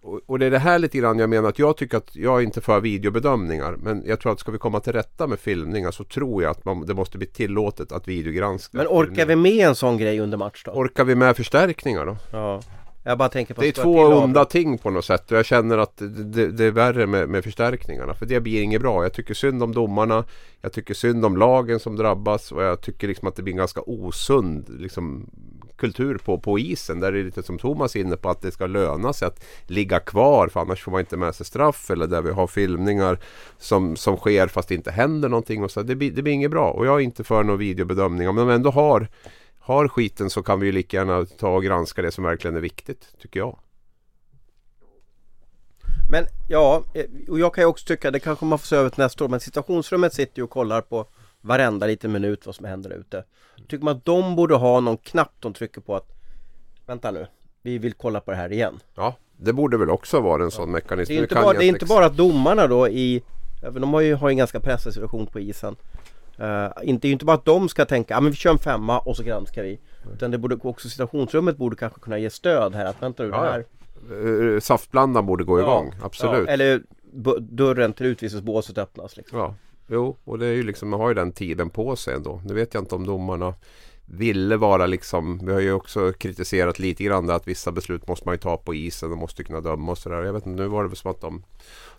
Och, 0.02 0.20
och 0.26 0.40
det 0.40 0.46
är 0.46 0.52
det 0.52 0.60
här 0.60 0.80
lite 0.80 0.98
grann 0.98 1.20
jag 1.20 1.30
menar 1.30 1.50
att 1.50 1.60
jag 1.60 1.78
tycker 1.78 1.98
att 1.98 2.16
jag 2.16 2.40
är 2.40 2.44
inte 2.44 2.62
för 2.62 2.80
videobedömningar. 2.80 3.76
Men 3.78 4.04
jag 4.06 4.20
tror 4.20 4.32
att 4.32 4.40
ska 4.40 4.52
vi 4.52 4.58
komma 4.58 4.80
till 4.80 4.94
rätta 4.94 5.28
med 5.28 5.40
filmningar 5.40 5.92
så 5.92 6.04
tror 6.04 6.44
jag 6.44 6.52
att 6.52 6.66
man, 6.66 6.86
det 6.86 6.94
måste 6.94 7.18
bli 7.18 7.28
tillåtet 7.28 7.92
att 7.92 8.08
videogranska. 8.08 8.78
Men 8.78 8.88
orkar 8.88 9.26
vi 9.26 9.36
med 9.36 9.68
en 9.68 9.76
sån 9.76 9.98
grej 9.98 10.20
under 10.20 10.38
match 10.38 10.64
då? 10.66 10.72
Orkar 10.72 11.04
vi 11.04 11.16
med 11.16 11.36
förstärkningar 11.36 12.06
då? 12.06 12.18
Ja 12.32 12.62
Jag 13.06 13.18
bara 13.18 13.30
tänker 13.30 13.54
på 13.54 13.62
Det 13.62 13.68
är 13.68 13.72
två 13.72 14.00
onda 14.00 14.46
ting 14.46 14.78
på 14.78 14.90
något 14.90 15.06
sätt 15.06 15.24
jag 15.28 15.46
känner 15.46 15.78
att 15.78 15.98
det, 15.98 16.52
det, 16.52 16.66
är 16.66 16.72
värre 16.72 17.08
med, 17.08 17.30
med 17.30 17.44
förstärkningarna 17.44 18.14
för 18.14 18.26
det 18.26 18.40
blir 18.40 18.62
inget 18.62 18.82
bra. 18.82 19.04
Jag 19.04 19.14
tycker 19.14 19.34
synd 19.34 19.64
om 19.64 19.74
domarna, 19.74 20.26
jag 20.62 20.74
tycker 20.74 20.94
synd 20.94 21.26
om 21.26 21.38
lagen 21.38 21.80
som 21.80 21.96
drabbas 21.96 22.52
och 22.52 22.64
jag 22.64 22.82
tycker 22.82 23.08
liksom 23.08 23.28
att 23.28 23.36
det 23.36 23.44
blir 23.44 23.54
en 23.54 23.58
ganska 23.58 23.82
osund 23.82 24.66
liksom, 24.80 25.30
kultur 25.78 26.18
på, 26.18 26.38
på 26.38 26.60
isen 26.60 27.00
där 27.00 27.12
det 27.12 27.20
är 27.20 27.24
lite 27.24 27.44
som 27.44 27.58
Thomas 27.58 27.96
är 27.96 28.00
inne 28.00 28.16
på 28.16 28.30
att 28.30 28.42
det 28.42 28.52
ska 28.52 28.68
löna 28.68 29.14
sig 29.14 29.28
att 29.28 29.44
ligga 29.68 30.00
kvar 30.00 30.48
för 30.48 30.60
annars 30.60 30.84
får 30.84 30.92
man 30.92 31.00
inte 31.00 31.18
med 31.18 31.36
sig 31.36 31.46
straff 31.46 31.92
eller 31.92 32.08
där 32.08 32.22
vi 32.22 32.32
har 32.32 32.48
filmningar 32.48 33.20
som, 33.58 33.96
som 33.96 34.18
sker 34.18 34.48
fast 34.48 34.70
det 34.70 34.76
inte 34.76 34.92
händer 34.92 35.30
någonting 35.30 35.64
och 35.64 35.72
så. 35.72 35.82
Det 35.82 35.96
blir, 35.96 36.12
det 36.12 36.22
blir 36.22 36.34
inget 36.34 36.52
bra 36.52 36.72
och 36.72 36.86
jag 36.86 36.96
är 36.96 37.04
inte 37.04 37.24
för 37.24 37.44
några 37.44 37.58
videobedömningar 37.58 38.32
men 38.32 38.42
om 38.42 38.48
de 38.48 38.54
ändå 38.54 38.70
har 38.70 39.08
har 39.64 39.88
skiten 39.88 40.30
så 40.30 40.44
kan 40.44 40.60
vi 40.60 40.66
ju 40.66 40.72
lika 40.72 40.98
gärna 40.98 41.26
ta 41.26 41.50
och 41.50 41.64
granska 41.64 42.02
det 42.02 42.12
som 42.12 42.24
verkligen 42.24 42.56
är 42.56 42.62
viktigt, 42.62 43.08
tycker 43.22 43.40
jag. 43.40 43.60
Men 46.12 46.26
ja, 46.50 46.84
eh, 46.94 47.06
och 47.30 47.40
jag 47.40 47.54
kan 47.54 47.62
ju 47.62 47.66
också 47.66 47.86
tycka, 47.86 48.12
det 48.12 48.20
kanske 48.20 48.46
man 48.46 48.60
får 48.60 48.66
se 48.66 48.76
över 48.76 48.90
till 48.90 49.04
nästa 49.04 49.24
år, 49.24 49.30
men 49.30 49.40
situationsrummet 49.40 50.14
sitter 50.14 50.40
ju 50.40 50.44
och 50.44 50.50
kollar 50.50 50.82
på 50.82 51.08
varenda 51.42 51.88
liten 51.88 52.12
minut 52.12 52.46
vad 52.46 52.56
som 52.56 52.66
händer 52.66 52.90
där 52.90 52.98
ute. 52.98 53.24
Tycker 53.68 53.86
man 53.86 53.98
att 53.98 54.06
de 54.06 54.36
borde 54.36 54.56
ha 54.56 54.80
någon 54.80 54.98
knapp 54.98 55.32
de 55.40 55.54
trycker 55.54 55.82
på 55.82 55.96
att 55.96 56.14
Vänta 56.86 57.12
nu, 57.12 57.28
vi 57.62 57.78
vill 57.78 57.94
kolla 57.94 58.20
på 58.20 58.32
det 58.32 58.38
här 58.38 58.52
igen. 58.52 58.80
Ja, 58.96 59.16
det 59.38 59.54
borde 59.54 59.78
väl 59.78 59.90
också 59.90 60.20
vara 60.20 60.44
en 60.44 60.52
sån 60.52 60.72
mekanism. 60.72 61.14
Det 61.14 61.20
är 61.20 61.22
inte 61.22 61.36
bara, 61.36 61.54
det 61.54 61.66
är 61.66 61.70
inte 61.70 61.86
bara 61.86 62.06
att 62.06 62.18
domarna 62.18 62.68
då 62.68 62.88
i, 62.88 63.24
för 63.62 63.80
de 63.80 63.94
har 63.94 64.02
ju 64.02 64.16
har 64.16 64.30
en 64.30 64.38
ganska 64.38 64.60
pressad 64.60 64.94
situation 64.94 65.28
på 65.28 65.40
isen. 65.40 65.76
Uh, 66.40 66.90
inte, 66.90 67.08
inte 67.08 67.26
bara 67.26 67.36
att 67.38 67.46
de 67.46 67.70
ska 67.70 67.86
tänka, 67.86 68.14
ja 68.14 68.18
ah, 68.18 68.22
men 68.22 68.32
vi 68.32 68.38
kör 68.38 68.52
en 68.52 68.58
femma 68.58 69.00
och 69.00 69.18
så 69.18 69.24
granskar 69.24 69.64
vi. 69.64 69.80
Utan 70.14 70.32
det 70.32 70.38
borde 70.38 70.56
också 70.56 70.90
situationsrummet 70.90 71.58
borde 71.58 71.76
kanske 71.76 72.00
kunna 72.00 72.18
ge 72.18 72.30
stöd 72.30 72.76
här. 72.76 72.86
Att 72.86 73.02
vänta 73.02 73.24
nu, 73.24 73.30
ja, 73.30 73.42
det 73.42 73.50
här. 73.50 73.66
Uh, 74.12 74.60
saftblandaren 74.60 75.26
borde 75.26 75.44
gå 75.44 75.60
igång, 75.60 75.94
ja, 76.00 76.06
absolut. 76.06 76.48
Ja, 76.48 76.54
eller 76.54 76.84
dörren 77.40 77.94
till 77.94 78.06
utvisningsbåset 78.06 78.78
öppnas. 78.78 79.18
Liksom. 79.18 79.40
Ja, 79.40 79.56
jo, 79.88 80.18
och 80.24 80.40
det 80.40 80.46
är 80.46 80.54
ju 80.54 80.64
liksom, 80.64 80.90
man 80.90 81.00
har 81.00 81.08
ju 81.08 81.14
den 81.14 81.32
tiden 81.32 81.70
på 81.70 81.96
sig 81.96 82.16
ändå. 82.16 82.42
Nu 82.46 82.54
vet 82.54 82.74
jag 82.74 82.82
inte 82.84 82.96
om 82.96 83.06
domarna 83.06 83.54
ville 84.06 84.58
vara 84.58 84.86
liksom, 84.86 85.40
vi 85.46 85.54
har 85.54 85.60
ju 85.60 85.74
också 85.74 86.14
kritiserat 86.14 86.80
lite 86.80 87.04
grann 87.04 87.30
att 87.30 87.48
vissa 87.48 87.72
beslut 87.72 88.08
måste 88.08 88.28
man 88.28 88.34
ju 88.34 88.40
ta 88.40 88.58
på 88.58 88.74
isen 88.74 89.12
och 89.12 89.18
måste 89.18 89.44
kunna 89.44 89.62
döma 89.62 89.92
och 89.92 89.98
sådär. 89.98 90.24
Jag 90.24 90.34
vet 90.34 90.46
inte, 90.46 90.62
nu 90.62 90.68
var 90.68 90.84
det 90.84 90.90
väl 90.90 90.98
som 90.98 91.12
att 91.12 91.22
de, 91.22 91.44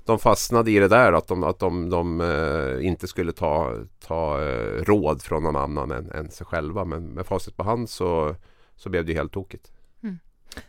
de 0.04 0.18
fastnade 0.18 0.70
i 0.70 0.78
det 0.78 0.88
där 0.88 1.12
att 1.12 1.28
de, 1.28 1.44
att 1.44 1.58
de, 1.58 1.90
de 1.90 2.20
eh, 2.20 2.86
inte 2.86 3.06
skulle 3.06 3.32
ta, 3.32 3.74
ta 4.06 4.42
eh, 4.42 4.82
råd 4.84 5.22
från 5.22 5.42
någon 5.42 5.56
annan 5.56 5.90
än, 5.90 6.10
än 6.10 6.30
sig 6.30 6.46
själva. 6.46 6.84
Men 6.84 7.04
med 7.06 7.26
facit 7.26 7.56
på 7.56 7.62
hand 7.62 7.90
så, 7.90 8.36
så 8.76 8.88
blev 8.88 9.04
det 9.04 9.12
ju 9.12 9.18
helt 9.18 9.32
tokigt. 9.32 9.72
Mm. 10.02 10.18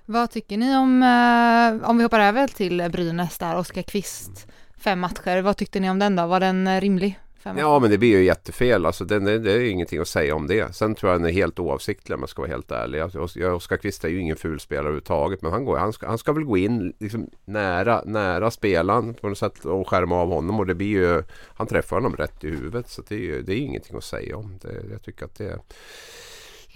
Vad 0.06 0.32
tycker 0.32 0.58
ni 0.58 0.78
om, 0.78 1.04
eh, 1.04 1.90
om 1.90 1.98
vi 1.98 2.04
hoppar 2.04 2.20
över 2.20 2.48
till 2.48 2.90
Brynäs 2.92 3.38
där, 3.38 3.58
Oskar 3.58 3.82
Kvist, 3.82 4.48
fem 4.78 5.00
matcher. 5.00 5.42
Vad 5.42 5.58
tyckte 5.58 5.80
ni 5.80 5.90
om 5.90 6.00
den 6.00 6.16
då? 6.16 6.26
Var 6.26 6.40
den 6.40 6.82
rimlig? 6.82 7.20
Ja 7.46 7.80
men 7.80 7.90
det 7.90 7.98
blir 7.98 8.18
ju 8.18 8.24
jättefel. 8.24 8.86
Alltså, 8.86 9.06
det, 9.06 9.40
det, 9.40 9.52
är 9.52 9.60
ingenting 9.60 10.00
att 10.00 10.08
säga 10.08 10.36
om 10.36 10.48
det. 10.48 10.76
Sen 10.76 10.96
tror 10.96 11.12
jag 11.12 11.22
den 11.22 11.30
är 11.30 11.34
helt 11.34 11.60
oavsiktlig 11.60 12.16
om 12.16 12.22
jag 12.22 12.30
ska 12.30 12.42
vara 12.42 12.52
helt 12.52 12.72
ärlig. 12.72 13.00
Alltså, 13.00 13.20
Oskar 13.44 13.78
Kvist 13.78 14.04
är 14.04 14.10
ju 14.10 14.20
ingen 14.20 14.38
ful 14.38 14.60
spelare 14.60 14.84
överhuvudtaget. 14.84 15.42
Men 15.42 15.52
han, 15.52 15.66
går, 15.66 15.78
han, 15.78 15.94
ska, 15.94 16.08
han 16.08 16.18
ska 16.18 16.34
väl 16.34 16.44
gå 16.44 16.58
in 16.58 16.94
liksom, 17.00 17.30
nära, 17.46 18.02
nära 18.06 18.52
spelaren 18.52 19.14
på 19.14 19.30
något 19.30 19.38
sätt 19.38 19.66
och 19.66 19.90
skärma 19.90 20.16
av 20.16 20.30
honom. 20.30 20.60
Och 20.60 20.66
det 20.66 20.76
blir 20.76 20.88
ju, 20.88 21.24
han 21.54 21.68
träffar 21.68 21.96
honom 21.96 22.16
rätt 22.16 22.44
i 22.44 22.50
huvudet. 22.50 22.90
Så 22.90 23.02
det 23.08 23.30
är, 23.30 23.42
det 23.42 23.54
är 23.54 23.58
ingenting 23.58 23.98
att 23.98 24.04
säga 24.04 24.38
om. 24.38 24.60
Det, 24.62 24.82
jag 24.92 25.02
tycker 25.02 25.26
att 25.26 25.36
det 25.36 25.60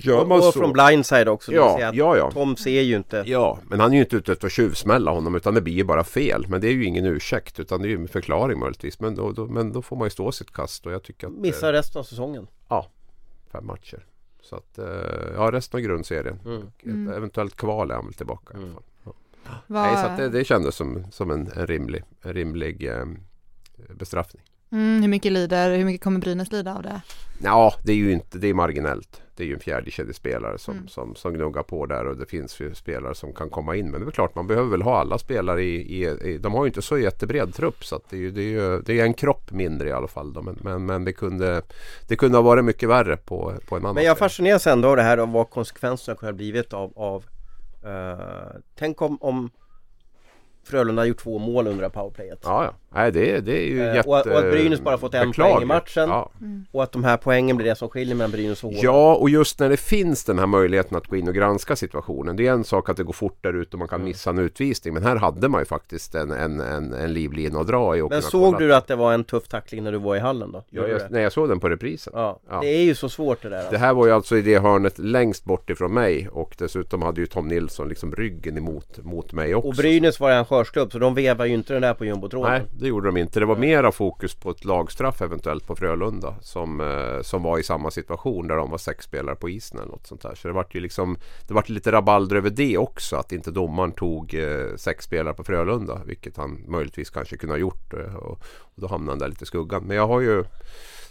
Gör 0.01 0.25
man 0.25 0.39
och, 0.39 0.47
och 0.47 0.53
så... 0.53 0.59
från 0.59 0.73
blindside 0.73 1.27
också. 1.27 1.51
Ja, 1.51 1.91
ja, 1.93 2.17
ja. 2.17 2.31
Tom 2.31 2.55
ser 2.55 2.81
ju 2.81 2.95
inte. 2.95 3.23
Ja, 3.25 3.59
men 3.69 3.79
han 3.79 3.91
är 3.91 3.95
ju 3.95 4.01
inte 4.01 4.15
ute 4.15 4.31
efter 4.31 4.47
att 4.47 4.53
tjuvsmälla 4.53 5.12
honom 5.12 5.35
utan 5.35 5.53
det 5.53 5.62
blir 5.62 5.73
ju 5.73 5.83
bara 5.83 6.03
fel. 6.03 6.45
Men 6.49 6.62
det 6.62 6.67
är 6.67 6.71
ju 6.71 6.85
ingen 6.85 7.05
ursäkt 7.05 7.59
utan 7.59 7.81
det 7.81 7.88
är 7.88 7.89
ju 7.89 7.95
en 7.95 8.07
förklaring 8.07 8.59
möjligtvis. 8.59 8.99
Men 8.99 9.15
då, 9.15 9.31
då, 9.31 9.45
men 9.45 9.71
då 9.71 9.81
får 9.81 9.95
man 9.95 10.05
ju 10.05 10.09
stå 10.09 10.31
sitt 10.31 10.53
kast 10.53 10.85
och 10.85 10.91
jag 10.91 11.03
tycker 11.03 11.27
att... 11.27 11.33
Missar 11.33 11.73
resten 11.73 11.99
av 11.99 12.03
säsongen. 12.03 12.47
Ja, 12.69 12.88
fem 13.51 13.65
matcher. 13.65 14.05
Så 14.41 14.55
att, 14.55 14.77
eh, 14.77 14.85
ja 15.35 15.51
resten 15.51 15.77
av 15.77 15.81
grundserien. 15.81 16.39
Mm. 16.45 16.71
Mm. 16.83 17.13
Eventuellt 17.13 17.55
kval 17.55 17.91
är 17.91 17.95
han 17.95 18.05
väl 18.05 18.13
tillbaka 18.13 18.53
mm. 18.53 18.65
i 18.65 18.71
alla 18.71 18.81
fall. 18.81 18.83
Ja. 19.03 19.55
Nej, 19.67 19.97
så 19.97 20.05
att 20.05 20.17
det, 20.17 20.29
det 20.29 20.43
kändes 20.43 20.75
som, 20.75 21.12
som 21.12 21.31
en, 21.31 21.51
en 21.55 21.67
rimlig, 21.67 22.03
en 22.21 22.33
rimlig 22.33 22.88
eh, 22.88 23.05
bestraffning. 23.93 24.43
Mm, 24.71 25.01
hur 25.01 25.10
mycket 25.10 25.32
lider, 25.32 25.77
hur 25.77 25.86
mycket 25.86 26.03
kommer 26.03 26.19
Brynäs 26.19 26.51
lida 26.51 26.75
av 26.75 26.84
det? 26.84 27.01
Ja, 27.43 27.73
det 27.84 27.91
är 27.91 27.95
ju 27.95 28.12
inte, 28.12 28.38
det 28.38 28.47
är 28.47 28.53
marginellt. 28.53 29.21
Det 29.36 29.43
är 29.43 29.47
ju 29.47 29.53
en 29.53 29.60
fjärdekedjespelare 29.60 30.58
som, 30.58 30.73
mm. 30.73 30.88
som, 30.88 31.15
som 31.15 31.34
gnuggar 31.34 31.63
på 31.63 31.86
där 31.86 32.05
och 32.05 32.17
det 32.17 32.25
finns 32.25 32.60
ju 32.60 32.75
spelare 32.75 33.15
som 33.15 33.34
kan 33.34 33.49
komma 33.49 33.75
in. 33.75 33.91
Men 33.91 34.01
det 34.01 34.08
är 34.08 34.12
klart, 34.12 34.36
man 34.36 34.47
behöver 34.47 34.69
väl 34.69 34.82
ha 34.82 34.99
alla 34.99 35.17
spelare 35.17 35.63
i, 35.63 36.03
i, 36.03 36.08
i 36.08 36.38
de 36.38 36.53
har 36.53 36.63
ju 36.63 36.67
inte 36.67 36.82
så 36.82 36.97
jättebred 36.97 37.53
trupp 37.53 37.86
så 37.86 37.95
att 37.95 38.10
det 38.10 38.15
är 38.15 38.19
ju, 38.19 38.32
det 38.32 38.41
är 38.41 38.49
ju 38.49 38.82
det 38.82 38.99
är 38.99 39.03
en 39.03 39.13
kropp 39.13 39.51
mindre 39.51 39.89
i 39.89 39.91
alla 39.91 40.08
fall. 40.08 40.34
Då. 40.34 40.41
Men, 40.41 40.58
men, 40.62 40.86
men 40.86 41.05
det, 41.05 41.13
kunde, 41.13 41.62
det 42.08 42.15
kunde 42.15 42.38
ha 42.38 42.43
varit 42.43 42.65
mycket 42.65 42.89
värre 42.89 43.17
på, 43.17 43.53
på 43.67 43.75
en 43.75 43.82
annan 43.82 43.95
Men 43.95 44.03
jag 44.03 44.17
fascineras 44.17 44.67
ändå 44.67 44.89
av 44.89 44.95
det 44.95 45.03
här 45.03 45.19
och 45.19 45.29
vad 45.29 45.49
konsekvenserna 45.49 46.15
kunde 46.15 46.32
ha 46.32 46.38
blivit 46.38 46.73
av, 46.73 46.93
av 46.95 47.25
uh, 47.86 48.60
Tänk 48.75 49.01
om, 49.01 49.17
om 49.21 49.49
Frölunda 50.63 51.01
har 51.01 51.08
gjort 51.08 51.17
två 51.17 51.39
mål 51.39 51.67
under 51.67 51.89
powerplayet. 51.89 52.39
Ja, 52.43 52.63
ja. 52.63 52.73
Nej, 52.91 53.12
det, 53.12 53.39
det 53.39 53.58
är 53.58 53.67
ju 53.67 53.82
eh, 53.82 53.95
jätte... 53.95 54.10
Och, 54.10 54.28
och 54.28 54.39
att 54.39 54.52
Brynäs 54.52 54.82
bara 54.82 54.97
fått 54.97 55.13
en 55.13 55.32
poäng 55.32 55.62
i 55.62 55.65
matchen. 55.65 56.10
Ja. 56.10 56.32
Mm. 56.41 56.65
Och 56.71 56.84
att 56.84 56.91
de 56.91 57.04
här 57.04 57.17
poängen 57.17 57.58
blir 57.58 57.67
det 57.67 57.75
som 57.75 57.89
skiljer 57.89 58.15
mellan 58.15 58.32
Brynäs 58.32 58.63
och 58.63 58.69
HV. 58.69 58.80
Ja, 58.84 59.15
och 59.15 59.30
just 59.30 59.60
när 59.60 59.69
det 59.69 59.78
finns 59.78 60.23
den 60.23 60.39
här 60.39 60.47
möjligheten 60.47 60.97
att 60.97 61.08
gå 61.08 61.15
in 61.15 61.28
och 61.28 61.34
granska 61.34 61.75
situationen. 61.75 62.36
Det 62.36 62.47
är 62.47 62.52
en 62.52 62.63
sak 62.63 62.89
att 62.89 62.97
det 62.97 63.04
går 63.04 63.13
fort 63.13 63.38
där 63.41 63.54
ute 63.54 63.75
och 63.75 63.80
man 63.80 63.88
kan 63.88 63.95
mm. 63.95 64.08
missa 64.08 64.30
en 64.30 64.39
utvisning. 64.39 64.93
Men 64.93 65.04
här 65.04 65.15
hade 65.15 65.49
man 65.49 65.62
ju 65.62 65.65
faktiskt 65.65 66.15
en, 66.15 66.32
en, 66.32 66.60
en, 66.60 66.93
en 66.93 67.13
livlina 67.13 67.60
att 67.60 67.67
dra 67.67 67.97
i. 67.97 68.02
Och 68.02 68.10
men 68.10 68.21
såg 68.21 68.54
kolla. 68.54 68.67
du 68.67 68.75
att 68.75 68.88
det 68.88 68.95
var 68.95 69.13
en 69.13 69.23
tuff 69.23 69.47
tackling 69.47 69.84
när 69.84 69.91
du 69.91 69.97
var 69.97 70.15
i 70.15 70.19
hallen 70.19 70.52
då? 70.52 70.63
Ja, 70.69 70.88
jag, 70.88 71.02
nej, 71.10 71.23
jag 71.23 71.32
såg 71.32 71.49
den 71.49 71.60
på 71.60 71.69
reprisen. 71.69 72.13
Ja. 72.15 72.39
ja. 72.49 72.60
Det 72.62 72.67
är 72.67 72.84
ju 72.84 72.95
så 72.95 73.10
svårt 73.10 73.41
det 73.41 73.49
där. 73.49 73.58
Alltså. 73.58 73.71
Det 73.71 73.78
här 73.78 73.93
var 73.93 74.06
ju 74.06 74.12
alltså 74.12 74.38
i 74.38 74.41
det 74.41 74.60
hörnet 74.60 74.99
längst 74.99 75.45
bort 75.45 75.69
ifrån 75.69 75.93
mig. 75.93 76.30
Och 76.32 76.56
dessutom 76.58 77.02
hade 77.02 77.21
ju 77.21 77.28
Tom 77.28 77.47
Nilsson 77.47 77.89
liksom 77.89 78.15
ryggen 78.15 78.58
emot 78.58 78.99
mot 79.04 79.34
mig 79.34 79.56
också. 79.56 79.69
Och 79.69 79.75
Brynäs 79.75 80.19
var 80.19 80.32
en 80.32 80.38
arrangörsklubb 80.38 80.91
så 80.91 80.99
de 80.99 81.15
vevar 81.15 81.45
ju 81.45 81.54
inte 81.54 81.73
den 81.73 81.82
där 81.82 81.93
på 81.93 82.06
jumbotråden. 82.06 82.52
Nej, 82.52 82.62
det 82.80 82.88
gjorde 82.88 83.08
de 83.08 83.18
inte. 83.18 83.39
Det 83.39 83.46
var 83.46 83.56
mera 83.56 83.92
fokus 83.92 84.36
på 84.36 84.50
ett 84.50 84.65
lagstraff 84.65 85.22
eventuellt 85.22 85.68
på 85.68 85.76
Frölunda 85.76 86.36
som, 86.42 86.82
eh, 86.82 87.22
som 87.22 87.44
var 87.44 87.60
i 87.60 87.63
samma 87.63 87.92
situation 87.92 88.48
där 88.48 88.56
de 88.56 88.72
var 88.72 88.78
sex 88.78 89.06
spelare 89.06 89.36
på 89.36 89.50
isen 89.50 89.80
eller 89.80 89.92
något 89.92 90.08
sånt 90.08 90.22
där. 90.22 90.36
Så 90.36 90.48
det 90.48 90.54
vart 90.54 90.76
ju 90.76 90.80
liksom 90.80 91.18
Det 91.48 91.54
vart 91.54 91.70
lite 91.70 91.92
rabalder 91.92 92.36
över 92.36 92.50
det 92.50 92.78
också 92.78 93.15
att 93.15 93.32
inte 93.32 93.52
domaren 93.52 93.92
tog 93.92 94.34
eh, 94.34 94.76
sex 94.76 95.06
spelare 95.06 95.34
på 95.34 95.44
Frölunda 95.44 96.02
vilket 96.06 96.38
han 96.38 96.63
möjligtvis 96.68 97.10
kanske 97.10 97.38
kunde 97.38 97.54
ha 97.54 97.60
gjort 97.60 97.94
eh, 97.94 98.15
och, 98.15 98.42
och 98.60 98.82
då 98.82 98.88
hamnade 98.88 99.12
han 99.12 99.20
där 99.20 99.28
lite 99.28 99.44
i 99.44 99.48
skuggan. 99.48 99.84
Men 99.84 99.98
jag 99.98 100.08
har 100.08 100.22
ju 100.22 100.44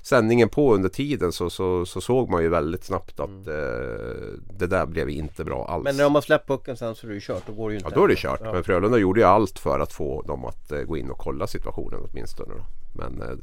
sändningen 0.08 0.48
på 0.48 0.74
under 0.74 0.88
tiden 0.88 1.32
så, 1.32 1.50
så, 1.50 1.86
så 1.86 2.00
såg 2.00 2.30
man 2.30 2.42
ju 2.42 2.48
väldigt 2.48 2.84
snabbt 2.84 3.20
att 3.20 3.28
mm. 3.28 3.48
eh, 3.48 4.38
det 4.58 4.66
där 4.66 4.86
blev 4.86 5.10
inte 5.10 5.44
bra 5.44 5.66
alls. 5.68 5.84
Men 5.84 5.96
när 5.96 6.04
de 6.04 6.14
har 6.14 6.22
släppt 6.22 6.48
pucken 6.48 6.76
sen 6.76 6.94
så 6.94 7.06
är 7.06 7.08
det 7.08 7.14
ju 7.14 7.20
kört, 7.20 7.46
då 7.46 7.52
går 7.52 7.68
det 7.68 7.72
ju 7.72 7.78
inte. 7.78 7.90
Ja 7.90 7.96
då 7.96 8.04
är 8.04 8.08
det 8.08 8.16
kört. 8.16 8.40
Ja. 8.44 8.52
Men 8.52 8.64
Frölunda 8.64 8.98
gjorde 8.98 9.20
ju 9.20 9.26
allt 9.26 9.58
för 9.58 9.80
att 9.80 9.92
få 9.92 10.22
dem 10.22 10.44
att 10.44 10.72
eh, 10.72 10.80
gå 10.80 10.96
in 10.96 11.10
och 11.10 11.18
kolla 11.18 11.46
situationen 11.46 12.00
åtminstone. 12.10 12.54
Då. 12.54 12.64
Men 12.94 13.22
eh, 13.22 13.36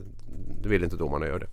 det 0.62 0.70
vill 0.70 0.84
inte 0.84 0.96
domarna 0.96 1.28
göra 1.28 1.40
det. 1.40 1.48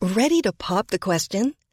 Ready 0.00 0.42
to 0.42 0.52
pop 0.52 0.88
the 0.88 0.98
question? 0.98 1.52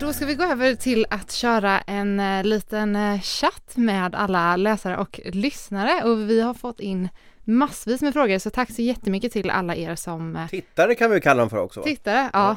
Då 0.00 0.12
ska 0.12 0.26
vi 0.26 0.34
gå 0.34 0.44
över 0.44 0.74
till 0.74 1.06
att 1.10 1.32
köra 1.32 1.80
en 1.80 2.20
uh, 2.20 2.44
liten 2.44 2.96
uh, 2.96 3.20
chatt 3.20 3.76
med 3.76 4.14
alla 4.14 4.56
läsare 4.56 4.96
och 4.96 5.20
lyssnare 5.24 6.02
och 6.04 6.30
vi 6.30 6.40
har 6.40 6.54
fått 6.54 6.80
in 6.80 7.08
massvis 7.46 8.02
med 8.02 8.12
frågor 8.12 8.38
så 8.38 8.50
tack 8.50 8.70
så 8.70 8.82
jättemycket 8.82 9.32
till 9.32 9.50
alla 9.50 9.76
er 9.76 9.94
som 9.94 10.36
eh, 10.36 10.48
Tittare 10.48 10.94
kan 10.94 11.10
vi 11.10 11.20
kalla 11.20 11.40
dem 11.40 11.50
för 11.50 11.58
också 11.58 11.80
va? 11.80 11.84
Tittare, 11.84 12.16
ja. 12.16 12.30
ja. 12.32 12.56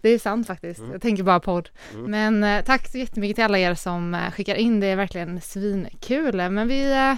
Det 0.00 0.08
är 0.08 0.18
sant 0.18 0.46
faktiskt. 0.46 0.80
Mm. 0.80 0.92
Jag 0.92 1.02
tänker 1.02 1.22
bara 1.22 1.40
podd. 1.40 1.68
Mm. 1.94 2.10
Men 2.10 2.44
eh, 2.44 2.64
tack 2.64 2.88
så 2.88 2.98
jättemycket 2.98 3.34
till 3.34 3.44
alla 3.44 3.58
er 3.58 3.74
som 3.74 4.14
eh, 4.14 4.30
skickar 4.30 4.54
in. 4.54 4.80
Det 4.80 4.86
är 4.86 4.96
verkligen 4.96 5.40
svinkul. 5.40 6.50
Men 6.50 6.68
vi, 6.68 6.92
eh, 6.92 7.14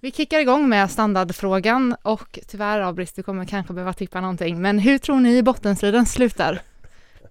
vi 0.00 0.12
kickar 0.12 0.40
igång 0.40 0.68
med 0.68 0.90
standardfrågan 0.90 1.96
och 2.02 2.38
tyvärr 2.48 2.80
Abris, 2.80 3.12
du 3.12 3.22
kommer 3.22 3.44
kanske 3.44 3.72
behöva 3.72 3.92
tippa 3.92 4.20
någonting. 4.20 4.62
Men 4.62 4.78
hur 4.78 4.98
tror 4.98 5.20
ni 5.20 5.42
bottenstriden 5.42 6.06
slutar? 6.06 6.60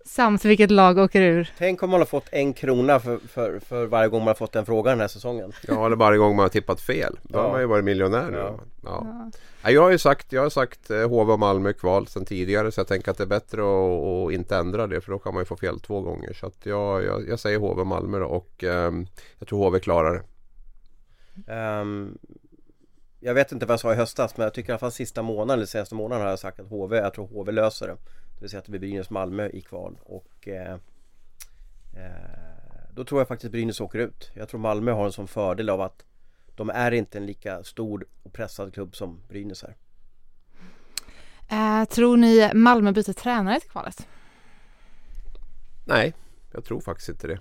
Samt 0.05 0.45
vilket 0.45 0.71
lag 0.71 0.97
åker 0.97 1.21
ur? 1.21 1.51
Tänk 1.57 1.83
om 1.83 1.89
man 1.89 2.01
har 2.01 2.05
fått 2.05 2.27
en 2.31 2.53
krona 2.53 2.99
för, 2.99 3.17
för, 3.17 3.59
för 3.59 3.85
varje 3.85 4.09
gång 4.09 4.19
man 4.19 4.27
har 4.27 4.35
fått 4.35 4.55
en 4.55 4.65
fråga 4.65 4.91
den 4.91 4.99
här 4.99 5.07
säsongen. 5.07 5.51
Ja, 5.67 5.85
eller 5.85 5.95
varje 5.95 6.17
gång 6.17 6.35
man 6.35 6.43
har 6.43 6.49
tippat 6.49 6.81
fel. 6.81 7.19
Då 7.23 7.39
ja. 7.39 7.43
har 7.43 7.51
man 7.51 7.61
ju 7.61 7.67
varit 7.67 7.85
miljonär 7.85 8.31
nu. 8.31 8.37
Ja. 8.37 8.59
Ja. 8.83 9.31
ja. 9.63 9.71
Jag 9.71 9.81
har 9.81 9.89
ju 9.89 9.97
sagt, 9.97 10.31
jag 10.31 10.41
har 10.41 10.49
sagt 10.49 10.89
HV 10.89 11.33
och 11.33 11.39
Malmö 11.39 11.73
kval 11.73 12.07
sedan 12.07 12.25
tidigare 12.25 12.71
så 12.71 12.79
jag 12.79 12.87
tänker 12.87 13.11
att 13.11 13.17
det 13.17 13.23
är 13.23 13.27
bättre 13.27 13.61
att, 13.61 14.03
att 14.03 14.33
inte 14.33 14.57
ändra 14.57 14.87
det 14.87 15.01
för 15.01 15.11
då 15.11 15.19
kan 15.19 15.33
man 15.33 15.41
ju 15.41 15.45
få 15.45 15.55
fel 15.55 15.79
två 15.79 16.01
gånger. 16.01 16.33
Så 16.33 16.45
att 16.45 16.65
jag, 16.65 17.03
jag, 17.03 17.29
jag 17.29 17.39
säger 17.39 17.59
HV 17.59 17.81
och 17.81 17.87
Malmö 17.87 18.19
då 18.19 18.25
och 18.25 18.63
um, 18.63 19.07
jag 19.39 19.47
tror 19.47 19.65
HV 19.65 19.79
klarar 19.79 20.13
det. 20.13 20.21
Um, 21.53 22.17
jag 23.19 23.33
vet 23.33 23.51
inte 23.51 23.65
vad 23.65 23.73
jag 23.73 23.79
sa 23.79 23.93
i 23.93 23.95
höstas 23.95 24.37
men 24.37 24.43
jag 24.43 24.53
tycker 24.53 24.69
i 24.69 24.71
alla 24.71 24.79
fall 24.79 24.91
sista 24.91 25.21
månaden 25.21 25.59
eller 25.59 25.65
senaste 25.65 25.95
månaden 25.95 26.23
har 26.23 26.29
jag 26.29 26.39
sagt 26.39 26.59
att 26.59 26.69
HV, 26.69 26.97
jag 26.97 27.13
tror 27.13 27.27
HV 27.27 27.51
löser 27.51 27.87
det. 27.87 27.97
Det 28.43 28.45
vill 28.45 28.51
säga 28.51 28.59
att 28.59 28.65
det 28.65 28.71
blir 28.71 28.79
Brynäs-Malmö 28.79 29.49
i 29.49 29.61
kval 29.61 29.99
och 30.03 30.47
eh, 30.47 30.73
eh, 31.93 32.89
Då 32.93 33.03
tror 33.03 33.21
jag 33.21 33.27
faktiskt 33.27 33.51
Brynäs 33.51 33.81
åker 33.81 33.99
ut. 33.99 34.31
Jag 34.33 34.49
tror 34.49 34.59
Malmö 34.59 34.91
har 34.91 35.05
en 35.05 35.11
sån 35.11 35.27
fördel 35.27 35.69
av 35.69 35.81
att 35.81 36.05
De 36.55 36.69
är 36.69 36.91
inte 36.91 37.17
en 37.17 37.25
lika 37.25 37.63
stor 37.63 38.05
och 38.23 38.33
pressad 38.33 38.73
klubb 38.73 38.95
som 38.95 39.21
Brynäs 39.27 39.63
är. 39.63 39.75
Eh, 41.49 41.85
tror 41.85 42.17
ni 42.17 42.51
Malmö 42.53 42.91
byter 42.91 43.13
tränare 43.13 43.59
till 43.59 43.69
kvalet? 43.69 44.07
Nej, 45.85 46.13
Jag 46.51 46.63
tror 46.63 46.81
faktiskt 46.81 47.09
inte 47.09 47.27
det. 47.27 47.39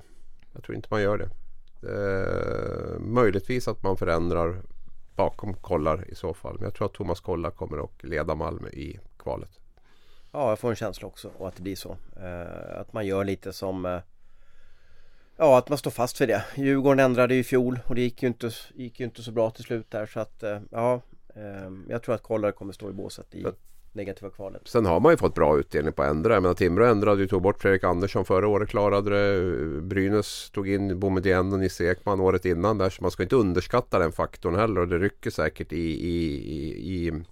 Jag 0.52 0.62
tror 0.62 0.76
inte 0.76 0.88
man 0.90 1.02
gör 1.02 1.18
det. 1.18 1.30
Eh, 1.92 3.00
möjligtvis 3.00 3.68
att 3.68 3.82
man 3.82 3.96
förändrar 3.96 4.62
bakom 5.16 5.54
Kollar 5.54 6.10
i 6.10 6.14
så 6.14 6.34
fall. 6.34 6.54
Men 6.54 6.64
jag 6.64 6.74
tror 6.74 6.86
att 6.86 6.94
Thomas 6.94 7.20
Kollar 7.20 7.50
kommer 7.50 7.84
att 7.84 8.04
leda 8.04 8.34
Malmö 8.34 8.68
i 8.68 8.98
kvalet. 9.16 9.58
Ja, 10.32 10.48
jag 10.48 10.58
får 10.58 10.70
en 10.70 10.76
känsla 10.76 11.08
också 11.08 11.30
och 11.38 11.48
att 11.48 11.56
det 11.56 11.62
blir 11.62 11.76
så. 11.76 11.96
Eh, 12.16 12.80
att 12.80 12.92
man 12.92 13.06
gör 13.06 13.24
lite 13.24 13.52
som 13.52 13.86
eh, 13.86 13.98
Ja, 15.36 15.58
att 15.58 15.68
man 15.68 15.78
står 15.78 15.90
fast 15.90 16.18
för 16.18 16.26
det. 16.26 16.44
Djurgården 16.54 16.98
ändrade 16.98 17.34
i 17.34 17.44
fjol 17.44 17.78
och 17.86 17.94
det 17.94 18.00
gick 18.00 18.22
ju 18.22 18.28
inte, 18.28 18.50
gick 18.74 19.00
ju 19.00 19.06
inte 19.06 19.22
så 19.22 19.32
bra 19.32 19.50
till 19.50 19.64
slut 19.64 19.90
där 19.90 20.06
så 20.06 20.20
att 20.20 20.42
eh, 20.42 20.58
ja 20.70 21.00
eh, 21.34 21.70
Jag 21.88 22.02
tror 22.02 22.14
att 22.14 22.22
Kollare 22.22 22.52
kommer 22.52 22.72
stå 22.72 22.90
i 22.90 22.92
båset 22.92 23.34
i 23.34 23.46
negativa 23.92 24.30
kvalet. 24.30 24.62
Sen 24.68 24.86
har 24.86 25.00
man 25.00 25.12
ju 25.12 25.16
fått 25.16 25.34
bra 25.34 25.58
utdelning 25.58 25.92
på 25.92 26.02
att 26.02 26.10
ändra. 26.10 26.34
Jag 26.34 26.42
menar 26.42 26.54
Timrå 26.54 26.84
ändrade 26.84 27.20
ju, 27.20 27.28
tog 27.28 27.42
bort 27.42 27.58
Fredrik 27.60 27.84
Andersson 27.84 28.24
förra 28.24 28.48
året, 28.48 28.68
klarade 28.68 29.10
det. 29.10 29.80
Brynäs 29.80 30.50
tog 30.50 30.68
in 30.68 31.00
Boumedienne 31.00 31.52
och 31.52 31.58
Nisse 31.58 31.84
Ekman 31.84 32.20
året 32.20 32.44
innan 32.44 32.78
där. 32.78 32.90
Så 32.90 33.02
man 33.02 33.10
ska 33.10 33.22
inte 33.22 33.36
underskatta 33.36 33.98
den 33.98 34.12
faktorn 34.12 34.54
heller 34.54 34.80
och 34.80 34.88
det 34.88 34.98
rycker 34.98 35.30
säkert 35.30 35.72
i, 35.72 36.06
i, 36.08 36.34
i, 36.34 37.06
i 37.06 37.22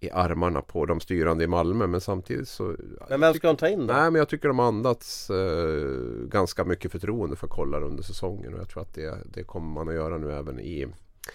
i 0.00 0.10
armarna 0.10 0.62
på 0.62 0.86
de 0.86 1.00
styrande 1.00 1.44
i 1.44 1.46
Malmö 1.46 1.86
men 1.86 2.00
samtidigt 2.00 2.48
så 2.48 2.76
Men 3.08 3.20
vem 3.20 3.34
ska 3.34 3.46
de 3.46 3.56
ta 3.56 3.68
in 3.68 3.86
då? 3.86 3.94
Nej 3.94 4.10
men 4.10 4.14
jag 4.14 4.28
tycker 4.28 4.48
de 4.48 4.58
har 4.58 4.66
andats 4.66 5.30
eh, 5.30 5.90
ganska 6.28 6.64
mycket 6.64 6.92
förtroende 6.92 7.36
för 7.36 7.46
Kollar 7.46 7.82
under 7.82 8.02
säsongen 8.02 8.54
och 8.54 8.60
jag 8.60 8.68
tror 8.68 8.82
att 8.82 8.94
det, 8.94 9.18
det 9.24 9.44
kommer 9.44 9.68
man 9.68 9.88
att 9.88 9.94
göra 9.94 10.18
nu 10.18 10.32
även 10.32 10.60
i 10.60 10.86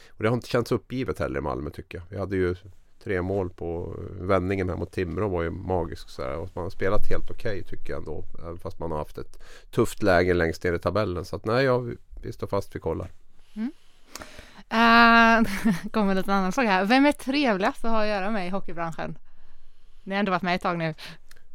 Och 0.10 0.24
det 0.24 0.28
har 0.28 0.36
inte 0.36 0.48
känts 0.48 0.72
uppgivet 0.72 1.20
heller 1.20 1.40
i 1.40 1.42
Malmö 1.42 1.70
tycker 1.70 1.98
jag. 1.98 2.06
Vi 2.10 2.18
hade 2.18 2.36
ju 2.36 2.56
tre 3.04 3.22
mål 3.22 3.50
på 3.50 3.96
vändningen 4.20 4.70
här 4.70 4.76
mot 4.76 4.92
Timrå 4.92 5.28
var 5.28 5.44
ju 5.44 5.50
magisk 5.50 6.10
så 6.10 6.22
här, 6.22 6.38
och 6.38 6.50
man 6.54 6.64
har 6.64 6.70
spelat 6.70 7.10
helt 7.10 7.32
okej 7.32 7.60
okay, 7.60 7.64
tycker 7.64 7.94
jag 7.94 8.00
ändå. 8.00 8.24
Även 8.40 8.58
fast 8.58 8.80
man 8.80 8.92
har 8.92 8.98
haft 8.98 9.18
ett 9.18 9.44
tufft 9.72 10.04
läge 10.04 10.34
längst 10.34 10.64
ner 10.64 10.74
i 10.74 10.80
tabellen 10.80 11.26
så 11.26 11.36
att 11.36 11.46
nej, 11.46 11.66
ja, 11.66 11.86
vi 12.24 12.34
står 12.34 12.48
fast 12.48 12.76
vid 12.76 12.82
Kollar. 12.82 13.12
Mm. 13.56 13.72
Uh, 14.74 15.48
kommer 15.92 16.12
en 16.12 16.18
liten 16.18 16.34
annan 16.34 16.52
fråga 16.52 16.70
här. 16.70 16.86
Vem 16.86 17.06
är 17.06 17.12
trevligast 17.12 17.86
att 17.86 17.92
ha 17.92 18.02
att 18.02 18.08
göra 18.08 18.32
med 18.32 18.48
i 18.48 18.50
hockeybranschen? 18.50 19.18
Ni 20.04 20.16
har 20.16 20.20
ändå 20.20 20.32
varit 20.32 20.42
med 20.42 20.56
ett 20.56 20.62
tag 20.62 20.78
nu. 20.78 20.94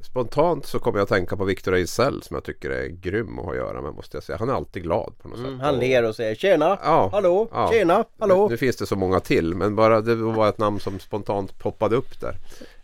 Spontant 0.01 0.67
så 0.67 0.79
kommer 0.79 0.99
jag 0.99 1.03
att 1.03 1.09
tänka 1.09 1.37
på 1.37 1.45
Victor 1.45 1.75
Ejsell 1.75 2.23
som 2.23 2.35
jag 2.35 2.45
tycker 2.45 2.71
är 2.71 2.87
grym 2.87 3.39
att 3.39 3.45
ha 3.45 3.53
att 3.53 3.57
göra 3.57 3.83
med 3.83 3.95
måste 3.95 4.17
jag 4.17 4.25
säga. 4.25 4.39
Han 4.39 4.49
är 4.49 4.53
alltid 4.53 4.83
glad 4.83 5.15
på 5.23 5.29
något 5.29 5.39
mm, 5.39 5.51
sätt. 5.51 5.61
Han 5.61 5.79
ler 5.79 6.05
och 6.05 6.17
säger 6.17 6.35
tjena, 6.35 6.79
ja, 6.83 7.09
hallå, 7.13 7.49
ja. 7.53 7.71
tjena, 7.73 8.05
hallå. 8.19 8.43
Nu, 8.43 8.51
nu, 8.51 8.57
finns 8.57 8.77
det 8.77 8.87
så 8.87 8.97
många 8.97 9.21
till 9.21 9.55
men 9.55 9.77
bara 9.77 10.01
det 10.01 10.15
var 10.15 10.49
ett 10.49 10.59
namn 10.59 10.81
som 10.81 10.99
spontant 10.99 11.59
poppade 11.59 11.97
upp 11.97 12.21
där. 12.21 12.37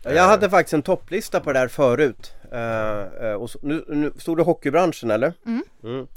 Jag 0.03 0.23
hade 0.23 0.49
faktiskt 0.49 0.73
en 0.73 0.81
topplista 0.81 1.39
på 1.39 1.53
det 1.53 1.59
där 1.59 1.67
förut. 1.67 2.33
Uh, 2.53 3.27
uh, 3.27 3.33
och 3.33 3.49
så, 3.49 3.59
nu, 3.61 3.85
nu 3.87 4.11
stod 4.17 4.37
det 4.37 4.43
hockeybranschen 4.43 5.11
eller? 5.11 5.33
Mm. 5.45 5.63
Mm 5.83 6.07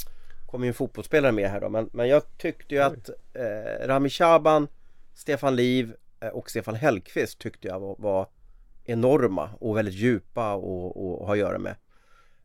kommer 0.50 0.66
ju 0.66 0.68
en 0.68 0.74
fotbollsspelare 0.74 1.32
med 1.32 1.50
här 1.50 1.60
då 1.60 1.68
men, 1.68 1.90
men 1.92 2.08
jag 2.08 2.38
tyckte 2.38 2.74
ju 2.74 2.80
att 2.80 3.10
eh, 3.34 3.86
Rami 3.86 4.10
Shaban, 4.10 4.68
Stefan 5.14 5.56
Liv 5.56 5.94
eh, 6.20 6.28
och 6.28 6.50
Stefan 6.50 6.74
Hellqvist 6.74 7.38
tyckte 7.38 7.68
jag 7.68 7.80
var, 7.80 7.96
var 7.98 8.26
enorma 8.84 9.50
och 9.60 9.76
väldigt 9.76 9.94
djupa 9.94 10.54
och, 10.54 10.96
och, 10.96 11.20
och 11.20 11.26
ha 11.26 11.32
att 11.32 11.38
göra 11.38 11.58
med. 11.58 11.74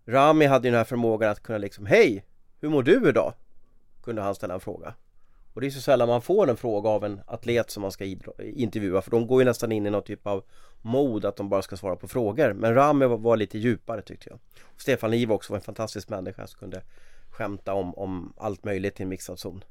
Rami 0.06 0.46
hade 0.46 0.68
ju 0.68 0.72
den 0.72 0.78
här 0.78 0.86
förmågan 0.86 1.32
att 1.32 1.44
kunna 1.44 1.58
liksom 1.58 1.86
Hej! 1.86 2.26
Hur 2.60 2.70
mår 2.70 2.84
du 2.84 3.10
idag? 3.10 3.34
Kunde 4.04 4.22
han 4.22 4.36
ställa 4.36 4.54
en 4.54 4.60
fråga. 4.60 4.94
Och 5.54 5.62
det 5.62 5.68
är 5.68 5.72
så 5.72 5.82
sällan 5.82 6.08
man 6.08 6.22
får 6.22 6.50
en 6.50 6.58
fråga 6.58 6.90
av 6.90 7.06
en 7.06 7.22
atlet 7.26 7.72
som 7.72 7.82
man 7.82 7.92
ska 7.92 8.06
intervjua 8.40 9.02
för 9.02 9.12
de 9.12 9.28
går 9.28 9.42
ju 9.42 9.46
nästan 9.46 9.72
in 9.72 9.86
i 9.86 9.90
någon 9.90 10.04
typ 10.04 10.28
av 10.28 10.44
mode 10.82 11.28
att 11.28 11.36
de 11.36 11.50
bara 11.50 11.62
ska 11.62 11.78
svara 11.78 11.96
på 11.96 12.08
frågor. 12.08 12.54
Men 12.54 12.76
Rami 12.76 13.06
var, 13.06 13.18
var 13.18 13.38
lite 13.38 13.58
djupare 13.58 14.02
tyckte 14.02 14.30
jag. 14.30 14.40
Stefan 14.78 15.12
Liv 15.12 15.32
också 15.32 15.54
var 15.54 15.58
en 15.58 15.64
fantastisk 15.64 16.10
människa 16.10 16.48
som 16.48 16.60
kunde 16.60 16.82
skämta 17.34 17.74
om, 17.74 17.94
om 17.94 18.34
allt 18.38 18.64
möjligt 18.64 19.00
i 19.00 19.04
en 19.04 19.10
mixad 19.10 19.40
zon. 19.40 19.64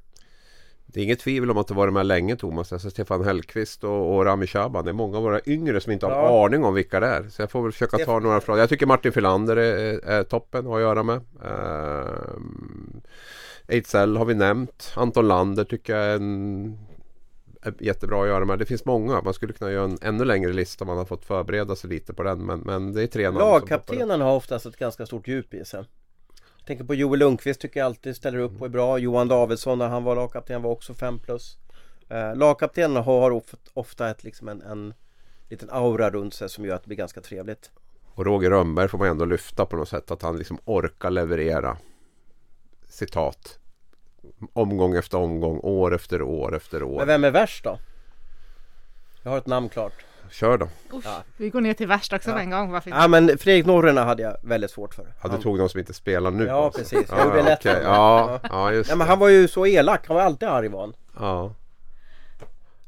Det 0.85 0.99
är 0.99 1.03
inget 1.03 1.19
tvivel 1.19 1.51
om 1.51 1.57
att 1.57 1.67
det 1.67 1.73
varit 1.73 1.93
med 1.93 2.05
länge 2.05 2.35
Thomas. 2.35 2.73
Alltså 2.73 2.89
Stefan 2.89 3.23
Hellqvist 3.23 3.83
och, 3.83 4.15
och 4.15 4.25
Rami 4.25 4.47
Shaban. 4.47 4.85
Det 4.85 4.91
är 4.91 4.93
många 4.93 5.17
av 5.17 5.23
våra 5.23 5.39
yngre 5.45 5.81
som 5.81 5.91
inte 5.91 6.05
har 6.05 6.13
ja. 6.13 6.45
aning 6.45 6.63
om 6.63 6.73
vilka 6.73 6.99
det 6.99 7.07
är. 7.07 7.29
Så 7.29 7.41
jag 7.41 7.51
får 7.51 7.63
väl 7.63 7.71
försöka 7.71 7.97
Stefan... 7.97 8.15
ta 8.15 8.19
några 8.19 8.41
frågor. 8.41 8.59
Jag 8.59 8.69
tycker 8.69 8.85
Martin 8.85 9.11
Filander 9.11 9.55
är, 9.55 10.05
är 10.05 10.23
toppen 10.23 10.67
att 10.67 10.81
göra 10.81 11.03
med. 11.03 11.21
Uh, 11.45 12.99
Ejdsell 13.67 14.17
har 14.17 14.25
vi 14.25 14.33
nämnt. 14.33 14.93
Anton 14.95 15.27
Lander 15.27 15.63
tycker 15.63 15.95
jag 15.95 16.05
är 16.05 16.15
en 16.15 16.77
är 17.65 17.73
jättebra 17.79 18.21
att 18.21 18.27
göra 18.27 18.45
med. 18.45 18.59
Det 18.59 18.65
finns 18.65 18.85
många. 18.85 19.21
Man 19.21 19.33
skulle 19.33 19.53
kunna 19.53 19.71
göra 19.71 19.85
en 19.85 19.97
ännu 20.01 20.25
längre 20.25 20.53
lista 20.53 20.83
om 20.83 20.87
man 20.87 20.97
har 20.97 21.05
fått 21.05 21.25
förbereda 21.25 21.75
sig 21.75 21.89
lite 21.89 22.13
på 22.13 22.23
den. 22.23 22.39
Men, 22.39 22.59
men 22.59 22.93
det 22.93 23.03
är 23.03 23.07
tre 23.07 23.23
namn 23.23 23.37
Lagkaptenen 23.37 24.21
har 24.21 24.35
oftast 24.35 24.65
ett 24.65 24.77
ganska 24.77 25.05
stort 25.05 25.27
djup 25.27 25.53
i 25.53 25.65
sig. 25.65 25.83
Tänker 26.65 26.83
på 26.83 26.95
Joel 26.95 27.19
Lundqvist 27.19 27.61
tycker 27.61 27.79
jag 27.79 27.85
alltid 27.85 28.15
ställer 28.15 28.39
upp 28.39 28.59
och 28.61 28.65
är 28.65 28.69
bra. 28.69 28.97
Johan 28.97 29.27
Davidsson 29.27 29.77
när 29.77 29.87
han 29.87 30.03
var 30.03 30.15
lagkapten 30.15 30.61
var 30.61 30.71
också 30.71 30.93
5 30.93 31.19
plus. 31.19 31.57
Eh, 32.09 32.35
lagkaptenerna 32.35 33.01
har 33.01 33.41
ofta 33.73 34.09
ett, 34.09 34.23
liksom 34.23 34.47
en, 34.47 34.61
en 34.61 34.93
liten 35.49 35.69
aura 35.71 36.09
runt 36.09 36.33
sig 36.33 36.49
som 36.49 36.65
gör 36.65 36.75
att 36.75 36.83
det 36.83 36.87
blir 36.87 36.97
ganska 36.97 37.21
trevligt. 37.21 37.71
Och 38.15 38.25
Roger 38.25 38.49
Rönnberg 38.49 38.87
får 38.87 38.97
man 38.97 39.07
ändå 39.07 39.25
lyfta 39.25 39.65
på 39.65 39.75
något 39.75 39.89
sätt 39.89 40.11
att 40.11 40.21
han 40.21 40.37
liksom 40.37 40.59
orkar 40.65 41.09
leverera 41.11 41.77
citat 42.87 43.59
omgång 44.53 44.95
efter 44.95 45.17
omgång, 45.17 45.59
år 45.63 45.95
efter 45.95 46.21
år 46.21 46.55
efter 46.55 46.83
år. 46.83 46.97
Men 46.97 47.07
vem 47.07 47.23
är 47.23 47.31
värst 47.31 47.63
då? 47.63 47.79
Jag 49.23 49.31
har 49.31 49.37
ett 49.37 49.47
namn 49.47 49.69
klart. 49.69 50.05
Kör 50.33 50.57
då. 50.57 50.65
Usch, 50.93 51.05
ja. 51.05 51.23
Vi 51.37 51.49
går 51.49 51.61
ner 51.61 51.73
till 51.73 51.87
värst 51.87 52.13
också 52.13 52.29
ja. 52.29 52.39
en 52.39 52.49
gång. 52.49 52.71
Varför 52.71 52.89
Ja 52.89 53.07
men 53.07 53.37
Fredrik 53.37 53.65
Norrena 53.65 54.03
hade 54.03 54.23
jag 54.23 54.37
väldigt 54.41 54.71
svårt 54.71 54.93
för. 54.93 55.13
Ja 55.23 55.29
du 55.29 55.37
tog 55.37 55.57
de 55.57 55.69
som 55.69 55.79
inte 55.79 55.93
spelar 55.93 56.31
nu? 56.31 56.45
Ja 56.45 56.65
alltså. 56.65 56.79
precis, 56.79 57.09
jag 57.09 57.25
gjorde 57.25 57.37
det 57.37 57.43
lätt 57.43 57.59
okay. 57.59 57.83
ja, 57.83 58.39
ja, 58.43 58.71
just 58.71 58.89
ja, 58.89 58.95
men 58.95 59.07
han 59.07 59.19
var 59.19 59.29
ju 59.29 59.47
så 59.47 59.65
elak, 59.65 60.07
han 60.07 60.15
var 60.15 60.23
alltid 60.23 60.49
arg 60.49 60.67
var 60.67 60.81
han. 60.81 60.93
Ja. 61.19 61.55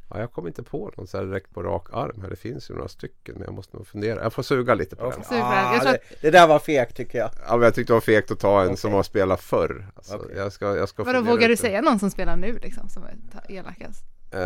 Ja, 0.09 0.19
jag 0.19 0.31
kommer 0.31 0.47
inte 0.47 0.63
på 0.63 0.91
någon 0.97 1.07
så 1.07 1.17
här 1.17 1.25
direkt 1.25 1.53
på 1.53 1.63
rak 1.63 1.87
arm 1.93 2.21
här. 2.21 2.29
Det 2.29 2.35
finns 2.35 2.69
ju 2.69 2.73
några 2.73 2.87
stycken 2.87 3.35
men 3.35 3.43
jag 3.43 3.53
måste 3.53 3.77
nog 3.77 3.87
fundera. 3.87 4.23
Jag 4.23 4.33
får 4.33 4.43
suga 4.43 4.73
lite 4.73 4.95
på 4.95 5.09
den. 5.09 5.41
Ah, 5.41 5.79
det, 5.83 5.99
det, 6.21 6.31
där 6.31 6.47
var 6.47 6.59
fegt 6.59 6.95
tycker 6.95 7.19
jag. 7.19 7.29
Ja, 7.47 7.55
men 7.55 7.61
jag 7.61 7.75
tyckte 7.75 7.93
det 7.93 7.95
var 7.95 8.01
fegt 8.01 8.31
att 8.31 8.39
ta 8.39 8.59
en 8.61 8.65
okay. 8.65 8.77
som 8.77 8.93
har 8.93 9.03
spelat 9.03 9.41
förr. 9.41 9.87
Alltså, 9.95 10.17
okay. 10.17 10.37
jag 10.37 10.53
ska, 10.53 10.75
jag 10.75 10.89
ska 10.89 11.03
Vadå, 11.03 11.21
vågar 11.21 11.49
du 11.49 11.57
säga 11.57 11.81
någon 11.81 11.99
som 11.99 12.11
spelar 12.11 12.35
nu 12.35 12.59
liksom? 12.63 12.89
Som 12.89 13.03
är 13.03 13.15
elakast? 13.51 14.03
Uh, 14.33 14.39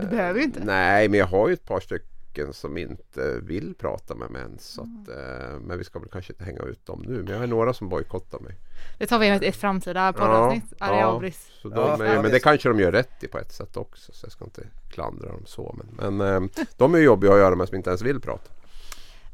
du 0.00 0.06
behöver 0.10 0.38
ju 0.38 0.44
inte. 0.44 0.64
Nej, 0.64 1.08
men 1.08 1.18
jag 1.20 1.26
har 1.26 1.48
ju 1.48 1.54
ett 1.54 1.64
par 1.64 1.80
stycken 1.80 2.11
stycken 2.32 2.52
som 2.52 2.76
inte 2.76 3.40
vill 3.42 3.74
prata 3.74 4.14
med 4.14 4.30
män. 4.30 4.56
Så 4.58 4.80
att, 4.80 5.08
eh, 5.08 5.60
men 5.60 5.78
vi 5.78 5.84
ska 5.84 5.98
väl 5.98 6.08
kanske 6.08 6.32
inte 6.32 6.44
hänga 6.44 6.62
ut 6.62 6.86
dem 6.86 7.04
nu. 7.06 7.22
Men 7.22 7.32
jag 7.32 7.38
har 7.38 7.46
några 7.46 7.74
som 7.74 7.88
bojkottar 7.88 8.38
mig. 8.40 8.56
Det 8.98 9.06
tar 9.06 9.18
vi 9.18 9.26
i 9.26 9.48
ett 9.48 9.56
framtida 9.56 10.12
poddavsnitt. 10.12 10.64
Ja, 10.78 11.20
ja, 11.22 11.30
så 11.62 11.68
de 11.68 12.06
ja, 12.06 12.22
men 12.22 12.30
det 12.30 12.40
kanske 12.40 12.68
de 12.68 12.80
gör 12.80 12.92
rätt 12.92 13.24
i 13.24 13.28
på 13.28 13.38
ett 13.38 13.52
sätt 13.52 13.76
också. 13.76 14.12
Så 14.12 14.24
jag 14.26 14.32
ska 14.32 14.44
inte 14.44 14.62
klandra 14.90 15.28
dem 15.28 15.42
så. 15.46 15.76
Men, 15.78 16.16
men 16.16 16.44
eh, 16.46 16.64
de 16.76 16.94
är 16.94 16.98
jobbiga 16.98 17.32
att 17.32 17.38
göra 17.38 17.56
med 17.56 17.68
som 17.68 17.76
inte 17.76 17.90
ens 17.90 18.02
vill 18.02 18.20
prata. 18.20 18.50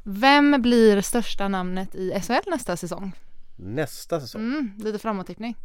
Vem 0.03 0.63
blir 0.63 1.01
största 1.01 1.49
namnet 1.49 1.95
i 1.95 2.21
SHL 2.21 2.51
nästa 2.51 2.77
säsong? 2.77 3.13
Nästa 3.57 4.21
säsong? 4.21 4.43
Mm, 4.43 4.73
lite 4.77 4.99
framåttippning. 4.99 5.57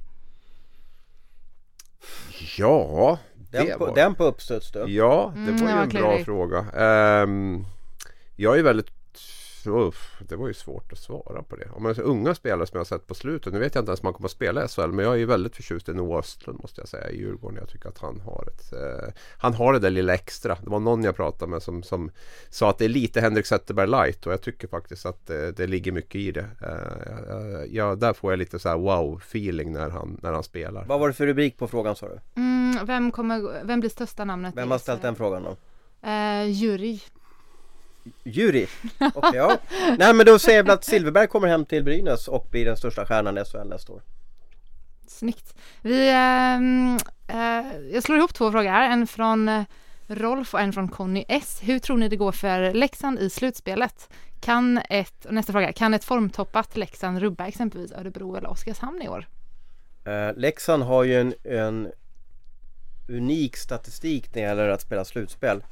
Ja, 2.57 3.19
den 3.53 3.77
på, 3.77 3.85
var... 3.85 3.95
den 3.95 4.15
på 4.15 4.23
uppstuds 4.23 4.71
du. 4.71 4.79
Ja, 4.79 5.33
det 5.35 5.51
mm, 5.51 5.65
var 5.65 5.71
ju 5.71 5.77
en 5.77 5.89
bra 5.89 6.23
fråga. 6.23 6.65
Um, 7.23 7.65
jag 8.35 8.59
är 8.59 8.63
väldigt 8.63 9.02
Uff, 9.67 10.21
det 10.29 10.35
var 10.35 10.47
ju 10.47 10.53
svårt 10.53 10.91
att 10.91 10.97
svara 10.97 11.43
på 11.43 11.55
det. 11.55 11.69
Om 11.75 11.83
man 11.83 11.95
unga 11.95 12.35
spelare 12.35 12.67
som 12.67 12.77
jag 12.77 12.79
har 12.79 12.85
sett 12.85 13.07
på 13.07 13.15
slutet. 13.15 13.53
Nu 13.53 13.59
vet 13.59 13.75
jag 13.75 13.81
inte 13.81 13.89
ens 13.89 14.01
om 14.01 14.05
man 14.05 14.13
kommer 14.13 14.27
att 14.27 14.31
spela 14.31 14.65
i 14.65 14.67
SHL. 14.67 14.91
Men 14.91 15.05
jag 15.05 15.21
är 15.21 15.25
väldigt 15.25 15.55
förtjust 15.55 15.89
i 15.89 15.93
Noah 15.93 16.19
Östlund 16.19 16.59
måste 16.61 16.81
jag 16.81 16.87
säga 16.87 17.09
i 17.09 17.17
Djurgården. 17.17 17.57
Jag 17.59 17.69
tycker 17.69 17.89
att 17.89 17.97
han 17.97 18.19
har 18.19 18.47
ett 18.47 18.73
eh, 18.73 19.13
Han 19.37 19.53
har 19.53 19.73
det 19.73 19.79
där 19.79 19.89
lilla 19.89 20.13
extra. 20.13 20.57
Det 20.63 20.69
var 20.69 20.79
någon 20.79 21.03
jag 21.03 21.15
pratade 21.15 21.51
med 21.51 21.63
som, 21.63 21.83
som 21.83 22.11
sa 22.49 22.69
att 22.69 22.77
det 22.77 22.85
är 22.85 22.89
lite 22.89 23.21
Henrik 23.21 23.45
Zetterberg 23.45 23.87
light. 23.87 24.25
Och 24.25 24.33
jag 24.33 24.41
tycker 24.41 24.67
faktiskt 24.67 25.05
att 25.05 25.29
eh, 25.29 25.47
det 25.47 25.67
ligger 25.67 25.91
mycket 25.91 26.15
i 26.15 26.31
det. 26.31 26.47
Eh, 26.61 27.75
ja, 27.75 27.95
där 27.95 28.13
får 28.13 28.31
jag 28.31 28.37
lite 28.39 28.59
så 28.59 28.69
här 28.69 28.77
wow 28.77 29.17
feeling 29.17 29.71
när 29.71 29.89
han, 29.89 30.19
när 30.21 30.33
han 30.33 30.43
spelar. 30.43 30.85
Vad 30.85 30.99
var 30.99 31.07
det 31.07 31.13
för 31.13 31.27
rubrik 31.27 31.57
på 31.57 31.67
frågan 31.67 31.95
sa 31.95 32.07
du? 32.07 32.41
Mm, 32.41 32.85
vem, 32.85 33.11
kommer, 33.11 33.63
vem 33.63 33.79
blir 33.79 33.89
största 33.89 34.25
namnet? 34.25 34.53
Vem 34.55 34.71
har 34.71 34.77
ställt 34.77 35.01
den 35.01 35.15
frågan 35.15 35.43
då? 35.43 35.57
Eh, 36.07 36.51
jury. 36.51 36.99
Jury? 38.23 38.67
Okay, 39.13 39.35
ja. 39.35 39.57
Nej 39.97 40.13
men 40.13 40.25
då 40.25 40.39
säger 40.39 40.57
jag 40.57 40.71
att 40.71 40.83
Silverberg 40.83 41.27
kommer 41.27 41.47
hem 41.47 41.65
till 41.65 41.83
Brynäs 41.83 42.27
och 42.27 42.47
blir 42.51 42.65
den 42.65 42.77
största 42.77 43.05
stjärnan 43.05 43.37
i 43.37 43.43
SHL 43.45 43.67
nästa 43.69 43.93
år. 43.93 44.01
Snyggt. 45.07 45.55
Vi, 45.81 46.09
äh, 46.09 46.55
äh, 47.37 47.65
jag 47.93 48.03
slår 48.03 48.17
ihop 48.17 48.33
två 48.33 48.51
frågor 48.51 48.69
här, 48.69 48.89
en 48.89 49.07
från 49.07 49.49
eh, 49.49 49.63
Rolf 50.07 50.53
och 50.53 50.61
en 50.61 50.73
från 50.73 50.87
Conny 50.87 51.25
S. 51.27 51.59
Hur 51.63 51.79
tror 51.79 51.97
ni 51.97 52.09
det 52.09 52.15
går 52.15 52.31
för 52.31 52.73
Leksand 52.73 53.19
i 53.19 53.29
slutspelet? 53.29 54.09
Kan 54.41 54.77
ett, 54.89 55.25
nästa 55.29 55.53
fråga, 55.53 55.73
kan 55.73 55.93
ett 55.93 56.03
formtoppat 56.03 56.77
Leksand 56.77 57.19
rubba 57.19 57.47
exempelvis 57.47 57.91
Örebro 57.91 58.35
eller 58.35 58.49
Oskarshamn 58.49 59.01
i 59.01 59.09
år? 59.09 59.27
Eh, 60.05 60.35
Leksand 60.35 60.83
har 60.83 61.03
ju 61.03 61.21
en, 61.21 61.33
en 61.43 61.91
unik 63.07 63.57
statistik 63.57 64.35
när 64.35 64.41
det 64.41 64.47
gäller 64.47 64.69
att 64.69 64.81
spela 64.81 65.05
slutspel 65.05 65.63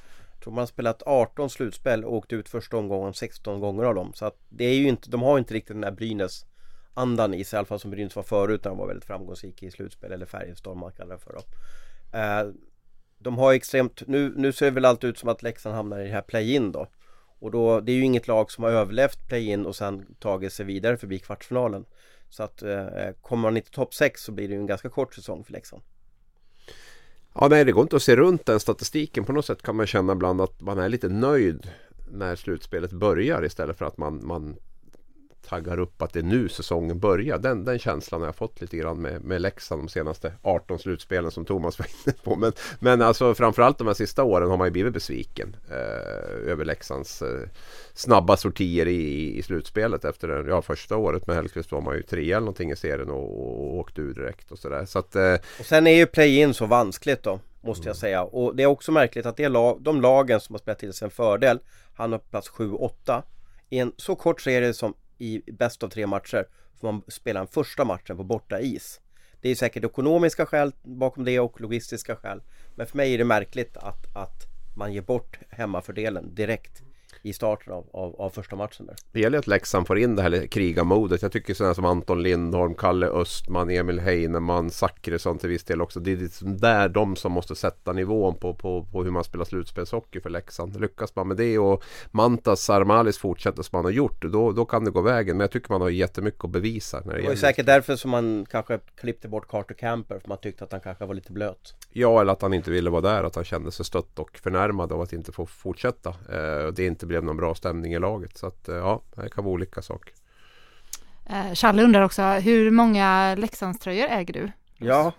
tror 0.44 0.54
man 0.54 0.62
har 0.62 0.68
spelat 0.68 1.04
18 1.06 1.50
slutspel 1.50 2.06
och 2.06 2.14
åkt 2.14 2.34
ut 2.34 2.50
första 2.50 2.78
omgången 2.78 3.14
16 3.14 3.60
gånger 3.60 3.84
av 3.84 3.96
dem. 3.96 4.14
Så 4.14 4.26
att 4.26 4.38
det 4.50 4.66
är 4.66 4.74
ju 4.74 4.88
inte, 4.88 5.10
de 5.10 5.22
har 5.22 5.38
inte 5.38 5.54
riktigt 5.54 5.76
den 5.76 5.82
där 5.82 5.92
Brynäs 5.92 6.46
andan 6.94 7.34
i 7.34 7.44
sig, 7.44 7.58
i 7.58 7.60
alla 7.60 7.66
fall 7.66 7.80
som 7.80 7.92
Brynäs 7.92 8.16
var 8.16 8.24
förut 8.24 8.64
när 8.64 8.72
de 8.72 8.78
var 8.78 8.88
väldigt 8.88 9.06
framgångsrika 9.06 9.66
i 9.66 9.72
slutspel 9.72 10.12
eller 10.12 10.26
Färjestad 10.26 10.78
man 10.78 10.92
kallar 10.92 11.16
det 11.16 11.22
för 11.22 11.34
då. 11.34 11.44
Eh, 12.18 12.54
de 13.20 13.38
har 13.38 13.54
extremt, 13.54 14.08
nu, 14.08 14.34
nu 14.36 14.52
ser 14.52 14.66
det 14.66 14.72
väl 14.72 14.86
allt 14.86 15.04
ut 15.04 15.18
som 15.18 15.30
att 15.30 15.44
Leksand 15.44 15.76
hamnar 15.76 16.00
i 16.00 16.04
det 16.04 16.14
här 16.14 16.22
play-in 16.22 16.72
då. 16.72 16.88
Och 17.40 17.52
då, 17.52 17.80
det 17.80 17.92
är 17.92 17.96
ju 17.96 18.04
inget 18.04 18.28
lag 18.28 18.52
som 18.52 18.64
har 18.64 18.72
överlevt 18.72 19.28
play-in 19.28 19.66
och 19.66 19.76
sen 19.76 20.16
tagit 20.20 20.54
sig 20.54 20.66
vidare 20.66 20.98
förbi 20.98 21.20
kvartsfinalen. 21.20 21.86
Så 22.30 22.44
att 22.44 22.62
eh, 22.62 23.12
kommer 23.22 23.42
man 23.42 23.58
inte 23.58 23.72
topp 23.72 23.94
6 23.94 24.24
så 24.24 24.32
blir 24.32 24.48
det 24.48 24.54
ju 24.54 24.60
en 24.60 24.66
ganska 24.66 24.90
kort 24.90 25.14
säsong 25.14 25.44
för 25.44 25.54
Leksand. 25.54 25.84
Ja, 27.34 27.48
nej, 27.48 27.66
det 27.66 27.72
går 27.72 27.82
inte 27.82 27.96
att 27.96 28.04
se 28.04 28.16
runt 28.16 28.46
den 28.46 28.60
statistiken. 28.60 29.24
På 29.24 29.34
något 29.34 29.46
sätt 29.46 29.62
kan 29.62 29.76
man 29.76 29.88
känna 29.88 30.14
ibland 30.14 30.42
att 30.42 30.62
man 30.62 30.80
är 30.80 30.90
lite 30.90 31.10
nöjd 31.10 31.70
när 32.12 32.36
slutspelet 32.36 32.92
börjar 32.92 33.46
istället 33.46 33.78
för 33.78 33.86
att 33.86 33.98
man, 33.98 34.26
man 34.28 34.56
taggar 35.42 35.80
upp 35.80 36.02
att 36.02 36.14
det 36.14 36.20
är 36.20 36.24
nu 36.24 36.50
säsongen 36.50 37.00
börjar. 37.00 37.38
Den, 37.38 37.66
den 37.66 37.80
känslan 37.80 38.22
har 38.22 38.28
jag 38.28 38.36
fått 38.36 38.62
lite 38.62 38.78
grann 38.78 39.02
med, 39.02 39.24
med 39.24 39.42
Leksand 39.42 39.82
de 39.82 39.90
senaste 39.90 40.34
18 40.42 40.80
slutspelen 40.80 41.32
som 41.32 41.46
Thomas 41.46 41.80
var 41.80 41.86
inne 41.86 42.16
på. 42.24 42.36
Men, 42.36 42.54
men 42.80 43.02
alltså 43.02 43.34
framförallt 43.36 43.78
de 43.78 43.88
här 43.88 43.94
sista 43.94 44.24
åren 44.24 44.50
har 44.50 44.58
man 44.58 44.68
ju 44.68 44.72
blivit 44.72 44.94
besviken 44.94 45.56
eh, 45.70 46.52
över 46.52 46.66
Leksands 46.66 47.22
eh, 47.22 47.50
snabba 47.94 48.38
sortier 48.38 48.88
i, 48.88 49.38
i 49.38 49.44
slutspelet. 49.44 50.06
Efter 50.06 50.28
det 50.28 50.50
ja, 50.50 50.62
första 50.62 50.98
året 50.98 51.28
med 51.28 51.36
Hellkvist 51.36 51.72
var 51.72 51.82
man 51.82 51.96
ju 51.96 52.04
tre 52.04 52.32
eller 52.32 52.40
någonting 52.40 52.72
i 52.72 52.76
serien 52.76 53.10
och, 53.10 53.42
och, 53.42 53.78
åkte 53.78 54.02
ur 54.02 54.14
direkt 54.14 54.52
och 54.52 54.60
sådär. 54.60 54.86
Så 54.86 55.00
att, 55.00 55.16
eh, 55.16 55.34
och 55.60 55.66
sen 55.66 55.88
är 55.88 55.96
ju 55.96 56.06
play-in 56.06 56.54
så 56.54 56.66
vanskligt 56.66 57.24
då. 57.24 57.40
Måste 57.64 57.88
jag 57.88 57.96
säga. 57.96 58.24
Och 58.24 58.56
det 58.56 58.64
är 58.64 58.68
också 58.68 58.92
märkligt 58.92 59.26
att 59.26 59.38
det 59.38 59.50
lag, 59.50 59.82
de 59.82 60.02
lagen 60.02 60.40
som 60.40 60.54
har 60.54 60.60
spelat 60.60 60.80
till 60.80 60.94
sig 60.94 61.06
en 61.06 61.12
fördel 61.12 61.60
Han 61.94 62.12
har 62.12 62.20
plats 62.20 62.52
7-8 62.52 63.22
I 63.70 63.80
en 63.80 63.92
så 63.98 64.16
kort 64.16 64.42
serie 64.42 64.74
som 64.74 64.94
i 65.22 65.52
bäst 65.52 65.84
av 65.84 65.90
tre 65.90 66.08
matcher 66.08 66.48
får 66.80 66.92
man 66.92 67.02
spela 67.08 67.40
den 67.40 67.48
första 67.48 67.86
matchen 67.86 68.18
på 68.18 68.24
borta 68.24 68.60
is. 68.60 69.02
Det 69.42 69.50
är 69.50 69.56
säkert 69.56 69.86
ekonomiska 69.86 70.46
skäl 70.46 70.72
bakom 70.82 71.24
det 71.24 71.40
och 71.40 71.62
logistiska 71.62 72.16
skäl. 72.16 72.42
Men 72.76 72.88
för 72.88 72.98
mig 72.98 73.14
är 73.14 73.18
det 73.18 73.24
märkligt 73.24 73.78
att, 73.78 74.16
att 74.16 74.48
man 74.76 74.94
ger 74.94 75.02
bort 75.02 75.40
hemmafördelen 75.50 76.36
direkt 76.36 76.84
i 77.24 77.34
starten 77.34 77.74
av, 77.74 77.90
av, 77.94 78.22
av, 78.22 78.30
första 78.30 78.56
matchen 78.56 78.86
där. 78.86 78.96
Det 79.12 79.20
gäller 79.20 79.38
att 79.38 79.48
Leksand 79.48 79.88
får 79.88 79.98
in 79.98 80.16
det 80.16 80.22
här 80.22 80.48
krigarmodet. 80.48 81.22
Jag 81.22 81.32
tycker 81.32 81.54
sådana 81.54 81.74
som 81.74 81.86
Anton 81.86 82.24
Lindholm, 82.24 82.76
Kalle 82.76 83.08
Östman, 83.08 83.70
Emil 83.70 84.00
Heinemann, 84.00 84.70
Zackrisson 84.70 85.38
till 85.38 85.50
viss 85.50 85.64
del 85.64 85.82
också. 85.82 86.00
Det 86.00 86.12
är 86.12 86.18
liksom 86.18 86.58
där 86.58 86.90
de 86.90 87.16
som 87.16 87.32
måste 87.32 87.56
sätta 87.56 87.94
nivån 87.94 88.36
på, 88.36 88.54
på, 88.54 88.86
på 88.92 89.04
hur 89.04 89.12
man 89.12 89.24
spelar 89.24 89.46
slutspelshockey 89.46 90.22
för 90.22 90.30
Leksand. 90.30 90.82
Lyckas 90.82 91.16
man 91.16 91.28
med 91.28 91.38
det 91.38 91.60
och 91.60 91.84
Mantas 92.12 92.62
Sarmalis 92.62 93.18
fortsätter 93.18 93.64
som 93.64 93.78
man 93.78 93.86
har 93.86 93.92
gjort, 93.92 94.22
då, 94.22 94.52
då 94.52 94.66
kan 94.66 94.86
det 94.86 94.92
gå 94.92 95.02
vägen. 95.02 95.38
Men 95.38 95.44
jag 95.44 95.52
tycker 95.52 95.72
man 95.72 95.82
har 95.82 95.90
jättemycket 95.90 96.44
att 96.44 96.52
bevisa. 96.52 97.02
När 97.06 97.14
det, 97.14 97.18
det 97.18 97.24
var 97.24 97.32
ju 97.32 97.38
säkert 97.38 97.66
därför 97.66 97.96
som 97.96 98.12
man 98.12 98.46
kanske 98.50 98.80
klippte 98.96 99.28
bort 99.28 99.48
Carter 99.48 99.76
Camper, 99.76 100.20
för 100.20 100.30
man 100.30 100.38
tyckte 100.38 100.64
att 100.64 100.72
han 100.72 100.82
kanske 100.82 101.06
var 101.06 101.14
lite 101.14 101.32
blöt. 101.32 101.76
Ja, 101.90 102.22
eller 102.22 102.34
att 102.34 102.42
han 102.42 102.54
inte 102.54 102.72
ville 102.72 102.90
vara 102.90 103.02
där, 103.02 103.24
att 103.24 103.36
han 103.36 103.44
kände 103.44 103.72
sig 103.72 103.86
stött 103.86 104.20
och 104.20 104.40
förnärmad 104.44 104.92
av 104.92 105.02
att 105.02 105.14
inte 105.14 105.32
få 105.32 105.46
fortsätta. 105.46 106.10
Eh, 106.10 106.68
det 106.74 106.86
inte 106.86 107.06
blev 107.12 107.24
någon 107.24 107.38
bra 107.38 107.56
stämning 107.56 107.94
i 107.94 108.00
laget. 108.00 108.38
Så 108.38 108.48
att 108.48 108.70
eh, 108.70 108.76
ja, 108.76 109.02
det 109.16 109.30
kan 109.30 109.44
vara 109.44 109.54
olika 109.54 109.82
saker. 109.82 110.14
Eh, 111.30 111.54
Charlie 111.54 111.84
undrar 111.84 112.02
också, 112.02 112.22
hur 112.22 112.72
många 112.72 113.36
Leksandströjor 113.36 114.08
äger 114.10 114.34
du? 114.34 114.52
Ja, 114.78 115.12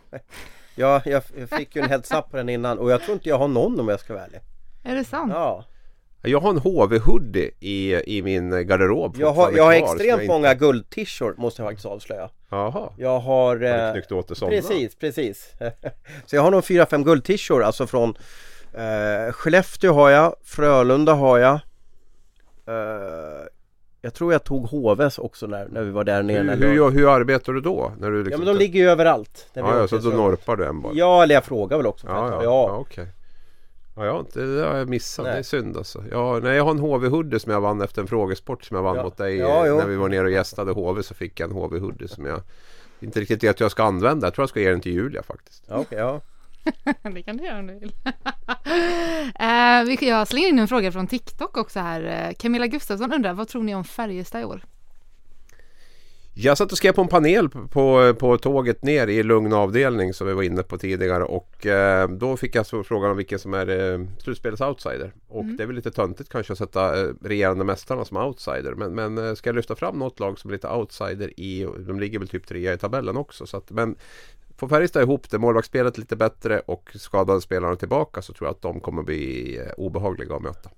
ja 0.74 1.02
jag, 1.04 1.22
jag 1.36 1.50
fick 1.50 1.76
ju 1.76 1.82
en 1.82 1.88
heads 1.88 2.10
up 2.10 2.30
på 2.30 2.36
den 2.36 2.48
innan 2.48 2.78
och 2.78 2.90
jag 2.90 3.02
tror 3.02 3.14
inte 3.14 3.28
jag 3.28 3.38
har 3.38 3.48
någon 3.48 3.80
om 3.80 3.88
jag 3.88 4.00
ska 4.00 4.12
vara 4.12 4.24
ärlig. 4.24 4.40
Är 4.82 4.94
det 4.94 5.04
sant? 5.04 5.32
Ja. 5.34 5.64
Jag 6.22 6.40
har 6.40 6.50
en 6.50 6.58
HV-hoodie 6.58 7.50
i, 7.60 7.94
i 8.16 8.22
min 8.22 8.66
garderob 8.66 9.16
Jag 9.18 9.32
har, 9.32 9.52
jag 9.52 9.64
har 9.64 9.72
extremt 9.72 10.26
många 10.26 10.52
inte... 10.52 10.64
guldtishor 10.64 11.34
måste 11.38 11.62
jag 11.62 11.68
faktiskt 11.68 11.86
avslöja 11.86 12.30
Jaha 12.50 12.92
Jag 12.96 13.18
har... 13.20 13.56
Har 13.56 13.86
du 13.86 13.92
knyckt 13.92 14.12
åt 14.12 14.28
det? 14.28 14.34
Precis, 14.34 14.94
precis 14.94 15.52
Så 16.26 16.36
jag 16.36 16.42
har 16.42 16.50
nog 16.50 16.62
4-5 16.62 17.04
guldtishor 17.04 17.62
alltså 17.62 17.86
från 17.86 18.14
eh, 18.74 19.32
Skellefteå 19.32 19.92
har 19.92 20.10
jag, 20.10 20.34
Frölunda 20.44 21.14
har 21.14 21.38
jag 21.38 21.60
Uh, 22.68 22.74
jag 24.02 24.14
tror 24.14 24.32
jag 24.32 24.44
tog 24.44 24.66
HVs 24.66 25.18
också 25.18 25.46
när, 25.46 25.68
när 25.68 25.82
vi 25.82 25.90
var 25.90 26.04
där 26.04 26.22
nere 26.22 26.56
Hur, 26.56 26.68
hur, 26.68 26.90
hur 26.90 27.14
arbetar 27.14 27.52
du 27.52 27.60
då? 27.60 27.92
När 27.98 28.10
du 28.10 28.24
liksom 28.24 28.32
ja 28.32 28.46
men 28.46 28.54
de 28.54 28.64
ligger 28.64 28.80
ju 28.80 28.88
överallt 28.90 29.46
Ja, 29.52 29.78
ja 29.78 29.88
så 29.88 29.98
då 29.98 30.10
norpar 30.10 30.56
du 30.56 30.66
en 30.66 30.82
bara? 30.82 30.92
Ja 30.94 31.22
eller 31.22 31.34
jag 31.34 31.44
frågar 31.44 31.76
väl 31.76 31.86
också 31.86 32.06
Ja, 32.06 32.28
ja, 32.28 32.34
ja. 32.34 32.42
ja 32.44 32.76
okej 32.76 33.06
Ja, 33.96 34.04
jag 34.04 34.12
har 34.12 34.20
inte, 34.20 34.40
det 34.40 34.66
har 34.66 34.76
jag 34.76 34.88
missat. 34.88 35.24
Nej. 35.24 35.34
Det 35.34 35.38
är 35.38 35.42
synd 35.42 35.76
alltså. 35.76 36.04
Ja, 36.10 36.40
nej, 36.42 36.56
jag 36.56 36.64
har 36.64 36.70
en 36.70 36.78
HV-hoodie 36.78 37.38
som 37.38 37.52
jag 37.52 37.60
vann 37.60 37.80
efter 37.80 38.02
en 38.02 38.08
frågesport 38.08 38.64
som 38.64 38.76
jag 38.76 38.84
vann 38.84 38.96
ja. 38.96 39.02
mot 39.02 39.16
dig. 39.16 39.36
Ja, 39.36 39.64
när 39.64 39.86
vi 39.86 39.96
var 39.96 40.08
nere 40.08 40.24
och 40.24 40.30
gästade 40.30 40.72
HV 40.72 41.02
så 41.02 41.14
fick 41.14 41.40
jag 41.40 41.50
en 41.50 41.56
HV-hoodie 41.56 42.06
som 42.06 42.26
jag 42.26 42.40
inte 43.00 43.20
riktigt 43.20 43.44
vet 43.44 43.50
att 43.50 43.60
jag 43.60 43.70
ska 43.70 43.82
använda. 43.82 44.26
Jag 44.26 44.34
tror 44.34 44.42
jag 44.42 44.48
ska 44.48 44.60
ge 44.60 44.70
den 44.70 44.80
till 44.80 44.92
Julia 44.92 45.22
faktiskt. 45.22 45.64
Ja, 45.66 45.78
okay, 45.78 45.98
ja. 45.98 46.20
det 47.14 47.22
kan 47.22 47.36
du 47.36 47.44
göra 47.44 47.58
om 47.58 47.66
du 47.66 47.78
vill. 47.78 47.92
uh, 50.00 50.08
jag 50.08 50.28
slänger 50.28 50.48
in 50.48 50.58
en 50.58 50.68
fråga 50.68 50.92
från 50.92 51.06
TikTok 51.06 51.56
också 51.56 51.80
här. 51.80 52.28
Uh, 52.28 52.34
Camilla 52.34 52.66
Gustafsson 52.66 53.12
undrar, 53.12 53.32
vad 53.32 53.48
tror 53.48 53.62
ni 53.62 53.74
om 53.74 53.84
Färjestad 53.84 54.40
i 54.40 54.44
år? 54.44 54.64
Jag 56.34 56.58
satt 56.58 56.72
och 56.72 56.78
skrev 56.78 56.92
på 56.92 57.02
en 57.02 57.08
panel 57.08 57.48
på, 57.48 58.14
på 58.18 58.38
tåget 58.38 58.82
ner 58.82 59.06
i 59.06 59.22
lugn 59.22 59.52
avdelning 59.52 60.14
som 60.14 60.26
vi 60.26 60.32
var 60.32 60.42
inne 60.42 60.62
på 60.62 60.78
tidigare 60.78 61.24
och 61.24 61.66
eh, 61.66 62.08
då 62.08 62.36
fick 62.36 62.54
jag 62.54 62.66
frågan 62.66 63.10
om 63.10 63.16
vilken 63.16 63.38
som 63.38 63.54
är 63.54 63.92
eh, 63.92 64.00
slutspelets 64.18 64.60
outsider. 64.60 65.12
Och 65.28 65.42
mm. 65.42 65.56
det 65.56 65.62
är 65.62 65.66
väl 65.66 65.76
lite 65.76 65.90
töntigt 65.90 66.30
kanske 66.30 66.52
att 66.52 66.58
sätta 66.58 67.00
eh, 67.00 67.08
regerande 67.22 67.64
mästarna 67.64 68.04
som 68.04 68.16
outsider. 68.16 68.74
Men, 68.74 68.94
men 68.94 69.18
eh, 69.18 69.34
ska 69.34 69.48
jag 69.48 69.56
lyfta 69.56 69.76
fram 69.76 69.98
något 69.98 70.20
lag 70.20 70.38
som 70.38 70.50
är 70.50 70.52
lite 70.52 70.68
outsider 70.68 71.40
i, 71.40 71.66
de 71.78 72.00
ligger 72.00 72.18
väl 72.18 72.28
typ 72.28 72.46
trea 72.46 72.72
i 72.72 72.78
tabellen 72.78 73.16
också. 73.16 73.46
Så 73.46 73.56
att, 73.56 73.70
men 73.70 73.96
Får 74.62 74.68
Färjestad 74.68 75.02
ihop 75.02 75.30
det, 75.30 75.38
målvaktsspelet 75.38 75.98
lite 75.98 76.16
bättre 76.16 76.60
och 76.60 76.90
skadade 76.94 77.40
spelarna 77.40 77.76
tillbaka 77.76 78.22
så 78.22 78.32
tror 78.32 78.48
jag 78.48 78.54
att 78.54 78.62
de 78.62 78.80
kommer 78.80 79.02
bli 79.02 79.56
eh, 79.58 79.72
obehagliga 79.76 80.36
att 80.36 80.42
möta. 80.42 80.70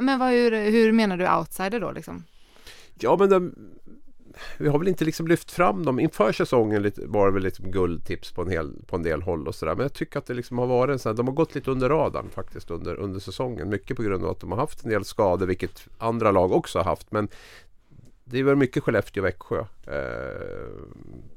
Men 0.00 0.18
vad, 0.18 0.30
hur, 0.30 0.70
hur 0.70 0.92
menar 0.92 1.16
du 1.16 1.36
outsider 1.38 1.80
då 1.80 1.92
liksom? 1.92 2.24
Ja 2.94 3.16
men 3.16 3.30
de, 3.30 3.54
vi 4.58 4.68
har 4.68 4.78
väl 4.78 4.88
inte 4.88 5.04
liksom 5.04 5.26
lyft 5.26 5.50
fram 5.50 5.84
dem. 5.84 6.00
Inför 6.00 6.32
säsongen 6.32 6.82
lite, 6.82 7.06
var 7.06 7.26
det 7.26 7.32
väl 7.32 7.42
lite 7.42 7.62
guldtips 7.62 8.32
på 8.32 8.42
en, 8.42 8.50
hel, 8.50 8.72
på 8.86 8.96
en 8.96 9.02
del 9.02 9.22
håll 9.22 9.48
och 9.48 9.54
sådär. 9.54 9.74
Men 9.74 9.82
jag 9.82 9.92
tycker 9.92 10.18
att 10.18 10.26
det 10.26 10.34
liksom 10.34 10.58
har 10.58 10.66
varit 10.66 10.92
en 10.92 10.98
sån 10.98 11.10
här, 11.10 11.16
de 11.16 11.26
har 11.26 11.34
gått 11.34 11.54
lite 11.54 11.70
under 11.70 11.88
radarn 11.88 12.30
faktiskt 12.30 12.70
under, 12.70 12.94
under 12.94 13.20
säsongen. 13.20 13.68
Mycket 13.68 13.96
på 13.96 14.02
grund 14.02 14.24
av 14.24 14.30
att 14.30 14.40
de 14.40 14.52
har 14.52 14.58
haft 14.58 14.84
en 14.84 14.90
del 14.90 15.04
skador, 15.04 15.46
vilket 15.46 15.88
andra 15.98 16.30
lag 16.30 16.52
också 16.52 16.78
har 16.78 16.84
haft. 16.84 17.12
Men 17.12 17.28
det 18.24 18.38
är 18.38 18.44
väl 18.44 18.56
mycket 18.56 18.82
Skellefteå 18.82 19.22
och 19.22 19.26
Växjö 19.26 19.58
eh, 19.86 20.82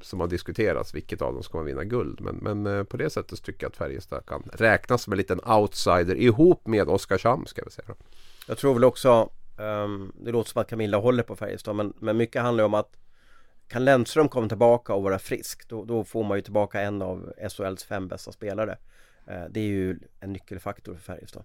som 0.02 0.20
har 0.20 0.28
diskuterats 0.28 0.96
vilket 0.96 1.22
av 1.22 1.34
dem 1.34 1.44
ska 1.44 1.58
man 1.58 1.66
vinna 1.66 1.84
guld. 1.84 2.22
Men, 2.22 2.36
men 2.36 2.66
eh, 2.78 2.84
på 2.84 2.98
det 2.98 3.10
sättet 3.10 3.44
tycker 3.44 3.64
jag 3.64 3.70
att 3.70 3.78
Färjestad 3.78 4.26
kan 4.26 4.50
räknas 4.54 5.02
som 5.02 5.14
en 5.14 5.18
liten 5.18 5.40
outsider 5.46 6.16
ihop 6.16 6.68
med 6.68 6.90
Oskarshamn 6.90 7.46
ska 7.46 7.64
vi 7.66 7.72
säga. 7.72 7.96
Jag 8.48 8.58
tror 8.58 8.74
väl 8.74 8.84
också 8.84 9.30
um, 9.58 10.12
Det 10.16 10.32
låter 10.32 10.50
som 10.50 10.62
att 10.62 10.70
Camilla 10.70 10.98
håller 10.98 11.24
på 11.24 11.36
Färjestad 11.36 11.76
men, 11.76 11.94
men 12.00 12.18
mycket 12.18 12.42
handlar 12.42 12.64
om 12.64 12.74
att 12.74 12.98
Kan 13.68 13.86
Lennström 13.86 14.30
komma 14.30 14.48
tillbaka 14.48 14.94
och 14.94 15.04
vara 15.04 15.20
frisk 15.20 15.70
då, 15.70 15.86
då 15.86 16.04
får 16.04 16.24
man 16.24 16.38
ju 16.38 16.42
tillbaka 16.42 16.82
en 16.82 17.02
av 17.02 17.34
SHLs 17.50 17.84
fem 17.84 18.08
bästa 18.08 18.32
spelare. 18.32 18.78
Eh, 19.28 19.44
det 19.50 19.60
är 19.60 19.68
ju 19.68 20.00
en 20.20 20.34
nyckelfaktor 20.34 20.94
för 20.94 21.02
Färjestad. 21.02 21.44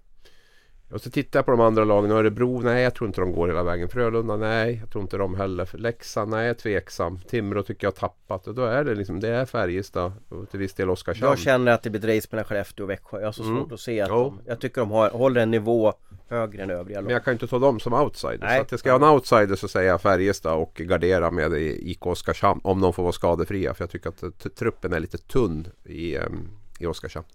Och 0.93 1.01
så 1.01 1.11
tittar 1.11 1.39
jag 1.39 1.45
på 1.47 1.51
de 1.51 1.61
andra 1.61 1.85
lagen. 1.85 2.11
Örebro, 2.11 2.61
nej 2.61 2.83
jag 2.83 2.95
tror 2.95 3.09
inte 3.09 3.21
de 3.21 3.33
går 3.33 3.49
hela 3.49 3.63
vägen. 3.63 3.89
Frölunda, 3.89 4.37
nej 4.37 4.79
jag 4.81 4.91
tror 4.91 5.03
inte 5.03 5.17
de 5.17 5.35
heller. 5.35 5.69
Leksand, 5.73 6.31
nej 6.31 6.41
jag 6.41 6.51
är 6.51 6.55
tveksam. 6.55 7.19
Timrå 7.29 7.63
tycker 7.63 7.87
jag 7.87 7.91
har 7.91 7.97
tappat. 8.09 8.47
Och 8.47 8.55
då 8.55 8.65
är 8.65 8.85
det 8.85 8.95
liksom, 8.95 9.21
det 9.21 9.29
är 9.29 9.45
Färjestad 9.45 10.13
och 10.29 10.51
till 10.51 10.59
viss 10.59 10.75
del 10.75 10.91
Oskarshamn. 10.91 11.31
Jag 11.31 11.39
känner 11.39 11.73
att 11.73 11.83
det 11.83 11.91
blir 11.91 12.17
race 12.17 12.29
mellan 12.31 12.45
Skellefteå 12.45 12.85
och 12.85 12.91
Växjö. 12.91 13.21
Jag 13.21 13.27
har 13.27 13.33
så 13.33 13.43
mm. 13.43 13.57
svårt 13.57 13.73
att 13.73 13.81
se 13.81 14.01
att 14.01 14.09
de, 14.09 14.41
Jag 14.47 14.61
tycker 14.61 14.81
de 14.81 14.91
har, 14.91 15.11
håller 15.11 15.41
en 15.41 15.51
nivå 15.51 15.93
högre 16.29 16.63
än 16.63 16.71
övriga 16.71 16.99
lag. 16.99 17.05
Men 17.05 17.13
jag 17.13 17.25
kan 17.25 17.33
inte 17.33 17.47
ta 17.47 17.59
dem 17.59 17.81
som 17.81 17.93
outsider. 17.93 18.39
Nej. 18.41 18.57
Så 18.57 18.63
att 18.63 18.71
jag 18.71 18.81
ska 18.81 18.91
ha 18.91 19.09
en 19.09 19.15
outsider 19.15 19.57
så 19.57 19.69
säger 19.69 19.89
jag 19.89 20.01
Färjestad 20.01 20.55
och 20.55 20.75
gardera 20.75 21.31
med 21.31 21.53
IK 21.53 22.07
Oskarshamn. 22.07 22.61
Om 22.65 22.81
de 22.81 22.93
får 22.93 23.03
vara 23.03 23.13
skadefria. 23.13 23.75
För 23.75 23.85
jag 23.85 23.91
tycker 23.91 24.09
att 24.09 24.55
truppen 24.57 24.93
är 24.93 25.01
lite 25.01 25.19
tunn 25.19 25.69
i, 25.85 26.17
um, 26.17 26.49
i 26.79 26.87
Oskarshamn. 26.87 27.27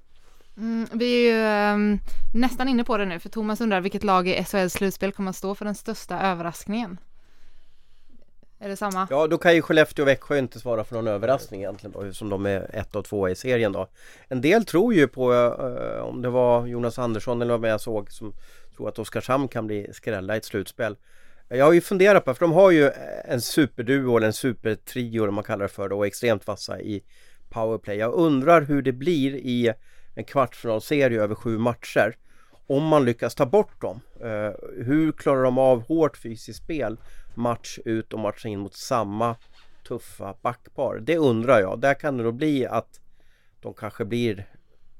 Mm, 0.57 0.87
vi 0.91 1.29
är 1.29 1.31
ju 1.31 1.73
um, 1.75 1.99
nästan 2.33 2.67
inne 2.67 2.83
på 2.83 2.97
det 2.97 3.05
nu, 3.05 3.19
för 3.19 3.29
Thomas 3.29 3.61
undrar 3.61 3.81
vilket 3.81 4.03
lag 4.03 4.27
i 4.27 4.43
SHLs 4.43 4.73
slutspel 4.73 5.11
kommer 5.11 5.29
att 5.29 5.35
stå 5.35 5.55
för 5.55 5.65
den 5.65 5.75
största 5.75 6.19
överraskningen? 6.19 6.97
Är 8.59 8.69
det 8.69 8.77
samma? 8.77 9.07
Ja, 9.09 9.27
då 9.27 9.37
kan 9.37 9.55
ju 9.55 9.61
Skellefteå 9.61 10.03
och 10.03 10.07
Växjö 10.07 10.37
inte 10.37 10.59
svara 10.59 10.83
för 10.83 10.95
någon 10.95 11.07
överraskning 11.07 11.61
egentligen 11.61 11.91
då, 11.91 12.13
som 12.13 12.29
de 12.29 12.45
är 12.45 12.75
ett 12.75 12.95
och 12.95 13.05
två 13.05 13.29
i 13.29 13.35
serien 13.35 13.71
då. 13.71 13.87
En 14.27 14.41
del 14.41 14.65
tror 14.65 14.93
ju 14.93 15.07
på, 15.07 15.33
uh, 15.33 16.01
om 16.01 16.21
det 16.21 16.29
var 16.29 16.65
Jonas 16.65 16.99
Andersson 16.99 17.41
eller 17.41 17.57
vad 17.57 17.69
jag 17.69 17.81
såg, 17.81 18.11
som 18.11 18.33
tror 18.75 18.89
att 18.89 18.99
Oskarshamn 18.99 19.47
kan 19.47 19.67
bli 19.67 19.87
skrälla 19.93 20.35
i 20.35 20.37
ett 20.37 20.45
slutspel. 20.45 20.95
Jag 21.47 21.65
har 21.65 21.73
ju 21.73 21.81
funderat 21.81 22.25
på, 22.25 22.33
för 22.33 22.45
de 22.45 22.51
har 22.51 22.71
ju 22.71 22.91
en 23.25 23.41
superduo 23.41 24.17
eller 24.17 24.27
en 24.27 24.33
supertrio, 24.33 25.27
om 25.27 25.35
man 25.35 25.43
kallar 25.43 25.63
det 25.63 25.69
för, 25.69 25.89
då, 25.89 25.97
och 25.97 26.07
extremt 26.07 26.47
vassa 26.47 26.79
i 26.79 27.03
powerplay. 27.49 27.97
Jag 27.97 28.13
undrar 28.13 28.61
hur 28.61 28.81
det 28.81 28.91
blir 28.91 29.35
i 29.35 29.73
en 30.17 30.23
kvartsfinalserie 30.23 31.21
över 31.21 31.35
sju 31.35 31.57
matcher. 31.57 32.17
Om 32.67 32.83
man 32.83 33.05
lyckas 33.05 33.35
ta 33.35 33.45
bort 33.45 33.81
dem, 33.81 34.01
eh, 34.21 34.51
hur 34.85 35.11
klarar 35.11 35.43
de 35.43 35.57
av 35.57 35.87
hårt 35.87 36.17
fysiskt 36.17 36.63
spel 36.63 36.97
match 37.35 37.79
ut 37.85 38.13
och 38.13 38.19
match 38.19 38.45
in 38.45 38.59
mot 38.59 38.73
samma 38.73 39.35
tuffa 39.87 40.35
backpar. 40.41 40.99
Det 40.99 41.17
undrar 41.17 41.59
jag. 41.59 41.79
Där 41.79 41.93
kan 41.93 42.17
det 42.17 42.23
då 42.23 42.31
bli 42.31 42.65
att 42.65 42.99
de 43.61 43.73
kanske 43.73 44.05
blir, 44.05 44.45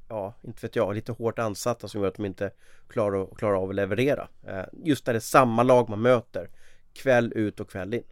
ja, 0.09 0.33
inte 0.41 0.65
vet 0.65 0.75
jag, 0.75 0.95
lite 0.95 1.11
hårt 1.11 1.39
ansatta 1.39 1.87
som 1.87 2.01
gör 2.01 2.07
att 2.07 2.15
de 2.15 2.25
inte 2.25 2.51
klarar, 2.87 3.35
klarar 3.35 3.63
av 3.63 3.69
att 3.69 3.75
leverera. 3.75 4.27
Eh, 4.47 4.65
just 4.83 5.05
när 5.05 5.13
det 5.13 5.17
är 5.17 5.21
samma 5.21 5.63
lag 5.63 5.89
man 5.89 6.01
möter, 6.01 6.49
kväll 6.93 7.33
ut 7.35 7.59
och 7.59 7.69
kväll 7.69 7.93
in. 7.93 8.03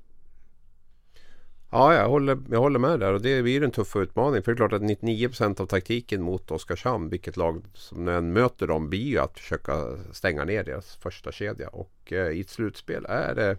Ja, 1.75 1.93
jag 1.93 2.09
håller, 2.09 2.37
jag 2.49 2.59
håller 2.59 2.79
med 2.79 2.99
där 2.99 3.13
och 3.13 3.21
det 3.21 3.43
blir 3.43 3.63
en 3.63 3.71
tuff 3.71 3.95
utmaning. 3.95 4.43
För 4.43 4.51
det 4.51 4.55
är 4.55 4.67
klart 4.67 4.73
att 4.73 4.81
99% 4.81 5.61
av 5.61 5.65
taktiken 5.65 6.21
mot 6.21 6.51
Oskarshamn, 6.51 7.09
vilket 7.09 7.37
lag 7.37 7.63
som 7.73 8.07
än 8.07 8.33
möter 8.33 8.67
dem, 8.67 8.89
blir 8.89 9.07
ju 9.07 9.19
att 9.19 9.39
försöka 9.39 9.73
stänga 10.11 10.45
ner 10.45 10.63
deras 10.63 10.95
första 10.95 11.31
kedja. 11.31 11.67
Och 11.67 12.13
eh, 12.13 12.29
i 12.29 12.41
ett 12.41 12.49
slutspel 12.49 13.05
är 13.09 13.35
det 13.35 13.57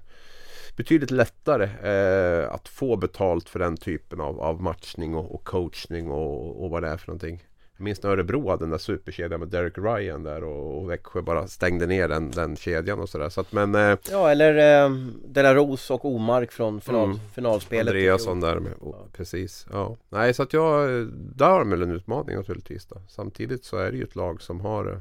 betydligt 0.76 1.10
lättare 1.10 1.64
eh, 1.64 2.52
att 2.54 2.68
få 2.68 2.96
betalt 2.96 3.48
för 3.48 3.58
den 3.58 3.76
typen 3.76 4.20
av, 4.20 4.40
av 4.40 4.62
matchning 4.62 5.14
och, 5.14 5.34
och 5.34 5.44
coachning 5.44 6.10
och, 6.10 6.64
och 6.64 6.70
vad 6.70 6.82
det 6.82 6.88
är 6.88 6.96
för 6.96 7.06
någonting. 7.08 7.44
Jag 7.78 7.84
minns 7.84 8.02
när 8.02 8.10
Örebro 8.10 8.48
hade 8.50 8.62
den 8.62 8.70
där 8.70 8.78
superkedjan 8.78 9.40
med 9.40 9.48
Derek 9.48 9.78
Ryan 9.78 10.22
där 10.22 10.44
och, 10.44 10.78
och 10.82 10.90
Växjö 10.90 11.22
bara 11.22 11.46
stängde 11.48 11.86
ner 11.86 12.08
den, 12.08 12.30
den 12.30 12.56
kedjan 12.56 12.98
och 13.00 13.08
sådär. 13.08 13.28
Så 13.28 13.40
att, 13.40 13.52
men, 13.52 13.74
eh, 13.74 13.98
Ja, 14.10 14.30
eller 14.30 14.84
eh, 14.84 14.90
Delaros 15.24 15.90
och 15.90 16.04
Omark 16.04 16.52
från 16.52 16.80
final, 16.80 17.04
Mm. 17.04 17.18
finalspelet. 17.34 17.94
Andreasson 17.94 18.40
där 18.40 18.58
med, 18.60 18.72
och, 18.72 19.12
Precis, 19.12 19.66
ja. 19.72 19.96
Nej, 20.08 20.34
så 20.34 20.42
att 20.42 20.52
jag, 20.52 20.88
där 21.12 21.46
har 21.50 21.58
de 21.58 21.70
väl 21.70 21.82
en 21.82 21.90
utmaning 21.90 22.36
naturligtvis 22.36 22.86
då. 22.86 22.96
Samtidigt 23.08 23.64
så 23.64 23.76
är 23.76 23.90
det 23.90 23.96
ju 23.96 24.02
ett 24.04 24.16
lag 24.16 24.42
som 24.42 24.60
har 24.60 24.92
eh, 24.92 24.98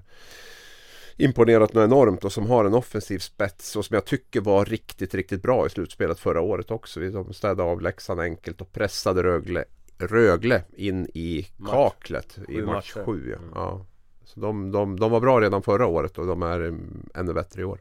imponerat 1.17 1.73
något 1.73 1.83
enormt 1.83 2.23
och 2.23 2.31
som 2.31 2.45
har 2.45 2.65
en 2.65 2.73
offensiv 2.73 3.19
spets 3.19 3.75
och 3.75 3.85
som 3.85 3.93
jag 3.93 4.05
tycker 4.05 4.41
var 4.41 4.65
riktigt, 4.65 5.13
riktigt 5.15 5.41
bra 5.41 5.65
i 5.65 5.69
slutspelet 5.69 6.19
förra 6.19 6.41
året 6.41 6.71
också. 6.71 6.99
De 6.99 7.33
städade 7.33 7.63
av 7.63 7.81
Leksand 7.81 8.19
enkelt 8.19 8.61
och 8.61 8.71
pressade 8.71 9.23
Rögle, 9.23 9.65
Rögle 9.97 10.63
in 10.75 11.05
i 11.13 11.47
Match. 11.57 11.71
kaklet 11.71 12.37
i 12.47 12.55
Sju 12.55 12.65
match 12.65 12.95
matcher. 12.95 13.05
sju. 13.05 13.29
Ja. 13.29 13.37
Mm. 13.37 13.51
Ja. 13.55 13.85
Så 14.25 14.39
de, 14.39 14.71
de, 14.71 14.99
de 14.99 15.11
var 15.11 15.19
bra 15.19 15.41
redan 15.41 15.61
förra 15.61 15.85
året 15.87 16.17
och 16.17 16.27
de 16.27 16.43
är 16.43 16.59
mm, 16.59 17.09
ännu 17.15 17.33
bättre 17.33 17.61
i 17.61 17.65
år. 17.65 17.79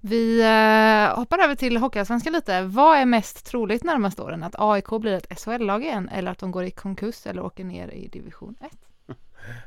Vi 0.00 0.40
eh, 0.40 1.18
hoppar 1.18 1.38
över 1.38 1.54
till 1.54 1.76
Hockeyallsvenskan 1.76 2.32
lite. 2.32 2.62
Vad 2.62 2.98
är 2.98 3.06
mest 3.06 3.46
troligt 3.46 3.84
närmaste 3.84 4.22
åren? 4.22 4.42
Att 4.42 4.54
AIK 4.58 4.88
blir 5.00 5.12
ett 5.12 5.40
SHL-lag 5.40 5.82
igen 5.84 6.08
eller 6.08 6.30
att 6.30 6.38
de 6.38 6.50
går 6.50 6.64
i 6.64 6.70
konkurs 6.70 7.26
eller 7.26 7.42
åker 7.44 7.64
ner 7.64 7.88
i 7.88 8.08
division 8.08 8.54
1? 8.60 8.72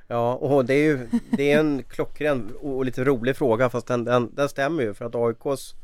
Ja, 0.07 0.33
och 0.33 0.65
det 0.65 0.73
är 0.73 0.83
ju 0.83 1.07
det 1.29 1.51
är 1.51 1.59
en 1.59 1.83
klockren 1.83 2.51
och 2.61 2.85
lite 2.85 3.03
rolig 3.03 3.35
fråga 3.37 3.69
fast 3.69 3.87
den, 3.87 4.03
den, 4.03 4.35
den 4.35 4.49
stämmer 4.49 4.83
ju 4.83 4.93
för 4.93 5.05
att 5.05 5.15
AIKs 5.15 5.75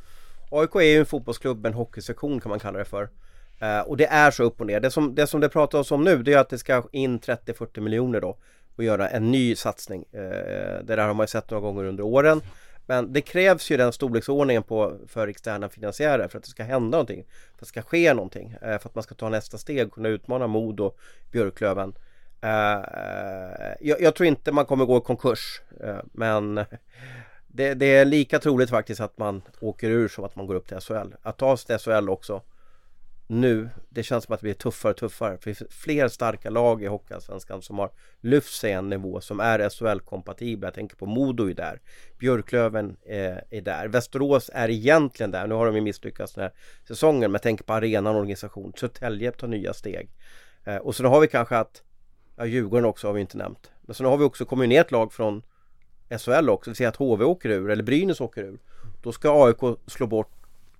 AIK 0.52 0.76
är 0.76 0.82
ju 0.82 1.00
en 1.00 1.06
fotbollsklubb 1.06 1.66
en 1.66 1.74
hockeysektion 1.74 2.40
kan 2.40 2.50
man 2.50 2.60
kalla 2.60 2.80
det 2.80 2.86
för. 2.86 3.10
Eh, 3.64 3.80
och 3.80 3.98
det 3.98 4.06
är 4.06 4.32
så 4.32 4.44
upp 4.44 4.62
och 4.62 4.68
ner. 4.68 4.80
Det 4.80 4.92
som 4.92 5.16
det, 5.16 5.28
som 5.28 5.42
det 5.42 5.50
pratas 5.50 5.92
om 5.92 6.04
nu 6.04 6.24
det 6.24 6.34
är 6.34 6.38
att 6.38 6.50
det 6.50 6.58
ska 6.58 6.84
in 6.92 7.20
30-40 7.20 7.80
miljoner 7.80 8.22
då 8.22 8.38
och 8.76 8.84
göra 8.84 9.10
en 9.10 9.32
ny 9.32 9.56
satsning. 9.56 10.06
Eh, 10.12 10.20
det 10.84 10.96
där 10.96 11.08
har 11.08 11.14
man 11.14 11.24
ju 11.24 11.28
sett 11.28 11.50
några 11.50 11.62
gånger 11.62 11.84
under 11.84 12.04
åren. 12.04 12.42
Men 12.86 13.14
det 13.14 13.22
krävs 13.22 13.72
ju 13.72 13.78
den 13.78 13.94
storleksordningen 13.94 14.64
på, 14.64 14.98
för 15.08 15.28
externa 15.28 15.70
finansiärer 15.70 16.28
för 16.28 16.38
att 16.38 16.44
det 16.44 16.50
ska 16.50 16.64
hända 16.64 16.98
någonting. 16.98 17.24
För 17.24 17.56
att 17.56 17.60
det 17.60 17.66
ska 17.66 17.82
ske 17.82 18.14
någonting. 18.14 18.56
Eh, 18.62 18.80
för 18.80 18.90
att 18.90 18.96
man 18.96 19.04
ska 19.04 19.16
ta 19.16 19.30
nästa 19.30 19.58
steg 19.58 19.88
och 19.88 19.94
kunna 19.94 20.10
utmana 20.10 20.48
Modo, 20.48 20.94
Björklöven. 21.32 21.94
Jag, 23.80 24.02
jag 24.02 24.16
tror 24.16 24.28
inte 24.28 24.52
man 24.52 24.66
kommer 24.66 24.86
gå 24.86 24.98
i 24.98 25.02
konkurs. 25.02 25.62
men 26.12 26.56
det, 27.48 27.74
det 27.74 27.86
är 27.86 28.06
lika 28.06 28.40
troligt 28.40 28.70
faktiskt 28.70 29.02
att 29.02 29.18
man 29.18 29.42
åker 29.60 29.90
ur 29.90 30.08
som 30.08 30.24
att 30.24 30.36
man 30.36 30.48
går 30.48 30.56
upp 30.56 30.68
till 30.68 30.80
SHL. 30.80 31.14
Att 31.22 31.38
ta 31.38 31.58
sig 31.58 31.68
till 31.68 31.86
SHL 31.86 32.10
också 32.10 32.42
nu, 33.34 33.70
det 33.90 34.04
känns 34.04 34.24
som 34.24 34.34
att 34.34 34.40
det 34.40 34.44
blir 34.44 34.54
tuffare 34.54 34.92
och 34.92 34.98
tuffare. 34.98 35.38
För 35.38 35.50
det 35.50 35.56
finns 35.56 35.74
fler 35.74 36.08
starka 36.08 36.50
lag 36.50 36.84
i 36.84 36.88
Hockeyallsvenskan 36.88 37.62
som 37.62 37.80
har 37.80 37.92
lyft 38.22 38.54
sig 38.54 38.72
en 38.72 38.90
nivå 38.90 39.22
som 39.22 39.40
är 39.40 39.70
SHL-kompatibla. 39.70 40.68
Jag 40.68 40.74
tänker 40.74 40.96
på 40.96 41.06
Modo 41.06 41.50
är 41.50 41.54
där, 41.54 41.82
Björklöven 42.20 42.98
eh, 43.06 43.38
är 43.50 43.62
där, 43.62 43.88
Västerås 43.88 44.50
är 44.54 44.70
egentligen 44.70 45.32
där. 45.32 45.48
Nu 45.48 45.56
har 45.56 45.66
de 45.66 45.76
ju 45.76 45.82
misslyckats 45.82 46.34
den 46.34 46.42
här 46.42 46.54
säsongen, 46.88 47.22
men 47.22 47.34
jag 47.34 47.42
tänker 47.42 47.64
på 47.64 47.74
arenan 47.74 48.16
och 48.16 48.20
organisation. 48.20 48.74
Södertälje 48.76 49.32
tar 49.32 49.48
nya 49.48 49.74
steg. 49.74 50.10
Eh, 50.64 50.78
och 50.78 50.96
så 50.96 51.04
har 51.04 51.20
vi 51.20 51.28
kanske 51.28 51.58
att, 51.58 51.84
ja 52.36 52.46
Djurgården 52.46 52.86
också 52.86 53.08
har 53.08 53.14
vi 53.14 53.22
inte 53.22 53.38
nämnt. 53.38 53.72
Men 53.82 53.96
sen 53.96 54.06
har 54.06 54.18
vi 54.18 54.24
också 54.24 54.46
kommit 54.46 54.70
ner 54.70 54.82
ett 54.82 54.92
lag 54.92 55.14
från 55.14 55.44
SHL 56.20 56.50
också, 56.50 56.72
vi 56.72 56.76
ser 56.76 56.88
att 56.88 56.96
HV 56.96 57.26
åker 57.26 57.50
ur 57.50 57.70
eller 57.70 57.84
Brynäs 57.84 58.22
åker 58.22 58.44
ur. 58.44 58.60
Då 59.04 59.12
ska 59.12 59.46
AIK 59.46 59.78
slå 59.88 60.08
bort 60.08 60.32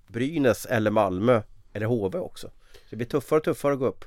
Brynäs 0.06 0.66
eller 0.66 0.90
Malmö 0.90 1.42
eller 1.74 1.86
HV 1.86 2.18
också. 2.18 2.50
Så 2.72 2.90
det 2.90 2.96
blir 2.96 3.06
tuffare 3.06 3.38
och 3.38 3.44
tuffare 3.44 3.72
att 3.72 3.78
gå 3.78 3.86
upp. 3.86 4.04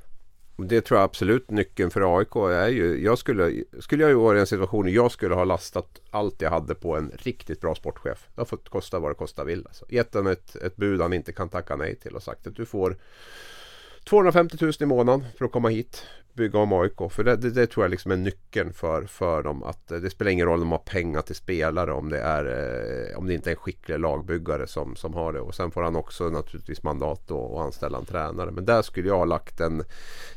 Det 0.57 0.81
tror 0.81 0.99
jag 0.99 1.05
absolut 1.05 1.51
nyckeln 1.51 1.91
för 1.91 2.17
AIK 2.19 2.35
är 2.35 2.67
ju. 2.67 3.03
Jag 3.03 3.17
skulle, 3.17 3.63
skulle 3.79 4.03
jag 4.03 4.09
ju 4.09 4.15
vara 4.15 4.37
i 4.37 4.39
en 4.39 4.47
situation 4.47 4.85
där 4.85 4.91
jag 4.91 5.11
skulle 5.11 5.35
ha 5.35 5.43
lastat 5.43 6.01
allt 6.11 6.41
jag 6.41 6.49
hade 6.49 6.75
på 6.75 6.95
en 6.95 7.11
riktigt 7.15 7.61
bra 7.61 7.75
sportchef. 7.75 8.27
Det 8.35 8.41
har 8.41 8.45
fått 8.45 8.69
kosta 8.69 8.99
vad 8.99 9.11
det 9.11 9.15
kosta 9.15 9.43
vill. 9.43 9.67
Alltså. 9.67 9.85
Gett 9.89 10.13
honom 10.13 10.31
ett, 10.31 10.55
ett 10.55 10.75
bud 10.75 11.01
han 11.01 11.13
inte 11.13 11.31
kan 11.31 11.49
tacka 11.49 11.75
nej 11.75 11.95
till 11.95 12.15
och 12.15 12.23
sagt 12.23 12.47
att 12.47 12.55
du 12.55 12.65
får 12.65 12.97
250 14.09 14.57
000 14.61 14.73
i 14.79 14.85
månaden 14.85 15.25
för 15.37 15.45
att 15.45 15.51
komma 15.51 15.69
hit. 15.69 16.05
Bygga 16.37 16.59
om 16.59 16.73
AIK. 16.73 17.11
För 17.11 17.23
det, 17.23 17.35
det, 17.35 17.49
det 17.49 17.67
tror 17.67 17.83
jag 17.83 17.91
liksom 17.91 18.11
är 18.11 18.15
nyckeln 18.15 18.73
för, 18.73 19.05
för 19.05 19.43
dem. 19.43 19.63
Att 19.63 19.91
eh, 19.91 19.97
det 19.97 20.09
spelar 20.09 20.31
ingen 20.31 20.45
roll 20.45 20.53
om 20.53 20.59
de 20.59 20.71
har 20.71 20.77
pengar 20.77 21.21
till 21.21 21.35
spelare. 21.35 21.93
Om 21.93 22.09
det, 22.09 22.19
är, 22.19 22.45
eh, 23.11 23.17
om 23.17 23.27
det 23.27 23.33
inte 23.33 23.49
är 23.49 23.51
en 23.51 23.57
skicklig 23.57 23.99
lagbyggare 23.99 24.67
som, 24.67 24.95
som 24.95 25.13
har 25.13 25.33
det. 25.33 25.39
Och 25.39 25.55
sen 25.55 25.71
får 25.71 25.83
han 25.83 25.95
också 25.95 26.29
naturligtvis 26.29 26.83
mandat 26.83 27.27
då 27.27 27.57
att 27.57 27.65
anställa 27.65 27.97
en 27.97 28.05
tränare. 28.05 28.51
Men 28.51 28.65
där 28.65 28.81
skulle 28.81 29.07
jag 29.07 29.17
ha 29.17 29.25
lagt 29.25 29.59
en... 29.59 29.83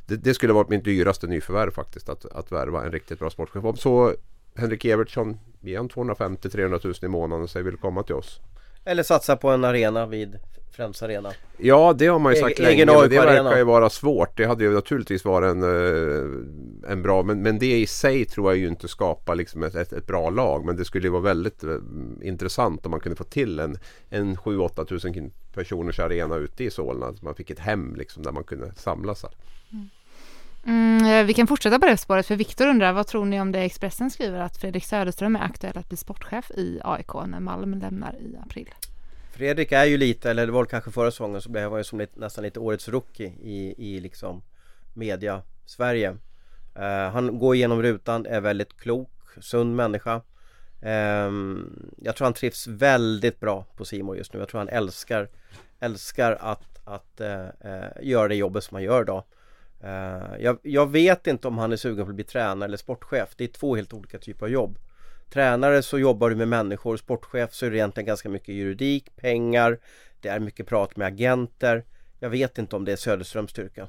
Det, 0.07 0.17
det 0.17 0.35
skulle 0.35 0.53
ha 0.53 0.59
varit 0.59 0.71
min 0.71 0.83
dyraste 0.83 1.27
nyförvärv 1.27 1.71
faktiskt. 1.71 2.09
Att, 2.09 2.25
att 2.25 2.53
värva 2.53 2.85
en 2.85 2.93
riktigt 2.93 3.19
bra 3.19 3.31
sportchef. 3.31 3.65
Om 3.65 3.77
så 3.77 4.15
Henrik 4.55 4.85
Evertsson 4.85 5.39
ger 5.61 5.81
250-300 5.81 6.81
000 6.85 6.95
i 7.03 7.09
månaden 7.09 7.43
och 7.43 7.51
säger 7.51 7.65
vill 7.65 7.77
komma 7.77 8.03
till 8.03 8.15
oss. 8.15 8.41
Eller 8.85 9.03
satsa 9.03 9.37
på 9.37 9.49
en 9.49 9.65
arena 9.65 10.07
vid 10.07 10.39
Friends 10.71 11.03
Arena. 11.03 11.33
Ja 11.59 11.95
det 11.99 12.07
har 12.07 12.19
man 12.19 12.35
ju 12.35 12.41
sagt 12.41 12.59
Egen- 12.59 12.65
länge. 12.65 12.87
Men 12.87 13.11
det 13.11 13.17
verkar 13.19 13.57
ju 13.57 13.65
vara 13.65 13.91
svårt. 13.91 14.37
Det 14.37 14.45
hade 14.45 14.65
ju 14.65 14.71
naturligtvis 14.71 15.25
varit 15.25 15.51
en, 15.51 15.63
eh, 15.63 16.93
en 16.93 17.03
bra 17.03 17.23
men, 17.23 17.43
men 17.43 17.59
det 17.59 17.81
i 17.81 17.87
sig 17.87 18.25
tror 18.25 18.51
jag 18.51 18.59
ju 18.59 18.69
inte 18.69 18.89
skapar 18.89 19.35
liksom 19.35 19.63
ett, 19.63 19.75
ett, 19.75 19.93
ett 19.93 20.07
bra 20.07 20.31
lag. 20.31 20.65
Men 20.65 20.77
det 20.77 20.85
skulle 20.85 21.07
ju 21.07 21.11
vara 21.11 21.23
väldigt 21.23 21.65
eh, 21.65 21.77
intressant 22.23 22.87
om 22.87 22.91
man 22.91 23.01
kunde 23.01 23.17
få 23.17 23.25
till 23.25 23.59
en, 23.59 23.79
en 24.11 24.37
7-8 24.37 24.85
tusen 24.85 25.33
personers 25.55 26.01
arena 26.01 26.37
ute 26.37 26.65
i 26.65 26.71
Solna. 26.71 27.07
Att 27.07 27.23
man 27.23 27.35
fick 27.35 27.51
ett 27.51 27.59
hem 27.59 27.95
liksom 27.97 28.23
där 28.23 28.33
man 28.33 28.45
kunde 28.45 28.73
samlas. 28.77 29.23
Här. 29.23 29.33
Mm, 30.67 31.07
eh, 31.07 31.27
vi 31.27 31.35
kan 31.35 31.47
fortsätta 31.47 31.79
på 31.79 31.87
det 31.87 31.97
spåret 31.97 32.27
för 32.27 32.37
Viktor 32.37 32.67
undrar 32.67 32.93
vad 32.93 33.07
tror 33.07 33.25
ni 33.25 33.41
om 33.41 33.53
det 33.53 33.61
Expressen 33.61 34.11
skriver 34.11 34.41
att 34.41 34.57
Fredrik 34.57 34.85
Söderström 34.85 35.37
är 35.37 35.41
aktuell 35.41 35.79
att 35.79 35.89
bli 35.89 35.97
sportchef 35.97 36.51
i 36.51 36.81
AIK 36.85 37.15
när 37.27 37.41
Malm 37.41 37.75
lämnar 37.75 38.15
i 38.15 38.37
april? 38.43 38.69
Fredrik 39.33 39.73
är 39.73 39.85
ju 39.85 39.97
lite, 39.97 40.31
eller 40.31 40.47
det 40.47 40.53
var 40.53 40.65
kanske 40.65 40.91
förra 40.91 41.11
säsongen 41.11 41.43
så 41.43 41.51
blev 41.51 41.71
han 41.71 41.81
ju 41.81 41.85
som 41.85 41.99
lite, 41.99 42.21
nästan 42.21 42.45
lite 42.45 42.61
årets 42.61 42.89
rookie 42.89 43.27
i, 43.27 43.75
i 43.79 44.01
liksom 44.01 44.43
media 44.95 45.43
Sverige. 45.67 46.11
Uh, 46.79 46.85
eh, 46.85 47.11
han 47.11 47.39
går 47.39 47.55
igenom 47.55 47.83
rutan, 47.83 48.27
är 48.27 48.41
väldigt 48.41 48.77
klok, 48.81 49.11
sund 49.41 49.77
människa. 49.77 50.21
Um, 50.83 51.93
jag 52.03 52.17
tror 52.17 52.25
han 52.25 52.35
trivs 52.35 52.67
väldigt 52.67 53.41
bra 53.41 53.67
på 53.77 53.85
Simon 53.85 54.17
just 54.17 54.33
nu. 54.33 54.39
Jag 54.39 54.49
tror 54.49 54.59
han 54.59 54.69
älskar, 54.69 55.29
älskar 55.81 56.39
att, 56.41 56.81
att 56.85 57.21
uh, 57.21 57.71
uh, 57.71 57.85
göra 58.03 58.29
det 58.29 58.35
jobbet 58.35 58.65
som 58.65 58.75
han 58.75 58.83
gör 58.83 59.03
idag. 59.03 59.25
Eh, 59.85 60.37
jag, 60.41 60.59
jag 60.63 60.91
vet 60.91 61.27
inte 61.27 61.49
om 61.49 61.59
han 61.59 61.73
är 61.73 61.77
sugen 61.77 62.05
på 62.05 62.11
att 62.11 62.15
bli 62.15 62.25
tränare 62.25 62.65
eller 62.69 62.77
sportchef. 62.77 63.29
Det 63.37 63.45
är 63.45 63.49
två 63.49 63.77
helt 63.77 63.93
olika 63.93 64.19
typer 64.19 64.47
av 64.47 64.53
jobb. 64.53 64.79
Tränare 65.33 65.83
så 65.83 65.99
jobbar 65.99 66.31
du 66.31 66.37
med 66.37 66.49
människor, 66.49 66.97
sportchef 66.97 67.55
så 67.55 67.67
är 67.67 67.71
det 67.71 67.77
egentligen 67.77 68.07
ganska 68.07 68.29
mycket 68.29 68.55
juridik, 68.55 69.17
pengar, 69.17 69.79
det 70.21 70.29
är 70.29 70.41
mycket 70.41 70.67
prat 70.67 70.97
med 70.97 71.07
agenter. 71.07 71.85
Jag 72.19 72.31
vet 72.31 72.59
inte 72.59 72.77
om 72.77 72.85
det 72.85 72.93
är 72.93 72.97
Söderströms 72.97 73.51
styrka. 73.51 73.89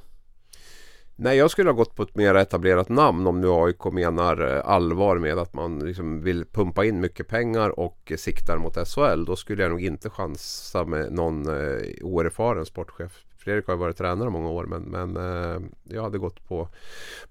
Nej, 1.15 1.37
jag 1.37 1.51
skulle 1.51 1.69
ha 1.69 1.75
gått 1.75 1.95
på 1.95 2.03
ett 2.03 2.15
mer 2.15 2.35
etablerat 2.35 2.89
namn 2.89 3.27
om 3.27 3.41
nu 3.41 3.47
AIK 3.47 3.85
menar 3.93 4.55
eh, 4.55 4.69
allvar 4.69 5.17
med 5.17 5.37
att 5.37 5.53
man 5.53 5.79
liksom 5.79 6.21
vill 6.21 6.45
pumpa 6.45 6.85
in 6.85 6.99
mycket 6.99 7.27
pengar 7.27 7.79
och 7.79 8.11
siktar 8.17 8.57
mot 8.57 8.87
SHL. 8.87 9.25
Då 9.25 9.35
skulle 9.35 9.63
jag 9.63 9.69
nog 9.69 9.81
inte 9.81 10.09
chansa 10.09 10.85
med 10.85 11.11
någon 11.11 11.49
eh, 11.49 11.81
oerfaren 12.01 12.65
sportchef. 12.65 13.25
Fredrik 13.43 13.67
har 13.67 13.73
ju 13.73 13.79
varit 13.79 13.97
tränare 13.97 14.27
i 14.27 14.31
många 14.31 14.49
år 14.49 14.65
men, 14.65 14.81
men 14.81 15.17
eh, 15.17 15.61
jag 15.83 16.03
hade 16.03 16.17
gått 16.17 16.47
på, 16.47 16.67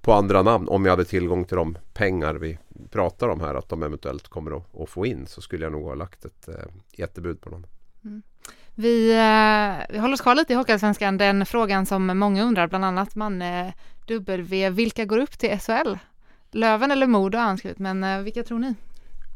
på 0.00 0.12
andra 0.12 0.42
namn 0.42 0.68
om 0.68 0.84
jag 0.84 0.92
hade 0.92 1.04
tillgång 1.04 1.44
till 1.44 1.56
de 1.56 1.78
pengar 1.92 2.34
vi 2.34 2.58
pratar 2.90 3.28
om 3.28 3.40
här 3.40 3.54
att 3.54 3.68
de 3.68 3.82
eventuellt 3.82 4.28
kommer 4.28 4.56
att, 4.56 4.80
att 4.80 4.88
få 4.88 5.06
in 5.06 5.26
så 5.26 5.40
skulle 5.40 5.64
jag 5.64 5.72
nog 5.72 5.84
ha 5.84 5.94
lagt 5.94 6.24
ett 6.24 6.48
eh, 6.48 6.54
jättebud 6.92 7.40
på 7.40 7.50
någon. 7.50 7.66
Mm. 8.04 8.22
Vi, 8.74 9.10
eh, 9.10 9.86
vi 9.94 9.98
håller 9.98 10.14
oss 10.14 10.20
kvar 10.20 10.34
lite 10.34 10.52
i 10.52 10.56
Hockeyallsvenskan, 10.56 11.18
den 11.18 11.46
frågan 11.46 11.86
som 11.86 12.06
många 12.06 12.44
undrar, 12.44 12.68
bland 12.68 12.84
annat 12.84 13.14
Manne, 13.14 13.66
eh, 13.66 13.72
W, 14.06 14.70
vilka 14.70 15.04
går 15.04 15.18
upp 15.18 15.38
till 15.38 15.58
SHL? 15.60 15.94
Löven 16.50 16.90
eller 16.90 17.06
Modo 17.06 17.38
har 17.38 17.44
han 17.44 17.58
skrivit, 17.58 17.78
men 17.78 18.04
eh, 18.04 18.20
vilka 18.20 18.42
tror 18.42 18.58
ni? 18.58 18.74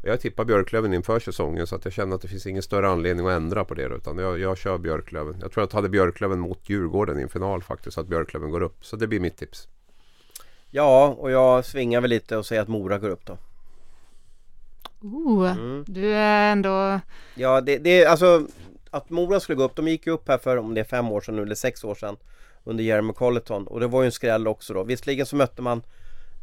Jag 0.07 0.21
tippar 0.21 0.45
Björklöven 0.45 0.93
inför 0.93 1.19
säsongen 1.19 1.67
så 1.67 1.75
att 1.75 1.85
jag 1.85 1.93
känner 1.93 2.15
att 2.15 2.21
det 2.21 2.27
finns 2.27 2.45
ingen 2.47 2.63
större 2.63 2.87
anledning 2.89 3.27
att 3.27 3.31
ändra 3.33 3.65
på 3.65 3.73
det 3.73 3.83
utan 3.83 4.17
jag, 4.17 4.39
jag 4.39 4.57
kör 4.57 4.77
Björklöven. 4.77 5.35
Jag 5.41 5.51
tror 5.51 5.63
att 5.63 5.73
jag 5.73 5.77
hade 5.77 5.89
Björklöven 5.89 6.39
mot 6.39 6.69
Djurgården 6.69 7.19
i 7.19 7.21
en 7.21 7.29
final 7.29 7.63
faktiskt 7.63 7.93
så 7.95 8.01
att 8.01 8.07
Björklöven 8.07 8.51
går 8.51 8.61
upp. 8.61 8.85
Så 8.85 8.95
det 8.95 9.07
blir 9.07 9.19
mitt 9.19 9.37
tips. 9.37 9.67
Ja, 10.69 11.15
och 11.19 11.31
jag 11.31 11.65
svingar 11.65 12.01
väl 12.01 12.09
lite 12.09 12.37
och 12.37 12.45
säger 12.45 12.61
att 12.61 12.67
Mora 12.67 12.97
går 12.99 13.09
upp 13.09 13.25
då. 13.25 13.37
Oh, 15.01 15.51
Mm. 15.51 15.83
du 15.87 16.13
är 16.13 16.51
ändå... 16.51 16.99
Ja, 17.35 17.61
det, 17.61 17.77
det 17.77 18.03
är 18.03 18.09
alltså 18.09 18.47
att 18.89 19.09
Mora 19.09 19.39
skulle 19.39 19.55
gå 19.55 19.63
upp. 19.63 19.75
De 19.75 19.87
gick 19.87 20.07
ju 20.07 20.13
upp 20.13 20.27
här 20.27 20.37
för 20.37 20.57
om 20.57 20.73
det 20.73 20.81
är 20.81 20.85
fem 20.85 21.11
år 21.11 21.21
sedan 21.21 21.35
nu 21.35 21.41
eller 21.41 21.55
sex 21.55 21.83
år 21.83 21.95
sedan 21.95 22.17
under 22.63 22.83
Jeremy 22.83 23.13
Colleton 23.13 23.67
och 23.67 23.79
det 23.79 23.87
var 23.87 24.01
ju 24.01 24.05
en 24.05 24.11
skräll 24.11 24.47
också 24.47 24.73
då. 24.73 24.83
Visserligen 24.83 25.25
så 25.25 25.35
mötte 25.35 25.61
man 25.61 25.81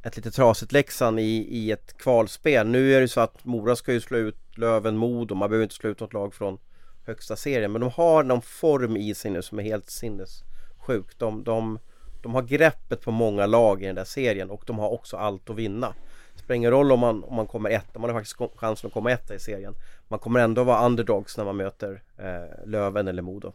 ett 0.03 0.17
lite 0.17 0.31
trasigt 0.31 0.73
Leksand 0.73 1.21
i, 1.21 1.47
i 1.51 1.71
ett 1.71 1.99
kvalspel. 1.99 2.67
Nu 2.67 2.95
är 2.95 3.01
det 3.01 3.09
så 3.09 3.21
att 3.21 3.45
Mora 3.45 3.77
ska 3.77 3.93
ju 3.93 4.01
slå 4.01 4.19
ut 4.19 4.37
Löven, 4.55 4.97
Modo. 4.97 5.35
Man 5.35 5.51
behöver 5.51 5.63
inte 5.63 5.75
slå 5.75 5.91
ut 5.91 6.01
något 6.01 6.13
lag 6.13 6.35
från 6.35 6.59
högsta 7.05 7.37
serien. 7.37 7.73
Men 7.73 7.81
de 7.81 7.91
har 7.91 8.23
någon 8.23 8.43
form 8.43 8.97
i 8.97 9.15
sig 9.15 9.31
nu 9.31 9.43
som 9.43 9.59
är 9.59 9.63
helt 9.63 9.91
sinnessjuk. 9.91 11.19
De, 11.19 11.45
de, 11.45 11.79
de 12.23 12.35
har 12.35 12.43
greppet 12.43 13.01
på 13.01 13.11
många 13.11 13.47
lag 13.47 13.83
i 13.83 13.87
den 13.87 13.95
där 13.95 14.05
serien 14.05 14.51
och 14.51 14.65
de 14.67 14.79
har 14.79 14.89
också 14.93 15.17
allt 15.17 15.51
att 15.51 15.57
vinna. 15.57 15.95
Det 16.35 16.39
spelar 16.39 16.57
ingen 16.57 16.71
roll 16.71 16.93
om 16.93 17.01
man, 17.01 17.25
om 17.25 17.35
man 17.35 17.47
kommer 17.47 17.71
etta, 17.71 17.99
man 17.99 18.11
har 18.11 18.21
faktiskt 18.21 18.59
chansen 18.59 18.87
att 18.87 18.95
komma 18.95 19.13
etta 19.13 19.35
i 19.35 19.39
serien. 19.39 19.75
Man 20.09 20.19
kommer 20.19 20.41
ändå 20.41 20.65
vara 20.65 20.87
underdogs 20.87 21.37
när 21.37 21.45
man 21.45 21.57
möter 21.57 22.03
eh, 22.17 22.67
Löven 22.67 23.09
eller 23.09 23.23
Modo. 23.23 23.53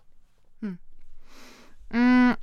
Mm, 0.62 0.78
mm. 1.94 2.36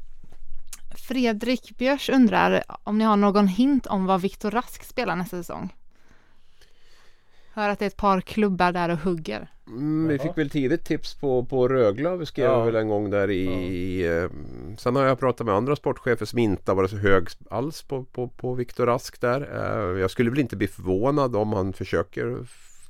Fredrik 1.09 1.79
Björs 1.79 2.11
undrar 2.11 2.63
om 2.85 2.99
ni 2.99 3.05
har 3.05 3.17
någon 3.17 3.49
hint 3.49 3.87
om 3.87 4.07
vad 4.07 4.21
Viktor 4.21 4.51
Rask 4.51 4.85
spelar 4.85 5.17
nästa 5.17 5.37
säsong? 5.37 5.75
Hör 7.55 7.69
att 7.69 7.79
det 7.79 7.85
är 7.85 7.87
ett 7.87 7.97
par 7.97 8.21
klubbar 8.21 8.73
där 8.73 8.89
och 8.89 8.99
hugger. 8.99 9.49
Mm, 9.67 10.09
vi 10.09 10.19
fick 10.19 10.39
väl 10.39 10.51
tidigt 10.51 10.85
tips 10.85 11.15
på, 11.15 11.45
på 11.45 11.69
Rögle 11.69 12.27
skrev 12.27 12.45
Ja. 12.45 12.65
väl 12.65 12.75
en 12.77 12.89
gång 12.89 13.11
där 13.11 13.31
i... 13.31 14.07
eh, 14.07 14.31
sen 14.79 14.97
har 14.97 15.05
jag 15.05 15.19
pratat 15.19 15.47
med 15.47 15.55
andra 15.55 15.77
sportchefer 15.77 16.27
som 16.27 16.39
inte 16.39 16.71
har 16.71 16.77
varit 16.77 16.91
så 16.91 16.97
hög 16.97 17.29
alls 17.51 17.83
på, 17.83 18.05
på, 18.05 18.29
på 18.29 18.55
Viktor 18.55 18.87
Rask 18.87 19.21
där. 19.21 19.41
Eh, 19.41 20.01
jag 20.01 20.11
skulle 20.11 20.31
väl 20.31 20.39
inte 20.39 20.57
bli 20.57 20.69
förvånad 20.69 21.37
om 21.37 21.53
han 21.53 21.73
försöker 21.73 22.47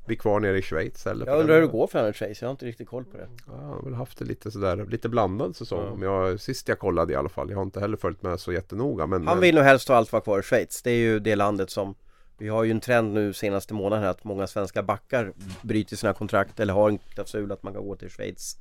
bli 0.06 0.16
kvar 0.16 0.40
nere 0.40 0.58
i 0.58 0.62
Schweiz. 0.62 1.06
Eller 1.06 1.26
Jag 1.26 1.40
undrar 1.40 1.54
hur 1.54 1.62
det 1.62 1.68
går 1.68 1.86
för 1.86 1.98
Henrik 1.98 2.16
Chase, 2.16 2.34
jag 2.40 2.48
har 2.48 2.50
inte 2.50 2.66
riktigt 2.66 2.88
koll 2.88 3.04
på 3.04 3.16
det. 3.16 3.28
Ja, 3.46 3.52
han 3.52 3.64
har 3.64 3.82
väl 3.82 3.94
haft 3.94 4.18
det 4.18 4.24
lite 4.24 4.50
sådär, 4.50 4.86
lite 4.88 5.08
blandad 5.08 5.56
säsong. 5.56 5.88
Om 5.88 6.02
jag, 6.02 6.40
sist 6.40 6.68
jag 6.68 6.78
kollade 6.78 7.12
i 7.12 7.16
alla 7.16 7.28
fall. 7.28 7.50
Jag 7.50 7.56
har 7.56 7.62
inte 7.62 7.80
heller 7.80 7.96
följt 7.96 8.22
med 8.22 8.40
så 8.40 8.52
jättenoga. 8.52 9.06
Men, 9.06 9.26
Han 9.26 9.40
vill 9.40 9.54
nog 9.54 9.64
helst 9.64 9.90
av 9.90 9.96
allt 9.96 10.12
vara 10.12 10.22
kvar 10.22 10.38
i 10.38 10.42
Schweiz. 10.42 10.82
Det 10.82 10.90
är 10.90 10.98
ju 10.98 11.18
det 11.18 11.36
landet 11.36 11.70
som 11.70 11.94
Vi 12.38 12.48
har 12.48 12.64
ju 12.64 12.70
en 12.70 12.80
trend 12.80 13.14
nu 13.14 13.32
senaste 13.32 13.74
månaden 13.74 14.04
att 14.08 14.24
många 14.24 14.46
svenska 14.46 14.82
backar 14.82 15.32
bryter 15.62 15.96
sina 15.96 16.12
kontrakt 16.12 16.60
eller 16.60 16.74
har 16.74 16.88
en 16.90 16.98
klausul 16.98 17.52
att 17.52 17.62
man 17.62 17.74
kan 17.74 17.86
gå 17.86 17.96
till 17.96 18.10
Schweiz. 18.10 18.56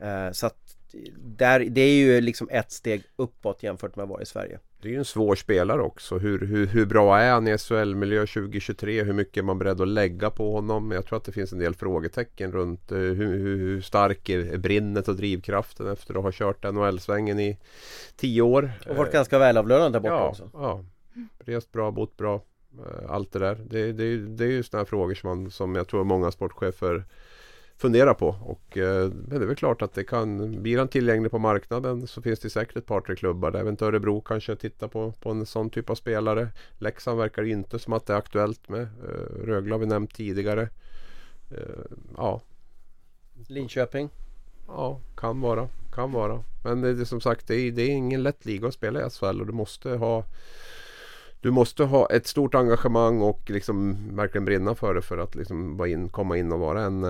Eh, 0.00 0.32
så 0.32 0.46
att 0.46 0.69
där, 1.16 1.60
det 1.60 1.80
är 1.80 1.94
ju 1.94 2.20
liksom 2.20 2.48
ett 2.50 2.72
steg 2.72 3.02
uppåt 3.16 3.62
jämfört 3.62 3.96
med 3.96 4.02
att 4.02 4.08
vara 4.08 4.22
i 4.22 4.26
Sverige. 4.26 4.58
Det 4.82 4.88
är 4.88 4.92
ju 4.92 4.98
en 4.98 5.04
svår 5.04 5.34
spelare 5.34 5.82
också. 5.82 6.18
Hur, 6.18 6.46
hur, 6.46 6.66
hur 6.66 6.86
bra 6.86 7.18
är 7.18 7.32
han 7.32 7.48
i 7.48 7.58
SHL-miljö 7.58 8.26
2023? 8.26 9.02
Hur 9.02 9.12
mycket 9.12 9.36
är 9.36 9.42
man 9.42 9.58
beredd 9.58 9.80
att 9.80 9.88
lägga 9.88 10.30
på 10.30 10.52
honom? 10.52 10.90
Jag 10.90 11.06
tror 11.06 11.16
att 11.16 11.24
det 11.24 11.32
finns 11.32 11.52
en 11.52 11.58
del 11.58 11.74
frågetecken 11.74 12.52
runt 12.52 12.92
eh, 12.92 12.98
hur, 12.98 13.38
hur, 13.38 13.80
stark 13.80 14.28
är 14.28 14.58
brinnet 14.58 15.08
och 15.08 15.16
drivkraften 15.16 15.86
efter 15.86 16.14
att 16.14 16.22
ha 16.22 16.32
kört 16.32 16.64
NHL-svängen 16.64 17.40
i 17.40 17.58
tio 18.16 18.42
år. 18.42 18.72
Och 18.88 18.96
varit 18.96 19.12
ganska 19.12 19.38
välavlönad 19.38 19.92
där 19.92 20.00
borta 20.00 20.14
ja, 20.14 20.28
också. 20.28 20.50
Ja, 20.52 20.84
rest 21.38 21.72
bra, 21.72 21.90
bott 21.90 22.16
bra. 22.16 22.34
eh, 22.78 23.10
Allt 23.10 23.32
det 23.32 23.38
där. 23.38 23.58
Det, 23.70 23.92
det, 23.92 24.16
det 24.16 24.44
är 24.44 24.50
ju 24.50 24.62
sådana 24.62 24.86
frågor 24.86 25.14
som, 25.14 25.28
man, 25.28 25.50
som 25.50 25.74
jag 25.74 25.88
tror 25.88 26.04
många 26.04 26.30
sportchefer 26.30 27.04
funderar 27.80 28.14
på. 28.14 28.28
Och, 28.28 28.78
eh, 28.78 29.10
men 29.10 29.38
det 29.38 29.44
är 29.44 29.46
väl 29.46 29.56
klart 29.56 29.82
att 29.82 29.94
det 29.94 30.04
kan, 30.04 30.62
blir 30.62 30.78
han 30.78 30.88
tillgänglig 30.88 31.30
på 31.30 31.38
marknaden 31.38 32.06
så 32.06 32.22
finns 32.22 32.40
det 32.40 32.50
säkert 32.50 32.76
ett 32.76 32.86
par 32.86 33.00
tre 33.00 33.16
klubbar. 33.16 33.56
Även 33.56 33.76
Örebro 33.80 34.20
kanske 34.20 34.56
tittar 34.56 34.88
på, 34.88 35.12
på 35.12 35.30
en 35.30 35.46
sån 35.46 35.70
typ 35.70 35.90
av 35.90 35.94
spelare. 35.94 36.48
Leksand 36.78 37.18
verkar 37.18 37.42
inte 37.42 37.78
som 37.78 37.92
att 37.92 38.06
det 38.06 38.12
är 38.12 38.18
aktuellt 38.18 38.68
med. 38.68 38.82
Eh, 38.82 39.44
Rögle 39.44 39.74
har 39.74 39.78
vi 39.78 39.86
nämnt 39.86 40.14
tidigare. 40.14 40.68
Eh, 41.50 41.96
ja, 42.16 42.40
Linköping. 43.46 44.10
Ja, 44.66 45.00
kan 45.16 45.40
vara. 45.40 45.68
Kan 45.94 46.12
vara. 46.12 46.44
Men 46.64 46.80
det 46.80 46.88
är 46.88 47.04
som 47.04 47.20
sagt, 47.20 47.48
det 47.48 47.54
är, 47.54 47.72
det 47.72 47.82
är 47.82 47.90
ingen 47.90 48.22
lätt 48.22 48.44
liga 48.44 48.68
att 48.68 48.74
spela 48.74 49.06
i 49.06 49.10
SHL 49.10 49.40
och 49.40 49.46
du 49.46 49.52
måste 49.52 49.90
ha 49.90 50.24
du 51.40 51.50
måste 51.50 51.84
ha 51.84 52.06
ett 52.10 52.26
stort 52.26 52.54
engagemang 52.54 53.20
och 53.20 53.50
liksom 53.50 53.96
verkligen 54.16 54.44
brinna 54.44 54.74
för 54.74 54.94
det 54.94 55.02
för 55.02 55.18
att 55.18 55.34
liksom 55.34 55.76
vara 55.76 55.88
in, 55.88 56.08
komma 56.08 56.36
in 56.36 56.52
och 56.52 56.60
vara 56.60 56.82
en, 56.82 57.04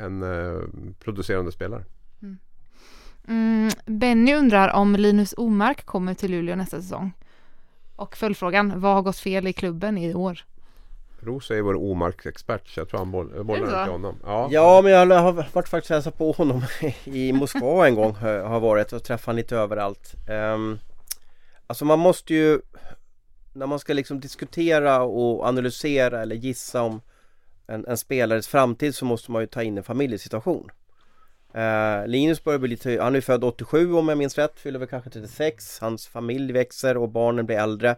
en 0.00 0.22
eh, 0.22 0.62
producerande 0.98 1.52
spelare. 1.52 1.84
Mm, 3.28 3.70
Benny 3.86 4.34
undrar 4.34 4.72
om 4.72 4.96
Linus 4.96 5.34
Omark 5.36 5.86
kommer 5.86 6.14
till 6.14 6.30
Luleå 6.30 6.56
nästa 6.56 6.82
säsong. 6.82 7.12
Och 7.96 8.16
följdfrågan, 8.16 8.80
vad 8.80 8.94
har 8.94 9.02
gått 9.02 9.18
fel 9.18 9.46
i 9.46 9.52
klubben 9.52 9.98
i 9.98 10.14
år? 10.14 10.44
Roos 11.20 11.50
är 11.50 11.62
vår 11.62 11.74
omarksexpert 11.74 12.68
så 12.68 12.80
jag 12.80 12.88
tror 12.88 12.98
han 12.98 13.10
boll, 13.10 13.44
bollar 13.44 13.66
den 13.66 13.84
till 13.84 13.92
honom. 13.92 14.16
Ja, 14.24 14.48
Ja 14.50 14.80
men 14.82 14.92
jag 14.92 15.06
har 15.06 15.32
varit 15.52 15.68
faktiskt 15.68 15.90
hälsat 15.90 16.18
på 16.18 16.32
honom 16.32 16.62
i 17.04 17.32
Moskva 17.32 17.86
en 17.86 17.94
gång 17.94 18.14
har 18.14 18.38
har 18.38 18.60
varit 18.60 18.92
och 18.92 19.04
träffat 19.04 19.26
honom 19.26 19.36
lite 19.36 19.56
överallt. 19.56 20.14
Um, 20.54 20.78
alltså 21.66 21.84
man 21.84 21.98
måste 21.98 22.34
ju 22.34 22.60
när 23.52 23.66
man 23.66 23.78
ska 23.78 23.92
liksom 23.92 24.20
diskutera 24.20 25.02
och 25.02 25.44
analysera 25.46 26.22
eller 26.22 26.36
gissa 26.36 26.82
om 26.82 27.00
en, 27.70 27.86
en 27.86 27.96
spelares 27.96 28.48
framtid 28.48 28.94
så 28.94 29.04
måste 29.04 29.30
man 29.30 29.42
ju 29.42 29.46
ta 29.46 29.62
in 29.62 29.78
en 29.78 29.84
familjesituation. 29.84 30.70
Eh, 31.54 32.06
Linus 32.06 32.44
börjar 32.44 32.58
bli 32.58 32.68
lite, 32.68 32.98
han 33.02 33.12
är 33.12 33.18
ju 33.18 33.22
född 33.22 33.44
87 33.44 33.94
om 33.94 34.08
jag 34.08 34.18
minns 34.18 34.38
rätt, 34.38 34.58
fyller 34.58 34.78
väl 34.78 34.88
kanske 34.88 35.10
36, 35.10 35.78
hans 35.80 36.06
familj 36.06 36.52
växer 36.52 36.96
och 36.96 37.08
barnen 37.08 37.46
blir 37.46 37.56
äldre. 37.56 37.96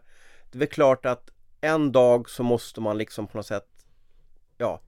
Det 0.51 0.57
är 0.57 0.59
väl 0.59 0.69
klart 0.69 1.07
att 1.07 1.31
en 1.61 1.93
dag 1.93 2.31
så 2.31 2.43
måste 2.43 2.81
man 2.81 2.99
liksom 2.99 3.27
på 3.27 3.37
något 3.37 3.47
sätt, 3.47 3.69
ja, 4.59 4.81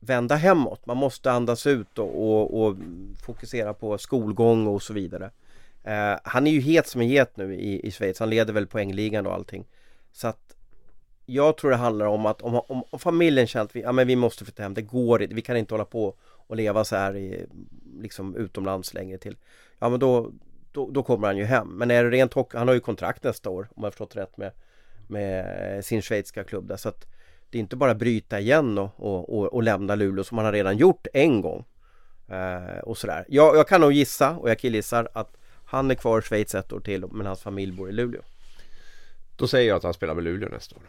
vända 0.00 0.34
hemåt. 0.34 0.86
Man 0.86 0.96
måste 0.96 1.30
andas 1.32 1.66
ut 1.66 1.98
och, 1.98 2.22
och, 2.22 2.62
och 2.62 2.76
fokusera 3.22 3.74
på 3.74 3.98
skolgång 3.98 4.66
och 4.66 4.82
så 4.82 4.92
vidare. 4.92 5.30
Eh, 5.84 6.14
han 6.24 6.46
är 6.46 6.50
ju 6.50 6.60
het 6.60 6.86
som 6.86 7.00
en 7.00 7.08
get 7.08 7.36
nu 7.36 7.54
i, 7.54 7.86
i 7.86 7.90
Schweiz, 7.90 8.20
han 8.20 8.30
leder 8.30 8.52
väl 8.52 8.66
poängligan 8.66 9.26
och 9.26 9.34
allting. 9.34 9.64
Så 10.12 10.28
att 10.28 10.56
jag 11.30 11.56
tror 11.56 11.70
det 11.70 11.76
handlar 11.76 12.06
om 12.06 12.26
att 12.26 12.42
om, 12.42 12.54
om, 12.54 12.84
om 12.90 12.98
familjen 12.98 13.46
känner 13.46 13.64
att 13.64 13.76
vi, 13.76 13.80
ja, 13.80 13.92
men 13.92 14.06
vi 14.06 14.16
måste 14.16 14.44
flytta 14.44 14.62
hem, 14.62 14.74
det 14.74 14.82
går 14.82 15.22
inte, 15.22 15.34
vi 15.34 15.42
kan 15.42 15.56
inte 15.56 15.74
hålla 15.74 15.84
på 15.84 16.14
och 16.20 16.56
leva 16.56 16.84
så 16.84 16.96
här 16.96 17.16
i, 17.16 17.46
liksom 18.00 18.36
utomlands 18.36 18.94
längre 18.94 19.18
till. 19.18 19.36
Ja 19.78 19.88
men 19.88 20.00
då, 20.00 20.32
då, 20.72 20.90
då 20.90 21.02
kommer 21.02 21.26
han 21.26 21.36
ju 21.36 21.44
hem. 21.44 21.68
Men 21.68 21.90
är 21.90 22.04
det 22.04 22.10
rent 22.10 22.32
hockey, 22.32 22.58
han 22.58 22.68
har 22.68 22.74
ju 22.74 22.80
kontrakt 22.80 23.24
nästa 23.24 23.50
år 23.50 23.68
om 23.74 23.84
jag 23.84 23.92
förstått 23.92 24.16
rätt 24.16 24.36
med, 24.36 24.52
med 25.06 25.84
sin 25.84 26.02
schweiziska 26.02 26.44
klubb 26.44 26.68
där. 26.68 26.76
Så 26.76 26.88
att 26.88 27.06
det 27.50 27.58
är 27.58 27.60
inte 27.60 27.76
bara 27.76 27.94
bryta 27.94 28.40
igen 28.40 28.78
och, 28.78 28.90
och, 28.96 29.38
och, 29.38 29.46
och 29.46 29.62
lämna 29.62 29.94
Luleå 29.94 30.24
som 30.24 30.38
han 30.38 30.44
har 30.44 30.52
redan 30.52 30.76
gjort 30.76 31.06
en 31.12 31.40
gång. 31.40 31.64
Eh, 32.28 32.78
och 32.78 32.98
sådär. 32.98 33.24
Jag, 33.28 33.56
jag 33.56 33.68
kan 33.68 33.80
nog 33.80 33.92
gissa 33.92 34.36
och 34.36 34.50
jag 34.50 34.58
killgissar 34.58 35.08
att 35.12 35.36
han 35.64 35.90
är 35.90 35.94
kvar 35.94 36.18
i 36.18 36.22
Schweiz 36.22 36.54
ett 36.54 36.72
år 36.72 36.80
till 36.80 37.04
men 37.12 37.26
hans 37.26 37.42
familj 37.42 37.72
bor 37.72 37.88
i 37.88 37.92
Luleå. 37.92 38.22
Då 39.36 39.48
säger 39.48 39.68
jag 39.68 39.76
att 39.76 39.82
han 39.82 39.94
spelar 39.94 40.14
med 40.14 40.24
Luleå 40.24 40.48
nästa 40.48 40.76
år. 40.76 40.82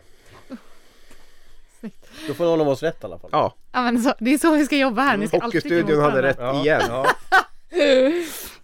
Då 2.27 2.33
får 2.33 2.45
någon 2.45 2.61
av 2.61 2.69
oss 2.69 2.83
rätt 2.83 3.03
i 3.03 3.05
alla 3.05 3.19
fall. 3.19 3.29
Ja, 3.33 3.53
Ja 3.71 3.81
men 3.81 4.01
så, 4.03 4.13
det 4.19 4.33
är 4.33 4.37
så 4.37 4.51
vi 4.55 4.65
ska 4.65 4.77
jobba 4.77 5.01
här, 5.01 5.17
ni 5.17 5.27
ska 5.27 5.37
alltid 5.37 5.61
Hockeystudion 5.63 6.01
hade 6.03 6.21
rätt 6.21 6.39
igen. 6.63 6.81
Ja. 6.89 7.05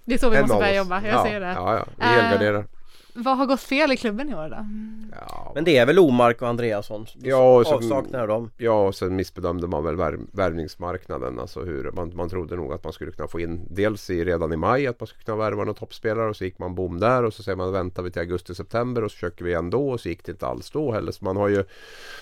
Det 0.07 0.13
är 0.13 0.17
så 0.17 0.29
vi 0.29 0.35
En 0.35 0.41
måste 0.41 0.55
av 0.55 0.59
börja 0.61 0.71
oss. 0.71 0.77
jobba, 0.77 1.01
jag 1.01 1.13
ja, 1.13 1.23
ser 1.23 1.39
det. 1.39 1.45
Ja, 1.55 1.75
ja, 1.77 1.85
vi 1.97 2.03
Eh, 2.03 2.09
helgarderar. 2.09 2.65
Vad 3.17 3.37
har 3.37 3.45
gått 3.45 3.61
fel 3.61 3.91
i 3.91 3.97
klubben 3.97 4.29
i 4.29 4.35
år 4.35 4.49
då? 4.49 4.65
Ja, 5.11 5.51
Men 5.55 5.63
det 5.63 5.77
är 5.77 5.85
väl 5.85 5.99
Omark 5.99 6.41
och 6.41 6.47
Andreasson? 6.47 7.05
Ja, 7.15 7.57
och 7.59 7.91
av 7.91 8.27
dem. 8.27 8.51
Ja, 8.57 8.87
och 8.87 8.95
sen 8.95 9.15
missbedömde 9.15 9.67
man 9.67 9.83
väl 9.83 9.95
värv, 9.95 10.19
värvningsmarknaden. 10.31 11.39
Alltså 11.39 11.63
hur 11.63 11.91
man, 11.91 12.15
man 12.15 12.29
trodde 12.29 12.55
nog 12.55 12.73
att 12.73 12.83
man 12.83 12.93
skulle 12.93 13.11
kunna 13.11 13.27
få 13.27 13.39
in 13.39 13.67
dels 13.69 14.09
i, 14.09 14.25
redan 14.25 14.53
i 14.53 14.57
maj 14.57 14.87
att 14.87 14.99
man 14.99 15.07
skulle 15.07 15.23
kunna 15.23 15.37
värva 15.37 15.57
några 15.57 15.73
toppspelare 15.73 16.29
och 16.29 16.35
så 16.35 16.43
gick 16.43 16.59
man 16.59 16.75
bom 16.75 16.99
där 16.99 17.23
och 17.23 17.33
så 17.33 17.43
säger 17.43 17.55
man 17.55 17.71
väntar 17.71 18.03
vi 18.03 18.11
till 18.11 18.21
augusti-september 18.21 19.03
och 19.03 19.11
så 19.11 19.15
försöker 19.15 19.45
vi 19.45 19.53
ändå 19.53 19.89
och 19.89 19.99
så 19.99 20.09
gick 20.09 20.25
det 20.25 20.31
inte 20.31 20.47
alls 20.47 20.71
då 20.71 20.91
heller. 20.91 21.11
Så 21.11 21.25
man 21.25 21.37
har 21.37 21.47
ju 21.47 21.63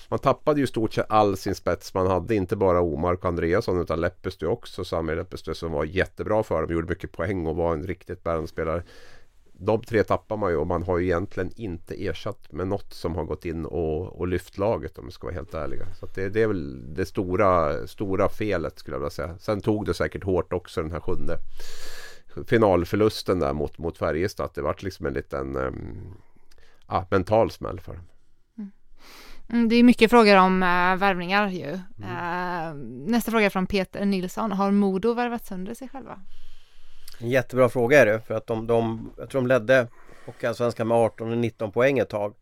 Man 0.08 0.18
tappade 0.18 0.60
ju 0.60 0.66
stort 0.66 0.92
sett 0.92 1.06
all 1.08 1.36
sin 1.36 1.54
spets 1.54 1.94
man 1.94 2.06
hade. 2.06 2.34
Inte 2.34 2.56
bara 2.56 2.80
Omark 2.80 3.18
och 3.18 3.28
Andreasson 3.28 3.80
utan 3.80 4.00
Leppestö 4.00 4.46
också. 4.46 4.84
Sami 4.84 5.14
Leppestö 5.14 5.54
som 5.54 5.72
var 5.72 5.84
jättebra 5.84 6.42
för 6.42 6.62
dem. 6.62 6.72
Gjorde 6.72 6.88
mycket 6.88 7.12
poäng 7.12 7.46
och 7.46 7.56
var 7.56 7.72
en 7.72 7.86
riktigt 7.86 8.24
bärande 8.24 8.48
spelare. 8.48 8.82
De 9.58 9.82
tre 9.82 10.04
tappar 10.04 10.36
man 10.36 10.50
ju 10.50 10.56
och 10.56 10.66
man 10.66 10.82
har 10.82 10.98
ju 10.98 11.04
egentligen 11.04 11.52
inte 11.56 12.06
ersatt 12.06 12.52
med 12.52 12.68
något 12.68 12.92
som 12.94 13.14
har 13.14 13.24
gått 13.24 13.44
in 13.44 13.64
och, 13.64 14.20
och 14.20 14.28
lyft 14.28 14.58
laget 14.58 14.98
om 14.98 15.06
vi 15.06 15.12
ska 15.12 15.26
vara 15.26 15.34
helt 15.34 15.54
ärliga. 15.54 15.86
Så 16.00 16.06
det, 16.14 16.28
det 16.28 16.42
är 16.42 16.46
väl 16.46 16.94
det 16.94 17.06
stora, 17.06 17.86
stora 17.86 18.28
felet 18.28 18.78
skulle 18.78 18.94
jag 18.94 19.00
vilja 19.00 19.10
säga. 19.10 19.38
Sen 19.38 19.60
tog 19.60 19.86
det 19.86 19.94
säkert 19.94 20.24
hårt 20.24 20.52
också 20.52 20.82
den 20.82 20.92
här 20.92 21.00
sjunde 21.00 21.38
finalförlusten 22.46 23.38
där 23.38 23.52
mot, 23.52 23.78
mot 23.78 23.98
Färjestad. 23.98 24.50
Det 24.54 24.62
vart 24.62 24.82
liksom 24.82 25.06
en 25.06 25.14
liten 25.14 25.56
um, 25.56 26.14
ja, 26.88 27.06
mental 27.10 27.50
smäll 27.50 27.80
för 27.80 27.94
dem. 27.94 28.04
Mm, 29.48 29.68
det 29.68 29.76
är 29.76 29.82
mycket 29.82 30.10
frågor 30.10 30.36
om 30.36 30.62
äh, 30.62 30.96
värvningar 30.96 31.48
ju. 31.48 31.72
Äh, 32.02 32.74
nästa 33.06 33.30
fråga 33.30 33.46
är 33.46 33.50
från 33.50 33.66
Peter 33.66 34.04
Nilsson. 34.04 34.52
Har 34.52 34.70
Modo 34.70 35.14
värvat 35.14 35.46
sönder 35.46 35.74
sig 35.74 35.88
själva? 35.88 36.20
En 37.20 37.28
jättebra 37.28 37.68
fråga 37.68 38.00
är 38.00 38.06
det 38.06 38.20
för 38.20 38.34
att 38.34 38.46
de, 38.46 38.66
de 38.66 39.12
jag 39.18 39.30
tror 39.30 39.40
de 39.40 39.46
ledde 39.46 39.88
Hockeyallsvenskan 40.26 40.88
med 40.88 40.96
18 40.96 41.30
och 41.30 41.38
19 41.38 41.72
poäng 41.72 41.98
ett 41.98 42.08
tag. 42.08 42.34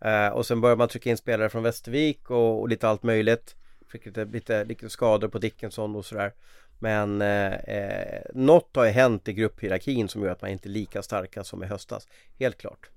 Eh, 0.00 0.28
och 0.28 0.46
sen 0.46 0.60
började 0.60 0.78
man 0.78 0.88
trycka 0.88 1.10
in 1.10 1.16
spelare 1.16 1.48
från 1.48 1.62
Västervik 1.62 2.30
och, 2.30 2.60
och 2.60 2.68
lite 2.68 2.88
allt 2.88 3.02
möjligt. 3.02 3.56
Fick 3.88 4.06
lite, 4.06 4.24
lite, 4.24 4.64
lite 4.64 4.90
skador 4.90 5.28
på 5.28 5.38
Dickinson 5.38 5.96
och 5.96 6.04
sådär. 6.04 6.32
Men 6.78 7.22
eh, 7.22 7.54
eh, 7.54 8.22
något 8.34 8.76
har 8.76 8.84
ju 8.84 8.90
hänt 8.90 9.28
i 9.28 9.32
grupphierarkin 9.32 10.08
som 10.08 10.22
gör 10.22 10.30
att 10.30 10.42
man 10.42 10.50
inte 10.50 10.68
är 10.68 10.70
lika 10.70 11.02
starka 11.02 11.44
som 11.44 11.62
i 11.62 11.66
höstas. 11.66 12.08
Helt 12.38 12.58
klart. 12.58 12.90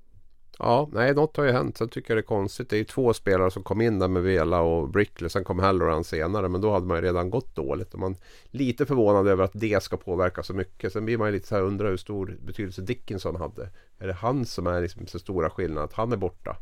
Ja, 0.59 0.89
nej 0.91 1.13
något 1.13 1.37
har 1.37 1.43
ju 1.43 1.51
hänt. 1.51 1.77
Sen 1.77 1.89
tycker 1.89 2.11
jag 2.11 2.17
det 2.17 2.21
är 2.21 2.27
konstigt. 2.27 2.69
Det 2.69 2.75
är 2.75 2.77
ju 2.77 2.83
två 2.83 3.13
spelare 3.13 3.51
som 3.51 3.63
kom 3.63 3.81
in 3.81 3.99
där 3.99 4.07
med 4.07 4.23
Vela 4.23 4.61
och 4.61 4.89
Brickley. 4.89 5.29
Sen 5.29 5.43
kom 5.43 5.59
Halloran 5.59 6.03
senare. 6.03 6.49
Men 6.49 6.61
då 6.61 6.71
hade 6.71 6.85
man 6.85 6.97
ju 6.97 7.03
redan 7.03 7.29
gått 7.29 7.55
dåligt. 7.55 7.93
Och 7.93 7.99
man 7.99 8.11
är 8.11 8.17
lite 8.57 8.85
förvånad 8.85 9.27
över 9.27 9.43
att 9.43 9.51
det 9.53 9.83
ska 9.83 9.97
påverka 9.97 10.43
så 10.43 10.53
mycket. 10.53 10.93
Sen 10.93 11.05
blir 11.05 11.17
man 11.17 11.27
ju 11.27 11.33
lite 11.33 11.47
så 11.47 11.55
här 11.55 11.61
undrar 11.61 11.89
hur 11.89 11.97
stor 11.97 12.37
betydelse 12.45 12.81
Dickinson 12.81 13.35
hade. 13.35 13.69
Är 13.99 14.07
det 14.07 14.13
han 14.13 14.45
som 14.45 14.67
är 14.67 14.81
liksom 14.81 15.07
så 15.07 15.19
stora 15.19 15.49
skillnaden? 15.49 15.83
Att 15.83 15.93
han 15.93 16.11
är 16.11 16.17
borta? 16.17 16.57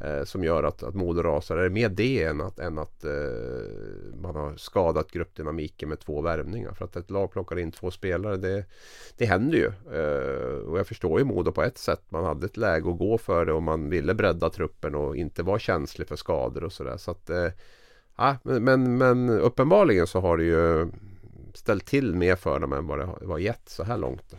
Eh, 0.00 0.24
som 0.24 0.44
gör 0.44 0.62
att, 0.62 0.82
att 0.82 0.94
Modo 0.94 1.22
rasar. 1.22 1.56
Är 1.56 1.62
det 1.62 1.70
mer 1.70 1.88
det 1.88 2.22
än 2.22 2.40
att, 2.40 2.58
än 2.58 2.78
att 2.78 3.04
eh, 3.04 3.10
man 4.14 4.36
har 4.36 4.56
skadat 4.56 5.10
gruppdynamiken 5.10 5.88
med 5.88 6.00
två 6.00 6.20
värvningar? 6.20 6.72
För 6.72 6.84
att 6.84 6.96
ett 6.96 7.10
lag 7.10 7.32
plockar 7.32 7.58
in 7.58 7.72
två 7.72 7.90
spelare, 7.90 8.36
det, 8.36 8.64
det 9.16 9.26
händer 9.26 9.58
ju. 9.58 9.66
Eh, 10.00 10.68
och 10.68 10.78
jag 10.78 10.86
förstår 10.86 11.18
ju 11.18 11.24
Modo 11.24 11.52
på 11.52 11.62
ett 11.62 11.78
sätt. 11.78 12.02
Man 12.08 12.24
hade 12.24 12.46
ett 12.46 12.56
läge 12.56 12.90
att 12.90 12.98
gå 12.98 13.18
för 13.18 13.44
det 13.44 13.52
och 13.52 13.62
man 13.62 13.90
ville 13.90 14.14
bredda 14.14 14.50
truppen 14.50 14.94
och 14.94 15.16
inte 15.16 15.42
vara 15.42 15.58
känslig 15.58 16.08
för 16.08 16.16
skador 16.16 16.64
och 16.64 16.72
sådär. 16.72 16.96
Så 16.96 17.10
att, 17.10 17.30
eh, 17.30 17.48
ja, 18.16 18.36
men, 18.42 18.98
men 18.98 19.30
uppenbarligen 19.30 20.06
så 20.06 20.20
har 20.20 20.36
det 20.36 20.44
ju 20.44 20.88
ställt 21.54 21.86
till 21.86 22.14
mer 22.14 22.36
för 22.36 22.60
dem 22.60 22.72
än 22.72 22.86
vad 22.86 22.98
det 22.98 23.26
har 23.26 23.38
gett 23.38 23.68
så 23.68 23.84
här 23.84 23.96
långt. 23.96 24.34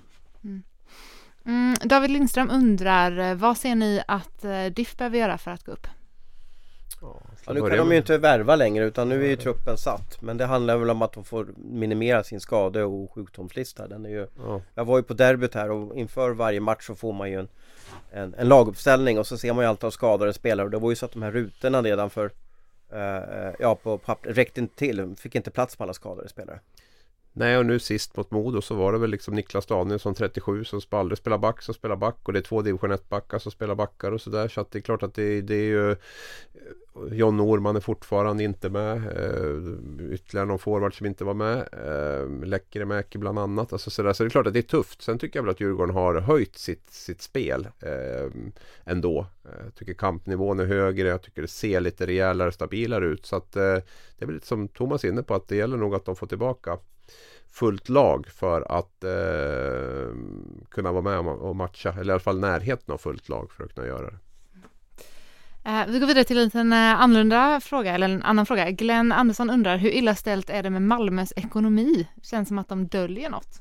Mm. 1.47 1.75
David 1.83 2.11
Lindström 2.11 2.49
undrar, 2.49 3.17
eh, 3.19 3.35
vad 3.35 3.57
ser 3.57 3.75
ni 3.75 4.03
att 4.07 4.45
eh, 4.45 4.65
DIF 4.65 4.97
behöver 4.97 5.17
göra 5.17 5.37
för 5.37 5.51
att 5.51 5.63
gå 5.63 5.71
upp? 5.71 5.87
Ja, 7.45 7.53
nu 7.53 7.59
kan 7.59 7.77
de 7.77 7.91
ju 7.91 7.97
inte 7.97 8.17
värva 8.17 8.55
längre 8.55 8.85
utan 8.85 9.09
nu 9.09 9.25
är 9.25 9.29
ju 9.29 9.35
truppen 9.35 9.77
satt. 9.77 10.21
Men 10.21 10.37
det 10.37 10.45
handlar 10.45 10.77
väl 10.77 10.89
om 10.89 11.01
att 11.01 11.13
de 11.13 11.23
får 11.23 11.47
minimera 11.57 12.23
sin 12.23 12.39
skade 12.39 12.83
och 12.83 13.11
sjukdomslista. 13.11 13.87
Den 13.87 14.05
är 14.05 14.09
ju, 14.09 14.27
ja. 14.37 14.61
Jag 14.75 14.85
var 14.85 14.97
ju 14.97 15.03
på 15.03 15.13
derbyt 15.13 15.53
här 15.53 15.71
och 15.71 15.95
inför 15.95 16.31
varje 16.31 16.59
match 16.59 16.85
så 16.87 16.95
får 16.95 17.13
man 17.13 17.31
ju 17.31 17.39
en, 17.39 17.47
en, 18.11 18.33
en 18.37 18.47
laguppställning 18.47 19.19
och 19.19 19.27
så 19.27 19.37
ser 19.37 19.53
man 19.53 19.63
ju 19.63 19.69
alltid 19.69 19.83
av 19.83 19.91
skadade 19.91 20.33
spelare. 20.33 20.65
Och 20.65 20.71
det 20.71 20.79
var 20.79 20.89
ju 20.89 20.95
så 20.95 21.05
att 21.05 21.11
de 21.11 21.21
här 21.21 21.31
rutorna 21.31 21.81
redan 21.81 22.09
för 22.09 22.25
uh, 22.25 23.53
Ja 23.59 23.75
på 23.75 23.97
papper 23.97 24.33
räckte 24.33 24.59
inte 24.59 24.75
till, 24.75 25.15
fick 25.15 25.35
inte 25.35 25.51
plats 25.51 25.75
på 25.75 25.83
alla 25.83 25.93
skadade 25.93 26.29
spelare. 26.29 26.59
Nej 27.39 27.57
och 27.57 27.65
nu 27.65 27.79
sist 27.79 28.17
mot 28.17 28.31
Modo 28.31 28.61
så 28.61 28.75
var 28.75 28.91
det 28.91 28.97
väl 28.97 29.09
liksom 29.09 29.33
Niklas 29.33 29.65
Danielsson 29.65 30.13
37 30.13 30.63
som 30.63 30.81
aldrig 30.89 31.17
spelar 31.17 31.37
back 31.37 31.61
som 31.61 31.73
spelar 31.73 31.95
back. 31.95 32.15
Och 32.23 32.33
det 32.33 32.39
är 32.39 32.43
två 32.43 32.61
division 32.61 32.91
1 32.91 33.09
backar 33.09 33.39
som 33.39 33.51
spelar 33.51 33.75
backar 33.75 34.11
och 34.11 34.21
sådär. 34.21 34.47
Så 34.47 34.61
att 34.61 34.71
det 34.71 34.79
är 34.79 34.81
klart 34.81 35.03
att 35.03 35.13
det, 35.13 35.41
det 35.41 35.55
är 35.55 35.67
ju 35.67 35.91
eh, 35.91 35.97
John 37.11 37.37
Norman 37.37 37.75
är 37.75 37.79
fortfarande 37.79 38.43
inte 38.43 38.69
med. 38.69 38.97
Uh, 38.97 40.13
Ytterligare 40.13 40.45
någon 40.47 40.59
forward 40.59 40.97
som 40.97 41.05
inte 41.05 41.23
var 41.23 41.33
med. 41.33 41.67
Eh, 41.71 42.21
uh, 42.21 42.45
Läckeremäki 42.45 43.17
bland 43.17 43.39
annat. 43.39 43.73
Alltså 43.73 43.89
sådär. 43.89 44.13
Så 44.13 44.23
det 44.23 44.27
är 44.27 44.29
klart 44.29 44.47
att 44.47 44.53
det 44.53 44.59
är 44.59 44.61
tufft. 44.61 45.01
Sen 45.01 45.19
tycker 45.19 45.39
jag 45.39 45.43
väl 45.43 45.51
att 45.51 45.61
Djurgården 45.61 45.95
har 45.95 46.21
höjt 46.21 46.57
sitt, 46.57 46.89
sitt 46.89 47.21
spel 47.21 47.67
uh, 47.85 48.31
Ändå. 48.85 49.25
Jag 49.65 49.75
tycker 49.75 49.93
kampnivån 49.93 50.59
är 50.59 50.65
högre. 50.65 51.07
Jag 51.07 51.21
tycker 51.21 51.41
det 51.41 51.47
ser 51.47 51.81
lite 51.81 52.07
rejälare 52.07 52.51
stabilare 52.51 53.05
ut. 53.05 53.25
Så 53.25 53.35
att 53.35 53.55
uh, 53.57 53.61
Det 53.61 53.83
är 54.19 54.25
väl 54.25 54.35
lite 54.35 54.47
som 54.47 54.67
Thomas 54.67 55.03
är 55.03 55.09
inne 55.09 55.23
på 55.23 55.35
att 55.35 55.47
det 55.47 55.55
gäller 55.55 55.77
nog 55.77 55.95
att 55.95 56.05
de 56.05 56.15
får 56.15 56.27
tillbaka 56.27 56.77
fullt 57.51 57.89
lag 57.89 58.27
för 58.27 58.77
att 58.79 59.03
eh, 59.03 60.15
kunna 60.69 60.91
vara 60.91 61.01
med 61.01 61.19
och 61.19 61.55
matcha, 61.55 61.89
eller 61.91 62.07
i 62.07 62.11
alla 62.11 62.19
fall 62.19 62.39
närheten 62.39 62.93
av 62.93 62.97
fullt 62.97 63.29
lag 63.29 63.51
för 63.51 63.63
att 63.63 63.75
kunna 63.75 63.87
göra 63.87 64.11
det. 64.11 64.17
Eh, 65.65 65.87
vi 65.87 65.99
går 65.99 66.07
vidare 66.07 66.23
till 66.23 66.37
en 66.37 66.43
liten 66.43 66.73
eh, 66.73 67.01
annorlunda 67.01 67.59
fråga, 67.59 67.93
eller 67.93 68.09
en 68.09 68.23
annan 68.23 68.45
fråga. 68.45 68.71
Glenn 68.71 69.11
Andersson 69.11 69.49
undrar, 69.49 69.77
hur 69.77 69.89
illa 69.89 70.15
ställt 70.15 70.49
är 70.49 70.63
det 70.63 70.69
med 70.69 70.81
Malmös 70.81 71.33
ekonomi? 71.35 72.07
Känns 72.23 72.47
som 72.47 72.57
att 72.59 72.69
de 72.69 72.87
döljer 72.87 73.29
något. 73.29 73.59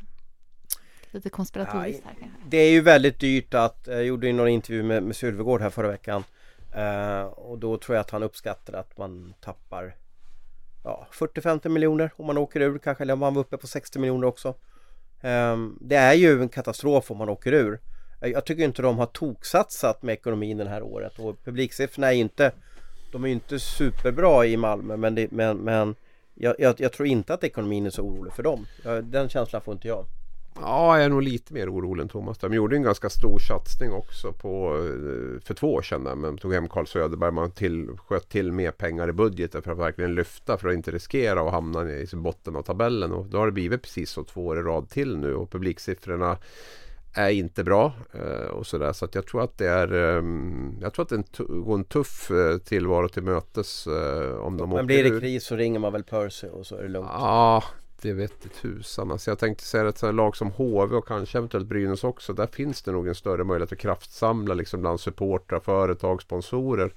Lite 1.11 1.29
konspiratoriskt 1.29 2.05
här 2.05 2.15
kanske. 2.21 2.39
Det 2.49 2.57
är 2.57 2.71
ju 2.71 2.81
väldigt 2.81 3.21
dyrt 3.21 3.55
att, 3.55 3.85
jag 3.87 4.05
gjorde 4.05 4.27
ju 4.27 4.33
någon 4.33 4.49
intervju 4.49 4.83
med, 4.83 5.03
med 5.03 5.17
Sylvegård 5.17 5.61
här 5.61 5.71
förra 5.71 5.89
veckan. 5.89 6.25
Och 7.35 7.59
då 7.59 7.79
tror 7.79 7.97
jag 7.97 8.01
att 8.01 8.11
han 8.11 8.23
uppskattar 8.23 8.73
att 8.73 8.99
man 8.99 9.35
tappar 9.41 9.95
ja, 10.87 11.07
40-50 11.13 11.69
miljoner 11.69 12.11
om 12.17 12.27
man 12.27 12.39
åker 12.39 12.61
ur 12.61 12.79
kanske, 12.79 13.05
eller 13.05 13.13
om 13.13 13.19
man 13.19 13.35
var 13.35 13.41
uppe 13.41 13.57
på 13.57 13.67
60 13.67 13.99
miljoner 13.99 14.27
också. 14.27 14.55
Um, 15.21 15.79
det 15.81 15.97
är 15.97 16.15
ju 16.15 16.43
en 16.43 16.49
katastrof 16.49 17.11
om 17.11 17.19
man 17.19 17.29
åker 17.29 17.53
ur. 17.53 17.81
Eh, 18.21 18.31
jag 18.31 18.45
tycker 18.45 18.65
inte 18.65 18.83
de 18.83 18.99
har 18.99 19.07
toksatsat 19.07 20.03
med 20.03 20.13
ekonomin 20.13 20.57
det 20.57 20.69
här 20.69 20.83
året 20.83 21.19
och 21.19 21.45
publiksiffrorna 21.45 22.13
är 22.13 22.17
inte 22.17 22.53
De 23.13 23.25
är 23.25 23.29
ju 23.29 23.35
inte 23.35 23.59
superbra 23.59 24.47
i 24.47 24.57
Malmö 24.57 24.97
men, 24.97 25.15
det, 25.15 25.31
men, 25.31 25.57
men 25.57 25.95
jag, 26.35 26.55
jag, 26.59 26.81
jag, 26.81 26.93
tror 26.93 27.09
inte 27.09 27.35
att 27.35 27.45
ekonomin 27.45 27.87
är 27.87 27.91
så 27.91 28.03
orolig 28.03 28.33
för 28.33 28.43
dem. 28.43 28.67
Den 29.03 29.29
känslan 29.29 29.63
får 29.63 29.75
inte 29.75 29.89
jag. 29.89 30.07
Ja, 30.61 30.97
jag 30.97 31.05
är 31.05 31.09
nog 31.09 31.23
lite 31.23 31.55
mer 31.55 31.75
orolig 31.75 32.03
än 32.03 32.09
Thomas. 32.09 32.39
De 32.39 32.55
gjorde 32.55 32.77
en 32.77 32.83
ganska 32.83 33.11
stor 33.11 33.39
satsning 33.39 33.93
också 33.93 34.33
på, 34.33 34.77
eh, 34.77 35.41
för 35.47 35.55
två 35.55 35.75
år 35.75 35.83
sedan. 35.83 36.05
Där 36.05 36.15
man 36.15 36.39
tog 36.39 36.55
hem 36.55 36.69
Carl 36.69 36.87
Söderberg. 36.87 37.33
Man 37.33 37.51
till, 37.51 37.89
sköt 38.07 38.29
till 38.29 38.53
mer 38.53 38.71
pengar 38.71 39.09
i 39.09 39.13
budgeten 39.13 39.63
för 39.63 39.73
att 39.73 39.79
verkligen 39.79 40.15
lyfta. 40.15 40.59
För 40.59 40.69
att 40.69 40.75
inte 40.75 40.91
riskera 40.91 41.41
att 41.41 41.53
hamna 41.53 41.91
i 41.91 42.07
botten 42.13 42.57
av 42.57 42.63
tabellen. 42.63 43.13
Och 43.13 43.27
då 43.27 43.39
har 43.39 43.47
det 43.47 43.53
blivit 43.53 43.83
precis 43.83 44.11
så 44.11 44.25
två 44.25 44.47
år 44.47 44.59
i 44.59 44.63
rad 44.63 44.89
till 44.89 45.17
nu. 45.17 45.35
Och 45.35 45.51
publiksiffrorna 45.51 46.39
är 47.15 47.31
inte 47.31 47.65
bra. 47.65 47.93
Eh, 48.13 48.51
och 48.51 48.67
sådär. 48.67 48.93
Så 48.93 49.05
att 49.05 49.15
jag 49.15 49.27
tror 49.27 49.43
att 49.43 49.59
det 49.59 49.69
är 49.69 49.93
um, 49.93 50.79
Jag 50.81 50.95
tror 50.95 51.03
att 51.03 51.09
det 51.09 51.39
går 51.39 51.75
en 51.75 51.85
tuff 51.85 52.31
uh, 52.31 52.59
tillvaro 52.59 53.09
till 53.09 53.23
mötes. 53.23 53.87
Om 54.41 54.57
de 54.57 54.71
Men 54.71 54.87
blir 54.87 55.05
det 55.05 55.21
kris 55.21 55.45
så 55.45 55.57
ringer 55.57 55.79
man 55.79 55.93
väl 55.93 56.05
Percy 56.05 56.49
och 56.49 56.67
så 56.67 56.77
är 56.77 56.83
det 56.83 56.89
lugnt. 56.89 57.11
Ja, 57.13 57.63
det 58.03 58.13
vete 58.13 58.49
tusan. 58.49 59.11
Alltså 59.11 59.31
jag 59.31 59.39
tänkte 59.39 59.65
säga 59.65 59.89
att 59.89 60.03
ett 60.03 60.15
lag 60.15 60.37
som 60.37 60.51
HV 60.51 60.97
och 60.97 61.09
kanske 61.09 61.39
eventuellt 61.39 61.67
Brynäs 61.67 62.05
också. 62.05 62.33
Där 62.33 62.47
finns 62.47 62.83
det 62.83 62.93
nog 62.93 63.09
en 63.09 63.15
större 63.15 63.45
möjlighet 63.45 63.73
att 63.73 63.79
kraftsamla 63.79 64.55
liksom 64.55 64.81
bland 64.81 65.01
supportrar, 65.01 65.61
företag, 65.61 66.23
sponsorer. 66.23 66.95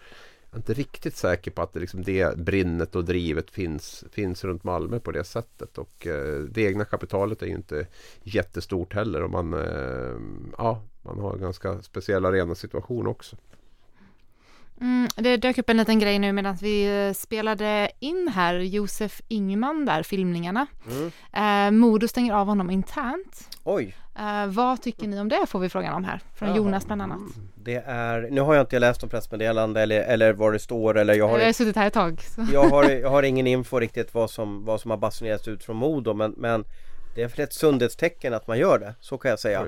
Jag 0.51 0.55
är 0.55 0.57
inte 0.57 0.73
riktigt 0.73 1.15
säker 1.15 1.51
på 1.51 1.61
att 1.61 1.73
det, 1.73 1.79
liksom 1.79 2.03
det 2.03 2.37
brinnet 2.37 2.95
och 2.95 3.05
drivet 3.05 3.51
finns, 3.51 4.03
finns 4.11 4.43
runt 4.43 4.63
Malmö 4.63 4.99
på 4.99 5.11
det 5.11 5.23
sättet. 5.23 5.77
Och 5.77 6.07
eh, 6.07 6.39
det 6.39 6.61
egna 6.61 6.85
kapitalet 6.85 7.41
är 7.41 7.47
ju 7.47 7.53
inte 7.53 7.87
jättestort 8.23 8.93
heller. 8.93 9.23
Och 9.23 9.29
man, 9.29 9.53
eh, 9.53 10.19
ja, 10.57 10.83
man 11.01 11.19
har 11.19 11.33
en 11.33 11.41
ganska 11.41 11.81
speciell 11.81 12.25
arenasituation 12.25 13.07
också. 13.07 13.35
Mm, 14.81 15.07
det 15.15 15.37
dök 15.37 15.57
upp 15.57 15.69
en 15.69 15.77
liten 15.77 15.99
grej 15.99 16.19
nu 16.19 16.31
medan 16.31 16.55
vi 16.55 17.05
eh, 17.07 17.13
spelade 17.13 17.91
in 17.99 18.31
här, 18.35 18.55
Josef 18.55 19.21
Ingman 19.27 19.85
där, 19.85 20.03
filmningarna. 20.03 20.67
Mm. 20.87 21.11
Eh, 21.33 21.79
Modo 21.79 22.07
stänger 22.07 22.33
av 22.33 22.47
honom 22.47 22.69
internt. 22.69 23.49
Oj! 23.63 23.95
Eh, 24.19 24.47
vad 24.47 24.81
tycker 24.81 25.07
ni 25.07 25.19
om 25.19 25.29
det 25.29 25.45
får 25.47 25.59
vi 25.59 25.69
frågan 25.69 25.93
om 25.93 26.03
här, 26.03 26.21
från 26.35 26.49
Jaha. 26.49 26.57
Jonas 26.57 26.85
bland 26.85 27.01
annat. 27.01 27.19
Det 27.55 27.83
är, 27.85 28.27
nu 28.31 28.41
har 28.41 28.55
jag 28.55 28.63
inte 28.63 28.79
läst 28.79 29.03
om 29.03 29.09
pressmeddelande 29.09 29.81
eller, 29.81 30.01
eller 30.01 30.33
vad 30.33 30.53
det 30.53 30.59
står 30.59 30.97
eller 30.97 31.13
jag 31.13 31.27
har... 31.27 31.39
Jag 31.39 31.45
har 31.45 31.53
suttit 31.53 31.75
här 31.75 31.87
ett 31.87 31.93
tag. 31.93 32.21
Så. 32.21 32.47
Jag, 32.53 32.69
har, 32.69 32.83
jag 32.89 33.09
har 33.09 33.23
ingen 33.23 33.47
info 33.47 33.79
riktigt 33.79 34.13
vad 34.13 34.29
som, 34.29 34.65
vad 34.65 34.81
som 34.81 34.91
har 34.91 34.97
basunerats 34.97 35.47
ut 35.47 35.63
från 35.63 35.75
Modo 35.75 36.13
men, 36.13 36.31
men 36.37 36.65
det 37.15 37.23
är 37.23 37.27
för 37.27 37.43
ett 37.43 37.53
sundhetstecken 37.53 38.33
att 38.33 38.47
man 38.47 38.57
gör 38.59 38.79
det, 38.79 38.95
så 38.99 39.17
kan 39.17 39.29
jag 39.29 39.39
säga. 39.39 39.65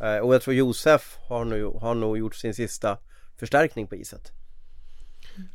Eh, 0.00 0.16
och 0.16 0.34
jag 0.34 0.42
tror 0.42 0.54
Josef 0.54 1.16
har 1.28 1.44
nog, 1.44 1.74
har 1.74 1.94
nog 1.94 2.18
gjort 2.18 2.34
sin 2.34 2.54
sista 2.54 2.98
förstärkning 3.38 3.86
på 3.86 3.96
iset. 3.96 4.32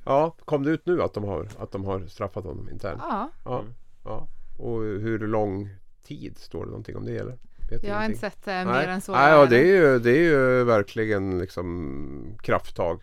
Ja, 0.05 0.35
kom 0.45 0.63
det 0.63 0.71
ut 0.71 0.85
nu 0.85 1.01
att 1.01 1.13
de 1.13 1.23
har, 1.23 1.47
att 1.57 1.71
de 1.71 1.85
har 1.85 2.07
straffat 2.07 2.43
honom 2.43 2.69
internt? 2.69 3.01
Ja. 3.09 3.29
ja. 3.45 3.59
Mm. 3.59 3.73
ja. 4.03 4.27
Och 4.57 4.79
hur 4.79 5.19
lång 5.19 5.69
tid 6.03 6.37
står 6.37 6.59
det 6.59 6.69
någonting 6.69 6.97
om 6.97 7.05
det 7.05 7.17
eller? 7.17 7.37
Vet 7.69 7.83
jag 7.83 7.95
har 7.95 8.05
inte 8.05 8.19
sett 8.19 8.47
äh, 8.47 8.53
mer 8.53 8.87
än 8.87 9.01
så. 9.01 9.11
Nej, 9.11 9.31
ja, 9.31 9.45
det, 9.45 9.57
är 9.57 9.65
ju, 9.65 9.99
det 9.99 10.11
är 10.11 10.23
ju 10.23 10.63
verkligen 10.63 11.39
liksom 11.39 12.37
krafttag. 12.41 13.01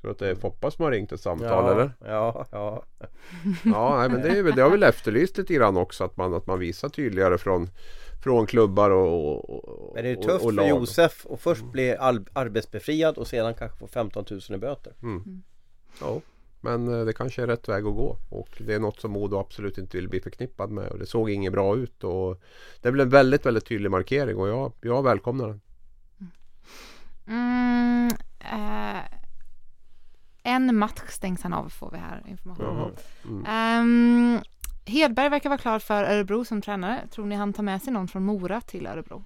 Tror 0.00 0.10
att 0.10 0.18
det 0.18 0.28
är 0.28 0.34
Foppa 0.34 0.70
som 0.70 0.84
har 0.84 0.92
ringt 0.92 1.12
ett 1.12 1.20
samtal 1.20 1.48
ja, 1.48 1.72
eller? 1.72 1.92
Ja, 2.04 2.46
ja. 2.50 2.82
ja, 3.64 3.96
nej, 3.98 4.08
men 4.08 4.22
det, 4.22 4.38
är, 4.38 4.52
det 4.52 4.62
har 4.62 4.70
väl 4.70 4.82
efterlyst 4.82 5.38
lite 5.38 5.54
grann 5.54 5.76
också 5.76 6.04
att 6.04 6.16
man, 6.16 6.34
att 6.34 6.46
man 6.46 6.58
visar 6.58 6.88
tydligare 6.88 7.38
från 7.38 7.70
från 8.22 8.46
klubbar 8.46 8.90
och, 8.90 9.50
och 9.50 9.94
Men 9.94 10.04
det 10.04 10.08
är 10.08 10.16
ju 10.16 10.22
tufft 10.22 10.44
och, 10.44 10.48
och 10.48 10.54
för 10.54 10.68
Josef 10.68 11.26
att 11.30 11.40
först 11.40 11.64
bli 11.64 11.96
arbetsbefriad 12.32 13.18
och 13.18 13.26
sedan 13.26 13.54
kanske 13.54 13.78
få 13.78 13.86
15 13.86 14.24
000 14.30 14.40
i 14.48 14.56
böter. 14.56 14.92
Mm. 15.02 15.42
Ja, 16.00 16.20
men 16.60 16.88
eh, 16.88 17.04
det 17.04 17.12
kanske 17.12 17.42
är 17.42 17.46
rätt 17.46 17.68
väg 17.68 17.86
att 17.86 17.94
gå. 17.94 18.16
Och 18.28 18.48
det 18.58 18.74
är 18.74 18.78
något 18.78 19.00
som 19.00 19.10
Modo 19.10 19.38
absolut 19.38 19.78
inte 19.78 19.96
vill 19.96 20.08
bli 20.08 20.20
förknippad 20.20 20.70
med. 20.70 20.88
Och 20.88 20.98
det 20.98 21.06
såg 21.06 21.30
inget 21.30 21.52
bra 21.52 21.76
ut. 21.76 22.04
Och 22.04 22.42
det 22.82 22.92
blev 22.92 23.06
en 23.06 23.10
väldigt, 23.10 23.46
väldigt 23.46 23.66
tydlig 23.66 23.90
markering 23.90 24.36
och 24.36 24.48
jag, 24.48 24.72
jag 24.80 25.02
välkomnar 25.02 25.48
den. 25.48 25.60
Mm, 27.26 28.10
eh, 28.40 29.02
en 30.42 30.76
match 30.76 31.00
stängs 31.08 31.42
han 31.42 31.52
av 31.52 31.68
får 31.68 31.90
vi 31.90 31.98
här 31.98 32.22
information. 32.28 32.92
Mm. 33.24 33.44
Ehm, 33.46 34.40
Hedberg 34.84 35.28
verkar 35.28 35.50
vara 35.50 35.58
klar 35.58 35.78
för 35.78 36.04
Örebro 36.04 36.44
som 36.44 36.62
tränare. 36.62 37.08
Tror 37.10 37.26
ni 37.26 37.34
han 37.34 37.52
tar 37.52 37.62
med 37.62 37.82
sig 37.82 37.92
någon 37.92 38.08
från 38.08 38.24
Mora 38.24 38.60
till 38.60 38.86
Örebro? 38.86 39.24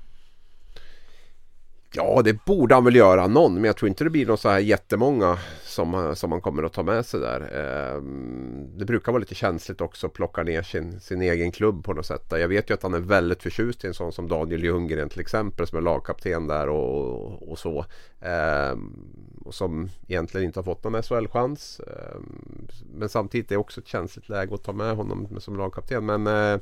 Ja, 1.95 2.23
det 2.25 2.45
borde 2.45 2.75
han 2.75 2.85
väl 2.85 2.97
göra 2.97 3.27
någon, 3.27 3.55
men 3.55 3.65
jag 3.65 3.77
tror 3.77 3.89
inte 3.89 4.05
det 4.05 4.11
blir 4.11 4.27
någon 4.27 4.39
så 4.39 4.49
här 4.49 4.59
jättemånga 4.59 5.39
som, 5.63 6.13
som 6.17 6.31
man 6.31 6.41
kommer 6.41 6.63
att 6.63 6.73
ta 6.73 6.83
med 6.83 7.07
sig 7.07 7.21
där. 7.21 7.41
Ehm, 7.41 8.79
det 8.79 8.85
brukar 8.85 9.13
vara 9.13 9.21
lite 9.21 9.35
känsligt 9.35 9.81
också 9.81 10.07
att 10.07 10.13
plocka 10.13 10.43
ner 10.43 10.63
sin, 10.63 11.01
sin 11.01 11.23
egen 11.23 11.53
klubb 11.53 11.85
på 11.85 11.93
något 11.93 12.07
sätt. 12.07 12.27
Jag 12.31 12.49
vet 12.49 12.71
ju 12.71 12.75
att 12.75 12.83
han 12.83 12.95
är 12.95 12.99
väldigt 12.99 13.43
förtjust 13.43 13.85
i 13.85 13.87
en 13.87 13.95
sån 13.95 14.13
som 14.13 14.29
Daniel 14.29 14.65
Ljunggren 14.65 15.09
till 15.09 15.21
exempel 15.21 15.67
som 15.67 15.79
är 15.79 15.83
lagkapten 15.83 16.47
där 16.47 16.69
och, 16.69 17.51
och 17.51 17.59
så. 17.59 17.85
Ehm, 18.21 18.95
och 19.43 19.55
som 19.55 19.89
egentligen 20.09 20.47
inte 20.47 20.59
har 20.59 20.65
fått 20.65 20.85
någon 20.85 21.03
SHL-chans. 21.03 21.81
Ehm, 21.81 22.69
men 22.95 23.09
samtidigt 23.09 23.51
är 23.51 23.55
det 23.55 23.61
också 23.61 23.81
ett 23.81 23.87
känsligt 23.87 24.29
läge 24.29 24.55
att 24.55 24.65
ta 24.65 24.73
med 24.73 24.97
honom 24.97 25.41
som 25.41 25.57
lagkapten. 25.57 26.07
Men 26.07 26.27
eh, 26.27 26.61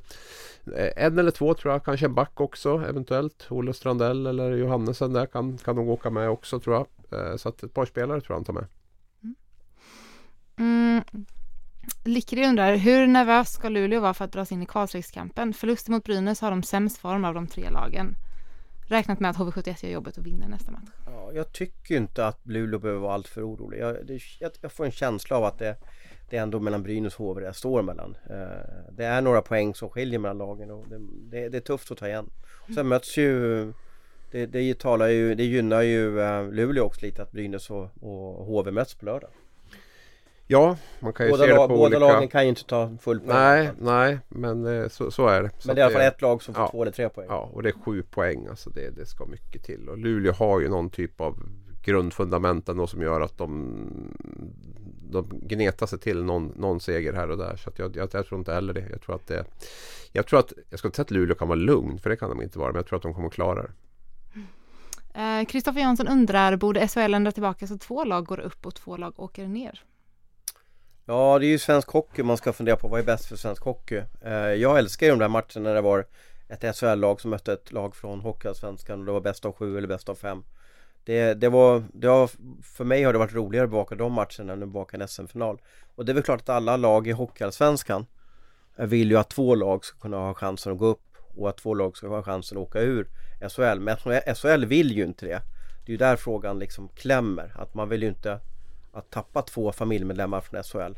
en 0.97 1.19
eller 1.19 1.31
två 1.31 1.55
tror 1.55 1.73
jag, 1.73 1.85
kanske 1.85 2.07
en 2.07 2.15
back 2.15 2.41
också 2.41 2.85
eventuellt. 2.89 3.47
Olle 3.51 3.73
Strandell 3.73 4.27
eller 4.27 4.53
Johannesen 4.53 5.13
där 5.13 5.27
kan, 5.27 5.59
kan 5.59 5.77
nog 5.77 5.89
åka 5.89 6.11
med 6.11 6.31
också 6.31 6.61
tror 6.61 6.77
jag. 6.77 6.87
Eh, 7.21 7.37
så 7.37 7.49
att 7.49 7.63
ett 7.63 7.75
par 7.75 7.87
spelare 7.87 8.21
tror 8.21 8.35
jag 8.35 8.37
han 8.37 8.45
tar 8.45 8.53
med. 8.53 8.67
Mm. 9.23 9.35
mm. 10.59 11.27
Likri 12.05 12.47
undrar, 12.47 12.77
hur 12.77 13.07
nervös 13.07 13.53
ska 13.53 13.69
Luleå 13.69 14.01
vara 14.01 14.15
för 14.15 14.25
att 14.25 14.33
dras 14.33 14.53
in 14.53 14.63
i 14.63 14.67
kvalstreckskampen? 14.67 15.55
Förluster 15.55 15.91
mot 15.91 16.05
Brynäs 16.05 16.41
har 16.41 16.51
de 16.51 16.63
sämst 16.63 16.99
form 16.99 17.25
av 17.25 17.35
de 17.35 17.47
tre 17.47 17.71
lagen. 17.71 18.17
Räknat 18.91 19.21
med 19.21 19.31
att 19.31 19.37
HV71 19.37 19.85
gör 19.87 19.93
jobbet 19.93 20.19
och 20.19 20.27
vinner 20.27 20.49
nästa 20.49 20.73
match. 20.73 20.89
Ja, 21.07 21.33
jag 21.35 21.53
tycker 21.53 21.97
inte 21.97 22.27
att 22.27 22.47
Luleå 22.47 22.79
behöver 22.79 23.01
vara 23.01 23.15
alltför 23.15 23.43
orolig. 23.49 23.79
Jag, 23.79 24.07
det, 24.07 24.21
jag, 24.41 24.53
jag 24.61 24.73
får 24.73 24.85
en 24.85 24.91
känsla 24.91 25.37
av 25.37 25.45
att 25.45 25.59
det, 25.59 25.77
det 26.31 26.37
är 26.37 26.43
ändå 26.43 26.61
mellan 26.61 26.83
Brynäs 26.83 27.15
och 27.15 27.27
HV 27.27 27.41
det 27.41 27.55
står 27.55 27.83
mellan. 27.83 28.17
Eh, 28.31 28.93
det 28.93 29.05
är 29.05 29.21
några 29.21 29.43
poäng 29.43 29.75
som 29.75 29.89
skiljer 29.91 30.19
mellan 30.19 30.39
lagen 30.39 30.71
och 30.71 30.89
det, 30.89 30.99
det, 31.31 31.49
det 31.49 31.57
är 31.57 31.61
tufft 31.61 31.91
att 31.91 31.99
ta 31.99 32.09
igen. 32.09 32.31
Och 32.69 32.75
sen 32.75 32.89
möts 32.89 33.17
ju 33.17 33.73
det, 34.31 34.47
det, 34.47 34.79
talar 34.79 35.09
ju, 35.09 35.35
det 35.35 35.45
gynnar 35.45 35.83
ju 35.83 36.21
eh, 36.21 36.51
Luleå 36.53 36.85
också 36.85 37.07
lite 37.07 37.23
att 37.23 37.33
Brynäs 37.33 37.71
och, 37.71 37.89
och 38.01 38.47
HV 38.47 38.71
möts 38.71 38.95
på 38.95 39.05
lördag. 39.05 39.31
Ja, 40.53 40.77
man 41.01 41.13
kan 41.13 41.27
ju 41.27 41.33
båda 41.33 41.45
se 41.45 41.51
det 41.51 41.57
på 41.57 41.69
båda 41.69 41.83
olika... 41.83 41.99
lagen 41.99 42.29
kan 42.29 42.43
ju 42.43 42.49
inte 42.49 42.65
ta 42.65 42.97
full 43.01 43.21
poäng. 43.21 43.37
Nej, 43.37 43.71
nej, 43.79 44.19
men 44.29 44.67
eh, 44.67 44.89
så, 44.89 45.11
så 45.11 45.27
är 45.27 45.43
det. 45.43 45.51
Så 45.59 45.69
Men 45.69 45.77
det 45.77 45.83
är 45.83 45.83
i 45.83 45.87
alla 45.87 45.93
fall 45.93 46.09
ett 46.09 46.23
lag 46.23 46.43
som 46.43 46.55
får 46.55 46.63
ja. 46.63 46.71
två 46.71 46.83
eller 46.83 46.93
tre 46.93 47.09
poäng. 47.09 47.27
Ja, 47.31 47.51
och 47.53 47.63
det 47.63 47.69
är 47.69 47.75
sju 47.85 48.03
poäng. 48.03 48.47
Alltså 48.47 48.71
det, 48.71 48.91
det 48.91 49.07
ska 49.07 49.27
mycket 49.27 49.65
till. 49.65 49.89
Och 49.89 49.99
Luleå 49.99 50.33
har 50.33 50.61
ju 50.61 50.69
någon 50.69 50.91
typ 50.91 51.21
av 51.21 51.37
grundfundament 51.83 52.69
ändå 52.69 52.87
som 52.87 53.03
gör 53.03 53.21
att 53.21 53.39
de, 53.39 53.87
de 55.11 55.41
gnetar 55.43 55.87
sig 55.87 55.99
till 55.99 56.25
någon, 56.25 56.53
någon 56.57 56.81
seger 56.81 57.13
här 57.13 57.31
och 57.31 57.39
där. 57.39 57.57
Så 57.57 57.71
att 57.71 57.79
jag, 57.79 57.97
jag, 57.97 58.09
jag 58.13 58.27
tror 58.27 58.39
inte 58.39 58.53
heller 58.53 58.73
det. 58.73 58.87
Jag 58.91 59.01
tror 59.01 59.15
att 59.15 59.27
det 59.27 59.45
Jag 60.13 60.27
tror 60.27 60.39
att, 60.39 60.53
jag 60.71 60.79
ska 60.79 60.89
inte 60.89 60.97
säga 60.97 61.05
att 61.05 61.11
Luleå 61.11 61.35
kan 61.35 61.49
vara 61.49 61.59
lugn, 61.59 61.99
för 61.99 62.11
det 62.11 62.17
kan 62.17 62.29
de 62.29 62.43
inte 62.43 62.59
vara. 62.59 62.69
Men 62.69 62.77
jag 62.77 62.87
tror 62.87 62.97
att 62.97 63.03
de 63.03 63.15
kommer 63.15 63.29
att 63.29 63.35
klara 63.35 63.63
det. 63.63 63.71
Kristoffer 65.49 65.81
Jansson 65.81 66.09
undrar, 66.09 66.57
borde 66.57 66.89
SHL 66.89 67.15
ändra 67.15 67.33
tillbaka 67.33 67.67
så 67.67 67.79
två 67.79 68.05
lag 68.05 68.27
går 68.27 68.41
upp 68.41 68.67
och 68.67 68.75
två 68.75 68.97
lag 68.97 69.13
åker 69.17 69.49
ner? 69.49 69.85
Ja, 71.11 71.39
det 71.39 71.47
är 71.47 71.49
ju 71.49 71.59
svensk 71.59 71.89
hockey 71.89 72.23
man 72.23 72.37
ska 72.37 72.53
fundera 72.53 72.77
på. 72.77 72.89
Vad 72.89 73.01
är 73.01 73.05
bäst 73.05 73.27
för 73.27 73.37
svensk 73.37 73.63
hockey? 73.63 74.03
Eh, 74.21 74.33
jag 74.33 74.79
älskar 74.79 75.07
ju 75.07 75.13
de 75.13 75.19
där 75.19 75.29
matcherna 75.29 75.61
när 75.61 75.75
det 75.75 75.81
var 75.81 76.07
ett 76.49 76.77
SHL-lag 76.77 77.21
som 77.21 77.31
mötte 77.31 77.53
ett 77.53 77.73
lag 77.73 77.97
från 77.97 78.21
Hockeyallsvenskan 78.21 79.01
och 79.01 79.07
det 79.07 79.13
var 79.13 79.21
bäst 79.21 79.45
av 79.45 79.53
sju 79.53 79.79
eller 79.79 79.89
bäst 79.89 80.09
av 80.09 80.15
fem. 80.15 80.45
Det, 81.05 81.35
det 81.35 81.49
var, 81.49 81.85
det 81.93 82.07
har, 82.07 82.31
för 82.63 82.85
mig 82.85 83.03
har 83.03 83.13
det 83.13 83.19
varit 83.19 83.35
roligare 83.35 83.65
att 83.65 83.71
bevaka 83.71 83.95
de 83.95 84.13
matcherna 84.13 84.53
än 84.53 84.63
att 84.63 84.69
bevaka 84.69 84.97
en 84.97 85.09
SM-final. 85.09 85.61
Och 85.95 86.05
det 86.05 86.13
är 86.13 86.15
väl 86.15 86.23
klart 86.23 86.41
att 86.41 86.49
alla 86.49 86.77
lag 86.77 87.07
i 87.07 87.13
Hockeyallsvenskan 87.13 88.07
eh, 88.77 88.87
vill 88.87 89.11
ju 89.11 89.17
att 89.17 89.31
två 89.31 89.55
lag 89.55 89.85
ska 89.85 89.99
kunna 89.99 90.17
ha 90.17 90.35
chansen 90.35 90.73
att 90.73 90.79
gå 90.79 90.87
upp 90.87 91.17
och 91.37 91.49
att 91.49 91.57
två 91.57 91.75
lag 91.75 91.97
ska 91.97 92.09
ha 92.09 92.23
chansen 92.23 92.59
att 92.59 92.63
åka 92.63 92.81
ur 92.81 93.09
SHL. 93.49 93.81
Men 93.81 93.97
SHL 94.35 94.65
vill 94.65 94.93
ju 94.93 95.05
inte 95.05 95.27
det. 95.27 95.43
Det 95.87 95.91
är 95.91 95.93
ju 95.93 95.97
där 95.97 96.17
frågan 96.17 96.59
liksom 96.59 96.89
klämmer. 96.89 97.53
Att 97.59 97.75
man 97.75 97.89
vill 97.89 98.03
ju 98.03 98.09
inte 98.09 98.41
att 98.93 99.11
tappa 99.11 99.43
två 99.43 99.73
familjemedlemmar 99.73 100.41
från 100.41 100.63
SHL. 100.63 100.95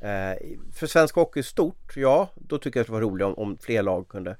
Eh, 0.00 0.56
för 0.72 0.86
svensk 0.86 1.14
hockey 1.14 1.42
stort, 1.42 1.92
ja, 1.96 2.28
då 2.34 2.58
tycker 2.58 2.80
jag 2.80 2.82
att 2.82 2.86
det 2.86 2.92
var 2.92 3.00
roligt 3.00 3.26
om, 3.26 3.34
om 3.34 3.58
fler 3.58 3.82
lag 3.82 4.08
kunde 4.08 4.36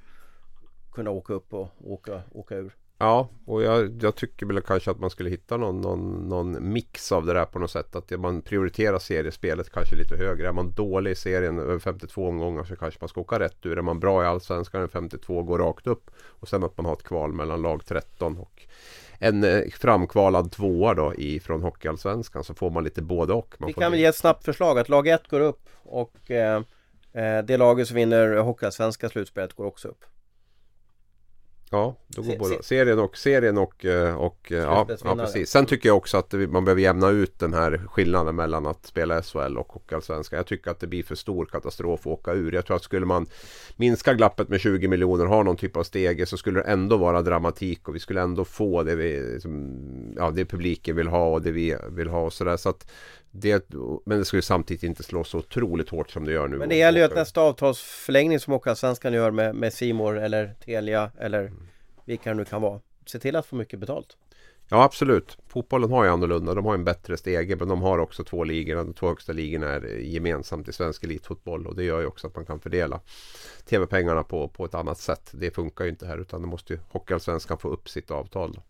kunna 0.93 1.11
åka 1.11 1.33
upp 1.33 1.55
och 1.55 1.69
åka, 1.81 2.23
åka 2.33 2.57
ur. 2.57 2.77
Ja, 2.99 3.29
och 3.45 3.63
jag, 3.63 4.03
jag, 4.03 4.15
tycker 4.15 4.47
väl 4.47 4.61
kanske 4.61 4.91
att 4.91 4.99
man 4.99 5.11
skulle 5.11 5.31
hitta 5.31 5.57
någon, 5.57 5.81
någon, 5.81 6.29
någon 6.29 6.73
mix 6.73 7.13
av 7.13 7.27
det 7.27 7.33
där 7.33 7.45
på 7.45 7.59
något 7.59 7.71
sätt. 7.71 7.97
Att 7.97 8.11
man 8.11 8.43
prioriterar 8.43 8.99
seriespelet 8.99 9.71
kanske 9.71 9.97
lite 9.97 10.17
högre. 10.17 10.49
Är 10.49 10.53
man 10.53 10.73
dålig 10.73 11.11
i 11.11 11.15
serien 11.15 11.59
över 11.59 11.79
52 11.79 12.29
omgångar 12.29 12.65
så 12.65 12.77
kanske 12.77 12.99
man 13.01 13.09
ska 13.09 13.21
åka 13.21 13.39
rätt 13.39 13.67
ur. 13.67 13.79
Är 13.79 13.83
man 13.83 14.01
bra 14.01 14.23
i 14.23 14.27
Allsvenskan 14.27 14.81
över 14.81 14.93
52 14.93 15.43
går 15.43 15.59
rakt 15.59 15.87
upp. 15.87 16.11
Och 16.17 16.49
sen 16.49 16.65
att 16.65 16.77
man 16.77 16.87
har 16.87 16.93
ett 16.93 17.03
kval 17.03 17.33
mellan 17.33 17.63
lag 17.63 17.87
13 17.87 18.39
och 18.39 18.67
en 19.25 19.45
eh, 19.45 19.63
framkvalad 19.71 20.53
tvåa 20.53 20.95
då 20.95 21.15
i, 21.15 21.41
från 21.41 21.63
Hockeyallsvenskan 21.63 22.45
så 22.45 22.55
får 22.55 22.71
man 22.71 22.85
lite 22.85 23.03
både 23.03 23.33
och. 23.33 23.55
Man 23.59 23.67
Vi 23.67 23.73
kan 23.73 23.91
väl 23.91 24.01
ge 24.01 24.07
ett 24.07 24.17
snabbt 24.17 24.45
förslag 24.45 24.79
att 24.79 24.89
lag 24.89 25.09
1 25.09 25.29
går 25.29 25.41
upp 25.41 25.69
och 25.83 26.31
eh, 26.31 26.63
det 27.45 27.57
laget 27.57 27.89
som 27.89 27.95
vinner 27.95 28.37
Hockeyallsvenska 28.37 29.09
slutspelet 29.09 29.53
går 29.53 29.65
också 29.65 29.89
upp. 29.89 30.05
Ja, 31.75 31.95
då 32.09 32.23
går 32.23 32.31
Se- 32.31 32.39
både 32.39 32.57
se- 32.57 32.63
serien 32.63 32.99
och 32.99 33.17
serien 33.17 33.59
och, 33.59 33.85
eh, 33.85 34.15
och 34.17 34.53
eh, 34.53 34.59
ja, 34.59 34.87
ja, 35.05 35.17
precis. 35.17 35.51
Sen 35.51 35.67
tycker 35.67 35.89
jag 35.89 35.97
också 35.97 36.17
att 36.17 36.33
man 36.33 36.65
behöver 36.65 36.83
jämna 36.83 37.09
ut 37.11 37.39
den 37.39 37.55
här 37.55 37.81
skillnaden 37.91 38.37
mellan 38.37 38.67
att 38.67 38.87
spela 38.87 39.23
SHL 39.23 39.57
och 39.59 39.73
Hockeyallsvenskan. 39.73 40.37
Jag 40.37 40.47
tycker 40.47 40.71
att 40.71 40.81
det 40.81 40.87
blir 40.87 41.03
för 41.03 41.15
stor 41.15 41.47
katastrof 41.47 42.01
att 42.01 42.07
åka 42.07 42.33
ur. 42.33 42.53
Jag 42.53 42.67
tror 42.67 42.77
att 42.77 42.83
skulle 42.83 43.07
man 43.07 43.27
minska 43.77 44.15
glappet 44.15 44.49
med 44.49 44.61
20 44.61 44.89
miljoner, 44.89 45.25
ha 45.25 45.43
någon 45.43 45.57
typ 45.57 45.77
av 45.77 45.83
stege 45.83 46.27
så 46.27 46.37
skulle 46.37 46.61
det 46.63 46.67
ändå 46.69 46.97
vara 46.97 47.23
dramatik 47.23 47.89
och 47.89 47.95
vi 47.95 47.99
skulle 47.99 48.21
ändå 48.21 48.45
få 48.45 48.83
det 48.83 48.95
vi, 48.95 49.39
ja, 50.17 50.31
det 50.31 50.45
publiken 50.45 50.97
vill 50.97 51.09
ha 51.09 51.27
och 51.33 51.43
det 51.43 51.53
vi 51.53 51.77
vill 51.91 52.09
ha 52.09 52.21
och 52.21 52.33
sådär. 52.33 52.57
Så 52.57 52.69
att 52.69 52.91
det, 53.37 53.71
men 54.07 54.19
det 54.19 54.25
skulle 54.25 54.43
samtidigt 54.43 54.83
inte 54.83 55.03
slå 55.03 55.25
så 55.25 55.39
otroligt 55.39 55.89
hårt 55.89 56.11
som 56.11 56.25
det 56.25 56.33
gör 56.33 56.49
nu. 56.49 56.57
Men 56.57 56.69
det 56.69 56.77
gäller 56.77 57.01
ju 57.01 57.07
att 57.07 57.15
nästa 57.15 57.41
avtalsförlängning 57.41 58.41
som 58.41 58.53
Hockeyallsvenskan 58.53 59.13
gör 59.13 59.31
med, 59.31 59.55
med 59.55 59.73
Simor 59.73 60.19
eller 60.19 60.55
Telia 60.65 61.11
eller 61.19 61.53
vilka 62.05 62.31
det 62.31 62.37
nu 62.37 62.45
kan 62.45 62.63
vara. 62.63 62.81
Se 63.07 63.19
till 63.19 63.37
att 63.37 63.47
få 63.47 63.57
mycket 63.57 63.79
betalt. 63.79 64.17
Ja 64.69 64.83
absolut. 64.83 65.39
Fotbollen 65.49 65.91
har 65.91 66.05
ju 66.05 66.11
annorlunda. 66.11 66.55
De 66.55 66.65
har 66.65 66.75
en 66.75 66.85
bättre 66.85 67.17
stege 67.17 67.57
men 67.57 67.69
de 67.69 67.83
har 67.83 67.99
också 67.99 68.25
två 68.25 68.45
ligor. 68.45 68.77
De 68.77 68.95
två 68.95 69.09
högsta 69.09 69.33
ligorna 69.33 69.67
är 69.67 69.87
gemensamt 69.99 70.69
i 70.69 70.73
svensk 70.73 71.05
elitfotboll 71.05 71.67
och 71.67 71.77
det 71.77 71.85
gör 71.85 72.01
ju 72.01 72.07
också 72.07 72.27
att 72.27 72.37
man 72.37 72.47
kan 72.47 72.61
fördela 72.61 73.01
tv-pengarna 73.65 74.23
på, 74.23 74.49
på 74.49 74.65
ett 74.65 74.75
annat 74.75 74.99
sätt. 74.99 75.31
Det 75.33 75.51
funkar 75.51 75.85
ju 75.85 75.91
inte 75.91 76.07
här 76.07 76.19
utan 76.19 76.41
det 76.41 76.49
måste 76.49 76.73
ju 76.73 76.79
Hockeyallsvenskan 76.89 77.59
få 77.59 77.69
upp 77.69 77.89
sitt 77.89 78.11
avtal. 78.11 78.53
Då. 78.53 78.63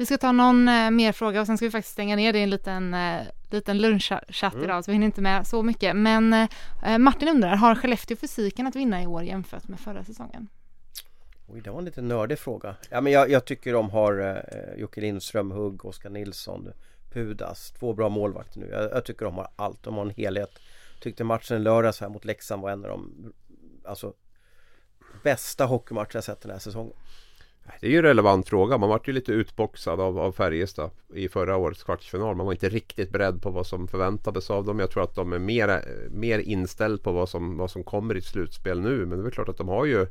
Vi 0.00 0.06
ska 0.06 0.18
ta 0.18 0.32
någon 0.32 0.68
eh, 0.68 0.90
mer 0.90 1.12
fråga 1.12 1.40
och 1.40 1.46
sen 1.46 1.56
ska 1.56 1.66
vi 1.66 1.70
faktiskt 1.70 1.92
stänga 1.92 2.16
ner 2.16 2.32
det 2.32 2.38
i 2.38 2.42
en 2.42 2.50
liten, 2.50 2.94
eh, 2.94 3.22
liten 3.50 3.78
lunchchatt 3.78 4.54
idag 4.62 4.84
så 4.84 4.90
vi 4.90 4.92
hinner 4.92 5.06
inte 5.06 5.20
med 5.20 5.46
så 5.46 5.62
mycket. 5.62 5.96
Men 5.96 6.32
eh, 6.32 6.98
Martin 6.98 7.28
undrar, 7.28 7.56
har 7.56 7.74
Skellefteå 7.74 8.16
fysiken 8.16 8.66
att 8.66 8.76
vinna 8.76 9.02
i 9.02 9.06
år 9.06 9.22
jämfört 9.22 9.68
med 9.68 9.80
förra 9.80 10.04
säsongen? 10.04 10.48
Oj, 11.46 11.60
det 11.60 11.70
var 11.70 11.78
en 11.78 11.84
lite 11.84 12.02
nördig 12.02 12.38
fråga. 12.38 12.74
Ja, 12.90 13.00
men 13.00 13.12
jag, 13.12 13.30
jag 13.30 13.44
tycker 13.44 13.72
de 13.72 13.90
har 13.90 14.20
eh, 14.20 14.80
Jocke 14.80 15.00
Lindström, 15.00 15.50
Hugg, 15.50 15.84
Oskar 15.84 16.10
Nilsson, 16.10 16.68
Pudas. 17.12 17.72
Två 17.78 17.94
bra 17.94 18.08
målvakter 18.08 18.60
nu. 18.60 18.68
Jag, 18.72 18.82
jag 18.82 19.04
tycker 19.04 19.24
de 19.24 19.34
har 19.34 19.48
allt. 19.56 19.82
De 19.82 19.94
har 19.94 20.02
en 20.02 20.10
helhet. 20.10 20.58
Tyckte 21.00 21.24
matchen 21.24 21.56
i 21.56 21.60
lördags 21.60 22.00
här 22.00 22.08
mot 22.08 22.24
Leksand 22.24 22.62
var 22.62 22.70
en 22.70 22.84
av 22.84 22.90
de 22.90 23.32
alltså, 23.84 24.12
bästa 25.22 25.64
hockeymatcher 25.64 26.14
jag 26.14 26.24
sett 26.24 26.40
den 26.40 26.50
här 26.50 26.58
säsongen. 26.58 26.94
Det 27.80 27.86
är 27.86 27.90
ju 27.90 27.96
en 27.96 28.02
relevant 28.02 28.48
fråga. 28.48 28.78
Man 28.78 28.88
vart 28.88 29.08
ju 29.08 29.12
lite 29.12 29.32
utboxad 29.32 30.00
av, 30.00 30.18
av 30.18 30.32
Färjestad 30.32 30.90
i 31.14 31.28
förra 31.28 31.56
årets 31.56 31.82
kvartsfinal. 31.82 32.36
Man 32.36 32.46
var 32.46 32.52
inte 32.52 32.68
riktigt 32.68 33.10
beredd 33.10 33.42
på 33.42 33.50
vad 33.50 33.66
som 33.66 33.88
förväntades 33.88 34.50
av 34.50 34.64
dem. 34.64 34.78
Jag 34.78 34.90
tror 34.90 35.02
att 35.02 35.14
de 35.14 35.32
är 35.32 35.38
mer, 35.38 35.84
mer 36.10 36.38
inställd 36.38 37.02
på 37.02 37.12
vad 37.12 37.28
som, 37.28 37.56
vad 37.56 37.70
som 37.70 37.84
kommer 37.84 38.14
i 38.14 38.18
ett 38.18 38.24
slutspel 38.24 38.80
nu. 38.80 38.98
Men 38.98 39.10
det 39.10 39.16
är 39.16 39.22
väl 39.22 39.32
klart 39.32 39.48
att 39.48 39.58
de 39.58 39.68
har 39.68 39.84
ju 39.84 40.06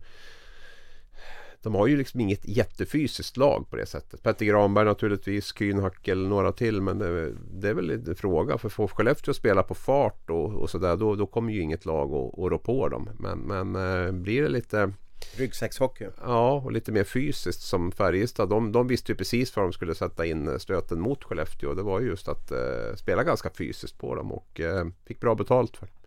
de 1.62 1.76
har 1.76 1.88
ju 1.88 1.98
liksom 1.98 2.20
inget 2.20 2.48
jättefysiskt 2.48 3.38
lag 3.38 3.70
på 3.70 3.76
det 3.76 3.86
sättet. 3.86 4.24
Petter 4.24 4.46
Granberg 4.46 4.86
naturligtvis, 4.86 5.54
Kühnhackel, 5.54 6.28
några 6.28 6.52
till. 6.52 6.82
Men 6.82 7.00
det, 7.00 7.34
det 7.52 7.70
är 7.70 7.74
väl 7.74 7.90
en 7.90 8.16
fråga. 8.16 8.58
För 8.58 8.70
får 8.70 8.88
Skellefteå 8.88 9.34
spela 9.34 9.64
på 9.64 9.74
fart 9.74 10.30
och, 10.30 10.56
och 10.56 10.70
sådär 10.70 10.96
då, 10.96 11.16
då 11.16 11.26
kommer 11.26 11.54
ju 11.54 11.62
inget 11.62 11.86
lag 11.86 12.14
att, 12.14 12.40
att 12.40 12.52
rå 12.52 12.58
på 12.58 12.90
dem. 12.90 13.10
Men, 13.20 13.40
men 13.40 13.76
eh, 13.76 14.12
blir 14.12 14.42
det 14.42 14.50
lite 14.50 14.94
Ryggsäckshockey. 15.38 16.08
Ja, 16.22 16.62
och 16.66 16.72
lite 16.72 16.92
mer 16.92 17.04
fysiskt 17.04 17.62
som 17.62 17.92
Färjestad. 17.92 18.50
De, 18.50 18.72
de 18.72 18.88
visste 18.88 19.12
ju 19.12 19.16
precis 19.16 19.56
var 19.56 19.64
de 19.64 19.74
skulle 19.74 19.96
sätta 19.96 20.26
in 20.26 20.48
eh, 20.48 20.58
stöten 20.58 21.00
mot 21.00 21.24
Skellefteå. 21.24 21.74
Det 21.74 21.84
var 21.84 22.00
ju 22.00 22.08
just 22.08 22.28
att 22.28 22.52
eh, 22.52 22.96
spela 22.96 23.24
ganska 23.24 23.50
fysiskt 23.50 23.98
på 23.98 24.16
dem 24.16 24.32
och 24.32 24.60
eh, 24.60 24.88
fick 25.06 25.20
bra 25.20 25.36
betalt 25.36 25.78
för. 25.78 25.86
det. 25.86 25.99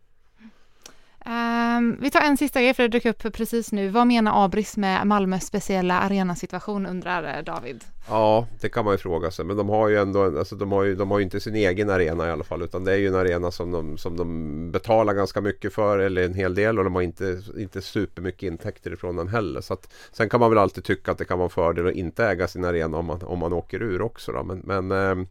Um, 1.26 1.96
vi 2.00 2.10
tar 2.10 2.20
en 2.20 2.36
sista 2.36 2.62
grej 2.62 2.74
för 2.74 2.82
det 2.82 2.88
dök 2.88 3.06
upp 3.06 3.32
precis 3.32 3.72
nu. 3.72 3.88
Vad 3.88 4.06
menar 4.06 4.44
Abris 4.44 4.76
med 4.76 5.06
Malmös 5.06 5.46
speciella 5.46 6.00
arenasituation 6.00 6.86
undrar 6.86 7.38
eh, 7.38 7.44
David? 7.44 7.84
Ja, 8.08 8.46
det 8.60 8.68
kan 8.68 8.84
man 8.84 8.94
ju 8.94 8.98
fråga 8.98 9.30
sig. 9.30 9.44
Men 9.44 9.56
de 9.56 9.68
har 9.68 9.88
ju 9.88 9.96
ändå, 9.96 10.38
alltså 10.38 10.56
de 10.56 10.72
har 10.72 10.84
ju, 10.84 10.94
de 10.94 11.10
har 11.10 11.18
ju 11.18 11.24
inte 11.24 11.40
sin 11.40 11.54
egen 11.54 11.90
arena 11.90 12.28
i 12.28 12.30
alla 12.30 12.44
fall. 12.44 12.62
Utan 12.62 12.84
det 12.84 12.92
är 12.92 12.96
ju 12.96 13.08
en 13.08 13.14
arena 13.14 13.50
som 13.50 13.70
de, 13.70 13.98
som 13.98 14.16
de 14.16 14.70
betalar 14.70 15.14
ganska 15.14 15.40
mycket 15.40 15.74
för, 15.74 15.98
eller 15.98 16.24
en 16.24 16.34
hel 16.34 16.54
del. 16.54 16.78
Och 16.78 16.84
de 16.84 16.94
har 16.94 17.02
inte, 17.02 17.42
inte 17.58 17.82
supermycket 17.82 18.42
intäkter 18.42 18.92
ifrån 18.92 19.16
den 19.16 19.28
heller. 19.28 19.60
Så 19.60 19.74
att, 19.74 19.92
sen 20.12 20.28
kan 20.28 20.40
man 20.40 20.50
väl 20.50 20.58
alltid 20.58 20.84
tycka 20.84 21.12
att 21.12 21.18
det 21.18 21.24
kan 21.24 21.38
vara 21.38 21.46
en 21.46 21.50
fördel 21.50 21.86
att 21.86 21.94
inte 21.94 22.24
äga 22.24 22.48
sin 22.48 22.64
arena 22.64 22.96
om 22.96 23.06
man, 23.06 23.22
om 23.22 23.38
man 23.38 23.52
åker 23.52 23.82
ur 23.82 24.02
också. 24.02 24.32
Då. 24.32 24.42
Men, 24.42 24.58
men 24.58 24.90
eh, 24.90 25.26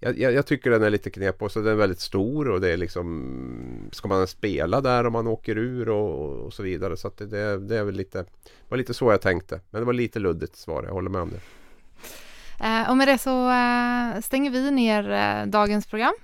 jag, 0.00 0.18
jag, 0.18 0.32
jag, 0.32 0.46
tycker 0.46 0.70
den 0.70 0.82
är 0.82 0.90
lite 0.90 1.10
knepig 1.10 1.42
och 1.42 1.52
så 1.52 1.60
den 1.60 1.72
är 1.72 1.76
väldigt 1.76 2.00
stor 2.00 2.48
och 2.48 2.60
det 2.60 2.72
är 2.72 2.76
liksom 2.76 3.88
Ska 3.92 4.08
man 4.08 4.26
spela 4.26 4.80
där 4.80 5.06
om 5.06 5.12
man 5.12 5.26
åker 5.26 5.58
ur 5.58 5.88
och, 5.88 6.44
och 6.46 6.54
så 6.54 6.62
vidare 6.62 6.96
så 6.96 7.08
att 7.08 7.16
det, 7.16 7.26
det, 7.26 7.58
det 7.58 7.76
är 7.76 7.84
väl 7.84 7.94
lite 7.94 8.24
var 8.68 8.78
lite 8.78 8.94
så 8.94 9.10
jag 9.10 9.20
tänkte 9.20 9.60
men 9.70 9.80
det 9.80 9.86
var 9.86 9.92
lite 9.92 10.18
luddigt 10.18 10.56
svar, 10.56 10.84
jag 10.84 10.92
håller 10.92 11.10
med 11.10 11.20
om 11.20 11.30
det. 11.30 11.40
Eh, 12.60 12.90
och 12.90 12.96
med 12.96 13.08
det 13.08 13.18
så 13.18 13.50
eh, 13.50 14.20
stänger 14.20 14.50
vi 14.50 14.70
ner 14.70 15.10
eh, 15.10 15.46
dagens 15.46 15.86
program. 15.86 16.14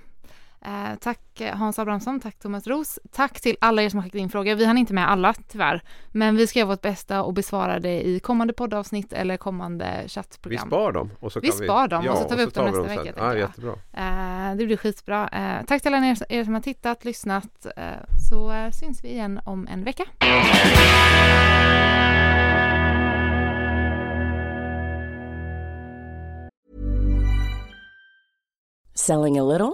Eh, 0.65 0.95
tack 0.99 1.19
Hans 1.53 1.79
Abrahamsson, 1.79 2.19
tack 2.19 2.39
Thomas 2.39 2.67
Ros, 2.67 2.99
tack 3.11 3.41
till 3.41 3.57
alla 3.61 3.81
er 3.81 3.89
som 3.89 3.99
har 3.99 4.03
skickat 4.03 4.19
in 4.19 4.29
frågor. 4.29 4.55
Vi 4.55 4.65
hann 4.65 4.77
inte 4.77 4.93
med 4.93 5.09
alla 5.09 5.33
tyvärr, 5.33 5.81
men 6.11 6.35
vi 6.35 6.47
ska 6.47 6.59
göra 6.59 6.67
vårt 6.67 6.81
bästa 6.81 7.23
och 7.23 7.33
besvara 7.33 7.79
det 7.79 8.07
i 8.07 8.19
kommande 8.19 8.53
poddavsnitt 8.53 9.13
eller 9.13 9.37
kommande 9.37 10.03
chattprogram. 10.07 10.61
Vi 10.63 10.67
spar 10.67 10.91
dem. 10.91 11.11
Och 11.19 11.31
så 11.31 11.39
vi 11.39 11.51
spar 11.51 11.87
dem 11.87 12.05
ja, 12.05 12.11
och 12.11 12.17
så 12.17 12.23
tar 12.23 12.35
vi 12.35 12.43
upp 12.43 12.53
dem 12.53 12.65
nästa 12.65 12.81
vecka. 12.81 13.13
Ja, 13.17 13.35
jättebra. 13.35 13.71
Eh, 13.93 14.55
det 14.55 14.65
blir 14.65 14.77
skitbra. 14.77 15.27
Eh, 15.27 15.65
tack 15.65 15.81
till 15.81 15.93
alla 15.93 16.07
er, 16.07 16.17
er, 16.29 16.43
som 16.43 16.53
har 16.53 16.61
tittat, 16.61 17.05
lyssnat, 17.05 17.65
eh, 17.77 17.83
så 18.29 18.51
eh, 18.51 18.71
syns 18.71 19.03
vi 19.03 19.09
igen 19.09 19.39
om 19.45 19.67
en 19.67 19.83
vecka. 19.83 20.03
Selling 28.95 29.39
a 29.39 29.43
little 29.43 29.73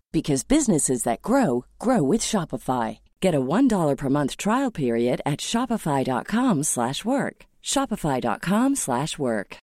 because 0.11 0.43
businesses 0.47 1.03
that 1.03 1.21
grow 1.21 1.65
grow 1.79 2.03
with 2.03 2.21
Shopify. 2.21 2.99
Get 3.21 3.35
a 3.35 3.39
$1 3.39 3.97
per 3.97 4.09
month 4.09 4.37
trial 4.37 4.71
period 4.71 5.21
at 5.25 5.39
Shopify.com 5.39 6.63
slash 6.63 7.05
work. 7.05 7.45
Shopify.com 7.63 8.75
slash 8.75 9.19
work. 9.19 9.57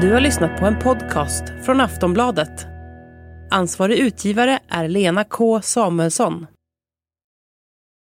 Du 0.00 0.12
har 0.12 0.20
lyssnat 0.20 0.60
på 0.60 0.66
en 0.66 0.78
podcast 0.78 1.44
från 1.64 1.80
Aftonbladet. 1.80 2.66
Ansvarig 3.50 3.98
utgivare 3.98 4.58
är 4.68 4.88
Lena 4.88 5.24
K 5.24 5.62
Samuelsson. 5.62 6.46